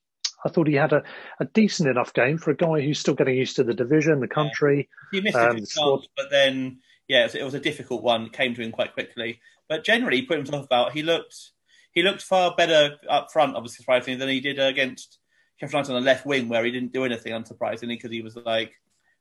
I 0.44 0.50
thought 0.50 0.68
he 0.68 0.74
had 0.74 0.92
a, 0.92 1.02
a 1.40 1.46
decent 1.46 1.88
enough 1.88 2.12
game 2.12 2.36
for 2.36 2.50
a 2.50 2.57
guy 2.57 2.80
who's 2.80 2.98
still 2.98 3.14
getting 3.14 3.36
used 3.36 3.57
to 3.57 3.64
the 3.64 3.72
division, 3.72 4.20
the 4.20 4.28
country. 4.28 4.90
He 5.11 5.22
missed 5.22 5.36
Um, 5.36 5.59
the 5.59 5.66
chance, 5.66 6.09
but 6.16 6.30
then 6.30 6.80
yeah, 7.09 7.20
it 7.20 7.24
was, 7.24 7.34
it 7.34 7.44
was 7.44 7.55
a 7.55 7.61
difficult 7.61 8.02
one. 8.02 8.26
It 8.26 8.32
Came 8.32 8.55
to 8.55 8.62
him 8.62 8.72
quite 8.72 8.92
quickly, 8.92 9.40
but 9.68 9.84
generally 9.84 10.18
he 10.18 10.26
put 10.26 10.36
himself 10.36 10.66
about. 10.66 10.92
He 10.92 11.02
looked 11.02 11.52
he 11.95 12.03
looked 12.03 12.22
far 12.22 12.55
better 12.57 12.97
up 13.09 13.32
front, 13.32 13.57
obviously 13.57 13.82
surprisingly, 13.82 14.18
than 14.18 14.28
he 14.28 14.40
did 14.40 14.59
against 14.59 15.18
Sheffield 15.57 15.72
United 15.86 15.95
on 15.95 16.03
the 16.03 16.07
left 16.07 16.26
wing, 16.26 16.49
where 16.49 16.64
he 16.64 16.70
didn't 16.70 16.92
do 16.92 17.05
anything, 17.05 17.32
unsurprisingly, 17.32 17.88
because 17.88 18.11
he 18.11 18.22
was 18.22 18.36
like 18.36 18.72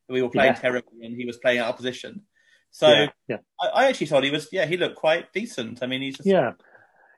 we 0.10 0.22
were 0.22 0.30
playing 0.30 0.54
Yeah. 0.54 0.60
terribly 0.60 1.06
and 1.06 1.16
he 1.16 1.26
was 1.26 1.38
playing 1.38 1.60
out 1.60 1.70
of 1.70 1.78
position. 1.78 2.24
So 2.72 2.88
yeah, 2.88 3.10
yeah, 3.28 3.38
I, 3.62 3.68
I 3.68 3.86
actually 3.86 4.08
thought 4.08 4.24
he 4.24 4.32
was 4.32 4.50
yeah 4.52 4.66
he 4.66 4.78
looked 4.78 4.96
quite 4.96 5.32
decent. 5.32 5.84
I 5.84 5.88
mean 5.88 6.02
he's 6.02 6.18
just 6.18 6.28
yeah. 6.28 6.54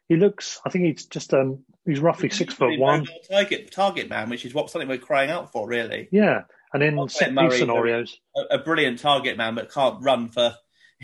He 0.08 0.18
looks. 0.18 0.62
I 0.64 0.70
think 0.70 0.86
he's 0.86 1.06
just 1.08 1.34
um, 1.34 1.64
he's 1.84 2.00
roughly 2.00 2.30
six 2.30 2.54
foot 2.54 2.78
one. 2.78 3.08
target 3.32 3.72
target 3.72 4.08
man, 4.08 4.30
which 4.30 4.46
is 4.46 4.54
what 4.54 4.70
something 4.70 4.88
we're 4.88 5.00
crying 5.00 5.32
out 5.32 5.52
for 5.52 5.68
really. 5.68 6.10
Yeah, 6.12 6.42
and 6.74 6.84
in 6.84 7.10
set 7.10 7.36
piece 7.36 7.58
scenarios. 7.58 8.20
A, 8.36 8.56
a 8.56 8.58
brilliant 8.60 9.00
target 9.00 9.36
man, 9.36 9.56
but 9.56 9.72
can't 9.74 10.04
run 10.04 10.30
for 10.30 10.56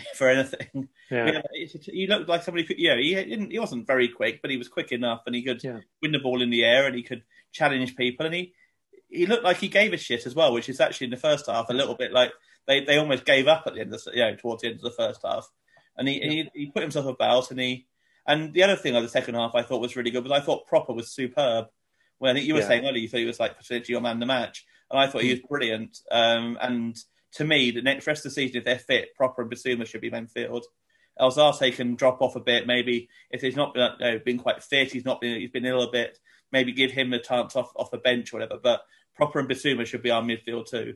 for 0.16 0.30
anything. 0.30 0.90
Yeah, 1.10 1.42
Yeah, 1.54 1.66
he 1.86 2.08
looked 2.08 2.30
like 2.30 2.44
somebody. 2.44 2.66
Could, 2.66 2.80
yeah, 2.80 2.96
he 2.98 3.14
didn't. 3.16 3.52
He 3.52 3.60
wasn't 3.60 3.88
very 3.88 4.08
quick, 4.08 4.42
but 4.42 4.52
he 4.52 4.58
was 4.58 4.68
quick 4.68 4.92
enough, 4.92 5.22
and 5.26 5.36
he 5.36 5.44
could 5.44 5.64
Yeah. 5.64 5.80
win 6.02 6.12
the 6.12 6.20
ball 6.20 6.42
in 6.42 6.50
the 6.50 6.64
air, 6.64 6.86
and 6.86 6.96
he 6.96 7.04
could 7.04 7.24
challenge 7.52 7.96
people, 7.96 8.26
and 8.26 8.36
he 8.36 8.54
he 9.10 9.26
looked 9.26 9.44
like 9.44 9.58
he 9.58 9.68
gave 9.68 9.92
a 9.92 9.98
shit 9.98 10.26
as 10.26 10.34
well, 10.36 10.54
which 10.54 10.70
is 10.70 10.80
actually 10.80 11.06
in 11.06 11.12
the 11.12 11.18
first 11.18 11.46
half 11.48 11.70
a 11.70 11.74
little 11.74 11.96
bit 11.96 12.14
like 12.14 12.32
they, 12.66 12.84
they 12.86 12.98
almost 12.98 13.26
gave 13.26 13.46
up 13.48 13.64
at 13.68 13.74
the 13.74 13.82
end 13.82 13.94
of 13.94 14.02
the, 14.04 14.12
you 14.14 14.20
know 14.22 14.36
towards 14.36 14.62
the 14.62 14.70
end 14.70 14.78
of 14.78 14.84
the 14.84 14.92
first 14.92 15.20
half, 15.26 15.50
and 15.98 16.08
he, 16.08 16.20
he 16.20 16.50
he 16.54 16.72
put 16.72 16.82
himself 16.82 17.06
about, 17.08 17.52
and 17.52 17.60
he 17.60 17.88
and 18.26 18.54
the 18.54 18.64
other 18.64 18.76
thing 18.78 18.96
of 18.96 19.04
the 19.04 19.10
second 19.10 19.36
half 19.36 19.54
I 19.56 19.64
thought 19.64 19.82
was 19.82 19.96
really 19.98 20.12
good 20.12 20.24
was 20.24 20.32
I 20.32 20.40
thought 20.40 20.68
Pröpper 20.68 20.96
was 20.96 21.12
superb. 21.12 21.66
Well, 22.20 22.32
I 22.32 22.36
think 22.36 22.46
you 22.46 22.54
were 22.54 22.60
Yeah. 22.62 22.68
saying 22.68 22.86
earlier 22.86 23.02
you 23.02 23.10
thought 23.10 23.18
he 23.20 23.26
was 23.26 23.40
like 23.40 23.58
potentially 23.58 23.94
your 23.94 24.02
man 24.02 24.20
the 24.20 24.26
match, 24.28 24.66
and 24.90 25.00
I 25.00 25.08
thought 25.08 25.24
he 25.24 25.32
was 25.32 25.42
brilliant. 25.42 25.98
Um, 26.12 26.58
and 26.62 26.96
to 27.34 27.46
me, 27.46 27.72
the 27.72 27.82
next 27.82 28.08
rest 28.08 28.26
of 28.26 28.32
the 28.32 28.36
season, 28.36 28.58
if 28.58 28.66
they're 28.66 28.80
fit, 28.80 29.10
Pröpper 29.20 29.40
and 29.40 29.52
Bissouma 29.52 29.86
should 29.86 30.02
be 30.02 30.12
midfield. 30.12 30.64
Alzate 31.20 31.76
can 31.76 31.96
drop 31.96 32.22
off 32.22 32.36
a 32.36 32.40
bit. 32.40 32.68
Maybe 32.68 33.10
if 33.30 33.42
he's 33.42 33.56
not 33.56 33.74
been, 33.74 33.92
you 34.00 34.06
know, 34.06 34.20
been 34.20 34.38
quite 34.40 34.64
fit, 34.64 34.92
he's 34.92 35.06
not 35.06 35.22
been 35.22 35.40
he's 35.40 35.52
been 35.52 35.66
ill 35.66 35.82
a 35.84 35.92
bit. 35.92 36.18
Maybe 36.52 36.72
give 36.72 36.92
him 36.92 37.14
a 37.14 37.20
chance 37.20 37.56
off 37.56 37.72
off 37.76 37.92
the 37.92 37.98
bench 37.98 38.34
or 38.34 38.40
whatever. 38.40 38.60
But 38.62 38.82
Pröpper 39.20 39.40
and 39.40 39.50
Bissouma 39.50 39.86
should 39.86 40.04
be 40.04 40.12
our 40.12 40.22
midfield 40.22 40.70
too. 40.70 40.96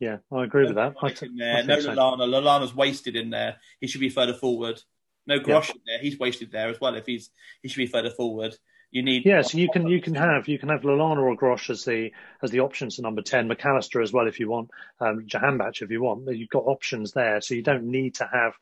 yeah, 0.00 0.18
I 0.32 0.44
agree 0.44 0.64
with 0.64 0.74
that. 0.76 0.94
I, 1.00 1.14
in 1.22 1.36
there. 1.36 1.58
I 1.58 1.62
No 1.62 1.76
Lallana. 1.76 2.18
so. 2.18 2.26
Lallana. 2.26 2.74
Wasted 2.74 3.16
in 3.16 3.30
there. 3.30 3.56
He 3.80 3.86
should 3.86 4.00
be 4.00 4.08
further 4.08 4.34
forward. 4.34 4.82
No 5.26 5.38
Grosh 5.38 5.70
in 5.70 5.80
there. 5.86 5.98
He's 6.00 6.18
wasted 6.18 6.50
there 6.52 6.68
as 6.68 6.80
well. 6.80 6.94
If 6.94 7.06
he's 7.06 7.30
he 7.62 7.68
should 7.68 7.78
be 7.78 7.86
further 7.86 8.10
forward. 8.10 8.56
You 8.90 9.02
need 9.02 9.26
Yeah, 9.26 9.42
so 9.42 9.58
you 9.58 9.68
can 9.68 9.88
you 9.88 10.00
can 10.00 10.14
have 10.14 10.48
you 10.48 10.58
can 10.58 10.68
have 10.68 10.82
Lallana 10.82 11.18
or 11.18 11.36
Grosh 11.36 11.70
as 11.70 11.84
the 11.84 12.12
as 12.42 12.50
the 12.50 12.60
options 12.60 12.96
to 12.96 13.02
number 13.02 13.22
ten, 13.22 13.48
McAllister 13.48 14.02
as 14.02 14.12
well 14.12 14.26
if 14.28 14.38
you 14.40 14.48
want, 14.48 14.70
um, 15.00 15.26
Jahanbakhsh 15.26 15.82
if 15.82 15.90
you 15.90 16.02
want. 16.02 16.24
But 16.24 16.36
you've 16.38 16.48
got 16.48 16.64
options 16.66 17.12
there, 17.12 17.40
so 17.40 17.54
you 17.54 17.62
don't 17.62 17.84
need 17.84 18.14
to 18.16 18.28
have 18.32 18.54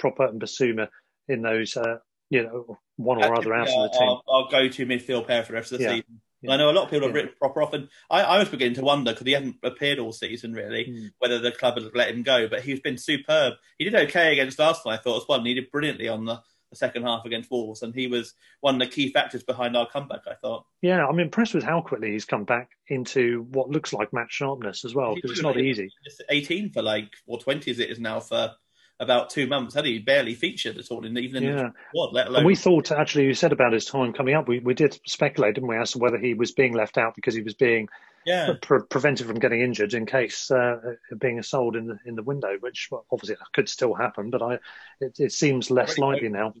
Pröpper 0.00 0.28
and 0.28 0.40
Bissouma 0.40 0.88
in 1.28 1.42
those, 1.42 1.76
uh, 1.76 1.98
you 2.28 2.42
know, 2.42 2.78
one 2.96 3.18
or 3.18 3.34
other 3.34 3.54
out 3.54 3.68
of 3.68 3.92
the 3.92 3.98
team. 3.98 4.08
Our, 4.08 4.22
our 4.28 4.48
go-to 4.50 4.86
midfield 4.86 5.26
pair 5.26 5.42
for 5.42 5.52
the 5.52 5.56
rest 5.56 5.72
of 5.72 5.78
the 5.78 5.84
Yeah. 5.84 5.90
season. 5.96 6.20
Yeah. 6.42 6.52
I 6.52 6.56
know 6.56 6.70
a 6.70 6.72
lot 6.72 6.84
of 6.84 6.90
people 6.90 7.08
have 7.08 7.16
Yeah. 7.16 7.22
written 7.22 7.36
Pröpper 7.42 7.62
off, 7.62 7.72
and 7.74 7.88
I, 8.10 8.22
I 8.22 8.38
was 8.38 8.48
beginning 8.48 8.74
to 8.76 8.82
wonder 8.82 9.12
because 9.12 9.26
he 9.26 9.32
hadn't 9.32 9.56
appeared 9.62 9.98
all 9.98 10.12
season 10.12 10.52
really 10.52 10.84
Hmm. 10.84 11.06
whether 11.18 11.38
the 11.38 11.52
club 11.52 11.78
had 11.80 11.94
let 11.94 12.10
him 12.14 12.22
go. 12.22 12.48
But 12.48 12.62
he's 12.62 12.80
been 12.80 12.96
superb. 12.98 13.54
He 13.78 13.84
did 13.84 13.94
okay 13.94 14.32
against 14.32 14.60
Arsenal, 14.60 14.94
I 14.94 14.98
thought 14.98 15.22
as 15.22 15.28
well, 15.28 15.38
and 15.38 15.46
he 15.46 15.54
did 15.54 15.70
brilliantly 15.70 16.08
on 16.08 16.24
the, 16.24 16.40
the 16.70 16.76
second 16.76 17.02
half 17.02 17.24
against 17.24 17.50
Wolves, 17.50 17.82
and 17.82 17.94
he 17.94 18.06
was 18.06 18.34
one 18.60 18.74
of 18.74 18.80
the 18.80 18.86
key 18.86 19.12
factors 19.12 19.42
behind 19.42 19.76
our 19.76 19.88
comeback. 19.88 20.22
I 20.26 20.34
thought. 20.34 20.64
Yeah, 20.82 21.06
I'm 21.06 21.18
impressed 21.18 21.54
with 21.54 21.64
how 21.64 21.80
quickly 21.80 22.12
he's 22.12 22.24
come 22.24 22.44
back 22.44 22.70
into 22.88 23.46
what 23.50 23.68
looks 23.68 23.92
like 23.92 24.12
match 24.12 24.32
sharpness 24.32 24.84
as 24.84 24.94
well, 24.94 25.14
because 25.14 25.32
it's 25.32 25.42
not 25.42 25.58
easy. 25.58 25.90
Just 26.04 26.22
18 26.30 26.70
for 26.70 26.82
like, 26.82 27.10
or 27.26 27.38
20 27.38 27.70
as 27.70 27.78
it 27.78 27.90
is 27.90 27.98
now 27.98 28.20
for 28.20 28.52
about 29.00 29.30
two 29.30 29.46
months. 29.46 29.74
Had 29.74 29.86
he 29.86 29.98
barely 29.98 30.34
featured 30.34 30.76
at 30.78 30.90
all 30.90 31.04
in 31.04 31.16
even 31.18 31.42
in 31.42 31.56
Yeah. 31.56 31.62
the 31.62 31.72
squad, 31.88 32.12
let 32.12 32.26
alone 32.26 32.38
And 32.40 32.46
we 32.46 32.54
thought, 32.54 32.92
actually, 32.92 33.24
you 33.24 33.34
said 33.34 33.52
about 33.52 33.72
his 33.72 33.86
time 33.86 34.12
coming 34.12 34.34
up, 34.34 34.46
we, 34.46 34.60
we 34.60 34.74
did 34.74 35.00
speculate, 35.06 35.54
didn't 35.54 35.68
we, 35.68 35.76
as 35.76 35.92
to 35.92 35.98
whether 35.98 36.18
he 36.18 36.34
was 36.34 36.52
being 36.52 36.74
left 36.74 36.98
out 36.98 37.14
because 37.16 37.34
he 37.34 37.40
was 37.40 37.54
being 37.54 37.88
yeah. 38.26 38.52
pre- 38.60 38.82
prevented 38.88 39.26
from 39.26 39.38
getting 39.38 39.62
injured 39.62 39.94
in 39.94 40.04
case 40.04 40.50
uh, 40.50 40.94
of 41.10 41.18
being 41.18 41.42
sold 41.42 41.76
in 41.76 41.86
the 41.86 41.98
in 42.04 42.14
the 42.14 42.22
window, 42.22 42.56
which 42.60 42.88
well, 42.90 43.06
obviously 43.10 43.36
could 43.54 43.68
still 43.68 43.94
happen, 43.94 44.30
but 44.30 44.42
I 44.42 44.58
it, 45.00 45.18
it 45.18 45.32
seems 45.32 45.70
less 45.70 45.96
likely 45.98 46.28
now. 46.28 46.52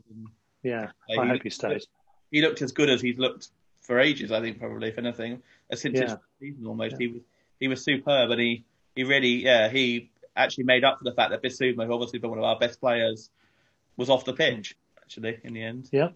Yeah, 0.62 0.90
Yeah, 1.08 1.18
I 1.20 1.24
he 1.24 1.30
hope 1.30 1.42
he 1.42 1.50
stays. 1.50 1.86
he 2.30 2.40
looked 2.40 2.62
as 2.62 2.72
good 2.72 2.88
as 2.88 3.02
he's 3.02 3.18
looked 3.18 3.48
for 3.82 4.00
ages. 4.00 4.32
I 4.32 4.40
think 4.40 4.58
probably 4.58 4.88
if 4.88 4.98
anything, 4.98 5.42
uh, 5.70 5.76
since 5.76 5.98
his 5.98 6.14
season 6.40 6.66
almost. 6.66 6.92
Yeah. 6.92 6.98
He 6.98 7.06
was 7.08 7.22
he 7.60 7.68
was 7.68 7.84
superb, 7.84 8.30
and 8.30 8.40
he 8.40 8.64
he 8.94 9.04
really 9.04 9.44
yeah 9.44 9.68
he 9.68 10.09
actually 10.36 10.64
made 10.64 10.84
up 10.84 10.98
for 10.98 11.04
the 11.04 11.12
fact 11.14 11.30
that 11.30 11.42
Bissouma, 11.42 11.86
who 11.86 11.92
obviously 11.92 12.18
been 12.18 12.30
one 12.30 12.38
of 12.38 12.44
our 12.44 12.58
best 12.58 12.80
players, 12.80 13.30
was 13.96 14.10
off 14.10 14.24
the 14.24 14.32
pitch 14.32 14.76
actually 15.10 15.38
in 15.42 15.52
the 15.52 15.62
end. 15.62 15.88
Yeah. 15.90 16.10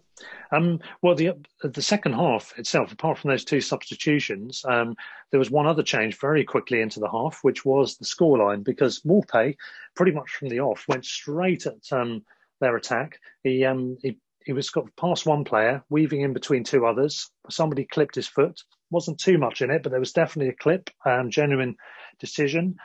Um, 0.52 0.80
well, 1.02 1.14
the 1.14 1.32
the 1.62 1.82
second 1.82 2.12
half 2.12 2.56
itself, 2.58 2.92
apart 2.92 3.18
from 3.18 3.30
those 3.30 3.44
two 3.44 3.60
substitutions, 3.60 4.64
um, 4.68 4.94
there 5.30 5.38
was 5.38 5.50
one 5.50 5.66
other 5.66 5.82
change 5.82 6.18
very 6.20 6.44
quickly 6.44 6.80
into 6.80 7.00
the 7.00 7.10
half, 7.10 7.40
which 7.42 7.64
was 7.64 7.96
the 7.96 8.04
scoreline, 8.04 8.62
because 8.62 9.00
Maupay, 9.00 9.56
pretty 9.96 10.12
much 10.12 10.30
from 10.30 10.48
the 10.48 10.60
off, 10.60 10.86
went 10.86 11.04
straight 11.04 11.66
at 11.66 11.92
um, 11.92 12.22
their 12.60 12.76
attack. 12.76 13.18
He 13.42 13.64
um, 13.64 13.98
he 14.00 14.16
he 14.44 14.52
was 14.52 14.70
got 14.70 14.94
past 14.96 15.26
one 15.26 15.44
player, 15.44 15.82
weaving 15.88 16.20
in 16.20 16.32
between 16.32 16.62
two 16.62 16.86
others. 16.86 17.30
Somebody 17.50 17.84
clipped 17.84 18.14
his 18.14 18.28
foot. 18.28 18.62
wasn't 18.90 19.18
too 19.18 19.38
much 19.38 19.60
in 19.62 19.70
it, 19.70 19.82
but 19.82 19.90
there 19.90 20.00
was 20.00 20.12
definitely 20.12 20.50
a 20.50 20.56
clip. 20.56 20.90
Um, 21.04 21.30
genuine 21.30 21.76
decision. 22.20 22.76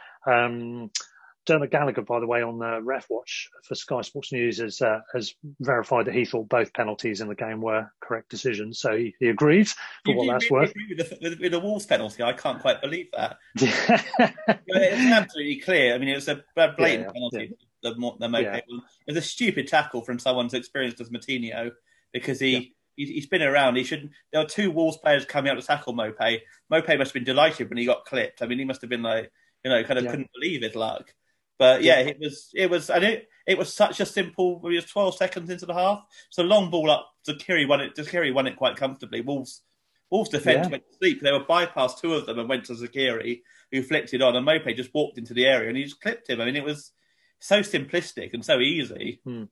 Dermot 1.50 1.72
Gallagher, 1.72 2.02
by 2.04 2.20
the 2.20 2.28
way, 2.28 2.41
on 2.41 2.62
uh, 2.62 2.80
Ref 2.82 3.08
Watch 3.10 3.50
for 3.68 3.76
Sky 3.76 4.02
Sports 4.02 4.32
News, 4.32 4.60
has, 4.60 4.82
uh, 4.82 5.00
has 5.14 5.34
verified 5.60 6.06
that 6.06 6.14
he 6.14 6.24
thought 6.26 6.47
both 6.47 6.74
penalties 6.74 7.22
in 7.22 7.28
the 7.28 7.36
game 7.36 7.60
were 7.62 7.91
correct 8.02 8.30
decisions. 8.30 8.80
So 8.80 8.95
he, 8.95 9.16
he 9.20 9.30
agreed 9.30 9.68
for 9.68 10.12
You- 10.12 10.16
what 10.18 10.24
you 10.26 10.32
that's 10.32 10.52
really 10.52 10.62
worth. 10.68 10.74
With 10.89 10.97
the, 11.10 11.18
with, 11.30 11.39
with 11.39 11.52
the 11.52 11.60
Wolves 11.60 11.86
penalty, 11.86 12.24
I 12.24 12.34
can't 12.34 12.60
quite 12.62 12.82
believe 12.82 13.08
that. 13.14 13.38
it's 13.56 15.12
absolutely 15.12 15.60
clear. 15.60 15.95
I 15.95 15.97
mean, 15.97 16.10
it 16.10 16.16
was 16.16 16.28
a 16.28 16.43
blatant 16.56 16.80
Yeah, 16.80 17.12
penalty. 17.12 17.54
the 17.84 17.89
the 17.93 17.95
Maupay 18.28 18.43
Yeah. 18.43 18.60
one. 18.68 18.82
It 19.08 19.16
was 19.16 19.18
a 19.18 19.22
stupid 19.28 19.68
tackle 19.68 20.02
from 20.02 20.20
someone 20.20 20.45
as 20.47 20.54
experienced 20.54 21.02
as 21.02 21.10
Moutinho 21.10 21.72
because 22.14 22.39
he. 22.39 22.76
He, 22.95 23.06
he's 23.06 23.28
been 23.28 23.41
around. 23.41 23.78
He 23.78 23.86
should. 23.86 24.10
There 24.34 24.41
were 24.43 24.50
two 24.50 24.72
Wolves 24.72 24.97
players 24.97 25.24
coming 25.24 25.50
out 25.50 25.56
to 25.56 25.66
tackle 25.66 25.93
Maupay. 25.93 26.39
Maupay 26.70 26.97
must 26.97 27.10
have 27.10 27.14
been 27.14 27.24
delighted 27.24 27.70
when 27.70 27.78
he 27.78 27.86
got 27.86 28.04
clipped. 28.04 28.41
I 28.41 28.45
mean, 28.45 28.60
he 28.60 28.66
must 28.66 28.82
have 28.82 28.89
been 28.89 29.04
like, 29.04 29.32
you 29.64 29.72
know, 29.72 29.82
kind 29.86 30.00
of 30.00 30.04
Yeah. 30.04 30.12
couldn't 30.12 30.30
believe 30.34 30.62
his 30.64 30.76
luck. 30.76 31.14
But 31.60 31.84
yeah, 31.84 31.99
Yeah. 31.99 32.07
it 32.07 32.18
was. 32.20 32.49
It 32.55 32.70
was. 32.72 32.89
And 32.89 33.03
it. 33.03 33.28
It 33.45 33.57
was 33.57 33.74
such 33.74 33.99
a 33.99 34.05
simple. 34.05 34.62
It 34.66 34.76
was 34.76 34.86
twelve 34.86 35.16
seconds 35.16 35.49
into 35.49 35.66
the 35.66 35.74
half. 35.74 36.03
So 36.32 36.41
long 36.43 36.72
ball 36.72 36.89
up. 36.89 37.07
to 37.26 37.34
Zeqiri 37.34 37.68
won 37.68 37.82
it. 37.82 37.95
Zeqiri 37.95 38.34
won 38.34 38.47
it 38.47 38.55
quite 38.55 38.78
comfortably. 38.78 39.22
Wolves. 39.22 39.62
Wolves 40.10 40.30
defence 40.30 40.66
Yeah. 40.68 40.72
went 40.72 40.84
to 40.89 40.97
sleep. 40.97 41.22
They 41.22 41.32
were 41.32 41.43
bypassed 41.45 41.99
two 41.99 42.14
of 42.14 42.26
them 42.26 42.39
and 42.39 42.47
went 42.49 42.66
to 42.66 42.74
Zeqiri, 42.74 43.41
who 43.72 43.84
flicked 43.84 44.14
it 44.14 44.22
on, 44.22 44.36
and 44.36 44.47
Maupay 44.47 44.76
just 44.76 44.93
walked 44.93 45.18
into 45.20 45.34
the 45.36 45.45
area 45.45 45.68
and 45.68 45.78
he 45.78 45.84
just 45.84 45.99
clipped 46.01 46.30
him. 46.30 46.39
I 46.41 46.45
mean, 46.45 46.55
it 46.55 46.64
was 46.64 46.91
so 47.39 47.60
simplistic 47.60 48.34
and 48.34 48.43
so 48.43 48.60
easy. 48.60 49.20
Hmm. 49.26 49.43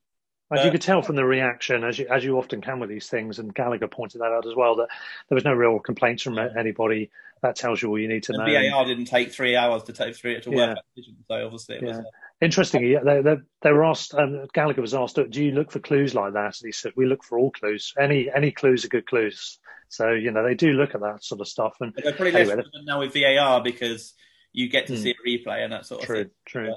As 0.51 0.61
Uh, 0.61 0.63
you 0.63 0.71
could 0.71 0.81
tell 0.81 1.01
from 1.01 1.17
the 1.17 1.25
reaction, 1.25 1.83
as 1.83 1.99
you 1.99 2.07
as 2.09 2.23
you 2.23 2.37
often 2.37 2.61
can 2.61 2.79
with 2.79 2.89
these 2.89 3.09
things, 3.09 3.37
and 3.39 3.53
Gallagher 3.53 3.87
pointed 3.87 4.21
that 4.21 4.31
out 4.31 4.45
as 4.47 4.55
well, 4.55 4.75
that 4.77 4.87
there 5.29 5.35
was 5.35 5.43
no 5.43 5.53
real 5.53 5.79
complaints 5.79 6.23
from 6.23 6.37
anybody. 6.39 7.09
That 7.43 7.55
tells 7.55 7.81
you 7.81 7.89
all 7.89 7.99
you 7.99 8.07
need 8.07 8.23
to 8.23 8.33
And 8.33 8.45
know. 8.45 8.69
VAR 8.71 8.85
didn't 8.85 9.05
take 9.05 9.31
three 9.31 9.55
hours 9.55 9.83
to 9.83 9.93
take 9.93 10.15
three 10.15 10.39
to 10.41 10.49
work 10.49 10.57
Yeah. 10.77 10.81
decision. 10.95 11.17
So 11.27 11.45
obviously 11.45 11.75
it 11.75 11.83
was. 11.83 11.97
Yeah. 11.97 12.03
uh, 12.03 12.11
Interestingly, 12.39 12.93
yeah, 12.93 12.99
they, 13.03 13.21
they, 13.21 13.35
they 13.63 13.71
were 13.71 13.83
asked. 13.83 14.13
Um, 14.13 14.45
Gallagher 14.53 14.81
was 14.81 14.93
asked, 14.93 15.15
"Do 15.15 15.43
you 15.43 15.51
look 15.51 15.71
for 15.71 15.79
clues 15.79 16.13
like 16.15 16.33
that?" 16.33 16.59
And 16.61 16.67
he 16.67 16.71
said, 16.71 16.93
"We 16.95 17.07
look 17.07 17.23
for 17.23 17.37
all 17.39 17.51
clues. 17.51 17.93
Any 17.99 18.29
any 18.33 18.51
clues 18.51 18.85
are 18.85 18.89
good 18.89 19.07
clues." 19.07 19.59
So 19.89 20.11
you 20.11 20.31
know 20.31 20.43
they 20.43 20.53
do 20.53 20.73
look 20.73 20.93
at 20.95 21.01
that 21.01 21.23
sort 21.23 21.41
of 21.41 21.47
stuff. 21.47 21.75
And 21.81 21.93
But 21.93 22.03
they're 22.03 22.13
probably 22.13 22.35
anyway, 22.35 22.55
less 22.57 22.65
now 22.85 22.99
with 22.99 23.13
VAR 23.13 23.61
because 23.63 24.13
you 24.53 24.69
get 24.69 24.87
to 24.87 24.93
Hmm. 24.95 24.99
see 25.01 25.11
a 25.11 25.27
replay 25.27 25.63
and 25.63 25.73
that 25.73 25.85
sort 25.87 26.01
of 26.01 26.07
True, 26.07 26.23
thing. 26.23 26.31
true. 26.45 26.67
Yeah. 26.67 26.73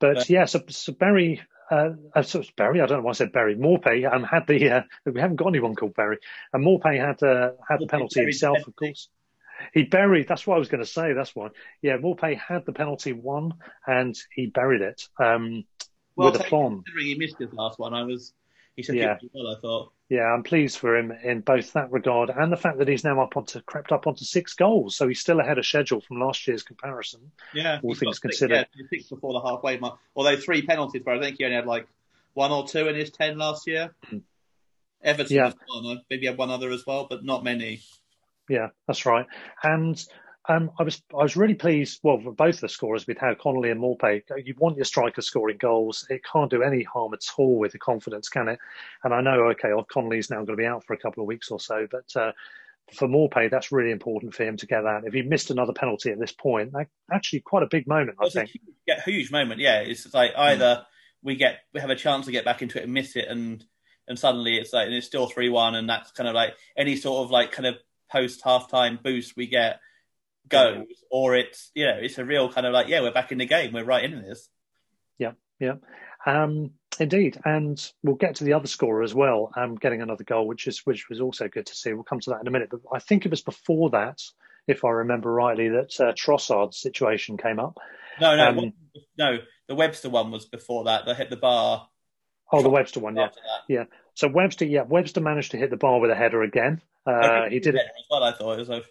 But 0.00 0.14
But- 0.16 0.30
yeah, 0.30 0.44
so, 0.46 0.62
so 0.68 0.92
Barry, 0.92 1.40
uh, 1.70 1.90
uh, 2.14 2.22
so 2.22 2.42
Barry, 2.56 2.80
I 2.80 2.86
don't 2.86 2.98
know 2.98 3.04
why 3.04 3.10
I 3.10 3.14
said 3.14 3.32
Barry. 3.32 3.56
Maupay 3.56 4.12
um, 4.12 4.24
had 4.24 4.46
the, 4.46 4.70
uh, 4.70 4.82
we 5.06 5.20
haven't 5.20 5.36
got 5.36 5.48
anyone 5.48 5.74
called 5.74 5.94
Barry, 5.94 6.18
and 6.52 6.64
Maupay 6.64 6.98
had 6.98 7.22
uh, 7.22 7.52
had 7.68 7.80
the 7.80 7.86
penalty 7.86 8.20
himself, 8.20 8.58
of 8.66 8.74
course. 8.76 9.08
He 9.74 9.84
buried. 9.84 10.26
That's 10.26 10.46
what 10.46 10.56
I 10.56 10.58
was 10.58 10.68
going 10.68 10.82
to 10.82 10.90
say. 10.90 11.12
That's 11.12 11.36
why. 11.36 11.48
Yeah, 11.82 11.98
Maupay 11.98 12.38
had 12.38 12.64
the 12.64 12.72
penalty 12.72 13.12
won, 13.12 13.54
and 13.86 14.16
he 14.34 14.46
buried 14.46 14.80
it 14.80 15.06
um, 15.18 15.64
Well, 16.16 16.32
with 16.32 16.40
taken 16.40 16.46
aplomb. 16.46 16.82
considering 16.82 17.06
he 17.06 17.14
missed 17.14 17.38
his 17.38 17.52
last 17.52 17.78
one, 17.78 17.94
I 17.94 18.04
was. 18.04 18.32
He 18.80 18.84
said 18.84 18.96
Yeah. 18.96 19.18
well. 19.34 19.54
I 19.56 19.60
thought. 19.60 19.92
Yeah, 20.08 20.22
I'm 20.24 20.42
pleased 20.42 20.78
for 20.78 20.96
him 20.96 21.12
in 21.12 21.40
both 21.40 21.72
that 21.74 21.92
regard 21.92 22.30
and 22.30 22.50
the 22.50 22.56
fact 22.56 22.78
that 22.78 22.88
he's 22.88 23.04
now 23.04 23.22
up 23.22 23.36
onto 23.36 23.60
crept 23.60 23.92
up 23.92 24.06
onto 24.06 24.24
six 24.24 24.54
goals, 24.54 24.96
so 24.96 25.06
he's 25.06 25.20
still 25.20 25.38
ahead 25.38 25.58
of 25.58 25.64
schedule 25.66 26.00
from 26.00 26.18
last 26.20 26.48
year's 26.48 26.62
comparison. 26.64 27.30
Yeah, 27.54 27.78
All 27.82 27.94
things 27.94 28.16
six, 28.16 28.18
considered. 28.18 28.66
yeah, 28.74 28.84
six 28.90 29.08
before 29.08 29.32
the 29.34 29.40
halfway 29.48 29.78
mark. 29.78 29.98
Although 30.16 30.36
three 30.36 30.62
penalties, 30.62 31.02
but 31.04 31.16
I 31.16 31.20
think 31.20 31.36
he 31.38 31.44
only 31.44 31.56
had 31.56 31.66
like 31.66 31.86
one 32.34 32.50
or 32.50 32.66
two 32.66 32.88
in 32.88 32.96
his 32.96 33.10
ten 33.10 33.38
last 33.38 33.66
year. 33.68 33.94
Mm-hmm. 34.06 34.18
Everton, 35.02 35.36
Yeah. 35.36 35.52
maybe 36.10 36.26
had 36.26 36.36
one 36.38 36.50
other 36.50 36.70
as 36.70 36.84
well, 36.86 37.06
but 37.08 37.24
not 37.24 37.44
many. 37.44 37.80
Yeah, 38.48 38.68
that's 38.86 39.06
right. 39.06 39.26
And 39.62 40.02
um, 40.50 40.70
I 40.78 40.82
was 40.82 41.00
I 41.12 41.22
was 41.22 41.36
really 41.36 41.54
pleased. 41.54 42.00
Well, 42.02 42.20
for 42.20 42.32
both 42.32 42.60
the 42.60 42.68
scorers 42.68 43.06
with 43.06 43.18
how 43.18 43.34
Connolly 43.34 43.70
and 43.70 43.80
Maupay. 43.80 44.22
You 44.44 44.54
want 44.58 44.76
your 44.76 44.84
striker 44.84 45.22
scoring 45.22 45.58
goals. 45.58 46.06
It 46.10 46.22
can't 46.24 46.50
do 46.50 46.62
any 46.62 46.82
harm 46.82 47.14
at 47.14 47.20
all 47.38 47.58
with 47.58 47.72
the 47.72 47.78
confidence, 47.78 48.28
can 48.28 48.48
it? 48.48 48.58
And 49.04 49.14
I 49.14 49.20
know, 49.20 49.44
okay, 49.50 49.68
well, 49.72 49.86
Connolly's 49.90 50.28
now 50.28 50.36
going 50.36 50.46
to 50.46 50.56
be 50.56 50.66
out 50.66 50.84
for 50.84 50.94
a 50.94 50.98
couple 50.98 51.22
of 51.22 51.28
weeks 51.28 51.50
or 51.50 51.60
so, 51.60 51.86
but 51.90 52.20
uh, 52.20 52.32
for 52.92 53.06
Maupay, 53.06 53.50
that's 53.50 53.70
really 53.70 53.92
important 53.92 54.34
for 54.34 54.42
him 54.42 54.56
to 54.56 54.66
get 54.66 54.82
that. 54.82 55.04
If 55.04 55.14
he 55.14 55.22
missed 55.22 55.50
another 55.50 55.72
penalty 55.72 56.10
at 56.10 56.18
this 56.18 56.32
point, 56.32 56.72
that, 56.72 56.88
actually 57.12 57.40
quite 57.40 57.62
a 57.62 57.68
big 57.68 57.86
moment, 57.86 58.18
I 58.20 58.28
think. 58.28 58.50
huge, 58.50 58.74
yeah, 58.86 59.00
huge 59.04 59.30
moment. 59.30 59.60
Yeah, 59.60 59.80
it's 59.80 60.12
like 60.12 60.32
either 60.36 60.84
we 61.22 61.36
get 61.36 61.60
we 61.72 61.80
have 61.80 61.90
a 61.90 61.96
chance 61.96 62.26
to 62.26 62.32
get 62.32 62.44
back 62.44 62.62
into 62.62 62.78
it 62.78 62.84
and 62.84 62.92
miss 62.92 63.14
it, 63.14 63.26
and 63.28 63.64
and 64.08 64.18
suddenly 64.18 64.56
it's 64.56 64.72
like 64.72 64.86
and 64.86 64.94
it's 64.94 65.06
still 65.06 65.28
three 65.28 65.48
one, 65.48 65.76
and 65.76 65.88
that's 65.88 66.10
kind 66.10 66.28
of 66.28 66.34
like 66.34 66.54
any 66.76 66.96
sort 66.96 67.24
of 67.24 67.30
like 67.30 67.52
kind 67.52 67.66
of 67.66 67.76
post 68.10 68.42
halftime 68.44 69.00
boost 69.00 69.36
we 69.36 69.46
get 69.46 69.78
goes, 70.48 70.86
or 71.10 71.36
it's 71.36 71.70
you 71.74 71.84
know 71.86 71.98
it's 72.00 72.18
a 72.18 72.24
real 72.24 72.50
kind 72.52 72.66
of 72.66 72.72
like 72.72 72.88
yeah 72.88 73.00
we're 73.00 73.12
back 73.12 73.32
in 73.32 73.38
the 73.38 73.46
game, 73.46 73.72
we're 73.72 73.84
right 73.84 74.04
in 74.04 74.22
this. 74.22 74.48
Yeah, 75.18 75.32
yeah. 75.58 75.74
Um, 76.26 76.72
indeed, 76.98 77.38
and 77.44 77.80
we'll 78.02 78.16
get 78.16 78.36
to 78.36 78.44
the 78.44 78.52
other 78.54 78.66
scorer 78.66 79.02
as 79.02 79.14
well, 79.14 79.52
um, 79.56 79.76
getting 79.76 80.02
another 80.02 80.24
goal, 80.24 80.46
which 80.46 80.66
is 80.66 80.80
which 80.84 81.08
was 81.08 81.20
also 81.20 81.48
good 81.48 81.66
to 81.66 81.74
see. 81.74 81.92
We'll 81.92 82.02
come 82.04 82.20
to 82.20 82.30
that 82.30 82.40
in 82.40 82.48
a 82.48 82.50
minute, 82.50 82.68
but 82.70 82.80
I 82.92 82.98
think 82.98 83.24
it 83.24 83.30
was 83.30 83.42
before 83.42 83.90
that, 83.90 84.20
if 84.66 84.84
I 84.84 84.90
remember 84.90 85.32
rightly, 85.32 85.68
that 85.68 85.98
uh, 86.00 86.12
Trossard's 86.12 86.78
situation 86.80 87.36
came 87.36 87.58
up. 87.58 87.78
No, 88.20 88.36
no, 88.36 88.48
Um, 88.48 88.72
no. 89.16 89.38
The 89.68 89.74
Webster 89.76 90.10
one 90.10 90.30
was 90.32 90.46
before 90.46 90.84
that. 90.84 91.06
They 91.06 91.14
hit 91.14 91.30
the 91.30 91.36
bar 91.36 91.88
Oh, 92.52 92.62
the 92.62 92.68
Webster 92.68 92.98
one, 92.98 93.14
yeah, 93.14 93.28
yeah. 93.68 93.84
So 94.14 94.26
Webster, 94.26 94.64
yeah, 94.64 94.82
Webster 94.82 95.20
managed 95.20 95.52
to 95.52 95.56
hit 95.56 95.70
the 95.70 95.76
bar 95.76 96.00
with 96.00 96.10
a 96.10 96.16
header 96.16 96.42
again. 96.42 96.82
Uh, 97.06 97.48
he 97.48 97.60
did 97.60 97.76
it. 97.76 97.80
as 97.82 98.04
well. 98.10 98.24
I 98.24 98.32
thought 98.32 98.58
it 98.58 98.68
was 98.68 98.82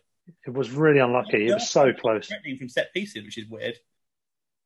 It 0.45 0.53
was 0.53 0.71
really 0.71 0.99
unlucky. 0.99 1.47
It 1.47 1.53
was 1.53 1.69
so 1.69 1.93
close. 1.93 2.27
threatening 2.27 2.57
from 2.57 2.69
set 2.69 2.93
pieces, 2.93 3.23
which 3.23 3.38
is 3.38 3.47
weird. 3.49 3.77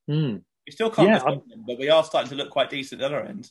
Mm. 0.09 0.41
We 0.66 0.72
still 0.72 0.89
can't 0.89 1.09
Yeah, 1.09 1.20
them, 1.20 1.64
but 1.68 1.80
we 1.80 1.89
are 1.89 2.03
starting 2.03 2.30
to 2.30 2.36
look 2.36 2.49
quite 2.49 2.70
decent 2.70 3.01
at 3.01 3.09
the 3.09 3.16
other 3.18 3.26
end. 3.26 3.49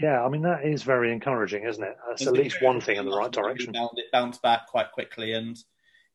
Yeah, 0.00 0.22
I 0.22 0.28
mean 0.28 0.42
that 0.42 0.64
is 0.64 0.82
very 0.82 1.12
encouraging, 1.12 1.64
isn't 1.64 1.82
it? 1.82 1.96
That's 2.08 2.26
at 2.26 2.34
least 2.34 2.60
one 2.60 2.80
thing 2.80 2.96
in 2.96 3.06
the 3.06 3.16
right 3.16 3.32
direction. 3.32 3.74
It 3.74 4.12
bounced, 4.12 4.42
back 4.42 4.66
quite 4.66 4.92
quickly, 4.92 5.32
and 5.32 5.56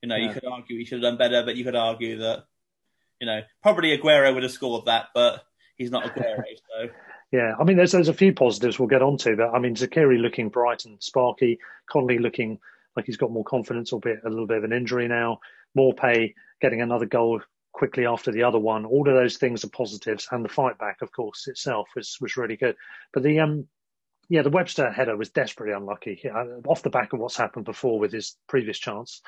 you 0.02 0.10
know 0.10 0.16
you 0.16 0.30
could 0.30 0.46
argue 0.46 0.78
he 0.78 0.86
should 0.86 1.04
have 1.04 1.12
done 1.12 1.18
better, 1.18 1.44
but 1.44 1.56
you 1.56 1.64
could 1.64 1.76
argue 1.76 2.20
that 2.20 2.46
you 3.20 3.26
know 3.26 3.42
probably 3.64 3.98
Aguero 3.98 4.34
would 4.34 4.44
have 4.44 4.52
scored 4.52 4.86
that, 4.86 5.08
but 5.16 5.44
he's 5.78 5.90
not 5.90 6.04
Aguero, 6.04 6.44
so 6.80 6.90
Yeah, 7.32 7.56
I 7.60 7.64
mean, 7.64 7.76
there's 7.76 7.92
there's 7.92 8.08
a 8.08 8.14
few 8.14 8.34
positives 8.34 8.78
we'll 8.78 8.88
get 8.88 9.02
onto, 9.02 9.36
but 9.36 9.50
I 9.50 9.58
mean, 9.58 9.76
Zeqiri 9.76 10.22
looking 10.22 10.50
bright 10.50 10.86
and 10.86 11.02
sparky, 11.02 11.60
Connolly 11.90 12.20
looking 12.20 12.60
like 12.96 13.06
he's 13.06 13.18
got 13.18 13.32
more 13.32 13.44
confidence, 13.44 13.94
albeit 13.94 14.20
a 14.26 14.30
little 14.30 14.48
bit 14.48 14.58
of 14.58 14.64
an 14.64 14.74
injury 14.74 15.08
now. 15.08 15.40
Maupay, 15.78 16.34
getting 16.62 16.82
another 16.82 17.06
goal 17.06 17.42
quickly 17.74 18.06
after 18.06 18.32
the 18.32 18.44
other 18.44 18.60
one. 18.60 18.86
All 18.86 19.08
of 19.08 19.16
those 19.16 19.38
things 19.38 19.64
are 19.64 19.70
positives, 19.70 20.28
and 20.32 20.44
the 20.44 20.50
fight 20.50 20.78
back, 20.78 21.02
of 21.02 21.12
course, 21.12 21.48
itself 21.48 21.88
was 21.96 22.18
was 22.22 22.38
really 22.38 22.58
good. 22.58 22.76
But 23.14 23.24
the 23.24 23.40
um, 23.40 23.68
yeah, 24.30 24.42
the 24.42 24.50
Webster 24.50 24.92
header 24.92 25.18
was 25.18 25.30
desperately 25.30 25.74
unlucky 25.76 26.22
off 26.66 26.84
the 26.84 26.90
back 26.90 27.14
of 27.14 27.20
what's 27.20 27.38
happened 27.38 27.66
before 27.66 28.00
with 28.00 28.12
his 28.14 28.38
previous 28.48 28.80
chance. 28.80 29.22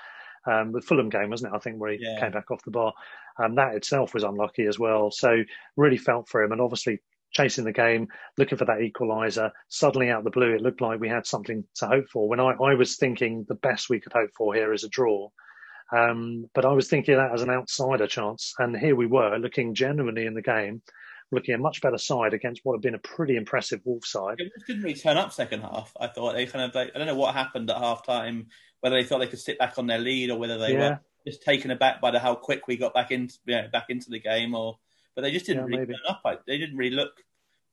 Um, 0.46 0.74
the 0.74 0.82
Fulham 0.82 1.10
game, 1.10 1.30
wasn't 1.30 1.54
it? 1.54 1.56
I 1.56 1.60
think 1.60 1.80
where 1.80 1.92
he 1.92 2.00
Yeah. 2.02 2.20
came 2.20 2.32
back 2.32 2.52
off 2.52 2.64
the 2.64 2.72
bar. 2.72 2.94
Um, 3.38 3.56
that 3.56 3.76
itself 3.76 4.14
was 4.14 4.24
unlucky 4.24 4.66
as 4.66 4.78
well. 4.78 5.10
So 5.10 5.44
really 5.78 5.98
felt 5.98 6.28
for 6.28 6.44
him, 6.44 6.52
and 6.52 6.62
obviously 6.62 7.00
chasing 7.34 7.66
the 7.66 7.72
game, 7.74 8.08
looking 8.38 8.58
for 8.58 8.66
that 8.66 8.80
equaliser. 8.80 9.52
Suddenly, 9.68 10.10
out 10.10 10.20
of 10.20 10.24
the 10.24 10.30
blue, 10.32 10.54
it 10.54 10.62
looked 10.62 10.82
like 10.82 11.00
we 11.00 11.10
had 11.10 11.26
something 11.26 11.64
to 11.76 11.88
hope 11.88 12.06
for. 12.10 12.28
When 12.30 12.40
I, 12.40 12.52
I 12.54 12.76
was 12.76 12.96
thinking 12.96 13.46
the 13.48 13.56
best 13.56 13.90
we 13.90 14.00
could 14.00 14.14
hope 14.14 14.30
for 14.38 14.54
here 14.54 14.72
is 14.74 14.84
a 14.84 14.90
draw. 14.90 15.30
Um, 15.92 16.46
but 16.56 16.66
I 16.66 16.72
was 16.74 16.90
thinking 16.90 17.16
that 17.18 17.34
as 17.34 17.42
an 17.42 17.50
outsider 17.50 18.08
chance. 18.08 18.54
And 18.60 18.76
here 18.76 18.96
we 18.96 19.06
were, 19.06 19.38
looking 19.38 19.76
genuinely 19.76 20.26
in 20.26 20.34
the 20.34 20.42
game, 20.42 20.82
looking 21.32 21.54
a 21.56 21.58
much 21.60 21.82
better 21.82 21.98
side 21.98 22.34
against 22.34 22.62
what 22.64 22.74
had 22.76 22.82
been 22.82 22.96
a 22.96 23.00
pretty 23.00 23.36
impressive 23.36 23.82
Wolves 23.86 24.10
side. 24.10 24.36
it 24.40 24.52
didn't 24.68 24.84
really 24.84 24.96
turn 24.96 25.18
up 25.18 25.34
second 25.34 25.62
half. 25.62 25.92
I 26.00 26.08
thought 26.08 26.34
they 26.34 26.46
kind 26.46 26.66
of 26.66 26.74
like, 26.74 26.92
I 26.96 26.98
don't 26.98 27.08
know 27.08 27.16
what 27.16 27.36
happened 27.36 27.70
at 27.70 27.78
half 27.78 28.06
time, 28.06 28.48
whether 28.80 28.96
they 28.96 29.04
thought 29.04 29.20
they 29.20 29.28
could 29.28 29.40
sit 29.40 29.60
back 29.60 29.78
on 29.78 29.88
their 29.88 30.00
lead 30.00 30.30
or 30.32 30.40
whether 30.40 30.58
they 30.58 30.74
Yeah. 30.74 30.80
were 30.90 31.00
just 31.28 31.44
taken 31.44 31.72
aback 31.72 32.02
by 32.02 32.12
the 32.12 32.20
how 32.20 32.36
quick 32.36 32.68
we 32.68 32.76
got 32.78 32.94
back 32.94 33.12
into 33.12 33.36
you 33.46 33.56
know, 33.56 33.68
back 33.72 33.86
into 33.90 34.10
the 34.10 34.20
game, 34.20 34.56
or 34.56 34.78
but 35.16 35.22
they 35.22 35.32
just 35.32 35.46
didn't 35.46 35.64
Yeah, 35.64 35.68
really 35.78 35.86
maybe. 35.86 35.94
turn 35.94 36.16
up. 36.26 36.44
They 36.48 36.58
didn't 36.58 36.76
really 36.78 36.96
look. 36.96 37.12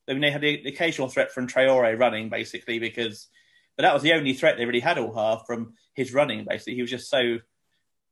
I 0.07 0.13
mean, 0.13 0.21
they 0.21 0.31
had 0.31 0.41
the, 0.41 0.67
occasional 0.67 1.09
threat 1.09 1.31
from 1.31 1.47
Traore 1.47 1.97
running 1.97 2.29
basically 2.29 2.79
because, 2.79 3.27
but 3.77 3.83
that 3.83 3.93
was 3.93 4.03
the 4.03 4.13
only 4.13 4.33
threat 4.33 4.57
they 4.57 4.65
really 4.65 4.79
had 4.79 4.97
all 4.97 5.13
half 5.13 5.45
from 5.45 5.73
his 5.93 6.13
running. 6.13 6.45
Basically, 6.47 6.75
he 6.75 6.81
was 6.81 6.91
just 6.91 7.09
so. 7.09 7.19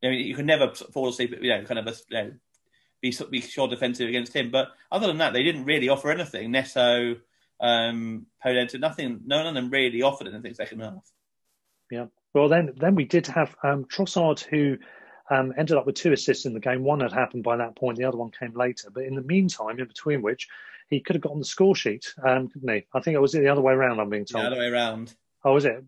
You 0.01 0.09
know, 0.09 0.15
you 0.15 0.33
could 0.33 0.45
never 0.45 0.73
fall 0.93 1.09
asleep. 1.09 1.33
You 1.41 1.49
know, 1.49 1.65
kind 1.65 1.79
of 1.79 1.87
a, 1.87 1.95
you 2.09 2.17
know, 2.17 2.31
be 3.01 3.13
be 3.29 3.41
sure 3.41 3.67
defensive 3.67 4.07
against 4.07 4.33
him. 4.33 4.49
But 4.49 4.69
other 4.91 5.07
than 5.07 5.17
that, 5.17 5.33
they 5.33 5.43
didn't 5.43 5.65
really 5.65 5.89
offer 5.89 6.09
anything. 6.09 6.51
Neto, 6.51 7.17
um, 7.59 8.25
Podence, 8.43 8.79
nothing. 8.79 9.21
None 9.25 9.47
of 9.47 9.53
them 9.53 9.69
really 9.69 10.01
offered 10.01 10.27
anything 10.27 10.53
second 10.53 10.79
half. 10.81 11.11
Yeah. 11.91 12.05
Well, 12.33 12.47
then 12.47 12.73
then 12.77 12.95
we 12.95 13.05
did 13.05 13.27
have 13.27 13.55
um, 13.63 13.85
Trossard, 13.85 14.39
who 14.41 14.77
um, 15.29 15.53
ended 15.57 15.77
up 15.77 15.85
with 15.85 15.95
two 15.95 16.13
assists 16.13 16.45
in 16.45 16.53
the 16.53 16.59
game. 16.59 16.83
One 16.83 17.01
had 17.01 17.11
happened 17.11 17.43
by 17.43 17.57
that 17.57 17.75
point. 17.75 17.97
The 17.97 18.05
other 18.05 18.17
one 18.17 18.31
came 18.31 18.53
later. 18.55 18.89
But 18.91 19.03
in 19.03 19.15
the 19.15 19.21
meantime, 19.21 19.79
in 19.79 19.87
between 19.87 20.21
which, 20.21 20.47
he 20.89 20.99
could 20.99 21.15
have 21.15 21.21
got 21.23 21.31
on 21.33 21.39
the 21.39 21.45
score 21.45 21.75
sheet, 21.75 22.13
um, 22.25 22.49
couldn't 22.49 22.73
he? 22.73 22.85
I 22.93 22.99
think 22.99 23.15
it 23.15 23.21
was 23.21 23.31
the 23.31 23.47
other 23.47 23.61
way 23.61 23.73
around. 23.73 23.99
I'm 23.99 24.09
being 24.09 24.25
Yeah, 24.29 24.41
the 24.41 24.47
other 24.47 24.57
way 24.59 24.67
around. 24.67 25.13
Oh, 25.43 25.53
was 25.53 25.65
it? 25.65 25.83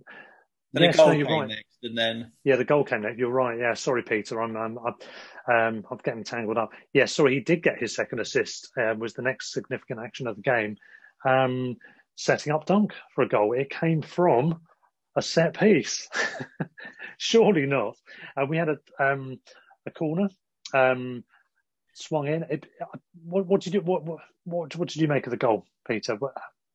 Then 0.73 0.83
yes, 0.83 0.97
no, 0.97 1.11
you're 1.11 1.27
came 1.27 1.39
right. 1.39 1.49
next, 1.49 1.79
and 1.83 1.97
then 1.97 2.31
Yeah, 2.45 2.55
the 2.55 2.63
goal 2.63 2.85
came 2.85 3.01
next. 3.01 3.17
You're 3.17 3.29
right. 3.29 3.59
Yeah, 3.59 3.73
sorry, 3.73 4.03
Peter. 4.03 4.41
I'm 4.41 4.55
I'm 4.55 4.77
I'm, 4.77 4.95
um, 5.53 5.85
I'm 5.91 5.97
getting 6.03 6.23
tangled 6.23 6.57
up. 6.57 6.71
Yeah, 6.93 7.05
sorry. 7.05 7.33
He 7.33 7.41
did 7.41 7.61
get 7.61 7.79
his 7.79 7.93
second 7.93 8.19
assist. 8.19 8.69
Uh, 8.77 8.95
was 8.97 9.13
the 9.13 9.21
next 9.21 9.51
significant 9.51 9.99
action 9.99 10.27
of 10.27 10.37
the 10.37 10.41
game, 10.41 10.77
um, 11.25 11.75
setting 12.15 12.53
up 12.53 12.65
Dunk 12.65 12.93
for 13.13 13.23
a 13.23 13.27
goal. 13.27 13.51
It 13.53 13.69
came 13.69 14.01
from 14.01 14.61
a 15.17 15.21
set 15.21 15.59
piece. 15.59 16.07
Surely 17.17 17.65
not. 17.65 17.97
And 18.37 18.49
we 18.49 18.55
had 18.55 18.69
a 18.69 18.77
um, 18.99 19.39
a 19.85 19.91
corner. 19.91 20.29
Um, 20.73 21.25
swung 21.93 22.27
in. 22.27 22.43
It, 22.49 22.67
what, 23.23 23.45
what 23.45 23.61
did 23.61 23.73
you 23.73 23.81
what, 23.81 24.03
what 24.03 24.19
what 24.43 24.75
what 24.75 24.89
did 24.89 25.01
you 25.01 25.07
make 25.07 25.27
of 25.27 25.31
the 25.31 25.37
goal, 25.37 25.65
Peter? 25.87 26.15
What. 26.15 26.33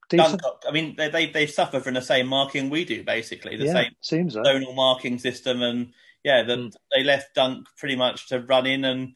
Dunkirk, 0.09 0.63
I 0.69 0.71
mean, 0.71 0.95
they, 0.97 1.09
they 1.09 1.27
they 1.27 1.47
suffer 1.49 1.81
from 1.81 1.95
the 1.95 2.01
same 2.01 2.29
marking 2.29 2.71
we 2.71 2.85
do, 2.85 3.03
basically 3.03 3.57
the 3.57 3.65
yeah, 3.65 3.73
same 3.73 3.93
seems 4.01 4.37
zonal 4.37 4.73
marking 4.73 5.19
system, 5.19 5.63
and 5.63 5.93
yeah, 6.23 6.45
the, 6.45 6.57
Mm. 6.57 6.73
they 6.95 7.03
left 7.03 7.35
Dunk 7.35 7.67
pretty 7.77 7.97
much 7.97 8.29
to 8.29 8.39
run 8.41 8.67
in 8.67 8.85
and 8.85 9.15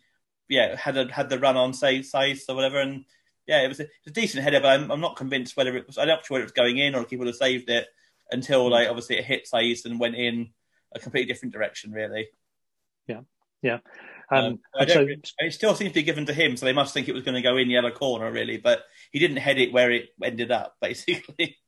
yeah 0.48 0.74
had 0.74 0.96
a, 0.96 1.06
had 1.12 1.28
the 1.28 1.38
run 1.38 1.56
on 1.56 1.74
say 1.74 2.02
size 2.02 2.44
or 2.48 2.56
whatever, 2.56 2.80
and 2.80 3.04
yeah, 3.46 3.62
it 3.62 3.68
was 3.68 3.78
a, 3.78 3.84
it 3.84 3.90
was 4.04 4.10
a 4.10 4.20
decent 4.20 4.42
header, 4.42 4.58
but 4.58 4.80
I'm, 4.80 4.90
I'm 4.90 5.00
not 5.00 5.14
convinced 5.14 5.56
whether 5.56 5.76
it 5.76 5.86
was. 5.86 5.96
I'm 5.96 6.08
not 6.08 6.26
sure 6.26 6.34
whether 6.34 6.42
it 6.42 6.46
was 6.46 6.52
going 6.52 6.78
in 6.78 6.96
or 6.96 7.02
if 7.02 7.10
he 7.10 7.16
would 7.16 7.28
have 7.28 7.36
saved 7.36 7.70
it 7.70 7.86
until 8.32 8.66
Mm. 8.66 8.70
like 8.72 8.88
obviously 8.88 9.16
it 9.16 9.24
hit 9.24 9.48
Saiss 9.52 9.84
and 9.84 10.00
went 10.00 10.16
in 10.16 10.50
a 10.92 10.98
completely 10.98 11.32
different 11.32 11.52
direction, 11.52 11.92
really. 11.92 12.30
Yeah, 13.06 13.20
yeah. 13.62 13.78
Um, 14.30 14.44
Um, 14.44 14.60
I 14.78 14.86
so 14.86 15.06
it 15.06 15.52
still 15.52 15.74
seems 15.74 15.90
to 15.90 15.94
be 15.94 16.02
given 16.02 16.26
to 16.26 16.32
him, 16.32 16.56
so 16.56 16.66
they 16.66 16.72
must 16.72 16.94
think 16.94 17.08
it 17.08 17.14
was 17.14 17.24
going 17.24 17.34
to 17.34 17.42
go 17.42 17.56
in 17.56 17.68
the 17.68 17.78
other 17.78 17.90
corner, 17.90 18.30
really. 18.30 18.58
But 18.58 18.84
he 19.10 19.18
didn't 19.18 19.38
head 19.38 19.58
it 19.58 19.72
where 19.72 19.90
it 19.90 20.10
ended 20.22 20.50
up, 20.50 20.76
basically. 20.80 21.58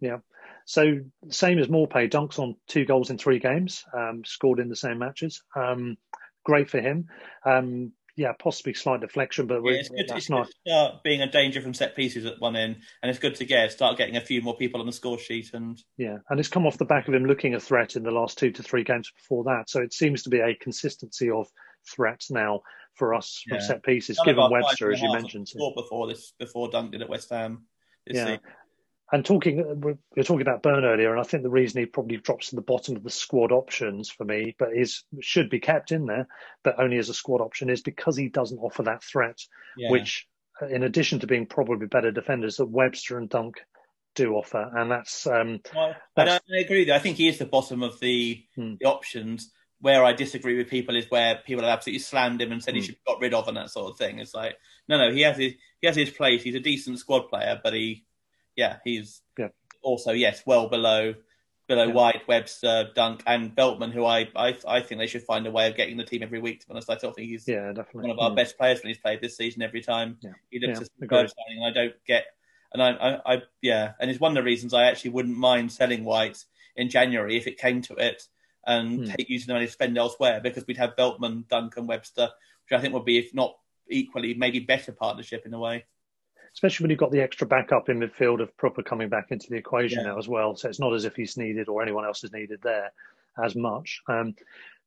Yeah. 0.00 0.18
So 0.64 1.00
same 1.30 1.58
as 1.58 1.68
Maupay, 1.68 2.10
dunks 2.10 2.38
on 2.38 2.56
two 2.66 2.84
goals 2.84 3.10
in 3.10 3.18
three 3.18 3.38
games, 3.38 3.84
um, 3.96 4.24
scored 4.24 4.58
in 4.58 4.68
the 4.68 4.76
same 4.76 4.98
matches. 4.98 5.42
Um, 5.54 5.96
great 6.44 6.68
for 6.70 6.80
him. 6.80 7.08
Um, 7.44 7.92
yeah, 8.16 8.32
possibly 8.32 8.72
slight 8.72 9.02
deflection, 9.02 9.46
but 9.46 9.60
Yeah, 9.62 9.72
it's 9.72 9.88
good, 9.90 10.08
that's 10.08 10.18
it's 10.18 10.26
to 10.28 10.46
start 10.66 11.02
being 11.04 11.20
a 11.20 11.30
danger 11.30 11.60
from 11.60 11.74
set 11.74 11.94
pieces 11.94 12.24
at 12.24 12.40
one 12.40 12.56
end, 12.56 12.76
and 13.02 13.10
it's 13.10 13.18
good 13.18 13.34
to 13.36 13.44
get 13.44 13.70
start 13.72 13.98
getting 13.98 14.16
a 14.16 14.22
few 14.22 14.40
more 14.40 14.56
people 14.56 14.80
on 14.80 14.86
the 14.86 14.92
score 14.92 15.18
sheet. 15.18 15.50
And 15.52 15.80
Yeah, 15.98 16.18
and 16.30 16.40
it's 16.40 16.48
come 16.48 16.66
off 16.66 16.78
the 16.78 16.86
back 16.86 17.08
of 17.08 17.14
him 17.14 17.26
looking 17.26 17.54
a 17.54 17.60
threat 17.60 17.94
in 17.94 18.02
the 18.02 18.10
last 18.10 18.38
two 18.38 18.50
to 18.52 18.62
three 18.62 18.84
games 18.84 19.10
before 19.14 19.44
that. 19.44 19.68
So 19.68 19.82
it 19.82 19.92
seems 19.92 20.22
to 20.22 20.30
be 20.30 20.40
a 20.40 20.54
consistency 20.54 21.30
of 21.30 21.46
threats 21.88 22.30
now 22.30 22.62
for 22.94 23.14
us 23.14 23.42
from 23.46 23.58
Yeah. 23.58 23.62
set 23.62 23.82
pieces, 23.82 24.16
none 24.18 24.26
given 24.26 24.50
Webster, 24.50 24.92
as 24.92 25.00
you 25.00 25.06
and 25.06 25.14
a 25.14 25.18
half 25.18 25.22
mentioned. 25.34 25.48
before 25.74 26.06
this, 26.08 26.32
before 26.38 26.68
Dunk 26.70 26.92
did 26.92 27.02
at 27.02 27.08
West 27.08 27.30
Ham. 27.30 27.66
Yeah. 28.06 28.24
season. 28.24 28.40
And 29.12 29.24
talking, 29.24 29.80
we 29.82 29.94
were 30.16 30.22
talking 30.24 30.40
about 30.40 30.62
Burn 30.64 30.84
earlier, 30.84 31.12
and 31.12 31.20
I 31.20 31.22
think 31.22 31.44
the 31.44 31.48
reason 31.50 31.78
he 31.80 31.86
probably 31.86 32.16
drops 32.16 32.50
to 32.50 32.56
the 32.56 32.62
bottom 32.62 32.96
of 32.96 33.04
the 33.04 33.10
squad 33.10 33.52
options 33.52 34.10
for 34.10 34.24
me, 34.24 34.56
but 34.58 34.76
is 34.76 35.04
should 35.20 35.48
be 35.48 35.60
kept 35.60 35.92
in 35.92 36.06
there, 36.06 36.26
but 36.64 36.80
only 36.80 36.98
as 36.98 37.08
a 37.08 37.14
squad 37.14 37.40
option, 37.40 37.70
is 37.70 37.82
because 37.82 38.16
he 38.16 38.28
doesn't 38.28 38.58
offer 38.58 38.82
that 38.84 39.04
threat, 39.04 39.38
Yeah. 39.76 39.90
which, 39.92 40.26
in 40.68 40.82
addition 40.82 41.20
to 41.20 41.28
being 41.28 41.46
probably 41.46 41.86
better 41.86 42.10
defenders, 42.10 42.56
that 42.56 42.66
Webster 42.66 43.16
and 43.18 43.28
Dunk 43.28 43.60
do 44.16 44.34
offer, 44.34 44.72
and 44.74 44.90
that's 44.90 45.24
um, 45.28 45.60
Well, 45.74 45.90
I, 45.90 45.96
That's- 46.16 46.40
don't, 46.48 46.56
I 46.58 46.60
agree 46.62 46.78
with 46.80 46.88
you. 46.88 46.94
I 46.94 46.98
think 46.98 47.16
he 47.16 47.28
is 47.28 47.38
the 47.38 47.44
bottom 47.46 47.82
of 47.84 48.00
the, 48.00 48.44
Hmm. 48.56 48.74
the 48.80 48.86
options. 48.86 49.52
Where 49.80 50.04
I 50.04 50.12
disagree 50.14 50.56
with 50.56 50.70
people 50.70 50.96
is 50.96 51.10
where 51.10 51.36
people 51.46 51.62
have 51.64 51.72
absolutely 51.72 51.98
slammed 52.00 52.40
him 52.40 52.50
and 52.50 52.62
said 52.62 52.74
he 52.74 52.80
Hmm. 52.80 52.86
should 52.86 52.94
be 52.96 53.00
got 53.06 53.20
rid 53.20 53.34
of 53.34 53.46
and 53.48 53.56
that 53.56 53.70
sort 53.70 53.90
of 53.92 53.98
thing. 53.98 54.18
It's 54.18 54.34
like, 54.34 54.56
no, 54.88 54.96
no, 54.98 55.12
he 55.12 55.20
has 55.22 55.36
his 55.36 55.54
he 55.80 55.86
has 55.86 55.96
his 55.96 56.10
place. 56.10 56.42
He's 56.42 56.54
a 56.54 56.60
decent 56.60 56.98
squad 56.98 57.28
player, 57.28 57.60
but 57.62 57.74
he, 57.74 58.04
yeah, 58.56 58.78
he's 58.84 59.20
Yeah. 59.38 59.48
also 59.82 60.12
yes, 60.12 60.42
well 60.46 60.68
below 60.68 61.14
below 61.68 61.88
Yeah. 61.88 61.92
White, 61.94 62.28
Webster, 62.28 62.90
Dunk, 62.94 63.22
and 63.26 63.54
Veltman, 63.54 63.92
who 63.92 64.04
I, 64.04 64.28
I 64.36 64.56
I 64.66 64.80
think 64.80 65.00
they 65.00 65.06
should 65.08 65.24
find 65.24 65.46
a 65.46 65.50
way 65.50 65.68
of 65.68 65.76
getting 65.76 65.96
the 65.96 66.04
team 66.04 66.22
every 66.22 66.38
week. 66.38 66.60
To 66.60 66.66
be 66.68 66.72
honest, 66.72 66.88
I 66.88 66.96
still 66.96 67.10
think 67.12 67.28
he's 67.28 67.46
yeah, 67.46 67.72
definitely 67.72 68.02
one 68.08 68.10
of 68.12 68.18
our 68.20 68.30
Mm. 68.30 68.36
best 68.36 68.56
players 68.56 68.82
when 68.82 68.88
he's 68.88 68.98
played 68.98 69.20
this 69.20 69.36
season 69.36 69.62
every 69.62 69.82
time. 69.82 70.16
Yeah. 70.22 70.30
He 70.50 70.60
looks 70.60 70.78
Yeah, 70.78 70.82
as 70.82 70.90
agreed. 71.02 71.28
signing, 71.30 71.62
and 71.62 71.66
I 71.66 71.70
don't 71.72 71.94
get. 72.06 72.26
And 72.72 72.82
I, 72.82 72.90
I, 72.92 73.34
I, 73.34 73.42
yeah, 73.62 73.92
and 74.00 74.10
it's 74.10 74.20
one 74.20 74.30
of 74.32 74.36
the 74.36 74.46
reasons 74.46 74.74
I 74.74 74.84
actually 74.84 75.10
wouldn't 75.10 75.36
mind 75.36 75.70
selling 75.72 76.04
White 76.04 76.44
in 76.76 76.88
January 76.88 77.36
if 77.36 77.46
it 77.46 77.58
came 77.58 77.82
to 77.82 77.94
it, 77.94 78.22
and 78.66 79.00
Hmm. 79.00 79.14
take 79.14 79.28
using 79.28 79.46
the 79.48 79.52
money 79.54 79.66
to 79.66 79.72
spend 79.72 79.96
elsewhere 79.96 80.40
because 80.40 80.66
we'd 80.66 80.76
have 80.76 80.96
Veltman, 80.96 81.46
Duncan, 81.48 81.86
Webster, 81.86 82.30
which 82.68 82.76
I 82.78 82.80
think 82.80 82.94
would 82.94 83.04
be, 83.04 83.18
if 83.18 83.32
not 83.34 83.56
equally, 83.88 84.34
maybe 84.34 84.58
better 84.60 84.92
partnership 84.92 85.46
in 85.46 85.54
a 85.54 85.58
way. 85.58 85.84
especially 86.52 86.84
when 86.84 86.90
you've 86.90 86.98
got 86.98 87.10
the 87.10 87.20
extra 87.20 87.46
backup 87.46 87.90
in 87.90 87.98
midfield 88.00 88.40
of 88.40 88.56
Pröpper 88.56 88.82
coming 88.82 89.10
back 89.10 89.30
into 89.30 89.46
the 89.50 89.56
equation 89.56 89.98
Yeah. 90.00 90.06
now 90.12 90.18
as 90.18 90.26
well. 90.26 90.56
So 90.56 90.70
it's 90.70 90.80
not 90.80 90.94
as 90.94 91.04
if 91.04 91.14
he's 91.14 91.36
needed 91.36 91.68
or 91.68 91.82
anyone 91.82 92.06
else 92.06 92.24
is 92.24 92.32
needed 92.32 92.60
there 92.62 92.92
as 93.44 93.54
much. 93.54 94.00
Um, 94.08 94.34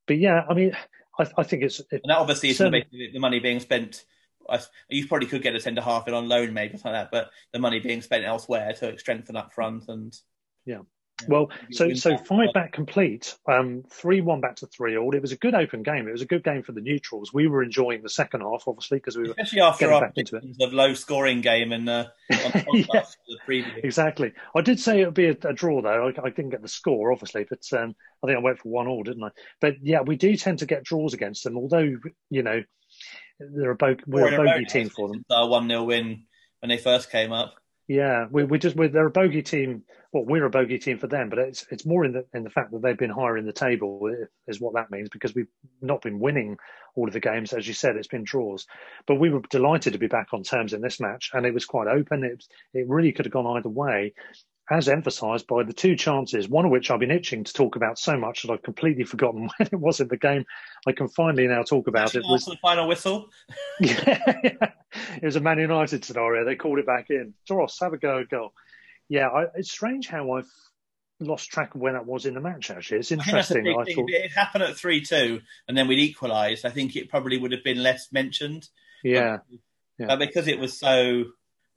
but 0.08 0.18
yeah, 0.18 0.44
I 0.50 0.56
mean, 0.56 0.76
I, 1.20 1.28
I 1.38 1.44
think 1.44 1.62
it's 1.62 1.80
it, 1.80 2.02
And 2.04 2.10
that 2.10 2.18
obviously 2.18 2.50
is 2.50 2.58
the, 2.58 2.84
the 3.14 3.20
money 3.20 3.38
being 3.40 3.60
spent. 3.60 4.04
I, 4.50 4.60
you 4.90 5.06
probably 5.08 5.28
could 5.28 5.44
get 5.44 5.54
a 5.54 5.60
centre 5.60 5.82
half 5.84 6.08
in 6.08 6.16
on 6.16 6.28
loan, 6.28 6.56
maybe 6.56 6.74
something 6.76 6.92
like 6.92 7.12
that, 7.12 7.12
but 7.12 7.30
the 7.54 7.60
money 7.60 7.80
being 7.80 8.02
spent 8.02 8.26
elsewhere 8.26 8.74
to 8.80 8.98
strengthen 8.98 9.36
up 9.36 9.54
front 9.54 9.90
and 9.90 10.18
Yeah. 10.66 10.82
Well, 11.28 11.50
so 11.72 11.94
so 11.94 12.18
five 12.18 12.54
back 12.54 12.74
complete, 12.74 13.36
um, 13.48 13.84
three 13.90 14.22
one 14.22 14.42
back 14.42 14.58
to 14.58 14.68
three 14.68 14.98
all. 14.98 15.16
It 15.16 15.22
was 15.22 15.32
a 15.32 15.38
good 15.38 15.56
open 15.56 15.84
game. 15.84 16.08
It 16.08 16.12
was 16.12 16.22
a 16.22 16.28
good 16.28 16.44
game 16.44 16.64
for 16.64 16.72
the 16.72 16.82
neutrals. 16.82 17.34
We 17.34 17.48
were 17.48 17.64
enjoying 17.64 18.02
the 18.02 18.10
second 18.10 18.42
half, 18.42 18.64
obviously, 18.68 18.98
because 18.98 19.18
we 19.18 19.24
were 19.24 19.30
especially 19.32 19.62
after 19.62 19.86
getting 19.86 19.96
our 19.96 20.02
back 20.02 20.14
into 20.18 20.38
it. 20.38 20.44
of 20.62 20.74
low 20.74 20.94
scoring 20.94 21.42
game 21.42 21.72
and 21.72 21.90
uh, 21.90 22.06
on 22.32 22.52
the 22.52 22.86
podcast 22.94 23.16
Yeah. 23.48 23.64
Exactly. 23.84 24.34
I 24.56 24.62
did 24.62 24.80
say 24.80 25.02
it 25.02 25.06
would 25.06 25.14
be 25.14 25.28
a, 25.28 25.38
a 25.44 25.54
draw, 25.54 25.82
though. 25.82 26.08
I, 26.08 26.28
I 26.28 26.30
didn't 26.30 26.52
get 26.52 26.62
the 26.62 26.68
score, 26.68 27.12
obviously, 27.12 27.46
but 27.50 27.66
um, 27.74 27.96
I 28.24 28.28
think 28.28 28.38
I 28.38 28.42
went 28.42 28.60
for 28.60 28.70
one 28.70 28.88
all, 28.88 29.04
didn't 29.04 29.24
I? 29.24 29.30
But 29.60 29.76
yeah, 29.82 30.02
we 30.02 30.16
do 30.16 30.36
tend 30.36 30.60
to 30.60 30.66
get 30.66 30.84
draws 30.84 31.14
against 31.14 31.44
them, 31.44 31.58
although 31.58 31.96
you 32.30 32.44
know 32.44 32.64
they're 33.40 33.72
a 33.72 33.76
bo- 33.76 33.96
we're 34.06 34.34
a 34.34 34.38
bogey 34.38 34.66
team 34.66 34.90
for 34.90 35.08
them. 35.08 35.24
Our 35.30 35.48
one 35.48 35.68
0 35.68 35.84
win 35.84 36.24
when 36.60 36.70
they 36.70 36.78
first 36.78 37.12
came 37.12 37.32
up. 37.32 37.56
Yeah, 37.90 38.28
we 38.32 38.44
we 38.44 38.60
just 38.60 38.76
we're, 38.76 38.90
they're 38.90 39.08
a 39.08 39.12
bogey 39.12 39.42
team. 39.42 39.84
Well, 40.14 40.24
we're 40.24 40.46
a 40.46 40.50
bogey 40.52 40.78
team 40.78 41.00
for 41.00 41.08
them, 41.08 41.30
but 41.30 41.40
it's 41.40 41.66
it's 41.72 41.88
more 41.88 42.06
in 42.06 42.14
the 42.14 42.26
in 42.36 42.44
the 42.44 42.52
fact 42.52 42.72
that 42.72 42.84
they've 42.84 42.98
been 42.98 43.10
higher 43.10 43.36
in 43.36 43.48
the 43.48 43.52
table 43.52 44.10
is 44.48 44.62
what 44.62 44.76
that 44.76 44.92
means 44.92 45.10
because 45.10 45.34
we've 45.34 45.50
not 45.82 46.04
been 46.04 46.20
winning 46.20 46.58
all 46.96 47.08
of 47.08 47.14
the 47.14 47.20
games. 47.20 47.52
As 47.52 47.68
you 47.68 47.74
said, 47.74 47.96
it's 47.98 48.08
been 48.08 48.24
draws, 48.24 48.68
but 49.08 49.16
we 49.16 49.32
were 49.32 49.42
delighted 49.50 49.94
to 49.94 50.00
be 50.00 50.08
back 50.08 50.28
on 50.34 50.44
terms 50.44 50.74
in 50.74 50.82
this 50.82 51.00
match, 51.00 51.32
and 51.34 51.48
it 51.48 51.54
was 51.54 51.66
quite 51.66 51.88
open. 51.88 52.24
It 52.24 52.46
it 52.76 52.88
really 52.88 53.12
could 53.12 53.26
have 53.26 53.34
gone 53.34 53.58
either 53.58 53.70
way, 53.70 54.14
as 54.70 54.88
emphasised 54.88 55.48
by 55.48 55.64
the 55.64 55.74
two 55.74 55.96
chances, 55.96 56.48
one 56.48 56.66
of 56.66 56.72
which 56.72 56.92
I've 56.92 57.00
been 57.00 57.12
itching 57.12 57.44
to 57.44 57.54
talk 57.54 57.76
about 57.76 57.98
so 57.98 58.18
much 58.18 58.44
that 58.44 58.52
I've 58.52 58.62
completely 58.62 59.04
forgotten 59.04 59.50
when 59.58 59.70
it 59.72 59.80
was 59.80 60.00
in 60.00 60.08
the 60.08 60.18
game. 60.18 60.46
I 60.86 60.92
can 60.92 61.08
finally 61.08 61.48
now 61.48 61.64
talk 61.64 61.88
about 61.88 62.16
it. 62.16 62.24
Was 62.24 62.46
the 62.46 62.58
final 62.62 62.88
whistle. 62.88 63.30
yeah, 63.80 64.20
it 64.24 65.24
was 65.24 65.36
a 65.36 65.42
Man 65.42 65.60
United 65.60 66.06
scenario. 66.06 66.46
They 66.46 66.56
called 66.56 66.80
it 66.80 66.86
back 66.86 67.10
in. 67.10 67.34
Dross, 67.48 67.80
have 67.80 67.94
a 67.94 67.98
go, 67.98 68.24
goal. 68.30 68.54
Yeah, 69.08 69.28
I, 69.28 69.46
it's 69.56 69.72
strange 69.72 70.08
how 70.08 70.34
I've 70.34 70.52
lost 71.20 71.50
track 71.50 71.74
of 71.74 71.82
when 71.82 71.94
that 71.94 72.06
was 72.06 72.28
in 72.28 72.36
the 72.36 72.40
match. 72.40 72.70
Actually, 72.70 73.00
it's 73.00 73.12
I 73.12 73.16
think 73.16 73.32
that's 73.32 73.50
the 73.50 73.58
interesting. 73.58 74.06
I 74.06 74.12
thought, 74.12 74.24
it 74.24 74.32
happened 74.32 74.64
at 74.66 74.78
three 74.78 75.02
two, 75.02 75.42
and 75.68 75.76
then 75.76 75.88
we'd 75.88 76.00
equalised. 76.00 76.66
I 76.66 76.70
think 76.70 76.96
it 76.96 77.10
probably 77.10 77.40
would 77.40 77.52
have 77.52 77.64
been 77.64 77.82
less 77.82 78.12
mentioned. 78.12 78.70
yeah, 79.04 79.40
Yeah. 79.98 80.08
But 80.08 80.20
because 80.20 80.48
it 80.48 80.60
was 80.60 80.78
so 80.78 81.26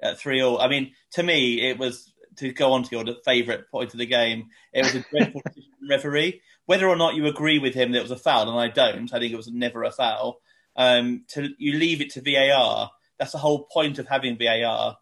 at 0.02 0.18
three 0.18 0.42
all, 0.42 0.60
I 0.60 0.68
mean, 0.68 0.92
to 1.12 1.22
me, 1.22 1.62
it 1.70 1.78
was 1.78 2.11
to 2.36 2.52
go 2.52 2.72
on 2.72 2.82
to 2.84 2.96
your 2.96 3.14
favourite 3.24 3.68
point 3.70 3.92
of 3.92 3.98
the 3.98 4.06
game. 4.06 4.48
It 4.72 4.84
was 4.84 4.94
a 4.94 5.04
dreadful 5.10 5.42
decision 5.46 5.70
from 5.78 5.88
the 5.88 5.94
referee. 5.94 6.40
Whether 6.66 6.88
or 6.88 6.96
not 6.96 7.14
you 7.14 7.26
agree 7.26 7.58
with 7.58 7.74
him 7.74 7.92
that 7.92 7.98
it 7.98 8.02
was 8.02 8.10
a 8.10 8.16
foul, 8.16 8.48
and 8.48 8.58
I 8.58 8.68
don't, 8.68 9.12
I 9.12 9.18
think 9.18 9.32
it 9.32 9.36
was 9.36 9.48
never 9.48 9.82
a 9.84 9.90
foul. 9.90 10.38
Um, 10.76 11.24
to 11.28 11.50
you 11.58 11.74
leave 11.74 12.00
it 12.00 12.10
to 12.12 12.20
VAR. 12.22 12.90
That's 13.18 13.32
the 13.32 13.38
whole 13.38 13.64
point 13.72 13.98
of 13.98 14.08
having 14.08 14.38
VAR. 14.38 14.96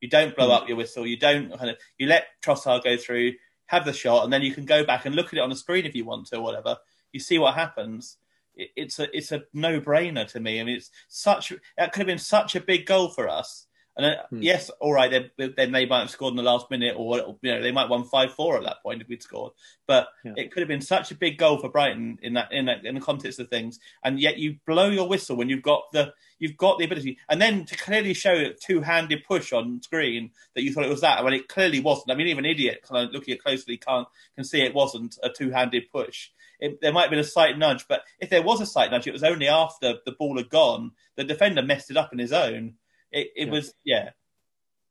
You 0.00 0.08
don't 0.08 0.36
blow 0.36 0.46
Hmm. 0.46 0.52
up 0.52 0.68
your 0.68 0.76
whistle. 0.76 1.06
You 1.06 1.16
don't 1.16 1.56
kind 1.56 1.70
of 1.70 1.76
you 1.98 2.06
let 2.06 2.26
Trossard 2.44 2.84
go 2.84 2.96
through, 2.96 3.32
have 3.66 3.84
the 3.84 3.92
shot, 3.92 4.24
and 4.24 4.32
then 4.32 4.42
you 4.42 4.52
can 4.54 4.64
go 4.66 4.84
back 4.84 5.04
and 5.06 5.14
look 5.14 5.28
at 5.28 5.34
it 5.34 5.40
on 5.40 5.50
the 5.50 5.56
screen 5.56 5.86
if 5.86 5.94
you 5.94 6.04
want 6.04 6.26
to, 6.28 6.36
or 6.36 6.42
whatever. 6.42 6.76
You 7.12 7.20
see 7.20 7.38
what 7.38 7.54
happens. 7.54 8.18
It, 8.54 8.70
it's 8.76 8.98
a 8.98 9.14
it's 9.16 9.32
a 9.32 9.42
no 9.52 9.80
brainer 9.80 10.26
to 10.28 10.38
me. 10.40 10.60
I 10.60 10.64
mean, 10.64 10.76
it's 10.76 10.90
such 11.08 11.52
that 11.76 11.92
could 11.92 12.00
have 12.00 12.06
been 12.06 12.18
such 12.18 12.54
a 12.54 12.60
big 12.60 12.86
goal 12.86 13.08
for 13.08 13.28
us. 13.28 13.65
And 13.98 14.18
Hmm. 14.28 14.42
yes, 14.42 14.68
all 14.80 14.92
right, 14.92 15.10
then 15.10 15.30
then 15.56 15.72
they 15.72 15.86
might 15.86 16.00
have 16.00 16.10
scored 16.10 16.32
in 16.32 16.36
the 16.36 16.42
last 16.42 16.70
minute, 16.70 16.94
or 16.98 17.36
you 17.40 17.50
know 17.50 17.62
they 17.62 17.72
might 17.72 17.82
have 17.82 17.90
won 17.90 18.04
five 18.04 18.34
four 18.34 18.56
at 18.58 18.64
that 18.64 18.82
point 18.82 19.00
if 19.00 19.08
we'd 19.08 19.22
scored. 19.22 19.52
But 19.86 20.08
Yeah. 20.22 20.34
it 20.36 20.52
could 20.52 20.60
have 20.60 20.68
been 20.68 20.82
such 20.82 21.10
a 21.10 21.14
big 21.14 21.38
goal 21.38 21.58
for 21.58 21.70
Brighton 21.70 22.18
in 22.20 22.34
that 22.34 22.52
in 22.52 22.66
that 22.66 22.84
in 22.84 22.94
the 22.94 23.00
context 23.00 23.40
of 23.40 23.48
things, 23.48 23.80
and 24.04 24.20
yet 24.20 24.36
you 24.36 24.58
blow 24.66 24.88
your 24.90 25.08
whistle 25.08 25.36
when 25.36 25.48
you've 25.48 25.62
got 25.62 25.90
the 25.92 26.12
you've 26.38 26.58
got 26.58 26.78
the 26.78 26.84
ability, 26.84 27.16
and 27.30 27.40
then 27.40 27.64
to 27.64 27.76
clearly 27.76 28.12
show 28.12 28.34
a 28.34 28.52
two 28.52 28.82
handed 28.82 29.24
push 29.24 29.54
on 29.54 29.80
screen 29.82 30.30
that 30.54 30.62
you 30.62 30.72
thought 30.74 30.84
it 30.84 30.90
was 30.90 31.00
that 31.00 31.24
when 31.24 31.32
it 31.32 31.48
clearly 31.48 31.80
wasn't. 31.80 32.10
I 32.10 32.16
mean, 32.16 32.26
even 32.26 32.44
an 32.44 32.50
idiot 32.50 32.82
kind 32.82 33.08
of 33.08 33.14
looking 33.14 33.32
at 33.32 33.42
closely 33.42 33.78
can't 33.78 34.06
can 34.34 34.44
see 34.44 34.60
it 34.60 34.74
wasn't 34.74 35.18
a 35.22 35.30
two 35.30 35.50
handed 35.50 35.90
push. 35.90 36.28
It, 36.60 36.80
there 36.80 36.92
might 36.92 37.02
have 37.02 37.10
been 37.10 37.18
a 37.18 37.24
slight 37.24 37.56
nudge, 37.58 37.86
but 37.88 38.02
if 38.18 38.28
there 38.30 38.42
was 38.42 38.60
a 38.60 38.66
slight 38.66 38.90
nudge, 38.90 39.06
it 39.06 39.12
was 39.12 39.22
only 39.22 39.48
after 39.48 39.94
the 40.04 40.12
ball 40.12 40.36
had 40.36 40.48
gone. 40.50 40.92
The 41.16 41.24
defender 41.24 41.62
messed 41.62 41.90
it 41.90 41.96
up 41.96 42.12
in 42.12 42.18
his 42.18 42.32
own. 42.32 42.74
It, 43.16 43.32
it 43.34 43.46
Yeah. 43.46 43.52
was 43.52 43.74
yeah, 43.84 44.10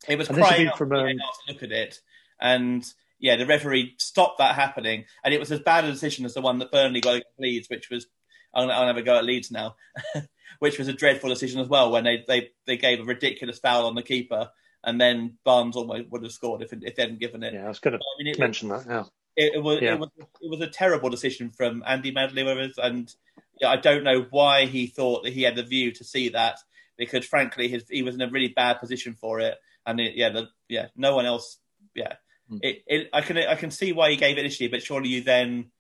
it 0.07 0.17
was 0.17 0.29
And 0.29 0.37
crying 0.37 0.67
out 0.67 0.77
from, 0.77 0.91
um, 0.91 1.07
to 1.07 1.53
look 1.53 1.63
at 1.63 1.71
it, 1.71 1.99
and 2.39 2.83
yeah, 3.19 3.35
the 3.35 3.45
referee 3.45 3.95
stopped 3.97 4.39
that 4.39 4.55
happening, 4.55 5.05
and 5.23 5.33
it 5.33 5.39
was 5.39 5.51
as 5.51 5.59
bad 5.59 5.85
a 5.85 5.91
decision 5.91 6.25
as 6.25 6.33
the 6.33 6.41
one 6.41 6.59
that 6.59 6.71
Burnley 6.71 7.01
got 7.01 7.15
against 7.15 7.39
Leeds, 7.39 7.69
which 7.69 7.89
was 7.89 8.07
I'll 8.53 8.69
have 8.87 8.97
a 8.97 9.01
go 9.03 9.17
at 9.17 9.25
Leeds 9.25 9.51
now, 9.51 9.75
which 10.59 10.79
was 10.79 10.87
a 10.87 10.93
dreadful 10.93 11.29
decision 11.29 11.59
as 11.59 11.67
well 11.67 11.91
when 11.91 12.05
they, 12.05 12.23
they, 12.25 12.51
they 12.65 12.77
gave 12.77 13.01
a 13.01 13.03
ridiculous 13.03 13.59
foul 13.59 13.85
on 13.85 13.95
the 13.95 14.01
keeper, 14.01 14.49
and 14.83 14.99
then 14.99 15.37
Barnes 15.43 15.75
almost 15.75 16.09
would 16.09 16.23
have 16.23 16.31
scored 16.31 16.61
if, 16.61 16.71
if 16.73 16.95
they 16.95 17.01
hadn't 17.03 17.19
given 17.19 17.43
it. 17.43 17.53
yeah, 17.53 17.65
I 17.65 17.67
was 17.67 17.79
going 17.79 17.91
to 17.93 17.99
I 17.99 18.23
mean, 18.23 18.33
it, 18.33 18.39
mention 18.39 18.69
that. 18.69 18.85
Yeah, 18.87 19.03
it, 19.35 19.55
it 19.55 19.63
was 19.63 19.81
Yeah. 19.81 19.93
it 19.95 19.99
was 19.99 20.09
it 20.17 20.49
was 20.49 20.61
a 20.61 20.67
terrible 20.67 21.09
decision 21.09 21.51
from 21.51 21.83
Andy 21.85 22.11
Madley, 22.11 22.43
whatever 22.43 22.61
it 22.61 22.71
is, 22.71 22.77
and 22.77 23.13
yeah, 23.59 23.69
I 23.69 23.75
don't 23.77 24.03
know 24.03 24.25
why 24.29 24.65
he 24.65 24.87
thought 24.87 25.23
that 25.23 25.33
he 25.33 25.43
had 25.43 25.55
the 25.55 25.63
view 25.63 25.91
to 25.93 26.03
see 26.03 26.29
that 26.29 26.59
because 26.97 27.25
frankly, 27.25 27.67
his, 27.67 27.85
he 27.89 28.03
was 28.03 28.15
in 28.15 28.21
a 28.21 28.29
really 28.29 28.49
bad 28.49 28.79
position 28.79 29.13
for 29.13 29.39
it. 29.39 29.55
And 29.85 29.99
it, 29.99 30.13
yeah, 30.15 30.29
the, 30.29 30.47
yeah, 30.67 30.87
no 30.95 31.15
one 31.15 31.25
else. 31.25 31.57
Yeah, 31.93 32.13
Hmm. 32.49 32.57
it, 32.61 32.83
it, 32.85 33.09
I 33.11 33.21
can 33.21 33.37
I 33.37 33.55
can 33.55 33.71
see 33.71 33.91
why 33.91 34.11
he 34.11 34.17
gave 34.17 34.37
it 34.37 34.41
initially, 34.41 34.69
but 34.69 34.83
surely 34.83 35.09
you 35.09 35.21
then 35.23 35.71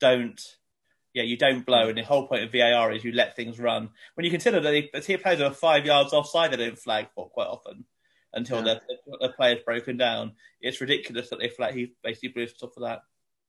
don't. 0.00 0.40
Yeah, 1.14 1.24
you 1.24 1.36
don't 1.36 1.66
blow, 1.66 1.88
and 1.88 1.98
the 1.98 2.02
whole 2.04 2.26
point 2.26 2.42
of 2.44 2.52
VAR 2.52 2.90
is 2.92 3.04
you 3.04 3.12
let 3.12 3.36
things 3.36 3.58
run. 3.58 3.90
When 4.14 4.24
you 4.24 4.30
consider 4.30 4.60
that 4.60 4.84
the 4.94 5.00
team 5.00 5.18
players 5.18 5.40
are 5.42 5.52
five 5.52 5.84
yards 5.84 6.12
offside, 6.14 6.52
they 6.52 6.56
don't 6.56 6.78
flag 6.78 7.08
for 7.14 7.28
quite 7.28 7.48
often 7.48 7.84
until 8.32 8.64
Yeah. 8.66 8.78
the, 9.06 9.18
the 9.20 9.28
player's 9.28 9.62
broken 9.62 9.98
down. 9.98 10.32
It's 10.62 10.80
ridiculous 10.80 11.28
that 11.28 11.38
they 11.38 11.48
flag. 11.50 11.74
He 11.74 11.92
basically 12.02 12.30
blew 12.30 12.44
us 12.44 12.54
off 12.62 12.72
for 12.72 12.80
that. 12.80 13.02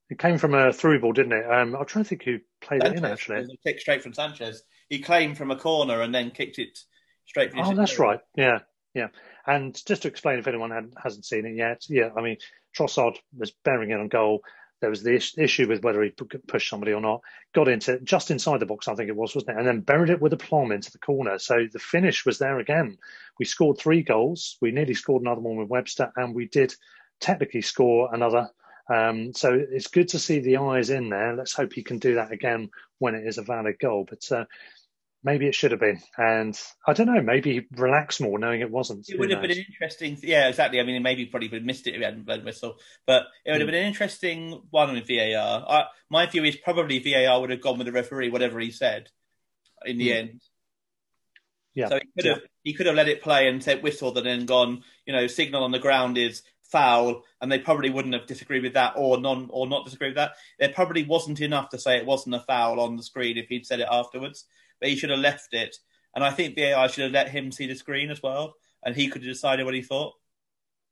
It 0.10 0.20
came 0.20 0.38
from 0.38 0.54
a 0.56 0.74
through 0.74 1.00
ball, 1.00 1.14
didn't 1.14 1.32
it? 1.32 1.46
Um, 1.50 1.74
I'm 1.76 1.86
trying 1.86 2.04
to 2.04 2.10
think 2.10 2.24
who 2.24 2.40
played 2.60 2.84
it 2.84 2.98
in 2.98 3.06
actually. 3.06 3.38
it 3.38 3.42
was 3.42 3.52
a 3.54 3.70
kick 3.70 3.80
straight 3.80 4.04
from 4.04 4.14
Sanchez. 4.14 4.64
He 4.90 5.00
claimed 5.00 5.38
from 5.38 5.50
a 5.52 5.56
corner 5.56 6.02
and 6.02 6.14
then 6.14 6.32
kicked 6.32 6.60
it 6.60 6.80
straight. 7.26 7.52
from 7.52 7.62
Oh, 7.62 7.76
that's 7.76 8.00
right. 8.00 8.20
Yeah, 8.36 8.60
yeah. 8.94 9.08
And 9.46 9.74
just 9.86 10.04
to 10.04 10.08
explain, 10.08 10.40
if 10.40 10.48
anyone 10.48 10.72
had, 10.72 10.94
hasn't 11.02 11.26
seen 11.26 11.46
it 11.46 11.56
yet, 11.56 11.86
yeah, 11.90 12.10
I 12.16 12.22
mean, 12.22 12.38
Trossard 12.78 13.18
was 13.38 13.52
bearing 13.64 13.92
it 13.92 14.00
on 14.00 14.08
goal. 14.08 14.42
There 14.82 14.90
was 14.90 15.04
the 15.04 15.16
is- 15.16 15.38
issue 15.38 15.68
with 15.68 15.84
whether 15.84 16.04
he 16.04 16.10
pushed 16.10 16.70
somebody 16.70 16.92
or 16.92 17.00
not. 17.00 17.22
Got 17.54 17.70
into 17.70 18.00
just 18.02 18.32
inside 18.32 18.60
the 18.60 18.66
box, 18.66 18.88
I 18.88 18.96
think 18.96 19.10
it 19.10 19.16
was, 19.16 19.34
wasn't 19.34 19.52
it? 19.52 19.60
And 19.60 19.68
then 19.68 19.80
buried 19.80 20.10
it 20.10 20.22
with 20.22 20.34
a 20.34 20.38
plum 20.38 20.72
into 20.72 20.92
the 20.92 20.98
corner. 20.98 21.40
So 21.40 21.68
the 21.72 21.80
finish 21.80 22.26
was 22.26 22.38
there 22.38 22.60
again. 22.60 22.98
We 23.40 23.46
scored 23.46 23.78
three 23.78 24.02
goals. 24.02 24.58
We 24.62 24.72
nearly 24.72 24.94
scored 24.94 25.22
another 25.22 25.40
one 25.42 25.56
with 25.56 25.70
Webster, 25.70 26.12
and 26.18 26.36
we 26.36 26.48
did 26.48 26.74
technically 27.22 27.62
score 27.62 28.14
another. 28.14 28.50
Um, 28.94 29.34
so 29.34 29.54
it's 29.54 29.88
good 29.88 30.10
to 30.10 30.20
see 30.20 30.40
the 30.40 30.58
eyes 30.58 30.90
in 30.90 31.08
there. 31.10 31.34
Let's 31.34 31.54
hope 31.54 31.72
he 31.72 31.84
can 31.84 32.00
do 32.00 32.16
that 32.16 32.34
again 32.34 32.70
when 33.00 33.16
it 33.16 33.26
is 33.26 33.38
a 33.38 33.44
valid 33.44 33.80
goal. 33.80 34.06
But 34.10 34.30
uh, 34.32 34.46
maybe 35.24 35.48
it 35.48 35.56
should 35.56 35.72
have 35.72 35.80
been. 35.80 36.02
And 36.18 36.60
I 36.86 36.94
don't 36.94 37.08
know, 37.08 37.22
maybe 37.22 37.66
relax 37.72 38.20
more 38.20 38.38
knowing 38.38 38.62
it 38.62 38.70
wasn't. 38.70 39.08
It 39.10 39.20
would 39.20 39.32
have 39.32 39.42
been 39.42 39.52
an 39.52 39.66
interesting, 39.68 40.18
yeah, 40.22 40.48
exactly. 40.48 40.80
I 40.80 40.84
mean, 40.84 41.02
maybe 41.02 41.26
probably 41.26 41.48
would 41.50 41.62
have 41.62 41.66
missed 41.66 41.88
it 41.88 41.92
if 41.92 41.98
he 41.98 42.04
hadn't 42.04 42.26
blown 42.26 42.44
whistle, 42.44 42.78
but 43.08 43.28
it 43.46 43.52
would 43.52 43.62
have 43.62 43.68
Hmm. 43.68 43.72
been 43.72 43.82
an 43.82 43.88
interesting 43.88 44.62
one 44.70 44.94
with 44.94 45.08
VAR. 45.08 45.66
I, 45.68 45.86
my 46.10 46.26
view 46.26 46.44
is 46.44 46.58
probably 46.58 47.00
VAR 47.00 47.40
would 47.42 47.50
have 47.50 47.62
gone 47.62 47.78
with 47.78 47.88
the 47.88 47.94
referee, 47.94 48.30
whatever 48.30 48.60
he 48.60 48.72
said, 48.72 49.10
in 49.86 49.98
the 49.98 50.10
Hmm. 50.12 50.18
end. 50.18 50.42
Yeah. 51.74 51.90
So 51.90 52.00
he 52.00 52.22
could 52.22 52.26
have 52.30 52.42
he 52.64 52.74
could 52.74 52.86
have 52.86 52.96
let 52.96 53.10
it 53.10 53.22
play 53.22 53.48
and 53.48 53.64
said 53.64 53.82
whistle 53.82 54.16
and 54.16 54.26
then 54.26 54.46
gone, 54.46 54.84
you 55.06 55.14
know, 55.14 55.28
signal 55.28 55.64
on 55.64 55.72
the 55.72 55.80
ground 55.80 56.18
is 56.18 56.44
foul, 56.62 57.24
and 57.42 57.52
they 57.52 57.60
probably 57.60 57.90
wouldn't 57.90 58.14
have 58.14 58.28
disagreed 58.28 58.64
with 58.64 58.74
that 58.74 58.94
or 58.96 59.20
non 59.20 59.48
or 59.52 59.68
not 59.68 59.86
disagreed 59.86 60.10
with 60.10 60.18
that. 60.18 60.34
There 60.60 60.70
probably 60.70 61.04
wasn't 61.04 61.42
enough 61.42 61.70
to 61.70 61.80
say 61.80 61.98
it 61.98 62.06
wasn't 62.06 62.36
a 62.36 62.40
foul 62.42 62.80
on 62.80 62.96
the 62.96 63.04
screen 63.04 63.38
if 63.38 63.48
he'd 63.48 63.66
said 63.66 63.80
it 63.80 63.88
afterwards, 63.90 64.46
he 64.90 64.96
should 64.96 65.10
have 65.10 65.20
left 65.20 65.54
it. 65.54 65.76
And 66.16 66.24
I 66.24 66.32
think 66.32 66.56
VAR 66.56 66.88
should 66.90 67.06
have 67.06 67.12
let 67.12 67.30
him 67.30 67.52
see 67.52 67.68
the 67.68 67.76
screen 67.76 68.12
as 68.12 68.22
well, 68.22 68.54
and 68.86 68.96
he 68.96 69.08
could 69.08 69.24
have 69.24 69.32
decided 69.32 69.66
what 69.66 69.74
he 69.74 69.82
thought. 69.82 70.14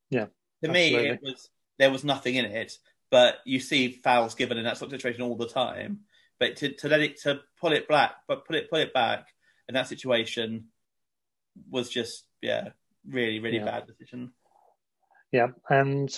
Yeah. 0.10 0.28
To 0.64 0.72
me, 0.72 0.96
it 0.96 1.20
was 1.22 1.50
there 1.78 1.92
was 1.92 2.04
nothing 2.04 2.36
in 2.36 2.46
it, 2.46 2.74
but 3.10 3.38
you 3.46 3.60
see 3.60 3.92
fouls 3.92 4.36
given 4.36 4.58
in 4.58 4.64
that 4.66 4.78
sort 4.78 4.92
of 4.92 5.00
situation 5.00 5.22
all 5.24 5.36
the 5.36 5.48
time. 5.48 6.02
But 6.40 6.58
to, 6.58 6.74
to 6.74 6.90
let 6.90 7.02
it 7.02 7.22
to 7.22 7.42
pull 7.60 7.72
it 7.72 7.88
back, 7.88 8.16
but 8.28 8.46
put 8.46 8.56
it 8.56 8.70
put 8.70 8.82
it 8.82 8.94
back 8.94 9.28
in 9.68 9.76
that 9.76 9.88
situation 9.88 10.66
was 11.70 11.90
just 11.90 12.26
yeah, 12.42 12.70
really 13.08 13.40
really 13.40 13.58
Yeah. 13.58 13.66
bad 13.66 13.88
decision. 13.88 14.34
Yeah, 15.32 15.48
and 15.70 16.10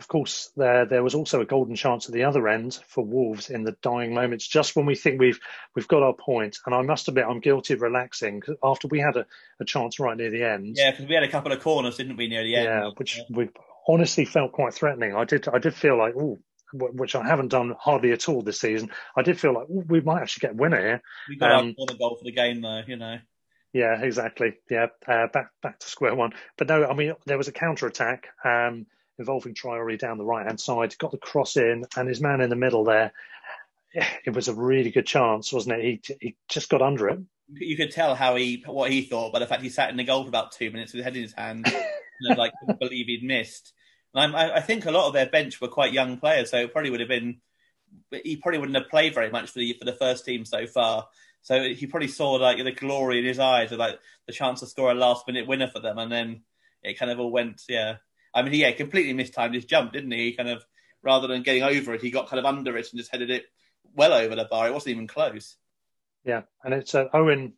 of 0.00 0.08
course 0.08 0.50
there 0.56 0.86
there 0.86 1.04
was 1.04 1.14
also 1.14 1.42
a 1.42 1.44
golden 1.44 1.76
chance 1.76 2.06
at 2.06 2.14
the 2.14 2.24
other 2.24 2.48
end 2.48 2.80
for 2.88 3.04
Wolves 3.04 3.50
in 3.50 3.64
the 3.64 3.76
dying 3.82 4.14
moments, 4.14 4.48
just 4.48 4.74
when 4.74 4.86
we 4.86 4.94
think 4.94 5.20
we've 5.20 5.38
we've 5.76 5.86
got 5.86 6.02
our 6.02 6.14
point. 6.14 6.58
And 6.64 6.74
I 6.74 6.80
must 6.80 7.06
admit, 7.06 7.26
I'm 7.28 7.40
guilty 7.40 7.74
of 7.74 7.82
relaxing 7.82 8.42
after 8.64 8.88
we 8.88 8.98
had 8.98 9.16
a, 9.16 9.26
a 9.60 9.64
chance 9.66 10.00
right 10.00 10.16
near 10.16 10.30
the 10.30 10.42
end. 10.42 10.76
Yeah, 10.78 10.90
because 10.90 11.06
we 11.06 11.14
had 11.14 11.22
a 11.22 11.28
couple 11.28 11.52
of 11.52 11.60
corners, 11.60 11.98
didn't 11.98 12.16
we, 12.16 12.28
near 12.28 12.42
the 12.42 12.56
end? 12.56 12.64
yeah, 12.64 12.90
which 12.96 13.20
we 13.28 13.50
honestly 13.86 14.24
felt 14.24 14.52
quite 14.52 14.72
threatening. 14.72 15.14
I 15.14 15.24
did 15.24 15.46
I 15.48 15.58
did 15.58 15.74
feel 15.74 15.96
like 15.96 16.14
oh. 16.16 16.40
Which 16.72 17.16
I 17.16 17.26
haven't 17.26 17.48
done 17.48 17.74
hardly 17.76 18.12
at 18.12 18.28
all 18.28 18.42
this 18.42 18.60
season. 18.60 18.90
I 19.16 19.22
did 19.22 19.40
feel 19.40 19.52
like 19.52 19.66
we 19.68 20.00
might 20.02 20.22
actually 20.22 20.42
get 20.42 20.52
a 20.52 20.56
winner 20.56 20.80
here. 20.80 21.02
we 21.28 21.36
got 21.36 21.50
um, 21.50 21.74
our 21.80 21.96
goal 21.96 22.14
for 22.14 22.22
the 22.22 22.30
game 22.30 22.60
though, 22.60 22.82
you 22.86 22.94
know. 22.94 23.18
Yeah, 23.72 24.00
exactly. 24.00 24.54
Yeah, 24.70 24.86
uh, 25.04 25.26
back 25.32 25.50
back 25.64 25.80
to 25.80 25.88
square 25.88 26.14
one. 26.14 26.30
But 26.56 26.68
no, 26.68 26.86
I 26.86 26.94
mean 26.94 27.14
there 27.26 27.38
was 27.38 27.48
a 27.48 27.52
counter 27.52 27.88
attack 27.88 28.28
um, 28.44 28.86
involving 29.20 29.54
Traore 29.54 29.98
down 29.98 30.18
the 30.18 30.24
right 30.24 30.46
hand 30.46 30.60
side. 30.60 30.98
Got 30.98 31.12
the 31.12 31.18
cross 31.18 31.56
in, 31.56 31.84
and 31.96 32.08
his 32.08 32.20
man 32.20 32.40
in 32.40 32.50
the 32.50 32.56
middle 32.56 32.84
there. 32.84 33.12
It 33.92 34.34
was 34.34 34.48
a 34.48 34.54
really 34.54 34.90
good 34.90 35.06
chance, 35.06 35.52
wasn't 35.52 35.80
it? 35.80 35.84
He 36.08 36.16
he 36.20 36.36
just 36.48 36.68
got 36.68 36.82
under 36.82 37.08
it. 37.08 37.20
You 37.52 37.76
could 37.76 37.90
tell 37.90 38.14
how 38.14 38.36
he 38.36 38.62
what 38.66 38.90
he 38.90 39.02
thought 39.02 39.32
by 39.32 39.40
the 39.40 39.46
fact 39.46 39.62
he 39.62 39.68
sat 39.68 39.90
in 39.90 39.96
the 39.96 40.04
goal 40.04 40.22
for 40.22 40.28
about 40.28 40.52
two 40.52 40.70
minutes 40.70 40.92
with 40.92 40.98
his 40.98 41.04
head 41.04 41.16
in 41.16 41.22
his 41.22 41.32
hand, 41.32 41.66
and 42.20 42.38
like 42.38 42.52
couldn't 42.60 42.80
believe 42.80 43.06
he'd 43.06 43.24
missed. 43.24 43.72
And 44.14 44.34
I, 44.34 44.56
I 44.56 44.60
think 44.60 44.86
a 44.86 44.90
lot 44.90 45.06
of 45.06 45.12
their 45.12 45.28
bench 45.28 45.60
were 45.60 45.68
quite 45.68 45.92
young 45.92 46.18
players, 46.18 46.50
so 46.50 46.58
it 46.58 46.72
probably 46.72 46.90
would 46.90 47.00
have 47.00 47.08
been. 47.08 47.40
He 48.24 48.36
probably 48.36 48.58
wouldn't 48.58 48.78
have 48.78 48.88
played 48.88 49.14
very 49.14 49.30
much 49.30 49.50
for 49.50 49.58
the 49.58 49.74
for 49.78 49.84
the 49.84 49.92
first 49.92 50.24
team 50.24 50.44
so 50.44 50.66
far. 50.66 51.08
So 51.42 51.62
he 51.62 51.86
probably 51.86 52.08
saw 52.08 52.32
like 52.32 52.62
the 52.62 52.72
glory 52.72 53.18
in 53.18 53.24
his 53.24 53.38
eyes 53.38 53.72
of 53.72 53.78
like 53.78 53.98
the 54.26 54.32
chance 54.32 54.60
to 54.60 54.66
score 54.66 54.90
a 54.92 54.94
last 54.94 55.26
minute 55.26 55.48
winner 55.48 55.68
for 55.68 55.80
them, 55.80 55.98
and 55.98 56.12
then 56.12 56.42
it 56.82 56.98
kind 56.98 57.10
of 57.10 57.18
all 57.18 57.32
went. 57.32 57.62
Yeah, 57.68 57.96
I 58.34 58.42
mean, 58.42 58.54
yeah, 58.54 58.70
completely 58.72 59.12
mistimed 59.12 59.54
his 59.54 59.64
jump, 59.64 59.92
didn't 59.92 60.10
he? 60.12 60.26
He 60.26 60.32
kind 60.32 60.48
of 60.48 60.64
rather 61.02 61.26
than 61.26 61.42
getting 61.42 61.62
over 61.62 61.94
it, 61.94 62.02
he 62.02 62.10
got 62.10 62.28
kind 62.28 62.38
of 62.38 62.44
under 62.44 62.76
it 62.76 62.88
and 62.90 62.98
just 62.98 63.10
headed 63.10 63.30
it 63.30 63.46
well 63.94 64.12
over 64.12 64.34
the 64.36 64.44
bar. 64.44 64.68
It 64.68 64.74
wasn't 64.74 64.92
even 64.92 65.06
close. 65.06 65.56
Yeah, 66.24 66.42
and 66.62 66.74
it's 66.74 66.94
uh, 66.94 67.06
Owen 67.12 67.54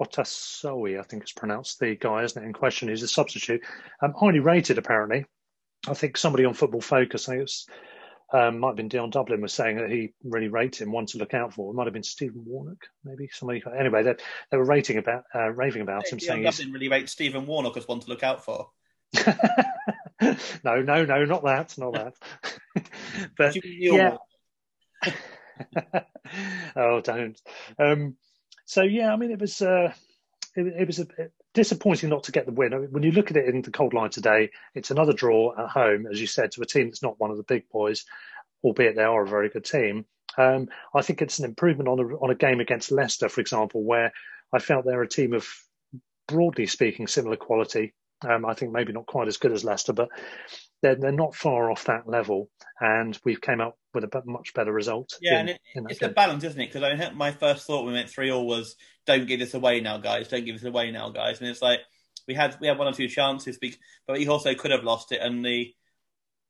Otasowie, 0.00 0.98
I 0.98 1.02
think 1.02 1.22
it's 1.22 1.32
pronounced, 1.32 1.78
the 1.78 1.94
guy, 1.94 2.24
isn't 2.24 2.42
it, 2.42 2.46
in 2.46 2.52
question, 2.52 2.88
who's 2.88 3.02
a 3.02 3.08
substitute. 3.08 3.62
Um, 4.02 4.14
highly 4.18 4.40
rated, 4.40 4.78
apparently. 4.78 5.26
I 5.88 5.94
think 5.94 6.16
somebody 6.16 6.44
on 6.44 6.54
Football 6.54 6.80
Focus, 6.80 7.28
I 7.28 7.32
think 7.32 7.38
it 7.38 7.42
was, 7.42 7.66
um, 8.32 8.58
might 8.58 8.68
have 8.68 8.76
been 8.76 8.88
Dion 8.88 9.10
Dublin, 9.10 9.40
was 9.40 9.52
saying 9.52 9.76
that 9.76 9.90
he 9.90 10.12
really 10.24 10.48
rated 10.48 10.82
him, 10.82 10.92
one 10.92 11.06
to 11.06 11.18
look 11.18 11.34
out 11.34 11.54
for. 11.54 11.70
It 11.70 11.74
might 11.74 11.86
have 11.86 11.92
been 11.92 12.02
Stephen 12.02 12.44
Warnock, 12.44 12.86
maybe 13.04 13.28
somebody. 13.32 13.62
Anyway, 13.78 14.02
they, 14.02 14.14
they 14.50 14.56
were 14.56 14.64
rating 14.64 14.98
about, 14.98 15.24
uh, 15.34 15.50
raving 15.50 15.82
about 15.82 16.08
him, 16.08 16.18
saying 16.18 16.42
Dion 16.42 16.52
he's. 16.52 16.58
Dublin 16.58 16.72
really 16.72 16.88
rates 16.88 17.12
Stephen 17.12 17.46
Warnock 17.46 17.76
as 17.76 17.86
one 17.86 18.00
to 18.00 18.08
look 18.08 18.22
out 18.22 18.44
for. 18.44 18.70
no, 20.64 20.82
no, 20.82 21.04
no, 21.04 21.24
not 21.24 21.44
that, 21.44 21.76
not 21.78 21.94
that. 21.94 22.14
but 23.36 23.54
What 23.54 23.54
do 23.54 23.60
you 23.68 23.90
mean 23.90 23.94
yeah. 23.94 24.16
Oh, 26.76 27.00
don't. 27.00 27.40
Um, 27.78 28.16
so 28.64 28.82
yeah, 28.82 29.12
I 29.12 29.16
mean, 29.16 29.32
it 29.32 29.40
was 29.40 29.60
uh, 29.62 29.92
it, 30.54 30.66
it 30.66 30.86
was 30.86 31.00
a 31.00 31.06
bit 31.06 31.32
disappointing 31.54 32.08
not 32.10 32.24
to 32.24 32.32
get 32.32 32.46
the 32.46 32.52
win. 32.52 32.72
I 32.72 32.78
mean, 32.78 32.92
when 32.92 33.02
you 33.02 33.12
look 33.12 33.30
at 33.30 33.36
it 33.36 33.48
in 33.48 33.62
the 33.62 33.70
cold 33.70 33.94
light 33.94 34.12
today, 34.12 34.50
it's 34.74 34.90
another 34.90 35.12
draw 35.12 35.52
at 35.58 35.70
home, 35.70 36.06
as 36.06 36.20
you 36.20 36.26
said, 36.26 36.52
to 36.52 36.62
a 36.62 36.66
team 36.66 36.86
that's 36.86 37.02
not 37.02 37.18
one 37.18 37.30
of 37.30 37.36
the 37.36 37.42
big 37.42 37.68
boys, 37.70 38.04
albeit 38.62 38.94
they 38.94 39.02
are 39.02 39.24
a 39.24 39.28
very 39.28 39.48
good 39.48 39.64
team. 39.64 40.04
Um, 40.38 40.68
I 40.94 41.02
think 41.02 41.20
it's 41.20 41.40
an 41.40 41.44
improvement 41.44 41.88
on 41.88 41.98
a 41.98 42.04
on 42.18 42.30
a 42.30 42.36
game 42.36 42.60
against 42.60 42.92
Leicester, 42.92 43.28
for 43.28 43.40
example, 43.40 43.82
where 43.82 44.12
I 44.52 44.58
felt 44.60 44.84
they're 44.84 45.02
a 45.02 45.08
team 45.08 45.32
of 45.32 45.48
broadly 46.28 46.66
speaking 46.66 47.06
similar 47.06 47.36
quality. 47.36 47.94
Um, 48.28 48.44
I 48.44 48.54
think 48.54 48.72
maybe 48.72 48.92
not 48.92 49.06
quite 49.06 49.28
as 49.28 49.38
good 49.38 49.52
as 49.52 49.64
Leicester, 49.64 49.92
but 49.92 50.08
they're 50.82 50.96
they're 50.96 51.12
not 51.12 51.34
far 51.34 51.70
off 51.70 51.84
that 51.84 52.08
level, 52.08 52.50
and 52.80 53.18
we've 53.24 53.40
came 53.40 53.60
up 53.60 53.78
with 53.94 54.04
a 54.04 54.22
much 54.26 54.54
better 54.54 54.72
result. 54.72 55.16
Yeah, 55.20 55.40
in- 55.40 55.48
and 55.48 55.50
it, 55.50 55.60
it's 55.90 56.02
a 56.02 56.06
game. 56.06 56.14
balance, 56.14 56.44
isn't 56.44 56.60
it? 56.60 56.72
Because 56.72 56.82
I 56.82 56.94
mean, 56.94 57.16
my 57.16 57.32
first 57.32 57.66
thought 57.66 57.84
when 57.84 57.94
we 57.94 57.98
went 57.98 58.10
three 58.10 58.30
all 58.30 58.46
was, 58.46 58.76
"Don't 59.06 59.26
give 59.26 59.40
this 59.40 59.54
away 59.54 59.80
now, 59.80 59.98
guys! 59.98 60.28
Don't 60.28 60.44
give 60.44 60.56
this 60.56 60.68
away 60.68 60.90
now, 60.90 61.10
guys!" 61.10 61.40
And 61.40 61.48
it's 61.48 61.62
like 61.62 61.80
we 62.28 62.34
had 62.34 62.56
we 62.60 62.66
had 62.66 62.78
one 62.78 62.88
or 62.88 62.92
two 62.92 63.08
chances, 63.08 63.58
but 64.06 64.18
we 64.18 64.28
also 64.28 64.54
could 64.54 64.70
have 64.70 64.84
lost 64.84 65.12
it, 65.12 65.20
and 65.22 65.44
the 65.44 65.74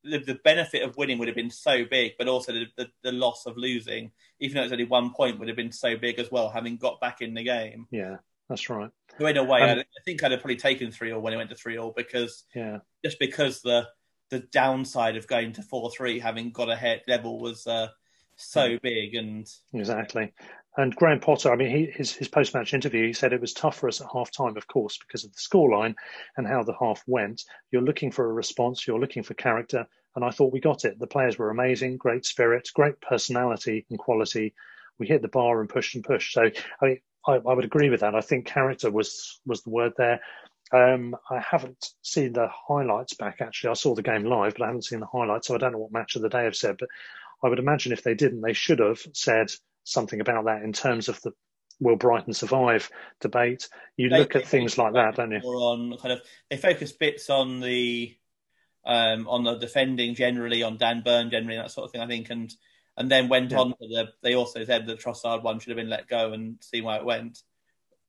the, 0.04 0.18
the 0.18 0.38
benefit 0.44 0.82
of 0.82 0.96
winning 0.96 1.18
would 1.18 1.28
have 1.28 1.36
been 1.36 1.50
so 1.50 1.84
big, 1.84 2.12
but 2.18 2.28
also 2.28 2.52
the, 2.52 2.66
the, 2.76 2.88
the 3.02 3.12
loss 3.12 3.46
of 3.46 3.56
losing, 3.56 4.12
even 4.38 4.56
though 4.56 4.62
it's 4.62 4.72
only 4.72 4.84
one 4.84 5.12
point, 5.12 5.38
would 5.38 5.48
have 5.48 5.56
been 5.56 5.72
so 5.72 5.96
big 5.96 6.18
as 6.18 6.30
well, 6.30 6.48
having 6.48 6.76
got 6.76 7.00
back 7.00 7.20
in 7.20 7.34
the 7.34 7.42
game. 7.42 7.86
Yeah, 7.90 8.16
that's 8.50 8.68
right. 8.68 8.90
So 9.18 9.26
in 9.26 9.36
a 9.36 9.44
way, 9.44 9.62
Um, 9.62 9.78
I, 9.78 9.80
I 9.80 10.02
think 10.04 10.22
I'd 10.22 10.32
have 10.32 10.40
probably 10.40 10.56
taken 10.56 10.90
three 10.90 11.12
all 11.12 11.20
when 11.20 11.32
it 11.32 11.36
went 11.36 11.50
to 11.50 11.56
three 11.56 11.78
all 11.78 11.94
because 11.96 12.44
Yeah, 12.54 12.78
just 13.02 13.18
because 13.18 13.62
the 13.62 13.86
the 14.30 14.40
downside 14.40 15.16
of 15.16 15.26
going 15.26 15.52
to 15.54 15.62
four 15.62 15.90
three, 15.90 16.18
having 16.18 16.50
got 16.50 16.68
ahead 16.68 17.02
level, 17.08 17.40
was 17.40 17.66
uh, 17.66 17.88
so 18.36 18.78
big, 18.82 19.14
and 19.14 19.46
exactly. 19.72 20.32
And 20.76 20.94
Graham 20.94 21.20
Potter, 21.20 21.52
I 21.52 21.56
mean, 21.56 21.70
he, 21.70 21.86
his 21.86 22.12
his 22.14 22.28
post 22.28 22.54
match 22.54 22.74
interview, 22.74 23.06
he 23.06 23.12
said 23.12 23.32
it 23.32 23.40
was 23.40 23.52
tough 23.52 23.76
for 23.76 23.88
us 23.88 24.00
at 24.00 24.06
half 24.12 24.30
time, 24.30 24.56
of 24.56 24.66
course, 24.66 24.98
because 24.98 25.24
of 25.24 25.32
the 25.32 25.38
scoreline 25.38 25.94
and 26.36 26.46
how 26.46 26.62
the 26.62 26.74
half 26.78 27.02
went. 27.06 27.42
You're 27.70 27.82
looking 27.82 28.10
for 28.10 28.28
a 28.28 28.32
response, 28.32 28.86
you're 28.86 29.00
looking 29.00 29.22
for 29.22 29.34
character, 29.34 29.86
and 30.16 30.24
I 30.24 30.30
thought 30.30 30.52
we 30.52 30.60
got 30.60 30.84
it. 30.84 30.98
The 30.98 31.06
players 31.06 31.38
were 31.38 31.50
amazing, 31.50 31.98
great 31.98 32.24
spirit, 32.24 32.68
great 32.74 33.00
personality 33.00 33.86
and 33.90 33.98
quality. 33.98 34.54
We 34.98 35.06
hit 35.06 35.22
the 35.22 35.28
bar 35.28 35.60
and 35.60 35.68
pushed 35.68 35.94
and 35.94 36.04
pushed. 36.04 36.32
So 36.32 36.42
I 36.80 36.86
mean, 36.86 36.98
I, 37.26 37.32
I 37.32 37.54
would 37.54 37.64
agree 37.64 37.90
with 37.90 38.00
that. 38.00 38.14
I 38.14 38.20
think 38.20 38.46
character 38.46 38.90
was 38.90 39.40
was 39.46 39.62
the 39.62 39.70
word 39.70 39.92
there. 39.96 40.20
Um, 40.72 41.16
I 41.28 41.40
haven't 41.40 41.84
seen 42.02 42.32
the 42.32 42.48
highlights 42.68 43.14
back 43.14 43.40
actually. 43.40 43.70
I 43.70 43.74
saw 43.74 43.94
the 43.94 44.02
game 44.02 44.24
live, 44.24 44.54
but 44.54 44.62
I 44.62 44.66
haven't 44.66 44.84
seen 44.84 45.00
the 45.00 45.06
highlights, 45.06 45.48
so 45.48 45.54
I 45.54 45.58
don't 45.58 45.72
know 45.72 45.78
what 45.78 45.92
match 45.92 46.16
of 46.16 46.22
the 46.22 46.28
day 46.28 46.44
have 46.44 46.56
said. 46.56 46.76
But 46.78 46.88
I 47.42 47.48
would 47.48 47.58
imagine 47.58 47.92
if 47.92 48.02
they 48.02 48.14
didn't, 48.14 48.42
they 48.42 48.52
should 48.52 48.78
have 48.78 49.00
said 49.12 49.50
something 49.84 50.20
about 50.20 50.44
that 50.44 50.62
in 50.62 50.72
terms 50.72 51.08
of 51.08 51.20
the 51.22 51.32
will 51.80 51.96
Brighton 51.96 52.34
survive 52.34 52.90
debate. 53.20 53.68
You 53.96 54.10
They- 54.10 54.18
look 54.18 54.36
at 54.36 54.46
things 54.46 54.78
like 54.78 54.92
that, 54.94 55.16
don't 55.16 55.32
you? 55.32 55.40
On 55.40 55.96
kind 55.98 56.12
of 56.12 56.22
they 56.48 56.56
focus 56.56 56.92
bits 56.92 57.30
on 57.30 57.60
the 57.60 58.16
um, 58.84 59.28
on 59.28 59.44
the 59.44 59.56
defending 59.56 60.14
generally, 60.14 60.62
on 60.62 60.78
Dan 60.78 61.02
Burn 61.04 61.30
generally, 61.30 61.58
that 61.58 61.70
sort 61.70 61.86
of 61.86 61.92
thing. 61.92 62.00
I 62.00 62.06
think, 62.06 62.30
and 62.30 62.50
and 63.00 63.10
then 63.10 63.28
went 63.28 63.50
Yeah. 63.50 63.60
on 63.60 63.70
to 63.70 63.88
the. 63.88 64.12
They 64.20 64.34
also 64.34 64.62
said 64.64 64.86
the 64.86 64.94
Trossard 64.94 65.42
one 65.42 65.58
should 65.58 65.70
have 65.70 65.78
been 65.78 65.88
let 65.88 66.06
go 66.06 66.34
and 66.34 66.58
see 66.60 66.82
why 66.82 66.96
it 66.96 67.04
went. 67.04 67.38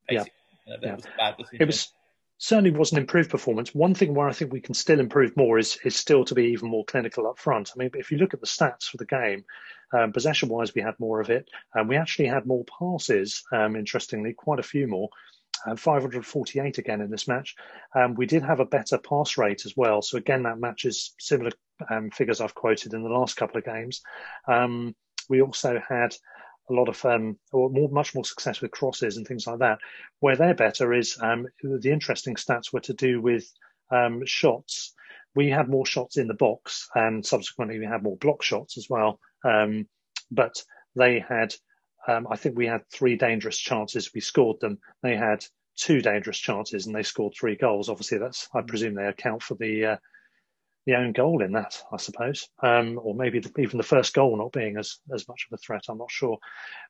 Yeah. 0.10 0.20
Basically, 0.20 0.34
you 0.68 0.74
know, 0.74 0.80
that 0.82 0.86
Yeah. 0.88 0.96
was 0.96 1.06
a 1.06 1.18
bad 1.18 1.38
decision. 1.38 1.62
It 1.62 1.66
was 1.66 1.94
certainly 2.38 2.72
was 2.72 2.92
an 2.92 2.98
improved 2.98 3.30
performance. 3.30 3.74
One 3.74 3.94
thing 3.94 4.14
where 4.14 4.28
I 4.28 4.34
think 4.34 4.52
we 4.52 4.60
can 4.60 4.74
still 4.74 5.00
improve 5.00 5.38
more 5.38 5.58
is 5.58 5.78
is 5.86 5.96
still 5.96 6.26
to 6.26 6.36
be 6.36 6.48
even 6.48 6.70
more 6.70 6.84
clinical 6.84 7.26
up 7.26 7.40
front. 7.40 7.72
I 7.74 7.80
mean, 7.80 7.92
if 7.94 8.12
you 8.12 8.18
look 8.18 8.34
at 8.34 8.42
the 8.42 8.48
stats 8.48 8.84
for 8.84 8.98
the 8.98 9.06
game, 9.06 9.46
um, 9.94 10.12
possession 10.12 10.50
wise, 10.50 10.76
we 10.76 10.82
had 10.82 11.00
more 11.00 11.22
of 11.22 11.30
it, 11.30 11.50
and 11.74 11.88
we 11.88 11.96
actually 11.96 12.28
had 12.28 12.46
more 12.46 12.66
passes. 12.66 13.44
Um, 13.54 13.78
interestingly, 13.78 14.34
quite 14.34 14.60
a 14.60 14.64
few 14.64 14.88
more. 14.88 15.10
Uh, 15.66 15.76
548 15.76 16.80
again 16.80 17.02
in 17.02 17.12
this 17.12 17.28
match. 17.28 17.56
Um, 17.94 18.16
we 18.16 18.26
did 18.26 18.42
have 18.42 18.60
a 18.60 18.66
better 18.66 18.98
pass 18.98 19.38
rate 19.38 19.66
as 19.66 19.78
well. 19.78 20.02
So 20.02 20.18
again, 20.18 20.44
that 20.44 20.60
matches 20.60 21.14
similar 21.20 21.52
um, 21.90 22.10
figures 22.12 22.42
I've 22.42 22.56
quoted 22.56 22.94
in 22.94 23.04
the 23.04 23.10
last 23.10 23.36
couple 23.36 23.58
of 23.58 23.66
games. 23.66 24.02
Um, 24.48 24.96
we 25.30 25.42
also 25.42 25.80
had 25.88 26.16
a 26.70 26.74
lot 26.74 26.90
of 26.90 27.04
um, 27.06 27.38
or 27.52 27.70
more, 27.70 27.90
much 27.90 28.16
more 28.16 28.26
success 28.26 28.62
with 28.62 28.72
crosses 28.72 29.18
and 29.18 29.28
things 29.28 29.48
like 29.48 29.60
that. 29.60 29.80
Where 30.20 30.36
they're 30.36 30.54
better 30.54 30.94
is 30.94 31.18
um, 31.22 31.48
the 31.64 31.92
interesting 31.92 32.36
stats 32.36 32.72
were 32.72 32.82
to 32.82 32.94
do 32.94 33.22
with 33.22 33.46
um, 33.92 34.26
shots. 34.26 34.94
We 35.36 35.50
had 35.50 35.70
more 35.70 35.86
shots 35.86 36.18
in 36.18 36.28
the 36.28 36.34
box, 36.34 36.90
and 36.96 37.26
subsequently 37.26 37.80
we 37.80 37.86
had 37.86 38.04
more 38.04 38.18
block 38.18 38.44
shots 38.44 38.78
as 38.78 38.88
well. 38.90 39.20
Um, 39.44 39.88
but 40.30 40.62
they 40.96 41.20
had, 41.20 41.54
um, 42.08 42.28
I 42.30 42.36
think 42.36 42.58
we 42.58 42.68
had 42.68 42.82
three 42.90 43.16
dangerous 43.16 43.58
chances. 43.58 44.12
We 44.14 44.22
scored 44.22 44.60
them. 44.60 44.80
They 45.02 45.16
had 45.16 45.46
two 45.78 46.02
dangerous 46.02 46.38
chances, 46.38 46.86
and 46.86 46.96
they 46.96 47.04
scored 47.04 47.34
three 47.34 47.56
goals. 47.56 47.90
Obviously, 47.90 48.18
that's 48.18 48.48
I 48.54 48.62
presume 48.62 48.96
they 48.96 49.08
account 49.08 49.42
for 49.42 49.56
the 49.56 49.86
uh, 49.86 49.98
the 50.86 50.96
own 50.96 51.12
goal 51.12 51.44
in 51.44 51.52
that, 51.52 51.80
I 51.92 51.98
suppose, 51.98 52.50
um, 52.64 53.00
or 53.02 53.14
maybe 53.14 53.40
the, 53.40 53.52
even 53.60 53.78
the 53.78 53.84
first 53.84 54.14
goal 54.14 54.36
not 54.38 54.52
being 54.52 54.78
as 54.78 54.98
as 55.14 55.28
much 55.28 55.46
of 55.46 55.54
a 55.54 55.58
threat. 55.58 55.84
I'm 55.88 56.00
not 56.00 56.10
sure, 56.10 56.40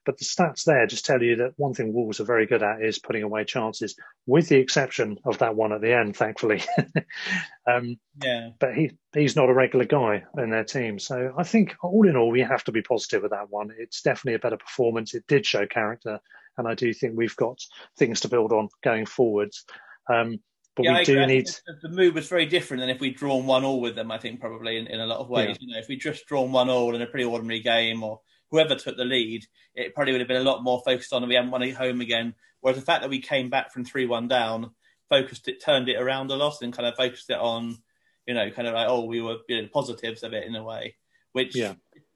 but 0.06 0.18
the 0.18 0.26
stats 0.26 0.64
there 0.64 0.88
just 0.88 1.06
tell 1.06 1.22
you 1.22 1.38
that 1.38 1.54
one 1.58 1.74
thing 1.74 1.94
Wolves 1.94 2.20
are 2.22 2.26
very 2.26 2.46
good 2.46 2.64
at 2.64 2.82
is 2.82 3.00
putting 3.00 3.24
away 3.24 3.44
chances, 3.44 3.96
with 4.26 4.48
the 4.48 4.58
exception 4.58 5.18
of 5.26 5.40
that 5.40 5.56
one 5.56 5.74
at 5.74 5.82
the 5.82 5.94
end, 5.94 6.16
thankfully. 6.16 6.64
um, 7.68 7.98
yeah. 8.24 8.50
but 8.60 8.76
he 8.76 8.92
he's 9.14 9.36
not 9.36 9.50
a 9.50 9.54
regular 9.54 9.86
guy 9.86 10.24
in 10.38 10.50
their 10.50 10.64
team, 10.64 10.98
so 10.98 11.34
I 11.38 11.44
think 11.44 11.76
all 11.84 12.08
in 12.08 12.16
all 12.16 12.32
we 12.32 12.42
have 12.42 12.64
to 12.66 12.72
be 12.72 12.82
positive 12.82 13.24
with 13.24 13.32
that 13.32 13.50
one. 13.50 13.72
It's 13.78 14.02
definitely 14.02 14.36
a 14.36 14.40
better 14.40 14.58
performance. 14.58 15.14
It 15.14 15.26
did 15.28 15.46
show 15.46 15.66
character, 15.66 16.20
and 16.58 16.68
I 16.68 16.76
do 16.76 16.94
think 16.94 17.14
we've 17.18 17.36
got 17.36 17.60
things 17.98 18.22
to 18.22 18.30
build 18.30 18.54
on 18.54 18.70
going 18.84 19.06
forwards. 19.06 19.66
Um, 20.12 20.40
but 20.76 20.86
yeah, 20.86 20.94
we 20.94 21.00
I 21.00 21.04
do 21.04 21.22
agree. 21.22 21.36
Need. 21.36 21.50
The 21.82 21.90
move 21.90 22.16
was 22.16 22.28
very 22.28 22.46
different 22.46 22.82
than 22.82 22.90
if 22.90 23.00
we'd 23.00 23.18
drawn 23.18 23.46
one 23.46 23.64
all 23.64 23.82
with 23.82 23.96
them. 23.96 24.12
I 24.12 24.18
think 24.18 24.40
probably 24.40 24.78
in, 24.78 24.88
in 24.88 25.00
a 25.00 25.06
lot 25.06 25.20
of 25.20 25.30
ways. 25.30 25.50
Yeah. 25.50 25.58
You 25.60 25.74
know, 25.74 25.80
if 25.80 25.88
we'd 25.88 26.02
just 26.02 26.26
drawn 26.28 26.52
one 26.52 26.70
all 26.70 26.96
in 26.96 27.02
a 27.02 27.08
pretty 27.08 27.26
ordinary 27.26 27.60
game, 27.60 28.04
or 28.04 28.22
whoever 28.50 28.76
took 28.76 28.98
the 28.98 29.06
lead, 29.06 29.46
it 29.76 29.94
probably 29.94 30.14
would 30.14 30.22
have 30.22 30.28
been 30.28 30.38
a 30.42 30.50
lot 30.50 30.64
more 30.64 30.82
focused 30.86 31.14
on. 31.14 31.28
We 31.28 31.36
hadn't 31.36 31.52
won 31.52 31.64
at 31.64 31.74
home 31.74 32.02
again. 32.02 32.36
Whereas 32.62 32.80
the 32.80 32.86
fact 32.86 33.02
that 33.02 33.10
we 33.10 33.20
came 33.20 33.50
back 33.50 33.72
from 33.72 33.86
three 33.86 34.06
one 34.06 34.28
down, 34.28 34.72
focused 35.10 35.48
it, 35.48 35.64
turned 35.64 35.90
it 35.90 36.00
around 36.00 36.32
a 36.32 36.36
lot, 36.36 36.62
and 36.62 36.72
kind 36.72 36.88
of 36.88 36.96
focused 36.96 37.30
it 37.30 37.38
on, 37.40 37.78
you 38.26 38.34
know, 38.34 38.50
kind 38.52 38.68
of 38.68 38.74
like 38.74 38.88
oh, 38.88 39.06
we 39.06 39.22
were 39.22 39.38
you 39.50 39.58
know, 39.58 39.64
the 39.64 39.70
positives 39.70 40.24
of 40.24 40.34
it 40.34 40.46
in 40.46 40.56
a 40.56 40.64
way, 40.64 40.96
which 41.34 41.56
Yeah. 41.56 41.74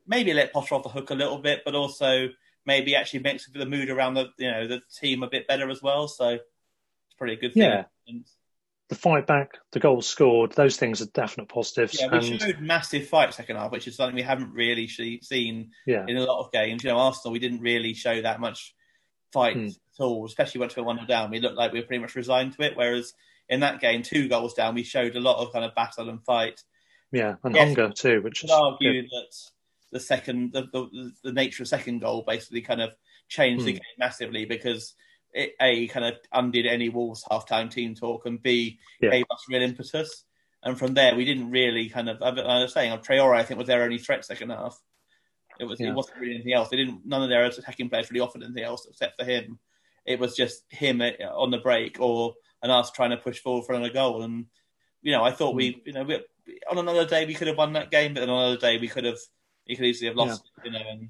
maybe 0.07 0.33
let 0.33 0.53
Potter 0.53 0.75
off 0.75 0.83
the 0.83 0.89
hook 0.89 1.09
a 1.09 1.15
little 1.15 1.39
bit, 1.39 1.63
but 1.65 1.75
also 1.75 2.29
maybe 2.65 2.95
actually 2.95 3.19
makes 3.19 3.49
the 3.51 3.65
mood 3.65 3.89
around 3.89 4.13
the 4.13 4.27
you 4.37 4.49
know 4.49 4.67
the 4.67 4.81
team 4.99 5.23
a 5.23 5.29
bit 5.29 5.47
better 5.47 5.69
as 5.69 5.81
well. 5.81 6.07
So 6.07 6.29
it's 6.29 7.15
probably 7.17 7.35
a 7.35 7.39
good 7.39 7.53
thing. 7.53 7.63
Yeah. 7.63 7.83
The 8.89 8.95
fight 8.95 9.25
back, 9.25 9.51
the 9.71 9.79
goals 9.79 10.05
scored, 10.07 10.51
those 10.51 10.77
things 10.77 11.01
are 11.01 11.07
definite 11.07 11.49
positives. 11.49 11.97
Yeah, 11.99 12.07
we 12.11 12.17
and 12.31 12.41
showed 12.41 12.59
massive 12.61 13.07
fight 13.07 13.33
second 13.33 13.55
half, 13.55 13.71
which 13.71 13.87
is 13.87 13.95
something 13.95 14.15
we 14.15 14.21
haven't 14.21 14.51
really 14.53 14.87
she- 14.87 15.21
seen 15.23 15.71
yeah, 15.87 16.05
in 16.07 16.17
a 16.17 16.23
lot 16.23 16.45
of 16.45 16.51
games. 16.51 16.83
You 16.83 16.91
know, 16.91 16.97
Arsenal, 16.99 17.33
we 17.33 17.39
didn't 17.39 17.61
really 17.61 17.93
show 17.93 18.21
that 18.21 18.39
much 18.39 18.75
fight 19.33 19.55
Hmm. 19.55 19.65
at 19.67 19.73
all, 19.99 20.25
especially 20.25 20.59
once 20.59 20.75
we 20.75 20.81
were 20.81 20.85
one 20.87 20.97
0 20.97 21.07
down. 21.07 21.31
We 21.31 21.39
looked 21.39 21.57
like 21.57 21.71
we 21.73 21.79
were 21.79 21.85
pretty 21.87 22.01
much 22.01 22.15
resigned 22.15 22.53
to 22.53 22.61
it. 22.63 22.77
Whereas 22.77 23.13
in 23.49 23.59
that 23.61 23.81
game, 23.81 24.03
two 24.03 24.27
goals 24.27 24.53
down, 24.53 24.75
we 24.75 24.83
showed 24.83 25.15
a 25.15 25.19
lot 25.19 25.37
of 25.43 25.51
kind 25.51 25.65
of 25.65 25.73
battle 25.75 26.09
and 26.09 26.23
fight. 26.23 26.61
yeah, 27.11 27.35
and 27.43 27.55
Yes. 27.55 27.65
hunger 27.75 27.91
too, 27.93 28.21
which 28.21 28.43
is 28.43 28.51
argue 28.51 29.01
good. 29.01 29.09
that 29.11 29.35
the 29.91 29.99
second, 29.99 30.51
the, 30.53 30.63
the, 30.73 31.11
the 31.23 31.31
nature 31.31 31.63
of 31.63 31.69
second 31.69 31.99
goal 31.99 32.23
basically 32.27 32.61
kind 32.61 32.81
of 32.81 32.91
changed 33.29 33.65
the 33.65 33.71
Hmm. 33.71 33.77
game 33.77 33.97
massively 33.97 34.45
because 34.45 34.95
a 35.59 35.87
kind 35.87 36.05
of 36.05 36.15
undid 36.31 36.65
any 36.65 36.89
Wolves 36.89 37.23
half-time 37.29 37.69
team 37.69 37.93
talk 37.95 38.25
and 38.25 38.41
b 38.41 38.79
Yeah. 39.01 39.11
gave 39.11 39.25
us 39.29 39.43
real 39.49 39.61
impetus. 39.61 40.23
And 40.63 40.79
from 40.79 40.93
there, 40.95 41.13
we 41.15 41.25
didn't 41.25 41.51
really 41.51 41.89
kind 41.89 42.09
of. 42.09 42.21
I 42.23 42.31
was 42.31 42.73
saying, 42.73 42.97
Traore, 42.99 43.35
I 43.35 43.43
think, 43.43 43.57
was 43.59 43.67
their 43.67 43.83
only 43.83 43.99
threat 43.99 44.25
second 44.25 44.49
half. 44.49 44.81
It 45.59 45.65
was. 45.65 45.79
Yeah. 45.79 45.89
It 45.89 45.93
wasn't 45.95 46.17
really 46.19 46.35
anything 46.35 46.53
else. 46.53 46.69
They 46.69 46.77
didn't. 46.77 47.05
None 47.05 47.21
of 47.21 47.29
their 47.29 47.43
attacking 47.45 47.89
players 47.89 48.09
really 48.09 48.21
offered 48.21 48.41
anything 48.43 48.63
else 48.63 48.87
except 48.89 49.19
for 49.19 49.25
him. 49.25 49.59
It 50.05 50.19
was 50.19 50.35
just 50.35 50.63
him 50.69 51.01
uh, 51.01 51.11
on 51.35 51.51
the 51.51 51.59
break 51.59 51.99
or 51.99 52.33
and 52.63 52.71
us 52.71 52.89
trying 52.91 53.11
to 53.11 53.17
push 53.17 53.39
forward 53.39 53.65
for 53.65 53.73
another 53.73 53.93
goal. 53.93 54.23
And 54.23 54.45
you 55.03 55.11
know, 55.11 55.23
I 55.23 55.31
thought 55.31 55.51
Hmm. 55.51 55.57
we, 55.57 55.81
you 55.85 55.93
know, 55.93 56.03
we, 56.03 56.15
on 56.69 56.79
another 56.79 57.05
day 57.05 57.25
we 57.27 57.35
could 57.35 57.47
have 57.47 57.57
won 57.57 57.73
that 57.73 57.91
game, 57.91 58.13
but 58.15 58.23
on 58.23 58.29
another 58.29 58.57
day 58.57 58.79
we 58.79 58.87
could 58.87 59.03
have, 59.05 59.19
we 59.67 59.75
could 59.75 59.85
easily 59.85 60.07
have 60.07 60.17
lost. 60.17 60.43
it, 60.57 60.65
You 60.65 60.71
know, 60.71 60.81
and 60.89 61.09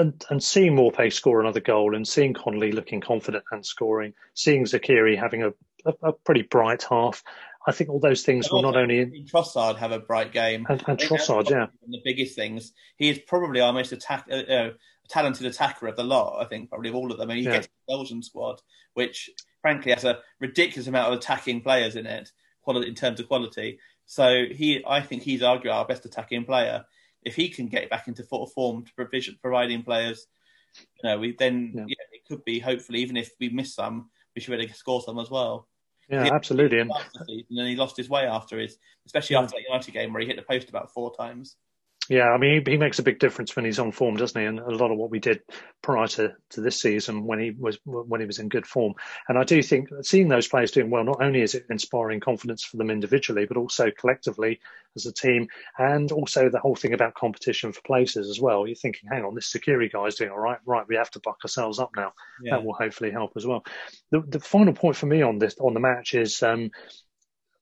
and 0.00 0.24
and 0.30 0.42
seeing 0.42 0.74
Maupay 0.74 1.12
score 1.12 1.40
another 1.40 1.60
goal 1.60 1.94
and 1.94 2.06
seeing 2.06 2.34
Connolly 2.34 2.72
looking 2.72 3.00
confident 3.00 3.44
and 3.52 3.64
scoring, 3.64 4.14
seeing 4.34 4.64
Zeqiri 4.64 5.18
having 5.18 5.42
a, 5.42 5.48
a, 5.84 5.92
a 6.02 6.12
pretty 6.12 6.42
bright 6.42 6.84
half, 6.88 7.22
I 7.66 7.72
think 7.72 7.90
all 7.90 8.00
those 8.00 8.22
things 8.22 8.50
will 8.50 8.62
not 8.62 8.76
only 8.76 9.26
Trossard 9.30 9.76
have 9.76 9.92
a 9.92 9.98
bright 10.00 10.32
game. 10.32 10.66
and, 10.68 10.82
and 10.86 11.00
I 11.00 11.04
Trossard, 11.04 11.50
yeah, 11.50 11.66
the 11.86 12.00
biggest 12.04 12.34
things. 12.34 12.72
He 12.96 13.10
is 13.10 13.18
probably 13.18 13.60
our 13.60 13.72
most 13.72 13.92
attack, 13.92 14.26
uh, 14.30 14.42
know, 14.48 14.72
talented 15.08 15.46
attacker 15.46 15.86
of 15.86 15.96
the 15.96 16.04
lot. 16.04 16.40
I 16.40 16.46
think 16.46 16.70
probably 16.70 16.88
of 16.88 16.94
all 16.94 17.12
of 17.12 17.18
them. 17.18 17.28
And 17.30 17.38
he 17.38 17.44
Yeah. 17.44 17.52
gets 17.52 17.66
the 17.66 17.94
Belgian 17.94 18.22
squad, 18.22 18.62
which 18.94 19.28
frankly 19.60 19.92
has 19.92 20.04
a 20.04 20.20
ridiculous 20.40 20.86
amount 20.86 21.12
of 21.12 21.18
attacking 21.18 21.60
players 21.60 21.96
in 21.96 22.06
it, 22.06 22.32
quality 22.62 22.88
in 22.88 22.94
terms 22.94 23.20
of 23.20 23.28
quality. 23.28 23.78
So 24.06 24.46
he, 24.50 24.82
I 24.86 25.02
think 25.02 25.22
he's 25.22 25.42
arguably 25.42 25.72
our 25.72 25.84
best 25.84 26.06
attacking 26.06 26.44
player. 26.44 26.84
If 27.24 27.36
he 27.36 27.48
can 27.48 27.66
get 27.66 27.90
back 27.90 28.08
into 28.08 28.22
full 28.24 28.46
form 28.46 28.84
to 28.84 28.94
provision, 28.94 29.38
providing 29.42 29.82
players, 29.82 30.26
you 30.78 31.08
know, 31.08 31.18
we 31.18 31.32
then 31.38 31.72
Yeah. 31.74 31.84
yeah. 31.88 31.94
it 32.12 32.24
could 32.28 32.44
be 32.44 32.58
hopefully 32.58 33.00
even 33.00 33.16
if 33.16 33.30
we 33.40 33.48
miss 33.50 33.74
some, 33.74 34.10
we 34.34 34.40
should 34.40 34.52
be 34.52 34.56
able 34.62 34.72
to 34.72 34.78
score 34.78 35.02
some 35.02 35.18
as 35.18 35.30
well. 35.30 35.68
yeah, 36.08 36.24
Yeah. 36.24 36.34
absolutely. 36.34 36.80
And 36.80 36.90
and 37.28 37.68
he 37.68 37.76
lost 37.76 37.96
his 37.96 38.08
way 38.08 38.24
after 38.26 38.58
his, 38.58 38.78
especially 39.06 39.34
Yeah. 39.34 39.42
after 39.42 39.56
that 39.56 39.62
United 39.68 39.92
game 39.92 40.12
where 40.12 40.20
he 40.20 40.26
hit 40.26 40.36
the 40.36 40.42
post 40.42 40.68
about 40.68 40.92
four 40.92 41.14
times. 41.14 41.56
Yeah, 42.10 42.30
I 42.30 42.38
mean, 42.38 42.64
he, 42.66 42.72
he 42.72 42.76
makes 42.76 42.98
a 42.98 43.04
big 43.04 43.20
difference 43.20 43.54
when 43.54 43.64
he's 43.64 43.78
on 43.78 43.92
form, 43.92 44.16
doesn't 44.16 44.38
he? 44.38 44.44
And 44.44 44.58
a 44.58 44.74
lot 44.74 44.90
of 44.90 44.98
what 44.98 45.12
we 45.12 45.20
did 45.20 45.42
prior 45.80 46.08
to, 46.08 46.34
to 46.50 46.60
this 46.60 46.80
season 46.80 47.24
when 47.24 47.38
he 47.38 47.52
was 47.52 47.78
when 47.84 48.20
he 48.20 48.26
was 48.26 48.40
in 48.40 48.48
good 48.48 48.66
form. 48.66 48.94
And 49.28 49.38
I 49.38 49.44
do 49.44 49.62
think 49.62 49.90
seeing 50.02 50.26
those 50.26 50.48
players 50.48 50.72
doing 50.72 50.90
well, 50.90 51.04
not 51.04 51.22
only 51.22 51.40
is 51.40 51.54
it 51.54 51.66
inspiring 51.70 52.18
confidence 52.18 52.64
for 52.64 52.78
them 52.78 52.90
individually, 52.90 53.46
but 53.46 53.56
also 53.56 53.92
collectively 53.92 54.58
as 54.96 55.06
a 55.06 55.12
team, 55.12 55.46
and 55.78 56.10
also 56.10 56.48
the 56.48 56.58
whole 56.58 56.74
thing 56.74 56.94
about 56.94 57.14
competition 57.14 57.72
for 57.72 57.80
places 57.82 58.28
as 58.28 58.40
well. 58.40 58.66
You're 58.66 58.74
thinking, 58.74 59.08
hang 59.08 59.24
on, 59.24 59.36
this 59.36 59.46
security 59.46 59.88
guy's 59.88 60.16
doing 60.16 60.32
all 60.32 60.40
right, 60.40 60.58
right? 60.66 60.88
We 60.88 60.96
have 60.96 61.12
to 61.12 61.20
buck 61.20 61.38
ourselves 61.44 61.78
up 61.78 61.92
now. 61.96 62.12
Yeah. 62.42 62.56
That 62.56 62.64
will 62.64 62.74
hopefully 62.74 63.12
help 63.12 63.34
as 63.36 63.46
well. 63.46 63.62
The, 64.10 64.20
the 64.26 64.40
final 64.40 64.72
point 64.72 64.96
for 64.96 65.06
me 65.06 65.22
on 65.22 65.38
this 65.38 65.54
on 65.60 65.74
the 65.74 65.80
match 65.80 66.14
is. 66.14 66.42
Um, 66.42 66.72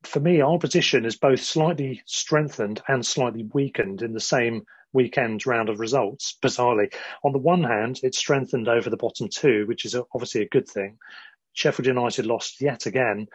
for 0.04 0.20
me, 0.20 0.40
our 0.40 0.58
position 0.58 1.04
is 1.04 1.16
both 1.16 1.40
slightly 1.40 2.02
strengthened 2.06 2.82
and 2.88 3.04
slightly 3.04 3.44
weakened 3.52 4.02
in 4.02 4.12
the 4.12 4.20
same 4.20 4.64
weekend 4.92 5.46
round 5.46 5.68
of 5.68 5.80
results, 5.80 6.36
bizarrely. 6.42 6.92
On 7.24 7.32
the 7.32 7.38
one 7.38 7.62
hand, 7.62 8.00
it's 8.02 8.18
strengthened 8.18 8.68
over 8.68 8.90
the 8.90 8.96
bottom 8.96 9.28
two, 9.28 9.66
which 9.66 9.84
is 9.84 9.94
obviously 10.14 10.42
a 10.42 10.48
good 10.48 10.68
thing. 10.68 10.98
Sheffield 11.52 11.86
United 11.86 12.26
lost 12.26 12.60
yet 12.60 12.86
again 12.86 13.26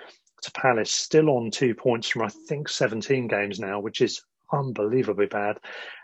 to 0.42 0.52
Palace, 0.52 0.92
still 0.92 1.30
on 1.30 1.52
two 1.52 1.76
points 1.76 2.10
from, 2.10 2.24
I 2.24 2.30
think, 2.30 2.70
17 2.70 3.28
games 3.28 3.60
now, 3.60 3.80
which 3.80 4.02
is 4.02 4.22
unbelievably 4.52 5.28
bad. 5.28 5.58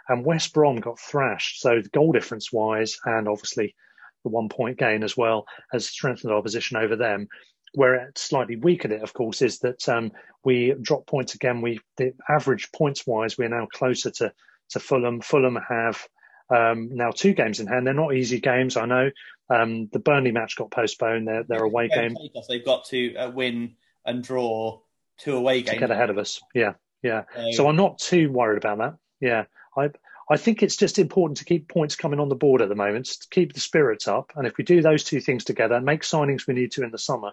And 0.08 0.26
West 0.26 0.54
Brom 0.54 0.78
got 0.78 1.00
thrashed. 1.00 1.62
So, 1.62 1.82
the 1.82 1.90
goal 1.90 2.12
difference 2.12 2.52
wise, 2.52 2.98
and 3.06 3.28
obviously 3.28 3.76
the 4.24 4.30
one 4.30 4.50
point 4.50 4.78
gain 4.78 5.04
as 5.04 5.16
well, 5.16 5.46
has 5.72 5.88
strengthened 5.88 6.34
our 6.34 6.42
position 6.42 6.78
over 6.78 6.96
them. 6.96 7.28
Where 7.76 7.96
it 7.96 8.18
slightly 8.18 8.56
weakened 8.56 8.94
it, 8.94 9.02
of 9.04 9.14
course, 9.14 9.42
is 9.42 9.60
that 9.60 9.88
um, 9.88 10.12
we 10.44 10.74
dropped 10.82 11.08
points 11.08 11.36
again. 11.36 11.62
We 11.62 11.80
the 11.98 12.14
average 12.28 12.72
points 12.72 13.06
wise, 13.06 13.38
we're 13.38 13.50
now 13.50 13.68
closer 13.72 14.12
to 14.12 14.34
to 14.70 14.80
Fulham. 14.80 15.22
Fulham 15.22 15.58
have 15.68 16.08
um, 16.50 16.90
now 16.96 17.12
two 17.12 17.34
games 17.34 17.60
in 17.60 17.68
hand. 17.68 17.86
They're 17.86 17.94
not 17.94 18.16
easy 18.16 18.40
games, 18.40 18.76
I 18.78 18.86
know. 18.86 19.12
Um, 19.52 19.88
the 19.92 20.00
Burnley 20.00 20.32
match 20.32 20.56
got 20.56 20.72
postponed. 20.72 21.28
Their 21.28 21.44
their 21.44 21.64
away 21.64 21.88
game 21.90 22.16
They've 22.48 22.66
got 22.66 22.86
to 22.86 23.16
uh, 23.16 23.30
win 23.32 23.76
and 24.06 24.24
draw 24.24 24.80
two 25.18 25.36
away 25.36 25.62
games 25.62 25.70
to 25.76 25.80
get 25.80 25.92
ahead 25.92 26.10
of 26.10 26.18
us. 26.18 26.42
Yeah, 26.54 26.74
yeah. 27.04 27.24
So- 27.36 27.52
So 27.52 27.68
I'm 27.70 27.76
not 27.76 28.00
too 28.00 28.32
worried 28.32 28.58
about 28.58 28.78
that. 28.80 28.96
Yeah, 29.20 29.46
I 29.78 29.90
I 30.32 30.38
think 30.38 30.62
it's 30.62 30.78
just 30.78 31.00
important 31.00 31.38
to 31.40 31.46
keep 31.46 31.68
points 31.68 31.96
coming 31.96 32.20
on 32.20 32.30
the 32.30 32.36
board 32.36 32.62
at 32.62 32.70
the 32.70 32.76
moment, 32.76 33.08
to 33.08 33.28
keep 33.32 33.54
the 33.54 33.60
spirits 33.60 34.08
up. 34.08 34.32
And 34.36 34.46
if 34.46 34.58
we 34.58 34.64
do 34.64 34.82
those 34.84 35.04
two 35.04 35.20
things 35.20 35.44
together, 35.44 35.82
make 35.82 36.04
signings 36.04 36.46
we 36.46 36.54
need 36.54 36.72
to 36.74 36.84
in 36.84 36.92
the 36.92 37.00
summer, 37.00 37.32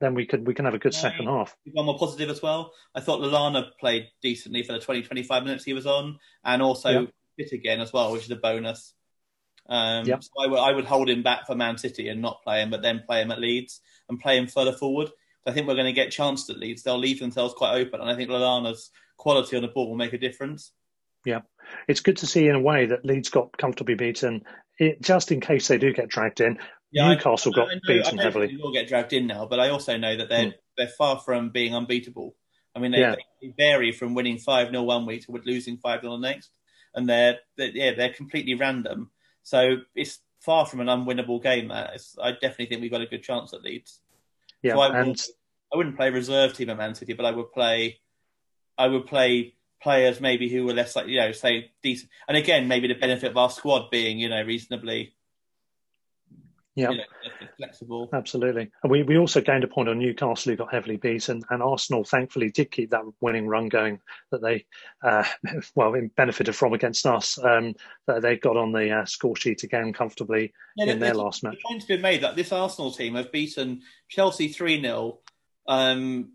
then 0.00 0.14
we 0.14 0.26
can 0.26 0.44
we 0.44 0.54
can 0.54 0.64
have 0.64 0.74
a 0.74 0.78
good 0.78 0.94
second 0.94 1.26
half. 1.26 1.56
One 1.72 1.86
more 1.86 1.98
positive 1.98 2.30
as 2.30 2.42
well. 2.42 2.72
I 2.94 3.00
thought 3.00 3.20
Lallana 3.20 3.70
played 3.78 4.08
decently 4.22 4.62
for 4.62 4.72
the 4.72 4.78
20, 4.78 5.02
25 5.02 5.44
minutes 5.44 5.64
he 5.64 5.72
was 5.72 5.86
on, 5.86 6.18
and 6.44 6.62
also 6.62 6.90
Yeah. 6.90 7.06
fit 7.36 7.52
again 7.52 7.80
as 7.80 7.92
well, 7.92 8.12
which 8.12 8.24
is 8.24 8.30
a 8.30 8.36
bonus. 8.36 8.94
Um, 9.66 10.06
Yeah. 10.06 10.18
So 10.20 10.54
I 10.56 10.72
would, 10.72 10.84
hold 10.84 11.08
him 11.08 11.22
back 11.22 11.46
for 11.46 11.54
Man 11.54 11.78
City 11.78 12.08
and 12.08 12.20
not 12.20 12.42
play 12.42 12.62
him, 12.62 12.70
but 12.70 12.82
then 12.82 13.02
play 13.06 13.22
him 13.22 13.30
at 13.30 13.40
Leeds 13.40 13.80
and 14.08 14.20
play 14.20 14.36
him 14.36 14.46
further 14.46 14.72
forward. 14.72 15.10
I 15.46 15.52
think 15.52 15.66
we're 15.66 15.74
going 15.74 15.86
to 15.86 15.92
get 15.92 16.10
chanced 16.10 16.50
at 16.50 16.58
Leeds. 16.58 16.82
They'll 16.82 16.98
leave 16.98 17.20
themselves 17.20 17.54
quite 17.54 17.74
open, 17.74 18.00
and 18.00 18.10
I 18.10 18.16
think 18.16 18.30
Lallana's 18.30 18.90
quality 19.16 19.56
on 19.56 19.62
the 19.62 19.68
ball 19.68 19.88
will 19.88 19.96
make 19.96 20.12
a 20.12 20.18
difference. 20.18 20.72
Yeah, 21.24 21.40
it's 21.88 22.00
good 22.00 22.18
to 22.18 22.26
see 22.26 22.46
in 22.48 22.54
a 22.54 22.60
way 22.60 22.86
that 22.86 23.04
Leeds 23.04 23.30
got 23.30 23.56
comfortably 23.56 23.94
beaten. 23.94 24.44
It, 24.78 25.00
just 25.00 25.32
in 25.32 25.40
case 25.40 25.68
they 25.68 25.78
do 25.78 25.92
get 25.92 26.08
dragged 26.08 26.40
in, 26.40 26.58
Yeah, 26.94 27.08
Newcastle 27.08 27.52
I, 27.54 27.56
got 27.56 27.68
I 27.70 27.74
know, 27.74 27.80
beaten 27.86 28.18
heavily. 28.18 28.46
They 28.46 28.56
will 28.56 28.72
get 28.72 28.86
dragged 28.88 29.12
in 29.12 29.26
now, 29.26 29.46
but 29.46 29.58
I 29.58 29.70
also 29.70 29.96
know 29.96 30.16
that 30.16 30.28
they're 30.28 30.44
Hmm. 30.44 30.50
they're 30.76 30.88
far 30.88 31.18
from 31.18 31.50
being 31.50 31.74
unbeatable. 31.74 32.34
I 32.74 32.80
mean, 32.80 32.92
they, 32.92 33.00
Yeah. 33.00 33.14
they 33.40 33.48
vary 33.56 33.92
from 33.92 34.14
winning 34.14 34.38
five 34.38 34.70
0 34.70 34.82
one 34.82 35.06
week 35.06 35.26
to 35.26 35.32
losing 35.44 35.76
five 35.78 36.00
0 36.02 36.16
the 36.16 36.28
next, 36.28 36.50
and 36.94 37.08
they're, 37.08 37.38
they're 37.56 37.70
yeah 37.70 37.92
they're 37.94 38.12
completely 38.12 38.54
random. 38.54 39.10
So 39.42 39.78
it's 39.94 40.20
far 40.40 40.66
from 40.66 40.80
an 40.80 40.86
unwinnable 40.86 41.42
game. 41.42 41.68
That 41.68 41.94
is, 41.94 42.16
I 42.22 42.32
definitely 42.32 42.66
think 42.66 42.80
we've 42.82 42.90
got 42.90 43.00
a 43.00 43.06
good 43.06 43.22
chance 43.22 43.52
at 43.52 43.62
Leeds. 43.62 44.00
Yeah, 44.62 44.74
so 44.74 44.80
I, 44.80 44.98
and 44.98 45.08
would, 45.08 45.20
I 45.72 45.76
wouldn't 45.76 45.96
play 45.96 46.10
reserve 46.10 46.54
team 46.54 46.70
at 46.70 46.76
Man 46.76 46.94
City, 46.94 47.12
but 47.12 47.26
I 47.26 47.30
would 47.32 47.52
play 47.52 48.00
I 48.78 48.86
would 48.88 49.06
play 49.06 49.54
players 49.82 50.20
maybe 50.20 50.48
who 50.48 50.64
were 50.64 50.72
less 50.72 50.96
like 50.96 51.06
you 51.08 51.18
know 51.20 51.32
say 51.32 51.70
decent, 51.82 52.10
and 52.28 52.36
again 52.36 52.68
maybe 52.68 52.88
the 52.88 52.94
benefit 52.94 53.30
of 53.30 53.36
our 53.36 53.50
squad 53.50 53.90
being 53.90 54.18
you 54.18 54.28
know 54.28 54.42
reasonably 54.42 55.13
yeah, 56.76 56.90
you 56.90 56.96
know, 56.98 57.04
flexible. 57.56 58.08
absolutely. 58.12 58.70
And 58.82 58.90
we, 58.90 59.04
we 59.04 59.16
also 59.16 59.40
gained 59.40 59.62
a 59.62 59.68
point 59.68 59.88
on 59.88 59.98
Newcastle, 59.98 60.50
who 60.50 60.56
got 60.56 60.72
heavily 60.72 60.96
beaten, 60.96 61.42
and 61.50 61.62
Arsenal 61.62 62.04
thankfully 62.04 62.50
did 62.50 62.70
keep 62.70 62.90
that 62.90 63.04
winning 63.20 63.46
run 63.46 63.68
going 63.68 64.00
that 64.32 64.42
they 64.42 64.66
uh, 65.02 65.24
well 65.76 65.94
benefited 66.16 66.56
from 66.56 66.72
against 66.72 67.06
us. 67.06 67.38
Um, 67.42 67.74
that 68.06 68.22
they 68.22 68.36
got 68.36 68.56
on 68.56 68.72
the 68.72 68.90
uh, 68.90 69.04
score 69.04 69.36
sheet 69.36 69.62
again 69.62 69.92
comfortably 69.92 70.52
Yeah, 70.76 70.92
in 70.92 70.98
their 70.98 71.14
last 71.14 71.42
match. 71.44 71.54
The 71.62 71.68
point's 71.68 71.86
been 71.86 72.02
made 72.02 72.22
that 72.22 72.34
this 72.34 72.50
Arsenal 72.52 72.90
team 72.90 73.14
have 73.14 73.30
beaten 73.30 73.82
Chelsea 74.08 74.48
3 74.48 74.80
0, 74.80 75.20
um, 75.68 76.32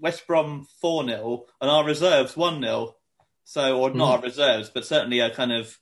West 0.00 0.26
Brom 0.28 0.66
4 0.80 1.06
0, 1.06 1.44
and 1.60 1.70
our 1.70 1.84
reserves 1.84 2.36
1 2.36 2.62
0. 2.62 2.94
So, 3.44 3.80
or 3.80 3.90
not 3.90 3.94
Hmm. 3.94 4.02
our 4.02 4.22
reserves, 4.22 4.70
but 4.70 4.86
certainly 4.86 5.18
a 5.18 5.34
kind 5.34 5.52
of, 5.52 5.76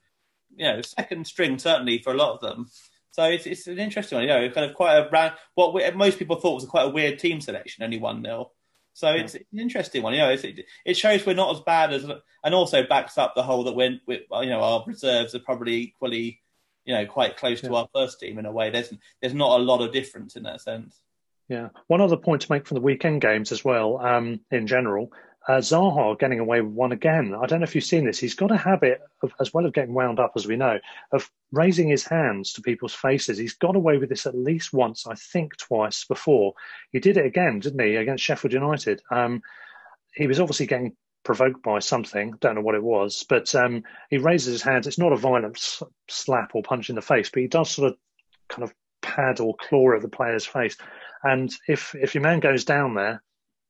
you 0.56 0.64
know, 0.64 0.80
second 0.80 1.26
string, 1.26 1.58
certainly 1.58 1.98
for 1.98 2.14
a 2.14 2.16
lot 2.16 2.32
of 2.32 2.40
them. 2.40 2.70
So 3.12 3.24
it's, 3.24 3.46
it's 3.46 3.66
an 3.66 3.78
interesting 3.78 4.16
one, 4.16 4.22
you 4.22 4.28
know, 4.28 4.50
kind 4.50 4.68
of 4.68 4.76
quite 4.76 4.96
a 4.96 5.08
brand, 5.08 5.34
what 5.54 5.74
we, 5.74 5.88
most 5.90 6.18
people 6.18 6.36
thought 6.36 6.54
was 6.54 6.64
quite 6.64 6.86
a 6.86 6.90
weird 6.90 7.18
team 7.18 7.40
selection, 7.40 7.82
only 7.82 7.98
1 7.98 8.22
0. 8.22 8.50
So 8.92 9.12
it's, 9.12 9.34
it's 9.34 9.52
an 9.52 9.58
interesting 9.58 10.02
one, 10.02 10.14
you 10.14 10.20
know. 10.20 10.30
It, 10.30 10.66
it 10.84 10.96
shows 10.96 11.24
we're 11.24 11.34
not 11.34 11.54
as 11.54 11.62
bad 11.62 11.92
as, 11.92 12.04
and 12.04 12.54
also 12.54 12.86
backs 12.86 13.18
up 13.18 13.34
the 13.34 13.42
whole 13.42 13.64
that 13.64 13.74
we're, 13.74 13.98
we 14.06 14.26
you 14.32 14.46
know, 14.46 14.60
our 14.60 14.84
reserves 14.86 15.34
are 15.34 15.40
probably 15.40 15.74
equally 15.74 16.40
you 16.84 16.94
know, 16.94 17.06
quite 17.06 17.36
close 17.36 17.60
to 17.60 17.74
our 17.74 17.88
first 17.94 18.20
team 18.20 18.38
in 18.38 18.46
a 18.46 18.52
way. 18.52 18.70
There's 18.70 18.92
there's 19.20 19.34
not 19.34 19.60
a 19.60 19.62
lot 19.62 19.80
of 19.80 19.92
difference 19.92 20.36
in 20.36 20.44
that 20.44 20.60
sense. 20.60 21.00
Yeah. 21.48 21.68
One 21.88 22.00
other 22.00 22.16
point 22.16 22.42
to 22.42 22.52
make 22.52 22.66
from 22.66 22.76
the 22.76 22.80
weekend 22.80 23.20
games 23.20 23.52
as 23.52 23.64
well, 23.64 23.98
um, 23.98 24.40
in 24.50 24.66
general, 24.66 25.12
uh, 25.48 25.58
Zaha 25.58 26.18
getting 26.18 26.38
away 26.38 26.60
with 26.60 26.72
one 26.72 26.92
again. 26.92 27.34
I 27.34 27.46
don't 27.46 27.60
know 27.60 27.64
if 27.64 27.74
you've 27.74 27.84
seen 27.84 28.04
this. 28.04 28.18
He's 28.18 28.34
got 28.34 28.50
a 28.50 28.56
habit 28.56 29.00
of, 29.22 29.32
as 29.40 29.52
well 29.52 29.66
as 29.66 29.72
getting 29.72 29.94
wound 29.94 30.20
up, 30.20 30.32
as 30.36 30.46
we 30.46 30.56
know, 30.56 30.78
of 31.12 31.30
raising 31.50 31.88
his 31.88 32.04
hands 32.04 32.52
to 32.52 32.62
people's 32.62 32.94
faces. 32.94 33.38
He's 33.38 33.54
got 33.54 33.76
away 33.76 33.96
with 33.96 34.10
this 34.10 34.26
at 34.26 34.36
least 34.36 34.72
once, 34.72 35.06
I 35.06 35.14
think 35.14 35.56
twice 35.56 36.04
before. 36.04 36.54
He 36.92 37.00
did 37.00 37.16
it 37.16 37.26
again, 37.26 37.60
didn't 37.60 37.84
he, 37.84 37.96
against 37.96 38.24
Sheffield 38.24 38.52
United? 38.52 39.00
Um, 39.10 39.42
he 40.14 40.26
was 40.26 40.40
obviously 40.40 40.66
getting 40.66 40.94
provoked 41.24 41.62
by 41.62 41.78
something. 41.78 42.34
Don't 42.40 42.56
know 42.56 42.60
what 42.60 42.74
it 42.74 42.82
was, 42.82 43.24
but 43.28 43.54
um, 43.54 43.82
he 44.10 44.18
raises 44.18 44.52
his 44.52 44.62
hands. 44.62 44.86
It's 44.86 44.98
not 44.98 45.12
a 45.12 45.16
violent 45.16 45.58
slap 46.08 46.54
or 46.54 46.62
punch 46.62 46.90
in 46.90 46.96
the 46.96 47.02
face, 47.02 47.30
but 47.30 47.42
he 47.42 47.48
does 47.48 47.70
sort 47.70 47.92
of 47.92 47.98
kind 48.48 48.62
of 48.62 48.74
pad 49.02 49.40
or 49.40 49.54
claw 49.56 49.94
at 49.94 50.02
the 50.02 50.08
player's 50.08 50.46
face. 50.46 50.76
And 51.22 51.50
if 51.68 51.94
if 51.94 52.14
your 52.14 52.22
man 52.22 52.40
goes 52.40 52.64
down 52.64 52.94
there, 52.94 53.22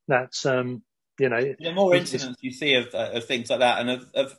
that's 0.08 0.46
um, 0.46 0.82
you 1.20 1.28
know, 1.28 1.54
The 1.58 1.72
more 1.72 1.94
incidents 1.94 2.38
you 2.42 2.50
see 2.52 2.74
of, 2.74 2.94
uh, 2.94 3.10
of 3.14 3.24
things 3.26 3.50
like 3.50 3.60
that, 3.60 3.80
and 3.80 3.90
of, 3.90 4.06
of 4.14 4.36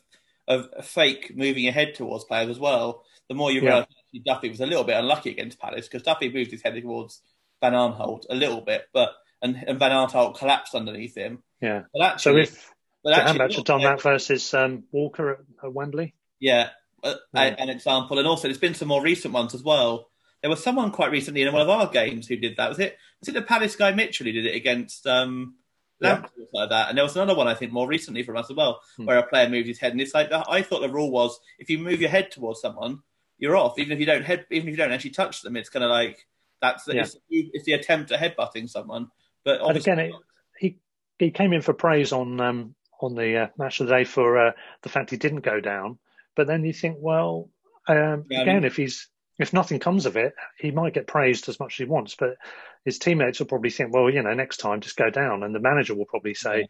of 0.48 0.86
fake 0.86 1.32
moving 1.36 1.68
ahead 1.68 1.94
towards 1.96 2.26
players 2.26 2.50
as 2.50 2.60
well, 2.60 3.04
the 3.30 3.36
more 3.36 3.52
you 3.52 3.62
realise 3.62 3.84
actually 3.84 4.24
Duffy 4.26 4.50
was 4.50 4.60
a 4.60 4.66
little 4.66 4.84
bit 4.84 4.98
unlucky 4.98 5.30
against 5.30 5.60
Palace 5.60 5.88
because 5.88 6.04
Duffy 6.04 6.30
moved 6.34 6.52
his 6.52 6.62
head 6.64 6.76
towards 6.82 7.22
Van 7.62 7.74
Aanholt 7.74 8.24
a 8.30 8.36
little 8.36 8.60
bit, 8.62 8.88
but 8.94 9.12
and, 9.42 9.56
and 9.68 9.80
Van 9.80 9.92
Aanholt 9.92 10.38
collapsed 10.38 10.76
underneath 10.76 11.16
him. 11.16 11.44
yeah. 11.62 11.84
But 11.94 12.20
So 12.20 12.32
actually, 12.32 12.42
if 12.42 12.74
but 13.04 13.14
actually, 13.14 13.40
Jahanbakhsh 13.40 13.56
had 13.56 13.66
done 13.66 13.82
that 13.84 14.02
versus 14.02 14.54
um, 14.54 14.84
Walker 14.92 15.32
at, 15.32 15.40
at 15.64 15.74
Wembley, 15.74 16.16
Yeah, 16.40 16.70
uh, 17.04 17.16
Yeah. 17.34 17.42
a- 17.44 17.62
an 17.62 17.70
example, 17.70 18.18
and 18.20 18.28
also 18.28 18.48
there's 18.48 18.58
been 18.58 18.74
some 18.74 18.88
more 18.90 19.02
recent 19.04 19.34
ones 19.34 19.54
as 19.54 19.64
well. 19.64 20.10
There 20.42 20.50
was 20.50 20.64
someone 20.64 20.92
quite 20.92 21.12
recently 21.12 21.44
in 21.44 21.54
one 21.54 21.62
of 21.62 21.70
our 21.70 21.88
games 21.88 22.28
who 22.28 22.36
did 22.36 22.58
that. 22.58 22.68
Was 22.70 22.80
it? 22.80 22.98
Was 23.20 23.30
it 23.30 23.34
the 23.34 23.44
Palace 23.44 23.76
guy 23.76 23.92
Mitchell 23.92 24.26
who 24.26 24.32
did 24.32 24.48
it 24.48 24.56
against 24.56 25.06
um, 25.06 25.56
Yeah. 26.02 26.14
Lampard 26.14 26.26
or 26.32 26.36
something 26.36 26.48
like 26.54 26.70
that? 26.70 26.90
And 26.90 26.98
there 26.98 27.04
was 27.06 27.16
another 27.16 27.36
one 27.36 27.48
I 27.48 27.54
think 27.54 27.72
more 27.72 27.88
recently 27.88 28.24
from 28.24 28.38
us 28.38 28.50
as 28.50 28.56
well, 28.56 28.82
Hmm. 28.98 29.06
where 29.06 29.18
a 29.20 29.24
player 29.28 29.48
moved 29.50 29.68
his 29.68 29.80
head, 29.80 29.92
and 29.92 30.02
it's 30.02 30.14
like 30.14 30.32
I 30.32 30.62
thought 30.62 30.82
the 30.82 30.90
rule 30.90 31.12
was 31.12 31.40
if 31.60 31.70
you 31.70 31.78
move 31.80 32.02
your 32.02 32.10
head 32.10 32.32
towards 32.32 32.62
someone, 32.62 33.02
you're 33.38 33.56
off. 33.56 33.78
Even 33.80 33.92
if 33.94 34.00
you 34.00 34.06
don't 34.06 34.24
head, 34.24 34.46
even 34.52 34.68
if 34.68 34.72
you 34.72 34.78
don't 34.78 34.92
actually 34.92 35.12
touch 35.12 35.42
them, 35.42 35.56
it's 35.56 35.70
kind 35.70 35.84
of 35.84 35.90
like 35.90 36.26
that's 36.62 36.84
the, 36.86 36.96
Yeah. 36.96 37.02
it's, 37.04 37.18
it's 37.30 37.66
the 37.66 37.74
attempt 37.74 38.12
at 38.12 38.20
headbutting 38.20 38.70
someone. 38.70 39.10
But 39.44 39.62
again, 39.76 40.00
it, 40.00 40.14
he 40.60 40.78
he 41.18 41.32
came 41.32 41.54
in 41.54 41.62
for 41.62 41.74
praise 41.74 42.12
on 42.12 42.40
um, 42.40 42.76
on 43.00 43.16
the 43.16 43.36
uh, 43.38 43.48
match 43.58 43.80
of 43.80 43.88
the 43.88 43.96
day 43.96 44.04
for 44.04 44.38
uh, 44.48 44.52
the 44.84 44.90
fact 44.90 45.10
he 45.10 45.18
didn't 45.18 45.42
go 45.42 45.60
down. 45.60 45.98
But 46.36 46.46
then 46.48 46.64
you 46.64 46.72
think, 46.74 46.98
well, 47.00 47.50
um, 47.88 48.26
Yeah, 48.30 48.40
I 48.40 48.42
again, 48.44 48.56
mean- 48.58 48.66
if 48.66 48.76
he's 48.76 49.08
if 49.40 49.54
nothing 49.54 49.80
comes 49.80 50.06
of 50.06 50.18
it, 50.18 50.36
he 50.60 50.70
might 50.70 50.94
get 50.94 51.08
praised 51.08 51.50
as 51.50 51.60
much 51.60 51.74
as 51.74 51.78
he 51.78 51.86
wants. 51.86 52.14
But 52.16 52.36
his 52.86 53.00
teammates 53.00 53.40
will 53.40 53.48
probably 53.48 53.70
think, 53.70 53.94
well, 53.94 54.10
you 54.10 54.22
know, 54.24 54.34
next 54.34 54.58
time 54.58 54.82
just 54.82 54.96
go 54.96 55.10
down, 55.10 55.44
and 55.44 55.54
the 55.54 55.60
manager 55.60 55.96
will 55.96 56.06
probably 56.06 56.34
say, 56.34 56.60
Yeah. 56.62 56.66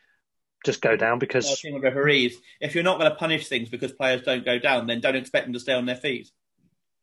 just 0.65 0.81
go 0.81 0.95
down 0.95 1.19
because 1.19 1.63
referees, 1.81 2.37
if 2.59 2.75
you're 2.75 2.83
not 2.83 2.99
going 2.99 3.09
to 3.11 3.17
punish 3.17 3.47
things 3.47 3.69
because 3.69 3.91
players 3.91 4.21
don't 4.21 4.45
go 4.45 4.59
down, 4.59 4.87
then 4.87 5.01
don't 5.01 5.15
expect 5.15 5.45
them 5.45 5.53
to 5.53 5.59
stay 5.59 5.73
on 5.73 5.85
their 5.85 5.95
feet. 5.95 6.29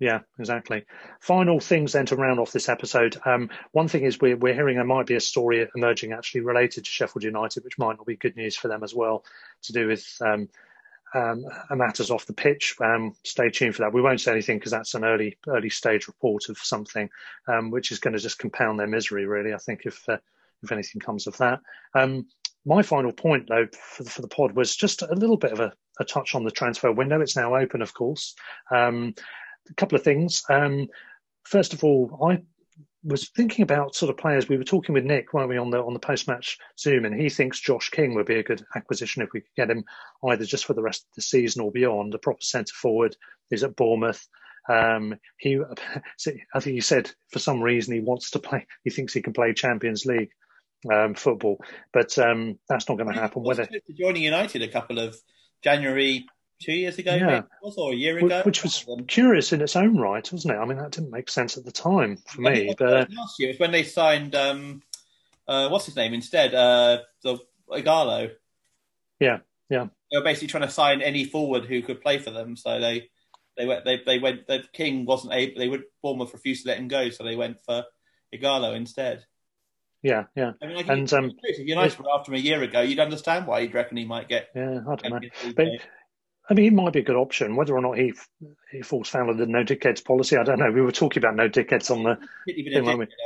Yeah, 0.01 0.21
exactly. 0.39 0.85
Final 1.21 1.59
things 1.59 1.93
then 1.93 2.07
to 2.07 2.15
round 2.15 2.39
off 2.39 2.53
this 2.53 2.69
episode. 2.69 3.17
Um, 3.27 3.51
one 3.73 3.89
thing 3.89 4.05
is 4.05 4.21
we're, 4.21 4.37
we're 4.37 4.55
hearing 4.55 4.77
there 4.77 4.85
might 4.85 5.07
be 5.07 5.17
a 5.17 5.21
story 5.21 5.67
emerging 5.75 6.13
actually 6.13 6.43
related 6.43 6.85
to 6.85 6.91
Sheffield 6.91 7.25
United, 7.25 7.65
which 7.65 7.79
might 7.79 7.97
not 7.97 8.07
be 8.07 8.15
good 8.15 8.37
news 8.37 8.55
for 8.57 8.69
them 8.69 8.85
as 8.85 8.95
well, 8.95 9.25
to 9.65 9.73
do 9.73 9.89
with 9.89 10.07
um, 10.21 10.49
um, 11.15 11.45
matters 11.71 12.11
off 12.11 12.27
the 12.27 12.33
pitch. 12.33 12.77
Um, 12.81 13.15
stay 13.25 13.51
tuned 13.51 13.75
for 13.75 13.83
that. 13.83 13.93
We 13.93 14.03
won't 14.03 14.21
say 14.21 14.33
anything 14.33 14.59
because 14.59 14.73
that's 14.73 14.95
an 14.95 15.05
early 15.05 15.39
early 15.49 15.71
stage 15.71 16.07
report 16.07 16.49
of 16.49 16.59
something 16.59 17.09
um, 17.47 17.71
which 17.71 17.93
is 17.93 17.99
going 17.99 18.15
to 18.15 18.21
just 18.21 18.39
compound 18.39 18.79
their 18.79 18.87
misery. 18.87 19.27
Really, 19.27 19.55
I 19.55 19.59
think 19.59 19.83
if 19.85 20.09
uh, 20.09 20.19
if 20.63 20.73
anything 20.73 21.01
comes 21.01 21.27
of 21.27 21.37
that. 21.39 21.61
Um, 21.95 22.27
my 22.65 22.83
final 22.83 23.13
point, 23.13 23.49
though, 23.49 23.67
for 23.73 24.03
the, 24.03 24.11
for 24.11 24.23
the 24.23 24.29
pod 24.29 24.53
was 24.53 24.77
just 24.77 25.03
a 25.03 25.15
little 25.15 25.37
bit 25.37 25.53
of 25.53 25.61
a, 25.61 25.73
a 26.01 26.05
touch 26.05 26.35
on 26.35 26.45
the 26.45 26.51
transfer 26.51 26.93
window. 26.93 27.21
It's 27.21 27.37
now 27.37 27.55
open, 27.55 27.81
of 27.81 27.95
course. 27.95 28.35
Um, 28.71 29.15
a 29.71 29.75
couple 29.75 29.97
of 29.97 30.03
things. 30.03 30.43
Um, 30.51 30.89
first 31.45 31.73
of 31.73 31.85
all, 31.85 32.29
I 32.31 32.43
was 33.09 33.29
thinking 33.31 33.63
about 33.63 33.95
sort 33.95 34.11
of 34.11 34.17
players. 34.17 34.49
We 34.49 34.57
were 34.57 34.65
talking 34.65 34.93
with 34.93 35.05
Nick, 35.05 35.33
weren't 35.33 35.49
we, 35.49 35.57
on 35.57 35.71
the 35.71 35.83
on 35.83 35.95
the 35.95 35.99
post 35.99 36.29
match 36.29 36.59
Zoom, 36.79 37.05
and 37.05 37.19
he 37.19 37.29
thinks 37.29 37.61
Josh 37.61 37.91
King 37.91 38.15
would 38.15 38.27
be 38.27 38.39
a 38.39 38.45
good 38.45 38.65
acquisition 38.77 39.23
if 39.23 39.31
we 39.33 39.41
could 39.41 39.55
get 39.57 39.71
him 39.71 39.85
either 40.29 40.45
just 40.45 40.67
for 40.67 40.75
the 40.75 40.83
rest 40.83 41.03
of 41.03 41.15
the 41.17 41.23
season 41.23 41.63
or 41.63 41.73
beyond. 41.73 42.15
A 42.15 42.19
proper 42.19 42.43
centre 42.43 42.75
forward 42.75 43.17
is 43.51 43.65
at 43.65 43.77
Bournemouth. 43.77 44.27
Um, 44.69 45.15
he, 45.39 45.59
I 46.55 46.61
think 46.61 46.75
he 46.75 46.81
said 46.81 47.11
for 47.31 47.39
some 47.39 47.63
reason 47.63 47.95
he 47.95 48.01
wants 48.01 48.31
to 48.33 48.39
play. 48.39 48.67
He 48.85 48.91
thinks 48.91 49.15
he 49.15 49.23
can 49.23 49.33
play 49.33 49.55
Champions 49.55 50.05
League 50.05 50.31
um, 50.93 51.15
football, 51.15 51.59
but 51.93 52.17
um, 52.19 52.59
that's 52.69 52.89
not 52.89 52.99
going 52.99 53.13
to 53.13 53.19
happen. 53.19 53.43
Whether 53.43 53.69
joining 53.99 54.23
United 54.23 54.63
a 54.63 54.69
couple 54.69 54.99
of 54.99 55.17
January 55.63 56.27
two 56.61 56.73
years 56.73 56.99
ago, 56.99 57.15
Yeah. 57.15 57.27
maybe 57.27 57.37
it 57.39 57.45
was, 57.63 57.77
or 57.77 57.93
a 57.93 57.97
year 57.97 58.19
ago, 58.19 58.43
which 58.45 58.63
was 58.63 58.85
curious 59.07 59.53
in 59.53 59.61
its 59.61 59.77
own 59.77 59.97
right, 59.97 60.31
wasn't 60.33 60.55
it? 60.55 60.59
I 60.59 60.65
mean, 60.65 60.79
that 60.79 60.93
didn't 60.93 61.11
make 61.11 61.29
sense 61.31 61.57
at 61.57 61.65
the 61.65 61.73
time 61.73 62.17
for 62.27 62.47
I 62.47 62.55
me, 62.55 62.75
but. 62.79 63.11
Last 63.11 63.39
year. 63.39 63.51
Was 63.51 63.59
when 63.59 63.73
they 63.73 63.85
signed 63.85 64.35
um, 64.35 64.83
uh, 65.49 65.69
what's 65.71 65.87
his 65.87 65.97
name 65.97 66.15
instead, 66.15 66.55
uh, 66.55 66.99
the 67.23 67.39
Ighalo. 67.71 68.31
Yeah, 69.19 69.39
yeah. 69.71 69.87
They 70.11 70.19
were 70.19 70.25
basically 70.25 70.49
trying 70.49 70.65
to 70.65 70.71
sign 70.71 71.03
any 71.03 71.25
forward 71.25 71.65
who 71.65 71.83
could 71.83 72.01
play 72.01 72.19
for 72.19 72.31
them, 72.31 72.57
so 72.57 72.79
they 72.79 73.09
they 73.57 73.67
went 73.67 73.85
they 73.85 74.01
they 74.05 74.19
went. 74.19 74.47
The 74.47 74.65
King 74.73 75.07
wasn't 75.07 75.33
able. 75.33 75.59
They 75.59 75.69
would 75.69 75.85
Bournemouth 76.03 76.33
refused 76.33 76.63
to 76.63 76.69
let 76.69 76.79
him 76.79 76.89
go, 76.89 77.11
so 77.11 77.25
they 77.25 77.37
went 77.37 77.59
for 77.65 77.85
Ighalo 78.33 78.77
instead. 78.77 79.25
Yeah, 80.01 80.25
yeah, 80.37 80.53
I 80.63 80.67
mean, 80.67 80.77
like, 80.77 80.89
and 80.89 81.13
um, 81.13 81.33
if 81.43 81.59
United 81.59 81.99
were 81.99 82.11
after 82.15 82.31
him 82.31 82.39
a 82.39 82.41
year 82.41 82.63
ago, 82.63 82.83
you'd 82.83 83.01
understand 83.01 83.49
why 83.49 83.59
you'd 83.61 83.75
reckon 83.75 83.97
he 83.97 84.05
might 84.05 84.29
get. 84.29 84.49
yeah, 84.55 84.81
I 84.89 84.95
don't 84.95 85.11
know. 85.11 85.21
But. 85.57 85.67
I 86.51 86.55
mean, 86.55 86.65
he 86.65 86.71
might 86.71 86.93
be 86.93 87.01
a 87.01 87.05
good 87.05 87.17
option. 87.17 87.57
Whether 87.57 87.77
or 87.77 87.83
not 87.83 87.99
he 87.99 88.15
he 88.73 88.83
falls 88.83 89.09
foul 89.09 89.31
of 89.31 89.39
the 89.39 89.47
no 89.47 89.65
dickheads 89.65 90.05
policy, 90.05 90.37
I 90.37 90.45
don't 90.45 90.59
know. 90.59 90.71
We 90.71 90.81
were 90.81 90.93
talking 90.93 91.23
about 91.23 91.37
no 91.37 91.49
dickheads 91.49 91.91
on 91.91 92.05
the. 92.05 92.19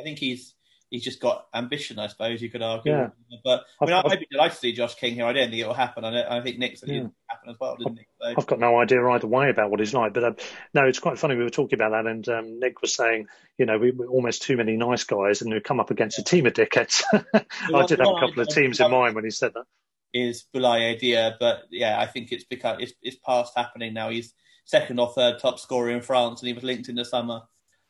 I 0.00 0.02
think 0.02 0.18
he's 0.18 0.54
he's 0.92 1.02
just 1.02 1.20
got 1.20 1.46
ambition, 1.54 1.98
I 1.98 2.06
suppose 2.06 2.42
you 2.42 2.50
could 2.50 2.62
argue. 2.62 2.92
Yeah. 2.92 3.08
But 3.42 3.64
I 3.80 3.86
mean, 3.86 3.94
I've, 3.94 4.04
I'd 4.04 4.20
be 4.20 4.26
delighted 4.30 4.52
to 4.52 4.58
see 4.58 4.72
Josh 4.74 4.94
King 4.94 5.14
here. 5.14 5.24
I 5.24 5.32
don't 5.32 5.48
think 5.48 5.60
it 5.60 5.66
will 5.66 5.74
happen. 5.74 6.04
I, 6.04 6.38
I 6.38 6.42
think 6.42 6.58
Nick 6.58 6.76
said 6.76 6.90
Yeah. 6.90 6.96
it 6.96 7.10
happen 7.28 7.50
as 7.50 7.56
well, 7.58 7.76
didn't 7.76 7.98
he? 7.98 8.04
So, 8.20 8.34
I've 8.36 8.46
got 8.46 8.60
no 8.60 8.78
idea 8.78 9.04
either 9.08 9.26
way 9.26 9.48
about 9.48 9.70
what 9.70 9.80
he's 9.80 9.94
like. 9.94 10.12
But 10.12 10.24
um, 10.24 10.36
no, 10.74 10.84
it's 10.84 10.98
quite 10.98 11.18
funny. 11.18 11.34
We 11.34 11.44
were 11.44 11.50
talking 11.50 11.78
about 11.78 11.92
that, 11.92 12.06
and 12.06 12.28
um, 12.28 12.60
Nick 12.60 12.82
was 12.82 12.94
saying, 12.94 13.26
you 13.58 13.64
know, 13.64 13.78
we, 13.78 13.90
we're 13.90 14.06
almost 14.06 14.42
too 14.42 14.56
many 14.58 14.76
nice 14.76 15.04
guys, 15.04 15.40
and 15.40 15.52
we 15.52 15.60
come 15.60 15.80
up 15.80 15.90
against 15.90 16.18
a 16.18 16.22
team 16.22 16.46
of 16.46 16.52
dickheads. 16.52 17.02
I 17.14 17.86
did 17.86 17.98
have 17.98 18.08
a 18.08 18.20
couple 18.20 18.42
of 18.42 18.48
teams 18.48 18.78
in 18.78 18.90
mind 18.90 19.14
when 19.14 19.24
he 19.24 19.30
said 19.30 19.52
that. 19.54 19.64
Is 20.14 20.44
Boulaye 20.54 20.98
Dia, 20.98 21.36
but 21.40 21.62
yeah, 21.70 21.98
I 21.98 22.06
think 22.06 22.32
it's 22.32 22.44
become 22.44 22.80
it's, 22.80 22.92
it's 23.02 23.16
past 23.16 23.54
happening 23.56 23.94
now. 23.94 24.10
He's 24.10 24.34
second 24.64 24.98
or 24.98 25.12
third 25.12 25.38
top 25.38 25.58
scorer 25.58 25.90
in 25.90 26.02
France, 26.02 26.40
and 26.40 26.48
he 26.48 26.52
was 26.52 26.64
linked 26.64 26.88
in 26.88 26.96
the 26.96 27.04
summer. 27.04 27.42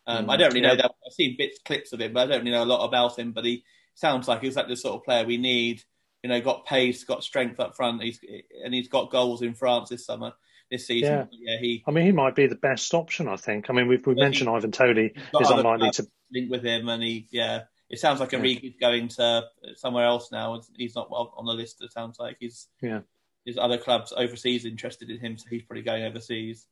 Um, 0.06 0.30
I 0.30 0.36
don't 0.36 0.52
really 0.52 0.66
know 0.66 0.76
that. 0.76 0.84
I've 0.84 1.12
seen 1.12 1.36
bits, 1.36 1.58
clips 1.64 1.92
of 1.92 2.00
it, 2.00 2.12
but 2.12 2.20
I 2.20 2.26
don't 2.26 2.40
really 2.40 2.52
know 2.52 2.64
a 2.64 2.64
lot 2.64 2.84
about 2.84 3.18
him. 3.18 3.32
But 3.32 3.44
he 3.44 3.64
sounds 3.94 4.28
like 4.28 4.40
he's 4.42 4.56
like 4.56 4.68
the 4.68 4.76
sort 4.76 4.94
of 4.96 5.04
player 5.04 5.24
we 5.24 5.36
need. 5.36 5.82
You 6.22 6.30
know, 6.30 6.40
got 6.40 6.66
pace, 6.66 7.02
got 7.02 7.24
strength 7.24 7.58
up 7.58 7.74
front. 7.74 8.02
He's 8.02 8.20
and 8.64 8.72
he's 8.72 8.88
got 8.88 9.10
goals 9.10 9.42
in 9.42 9.54
France 9.54 9.88
this 9.88 10.06
summer, 10.06 10.32
this 10.70 10.86
season. 10.86 11.28
Yeah, 11.32 11.58
he 11.60 11.82
I 11.86 11.90
mean, 11.90 12.04
he 12.04 12.12
might 12.12 12.36
be 12.36 12.46
the 12.46 12.54
best 12.54 12.94
option. 12.94 13.26
I 13.26 13.36
think. 13.36 13.68
I 13.68 13.72
mean, 13.72 13.88
we've, 13.88 14.06
we've 14.06 14.16
Well, 14.16 14.24
he- 14.24 14.30
mentioned 14.30 14.50
Ivan 14.50 14.70
Toney 14.70 15.12
is 15.40 15.50
unlikely 15.50 15.90
to. 15.90 16.06
link 16.32 16.50
with 16.50 16.64
him, 16.64 16.88
and 16.88 17.02
he 17.02 17.26
yeah. 17.30 17.62
It 17.92 18.00
sounds 18.00 18.20
like 18.20 18.32
Yeah. 18.32 18.38
Enrique's 18.38 18.76
going 18.80 19.08
to 19.08 19.44
somewhere 19.76 20.06
else 20.06 20.32
now. 20.32 20.60
He's 20.76 20.96
not 20.96 21.08
on 21.10 21.44
the 21.44 21.52
list. 21.52 21.82
It 21.82 21.92
sounds 21.92 22.18
like 22.18 22.38
he's 22.40 22.68
Yeah. 22.80 23.00
There's 23.44 23.58
other 23.58 23.78
clubs 23.78 24.12
overseas 24.16 24.64
interested 24.64 25.10
in 25.10 25.18
him, 25.18 25.36
so 25.36 25.46
he's 25.50 25.62
probably 25.62 25.82
going 25.82 26.04
overseas. 26.04 26.66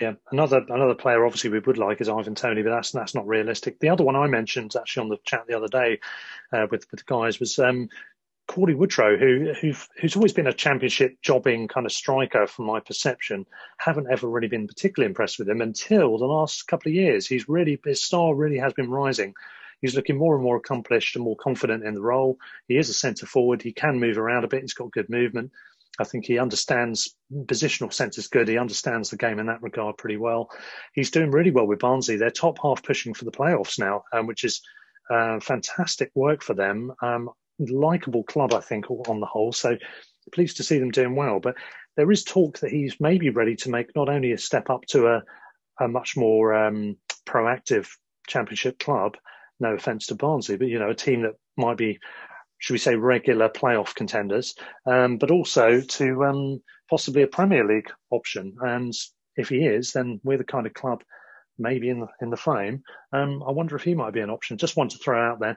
Yeah, 0.00 0.14
another 0.30 0.64
another 0.68 0.94
player 0.94 1.24
obviously 1.24 1.50
we 1.50 1.58
would 1.58 1.78
like 1.78 2.00
is 2.00 2.08
Ivan 2.08 2.34
Toney, 2.34 2.62
but 2.62 2.70
that's 2.70 2.92
that's 2.92 3.14
not 3.14 3.26
realistic. 3.26 3.78
The 3.78 3.88
other 3.88 4.04
one 4.04 4.16
I 4.16 4.26
mentioned 4.26 4.74
actually 4.76 5.02
on 5.02 5.08
the 5.10 5.18
chat 5.24 5.46
the 5.46 5.56
other 5.56 5.68
day 5.68 6.00
uh, 6.52 6.66
with 6.70 6.86
with 6.90 7.00
the 7.00 7.04
guys 7.06 7.40
was 7.40 7.58
um, 7.58 7.88
Cauley 8.46 8.74
Woodrow, 8.74 9.18
who 9.18 9.52
who 9.60 9.74
who's 10.00 10.16
always 10.16 10.32
been 10.32 10.46
a 10.46 10.52
championship 10.52 11.18
jobbing 11.20 11.68
kind 11.68 11.84
of 11.84 11.92
striker 11.92 12.46
from 12.46 12.66
my 12.66 12.80
perception. 12.80 13.44
Haven't 13.78 14.10
ever 14.10 14.28
really 14.28 14.48
been 14.48 14.66
particularly 14.66 15.08
impressed 15.08 15.38
with 15.38 15.48
him 15.48 15.60
until 15.60 16.16
the 16.16 16.26
last 16.26 16.66
couple 16.66 16.90
of 16.90 16.94
years. 16.94 17.26
He's 17.26 17.48
really 17.48 17.78
his 17.84 18.02
star 18.02 18.34
really 18.34 18.58
has 18.58 18.72
been 18.72 18.90
rising. 18.90 19.34
He's 19.80 19.94
looking 19.94 20.18
more 20.18 20.34
and 20.34 20.42
more 20.42 20.56
accomplished 20.56 21.16
and 21.16 21.24
more 21.24 21.36
confident 21.36 21.84
in 21.84 21.94
the 21.94 22.00
role. 22.00 22.38
He 22.66 22.76
is 22.76 22.88
a 22.88 22.94
centre 22.94 23.26
forward. 23.26 23.62
He 23.62 23.72
can 23.72 24.00
move 24.00 24.18
around 24.18 24.44
a 24.44 24.48
bit. 24.48 24.62
He's 24.62 24.74
got 24.74 24.90
good 24.90 25.08
movement. 25.08 25.52
I 26.00 26.04
think 26.04 26.26
he 26.26 26.38
understands 26.38 27.16
positional 27.32 27.92
sense 27.92 28.18
is 28.18 28.28
good. 28.28 28.48
He 28.48 28.58
understands 28.58 29.10
the 29.10 29.16
game 29.16 29.38
in 29.38 29.46
that 29.46 29.62
regard 29.62 29.96
pretty 29.96 30.16
well. 30.16 30.50
He's 30.92 31.10
doing 31.10 31.30
really 31.30 31.50
well 31.50 31.66
with 31.66 31.80
Barnsley. 31.80 32.16
They're 32.16 32.30
top 32.30 32.58
half 32.62 32.82
pushing 32.82 33.14
for 33.14 33.24
the 33.24 33.32
playoffs 33.32 33.78
now, 33.78 34.04
um, 34.12 34.26
which 34.26 34.44
is 34.44 34.60
uh, 35.10 35.40
fantastic 35.40 36.10
work 36.14 36.42
for 36.42 36.54
them. 36.54 36.92
Um, 37.02 37.30
likable 37.58 38.22
club, 38.22 38.54
I 38.54 38.60
think, 38.60 38.90
on 38.90 39.20
the 39.20 39.26
whole. 39.26 39.52
So 39.52 39.76
pleased 40.32 40.58
to 40.58 40.62
see 40.62 40.78
them 40.78 40.90
doing 40.90 41.16
well. 41.16 41.40
But 41.40 41.56
there 41.96 42.10
is 42.12 42.22
talk 42.22 42.60
that 42.60 42.70
he's 42.70 43.00
maybe 43.00 43.30
ready 43.30 43.56
to 43.56 43.70
make 43.70 43.96
not 43.96 44.08
only 44.08 44.32
a 44.32 44.38
step 44.38 44.70
up 44.70 44.84
to 44.90 45.08
a, 45.08 45.22
a 45.80 45.88
much 45.88 46.16
more 46.16 46.54
um, 46.54 46.96
proactive 47.26 47.88
championship 48.28 48.78
club. 48.78 49.16
No 49.60 49.74
offence 49.74 50.06
to 50.06 50.14
Barnsley, 50.14 50.56
but 50.56 50.68
you 50.68 50.78
know, 50.78 50.90
a 50.90 50.94
team 50.94 51.22
that 51.22 51.34
might 51.56 51.76
be 51.76 51.98
should 52.58 52.74
we 52.74 52.78
say, 52.78 52.96
regular 52.96 53.48
playoff 53.48 53.94
contenders, 53.94 54.56
um, 54.84 55.16
but 55.16 55.30
also 55.30 55.80
to 55.80 56.24
um, 56.24 56.60
possibly 56.90 57.22
a 57.22 57.28
Premier 57.28 57.64
League 57.64 57.88
option. 58.10 58.56
And 58.60 58.92
if 59.36 59.48
he 59.48 59.58
is, 59.58 59.92
then 59.92 60.20
we're 60.24 60.38
the 60.38 60.44
kind 60.44 60.66
of 60.66 60.74
club 60.74 61.02
maybe 61.56 61.88
in 61.88 62.00
the 62.00 62.06
in 62.20 62.30
the 62.30 62.36
frame. 62.36 62.82
Um, 63.12 63.42
I 63.46 63.52
wonder 63.52 63.76
if 63.76 63.82
he 63.82 63.94
might 63.94 64.12
be 64.12 64.20
an 64.20 64.30
option. 64.30 64.58
Just 64.58 64.76
one 64.76 64.88
to 64.88 64.98
throw 64.98 65.20
out 65.30 65.40
there. 65.40 65.56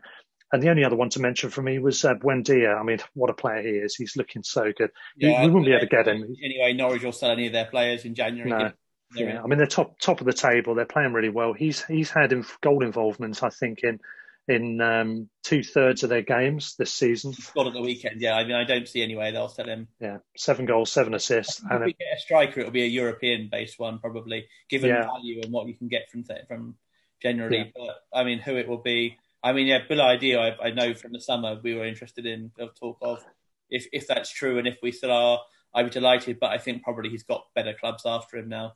And 0.53 0.61
the 0.61 0.69
only 0.69 0.83
other 0.83 0.97
one 0.97 1.09
to 1.11 1.21
mention 1.21 1.49
for 1.49 1.61
me 1.61 1.79
was 1.79 2.03
uh, 2.03 2.13
Buendia. 2.15 2.77
I 2.77 2.83
mean, 2.83 2.99
what 3.13 3.29
a 3.29 3.33
player 3.33 3.61
he 3.61 3.69
is. 3.69 3.95
He's 3.95 4.17
looking 4.17 4.43
so 4.43 4.71
good. 4.77 4.91
He- 5.17 5.27
we 5.27 5.47
wouldn't 5.47 5.65
be 5.65 5.71
able 5.71 5.79
to 5.81 5.85
get 5.87 6.07
him. 6.07 6.35
Anyway, 6.43 6.73
Norwich 6.73 7.03
will 7.03 7.13
sell 7.13 7.31
any 7.31 7.47
of 7.47 7.53
their 7.53 7.65
players 7.65 8.03
in 8.05 8.13
January. 8.13 8.49
No. 8.49 8.71
They're 9.13 9.27
Yeah, 9.29 9.37
in. 9.39 9.43
I 9.43 9.47
mean 9.47 9.57
they're 9.57 9.67
top 9.67 9.99
top 9.99 10.21
of 10.21 10.25
the 10.25 10.33
table. 10.33 10.75
They're 10.75 10.85
playing 10.85 11.13
really 11.13 11.29
well. 11.29 11.53
He's 11.53 11.83
he's 11.85 12.09
had 12.09 12.31
inf- 12.33 12.59
goal 12.61 12.83
involvement, 12.83 13.43
I 13.43 13.49
think, 13.49 13.79
in 13.83 13.99
in 14.47 14.81
um, 14.81 15.29
two 15.43 15.63
thirds 15.63 16.03
of 16.03 16.09
their 16.09 16.23
games 16.23 16.75
this 16.77 16.93
season. 16.93 17.31
Scored 17.33 17.67
at 17.67 17.73
the 17.73 17.81
weekend. 17.81 18.21
Yeah, 18.21 18.35
I 18.35 18.43
mean, 18.43 18.55
I 18.55 18.63
don't 18.63 18.87
see 18.87 19.03
any 19.03 19.15
way 19.15 19.31
they'll 19.31 19.47
sell 19.47 19.67
him. 19.67 19.87
Yeah, 19.99 20.17
seven 20.35 20.65
goals, 20.65 20.91
seven 20.91 21.13
assists, 21.13 21.59
If 21.63 21.71
and 21.71 21.85
we 21.85 21.93
get 21.93 22.07
a 22.17 22.19
striker, 22.19 22.59
it'll 22.61 22.71
be 22.71 22.83
a 22.83 22.87
European-based 22.87 23.79
one, 23.79 23.99
probably, 23.99 24.47
given 24.69 24.89
Yeah. 24.89 25.03
value 25.05 25.41
and 25.43 25.53
what 25.53 25.67
you 25.67 25.75
can 25.75 25.87
get 25.87 26.09
from 26.09 26.23
from 26.47 26.75
generally. 27.21 27.71
But 27.75 28.03
I 28.13 28.23
mean, 28.23 28.39
who 28.39 28.57
it 28.57 28.67
will 28.67 28.81
be? 28.81 29.17
I 29.43 29.53
mean, 29.53 29.67
yeah, 29.67 29.79
Buendia. 29.87 30.57
I, 30.59 30.67
I 30.67 30.71
know 30.71 30.93
from 30.95 31.13
the 31.13 31.21
summer 31.21 31.59
we 31.61 31.75
were 31.75 31.85
interested 31.85 32.25
in 32.25 32.51
of 32.59 32.73
talk 32.79 32.97
of 33.01 33.23
if 33.69 33.87
if 33.93 34.07
that's 34.07 34.31
true 34.31 34.57
and 34.57 34.67
if 34.67 34.79
we 34.81 34.91
still 34.91 35.11
are, 35.11 35.39
I'd 35.73 35.83
be 35.83 35.91
delighted. 35.91 36.39
But 36.39 36.51
I 36.51 36.57
think 36.57 36.83
probably 36.83 37.09
he's 37.09 37.23
got 37.23 37.45
better 37.55 37.73
clubs 37.73 38.03
after 38.05 38.37
him 38.37 38.49
now. 38.49 38.73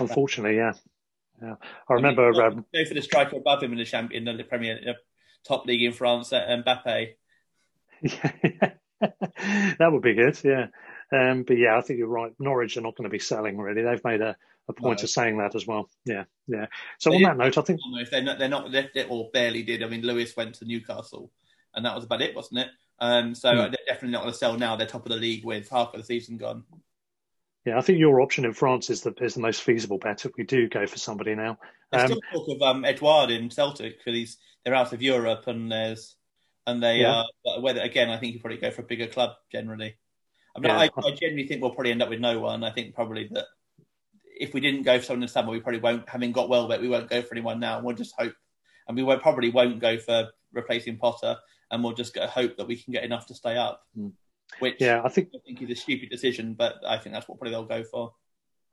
Unfortunately, 0.00 0.56
yeah, 0.56 0.72
yeah. 1.42 1.54
I 1.88 1.94
remember. 1.94 2.28
I 2.28 2.30
mean, 2.32 2.58
Um, 2.58 2.64
go 2.72 2.84
for 2.84 2.94
the 2.94 3.02
striker 3.02 3.36
above 3.36 3.62
him 3.62 3.72
in 3.72 3.78
the 3.78 3.84
champion, 3.84 4.26
in 4.28 4.36
the 4.36 4.44
Premier, 4.44 4.76
in 4.76 4.84
the 4.84 4.94
top 5.46 5.66
league 5.66 5.82
in 5.82 5.92
France, 5.92 6.32
uh, 6.32 6.44
Mbappe. 6.48 7.14
that 9.00 9.92
would 9.92 10.02
be 10.02 10.14
good, 10.14 10.38
yeah. 10.44 10.66
Um, 11.12 11.44
but 11.44 11.56
yeah, 11.58 11.76
I 11.76 11.80
think 11.82 11.98
you're 11.98 12.08
right. 12.08 12.32
Norwich 12.38 12.76
are 12.76 12.80
not 12.82 12.96
going 12.96 13.04
to 13.08 13.10
be 13.10 13.18
selling 13.18 13.58
really. 13.58 13.82
They've 13.82 14.04
made 14.04 14.20
a, 14.20 14.36
a 14.68 14.72
point 14.72 15.00
No. 15.00 15.04
of 15.04 15.10
saying 15.10 15.38
that 15.38 15.54
as 15.54 15.66
well. 15.66 15.88
Yeah, 16.04 16.24
yeah. 16.48 16.66
So 16.98 17.10
They 17.10 17.16
on 17.16 17.22
that 17.22 17.36
note, 17.36 17.58
I 17.58 17.62
think 17.62 17.80
If 17.94 18.10
they're 18.10 18.22
not, 18.22 18.38
they're 18.38 18.48
not, 18.48 18.72
they, 18.72 19.04
all 19.04 19.30
barely 19.32 19.62
did. 19.62 19.82
I 19.82 19.88
mean, 19.88 20.02
Lewis 20.02 20.36
went 20.36 20.56
to 20.56 20.64
Newcastle, 20.64 21.30
and 21.74 21.84
that 21.84 21.94
was 21.94 22.04
about 22.04 22.22
it, 22.22 22.34
wasn't 22.34 22.60
it? 22.60 22.68
Um, 22.98 23.34
so 23.34 23.50
Hmm. 23.50 23.56
they're 23.58 23.70
definitely 23.86 24.10
not 24.12 24.22
going 24.22 24.32
to 24.32 24.38
sell 24.38 24.56
now. 24.58 24.74
They're 24.76 24.86
top 24.86 25.06
of 25.06 25.12
the 25.12 25.18
league 25.18 25.44
with 25.44 25.68
half 25.68 25.94
of 25.94 26.00
the 26.00 26.06
season 26.06 26.38
gone. 26.38 26.64
Yeah, 27.66 27.76
I 27.76 27.80
think 27.80 27.98
your 27.98 28.20
option 28.20 28.44
in 28.44 28.52
France 28.52 28.90
is 28.90 29.02
the 29.02 29.12
is 29.20 29.34
the 29.34 29.40
most 29.40 29.60
feasible 29.62 29.98
bet 29.98 30.24
if 30.24 30.32
we 30.38 30.44
do 30.44 30.68
go 30.68 30.86
for 30.86 30.98
somebody 30.98 31.34
now. 31.34 31.58
There's 31.90 32.10
Um, 32.10 32.18
still 32.30 32.46
talk 32.46 32.56
of 32.56 32.62
um, 32.62 32.84
Edouard 32.84 33.30
in 33.30 33.50
Celtic 33.50 33.98
because 33.98 34.14
he's 34.14 34.38
they're 34.64 34.74
out 34.74 34.92
of 34.92 35.02
Europe 35.02 35.48
and 35.48 35.70
there's 35.70 36.14
and 36.66 36.80
they 36.80 36.98
Yeah. 37.00 37.12
are. 37.12 37.26
But 37.44 37.62
whether 37.62 37.80
again, 37.80 38.08
I 38.08 38.18
think 38.18 38.34
you 38.34 38.40
probably 38.40 38.58
go 38.58 38.70
for 38.70 38.82
a 38.82 38.86
bigger 38.86 39.08
club 39.08 39.32
generally. 39.50 39.96
I 40.54 40.60
mean, 40.60 40.70
Yeah. 40.70 40.78
I, 40.78 40.90
I 40.96 41.10
genuinely 41.10 41.48
think 41.48 41.60
we'll 41.60 41.72
probably 41.72 41.90
end 41.90 42.02
up 42.02 42.08
with 42.08 42.20
no 42.20 42.38
one. 42.38 42.62
I 42.62 42.70
think 42.70 42.94
probably 42.94 43.28
that 43.32 43.46
if 44.38 44.54
we 44.54 44.60
didn't 44.60 44.82
go 44.82 44.98
for 44.98 45.04
someone 45.04 45.22
in 45.22 45.26
the 45.26 45.32
summer, 45.32 45.50
we 45.50 45.60
probably 45.60 45.80
won't. 45.80 46.08
Having 46.08 46.32
got 46.32 46.48
Welbeck, 46.48 46.80
we 46.80 46.88
won't 46.88 47.10
go 47.10 47.20
for 47.20 47.34
anyone 47.34 47.58
now. 47.58 47.80
We'll 47.80 47.96
just 47.96 48.14
hope, 48.16 48.34
and 48.86 48.96
we 48.96 49.02
won't 49.02 49.22
probably 49.22 49.50
won't 49.50 49.80
go 49.80 49.98
for 49.98 50.28
replacing 50.52 50.98
Potter, 50.98 51.36
and 51.72 51.82
we'll 51.82 51.94
just 51.94 52.14
go, 52.14 52.26
hope 52.28 52.58
that 52.58 52.68
we 52.68 52.76
can 52.76 52.92
get 52.92 53.02
enough 53.02 53.26
to 53.26 53.34
stay 53.34 53.56
up. 53.56 53.84
Mm. 53.98 54.12
Which 54.58 54.76
yeah, 54.80 55.02
I 55.04 55.08
think 55.08 55.28
I 55.34 55.38
think 55.44 55.62
is 55.62 55.70
a 55.70 55.80
stupid 55.80 56.10
decision, 56.10 56.54
but 56.54 56.76
I 56.86 56.98
think 56.98 57.14
that's 57.14 57.28
what 57.28 57.38
probably 57.38 57.52
they'll 57.52 57.64
go 57.64 57.84
for. 57.84 58.14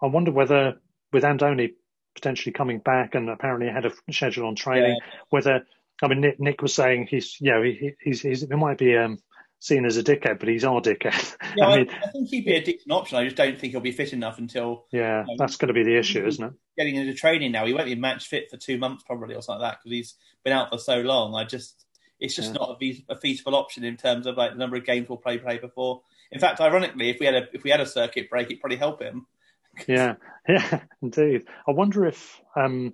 I 0.02 0.08
wonder 0.08 0.32
whether 0.32 0.76
with 1.12 1.24
Andone 1.24 1.74
potentially 2.16 2.54
coming 2.54 2.80
back 2.80 3.16
and 3.16 3.30
apparently 3.30 3.68
ahead 3.68 3.86
of 3.86 4.00
schedule 4.12 4.48
on 4.48 4.56
training, 4.56 5.00
whether 5.30 5.66
I 6.02 6.08
mean 6.08 6.22
Nick, 6.22 6.40
Nick 6.40 6.62
was 6.62 6.74
saying 6.74 7.08
he's 7.10 7.40
you 7.42 7.52
know 7.52 7.62
he, 7.62 7.94
he's, 8.02 8.22
he's 8.22 8.42
he 8.42 8.56
might 8.56 8.78
be 8.78 8.96
um, 8.96 9.20
seen 9.60 9.86
as 9.86 9.98
a 9.98 10.04
dickhead, 10.04 10.40
but 10.40 10.50
he's 10.50 10.66
our 10.66 10.82
dickhead. 10.82 11.36
Yeah, 11.56 11.68
I 11.68 11.78
mean, 11.78 11.90
I 12.04 12.08
think 12.08 12.30
he'd 12.30 12.46
be 12.46 12.56
a 12.56 12.64
decent 12.64 12.92
option. 12.92 13.16
I 13.16 13.26
just 13.26 13.36
don't 13.36 13.60
think 13.60 13.74
he'll 13.74 13.80
be 13.80 13.92
fit 13.92 14.12
enough 14.12 14.40
until 14.40 14.86
yeah, 14.92 15.24
that's 15.38 15.56
going 15.58 15.68
to 15.68 15.74
be 15.74 15.84
the 15.84 15.96
issue, 15.98 16.26
isn't 16.26 16.44
it? 16.44 16.54
getting 16.78 16.96
into 16.96 17.14
training 17.14 17.52
now. 17.52 17.66
He 17.66 17.74
won't 17.74 17.86
be 17.86 17.96
match 17.96 18.28
fit 18.28 18.50
for 18.50 18.58
two 18.58 18.78
months 18.78 19.04
probably 19.04 19.36
or 19.36 19.42
something 19.42 19.62
like 19.62 19.74
that 19.74 19.80
because 19.80 19.92
he's 19.96 20.16
been 20.44 20.54
out 20.54 20.70
for 20.70 20.78
so 20.78 21.02
long. 21.02 21.36
I 21.36 21.44
just, 21.44 21.83
it's 22.24 22.36
just 22.36 22.54
Yeah. 22.54 22.60
not 22.60 22.70
a, 22.72 22.76
feas- 22.80 23.04
a 23.10 23.16
feasible 23.16 23.56
option 23.56 23.84
in 23.84 23.98
terms 23.98 24.26
of 24.26 24.38
like 24.38 24.52
the 24.54 24.58
number 24.58 24.78
of 24.78 24.86
games 24.86 25.08
we'll 25.10 25.18
play 25.20 25.38
play 25.38 25.58
before. 25.60 26.02
In 26.32 26.40
fact, 26.40 26.60
ironically, 26.62 27.10
if 27.10 27.20
we 27.20 27.26
had 27.28 27.36
a 27.36 27.48
if 27.54 27.64
we 27.64 27.70
had 27.70 27.82
a 27.82 27.86
circuit 27.86 28.30
break, 28.30 28.48
it'd 28.48 28.62
probably 28.62 28.78
help 28.78 29.02
him. 29.02 29.28
Yeah, 29.88 30.16
yeah, 30.48 30.82
indeed. 31.02 31.46
I 31.68 31.72
wonder 31.72 32.06
if 32.06 32.40
um, 32.56 32.94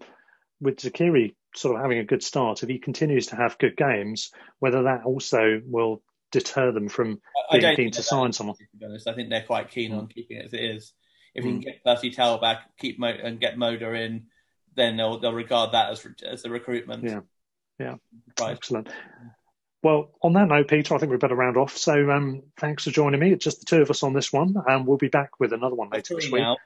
with 0.61 0.77
Zeqiri 0.77 1.35
sort 1.53 1.75
of 1.75 1.81
having 1.81 1.97
a 1.99 2.05
good 2.05 2.23
start, 2.23 2.63
if 2.63 2.69
he 2.69 2.79
continues 2.79 3.27
to 3.27 3.35
have 3.35 3.57
good 3.57 3.75
games, 3.75 4.31
whether 4.59 4.83
that 4.83 5.03
also 5.03 5.61
will 5.65 6.01
deter 6.31 6.71
them 6.71 6.87
from 6.87 7.19
I- 7.51 7.59
being 7.59 7.75
keen 7.75 7.91
to 7.91 8.01
sign 8.03 8.31
someone. 8.31 8.55
To 8.55 8.63
be 8.79 8.85
honest, 8.85 9.07
I 9.09 9.13
think 9.13 9.29
they're 9.29 9.43
quite 9.43 9.71
keen 9.71 9.91
on 9.91 10.07
keeping 10.07 10.37
it 10.37 10.45
as 10.45 10.53
it 10.53 10.61
is. 10.63 10.93
If 11.35 11.43
we 11.43 11.51
Mm. 11.51 11.53
can 11.55 11.61
get 11.73 11.83
Percy 11.83 12.11
Tau 12.11 12.37
back, 12.37 12.59
keep 12.77 12.97
Mo- 12.97 13.07
and 13.23 13.41
get 13.41 13.57
Moder 13.57 13.93
in, 13.93 14.27
then 14.75 14.95
they'll 14.95 15.19
they'll 15.19 15.33
regard 15.33 15.73
that 15.73 15.91
as 15.91 16.07
as 16.25 16.45
a 16.45 16.49
recruitment. 16.49 17.03
Yeah, 17.03 17.19
yeah. 17.79 17.95
Right. 18.39 18.51
Excellent. 18.51 18.89
Well, 19.81 20.11
on 20.21 20.33
that 20.33 20.49
note, 20.49 20.67
Peter, 20.67 20.93
I 20.93 20.97
think 20.97 21.11
we'd 21.11 21.21
better 21.21 21.35
round 21.35 21.55
off. 21.55 21.77
So 21.77 22.11
um, 22.11 22.43
thanks 22.57 22.83
for 22.83 22.91
joining 22.91 23.19
me. 23.19 23.31
It's 23.31 23.43
just 23.43 23.61
the 23.61 23.65
two 23.65 23.81
of 23.81 23.89
us 23.89 24.03
on 24.03 24.13
this 24.13 24.31
one, 24.33 24.55
and 24.67 24.85
we'll 24.85 24.97
be 24.97 25.07
back 25.07 25.39
with 25.39 25.53
another 25.53 25.75
one 25.75 25.89
later 25.89 26.15
this 26.15 26.29
week. 26.29 26.41
now. 26.41 26.57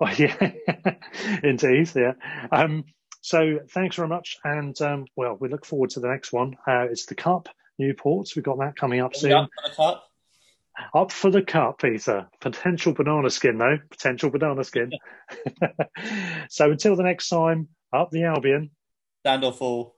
Oh, 0.00 0.08
yeah, 0.18 0.52
indeed, 1.42 1.90
yeah. 1.94 2.12
Um, 2.50 2.84
so 3.20 3.58
thanks 3.70 3.96
very 3.96 4.08
much, 4.08 4.38
and 4.44 4.80
um, 4.80 5.06
well, 5.16 5.36
we 5.38 5.48
look 5.48 5.66
forward 5.66 5.90
to 5.90 6.00
the 6.00 6.08
next 6.08 6.32
one. 6.32 6.56
Uh, 6.66 6.86
it's 6.90 7.06
the 7.06 7.14
Cup, 7.14 7.48
Newport. 7.78 8.30
We've 8.34 8.44
got 8.44 8.58
that 8.60 8.76
coming 8.76 9.00
up 9.00 9.14
soon. 9.14 9.32
up 9.32 9.50
for 9.54 9.68
the 9.68 9.74
cup? 9.74 10.04
Up 10.94 11.12
for 11.12 11.30
the 11.30 11.42
cup, 11.42 11.80
Peter. 11.80 12.28
Potential 12.40 12.92
banana 12.92 13.28
skin, 13.30 13.58
though. 13.58 13.78
Potential 13.90 14.30
banana 14.30 14.62
skin. 14.62 14.92
so 16.48 16.70
until 16.70 16.94
the 16.94 17.02
next 17.02 17.28
time, 17.28 17.68
up 17.92 18.10
the 18.10 18.24
Albion. 18.24 18.70
Stand 19.20 19.44
or 19.44 19.52
fall. 19.52 19.97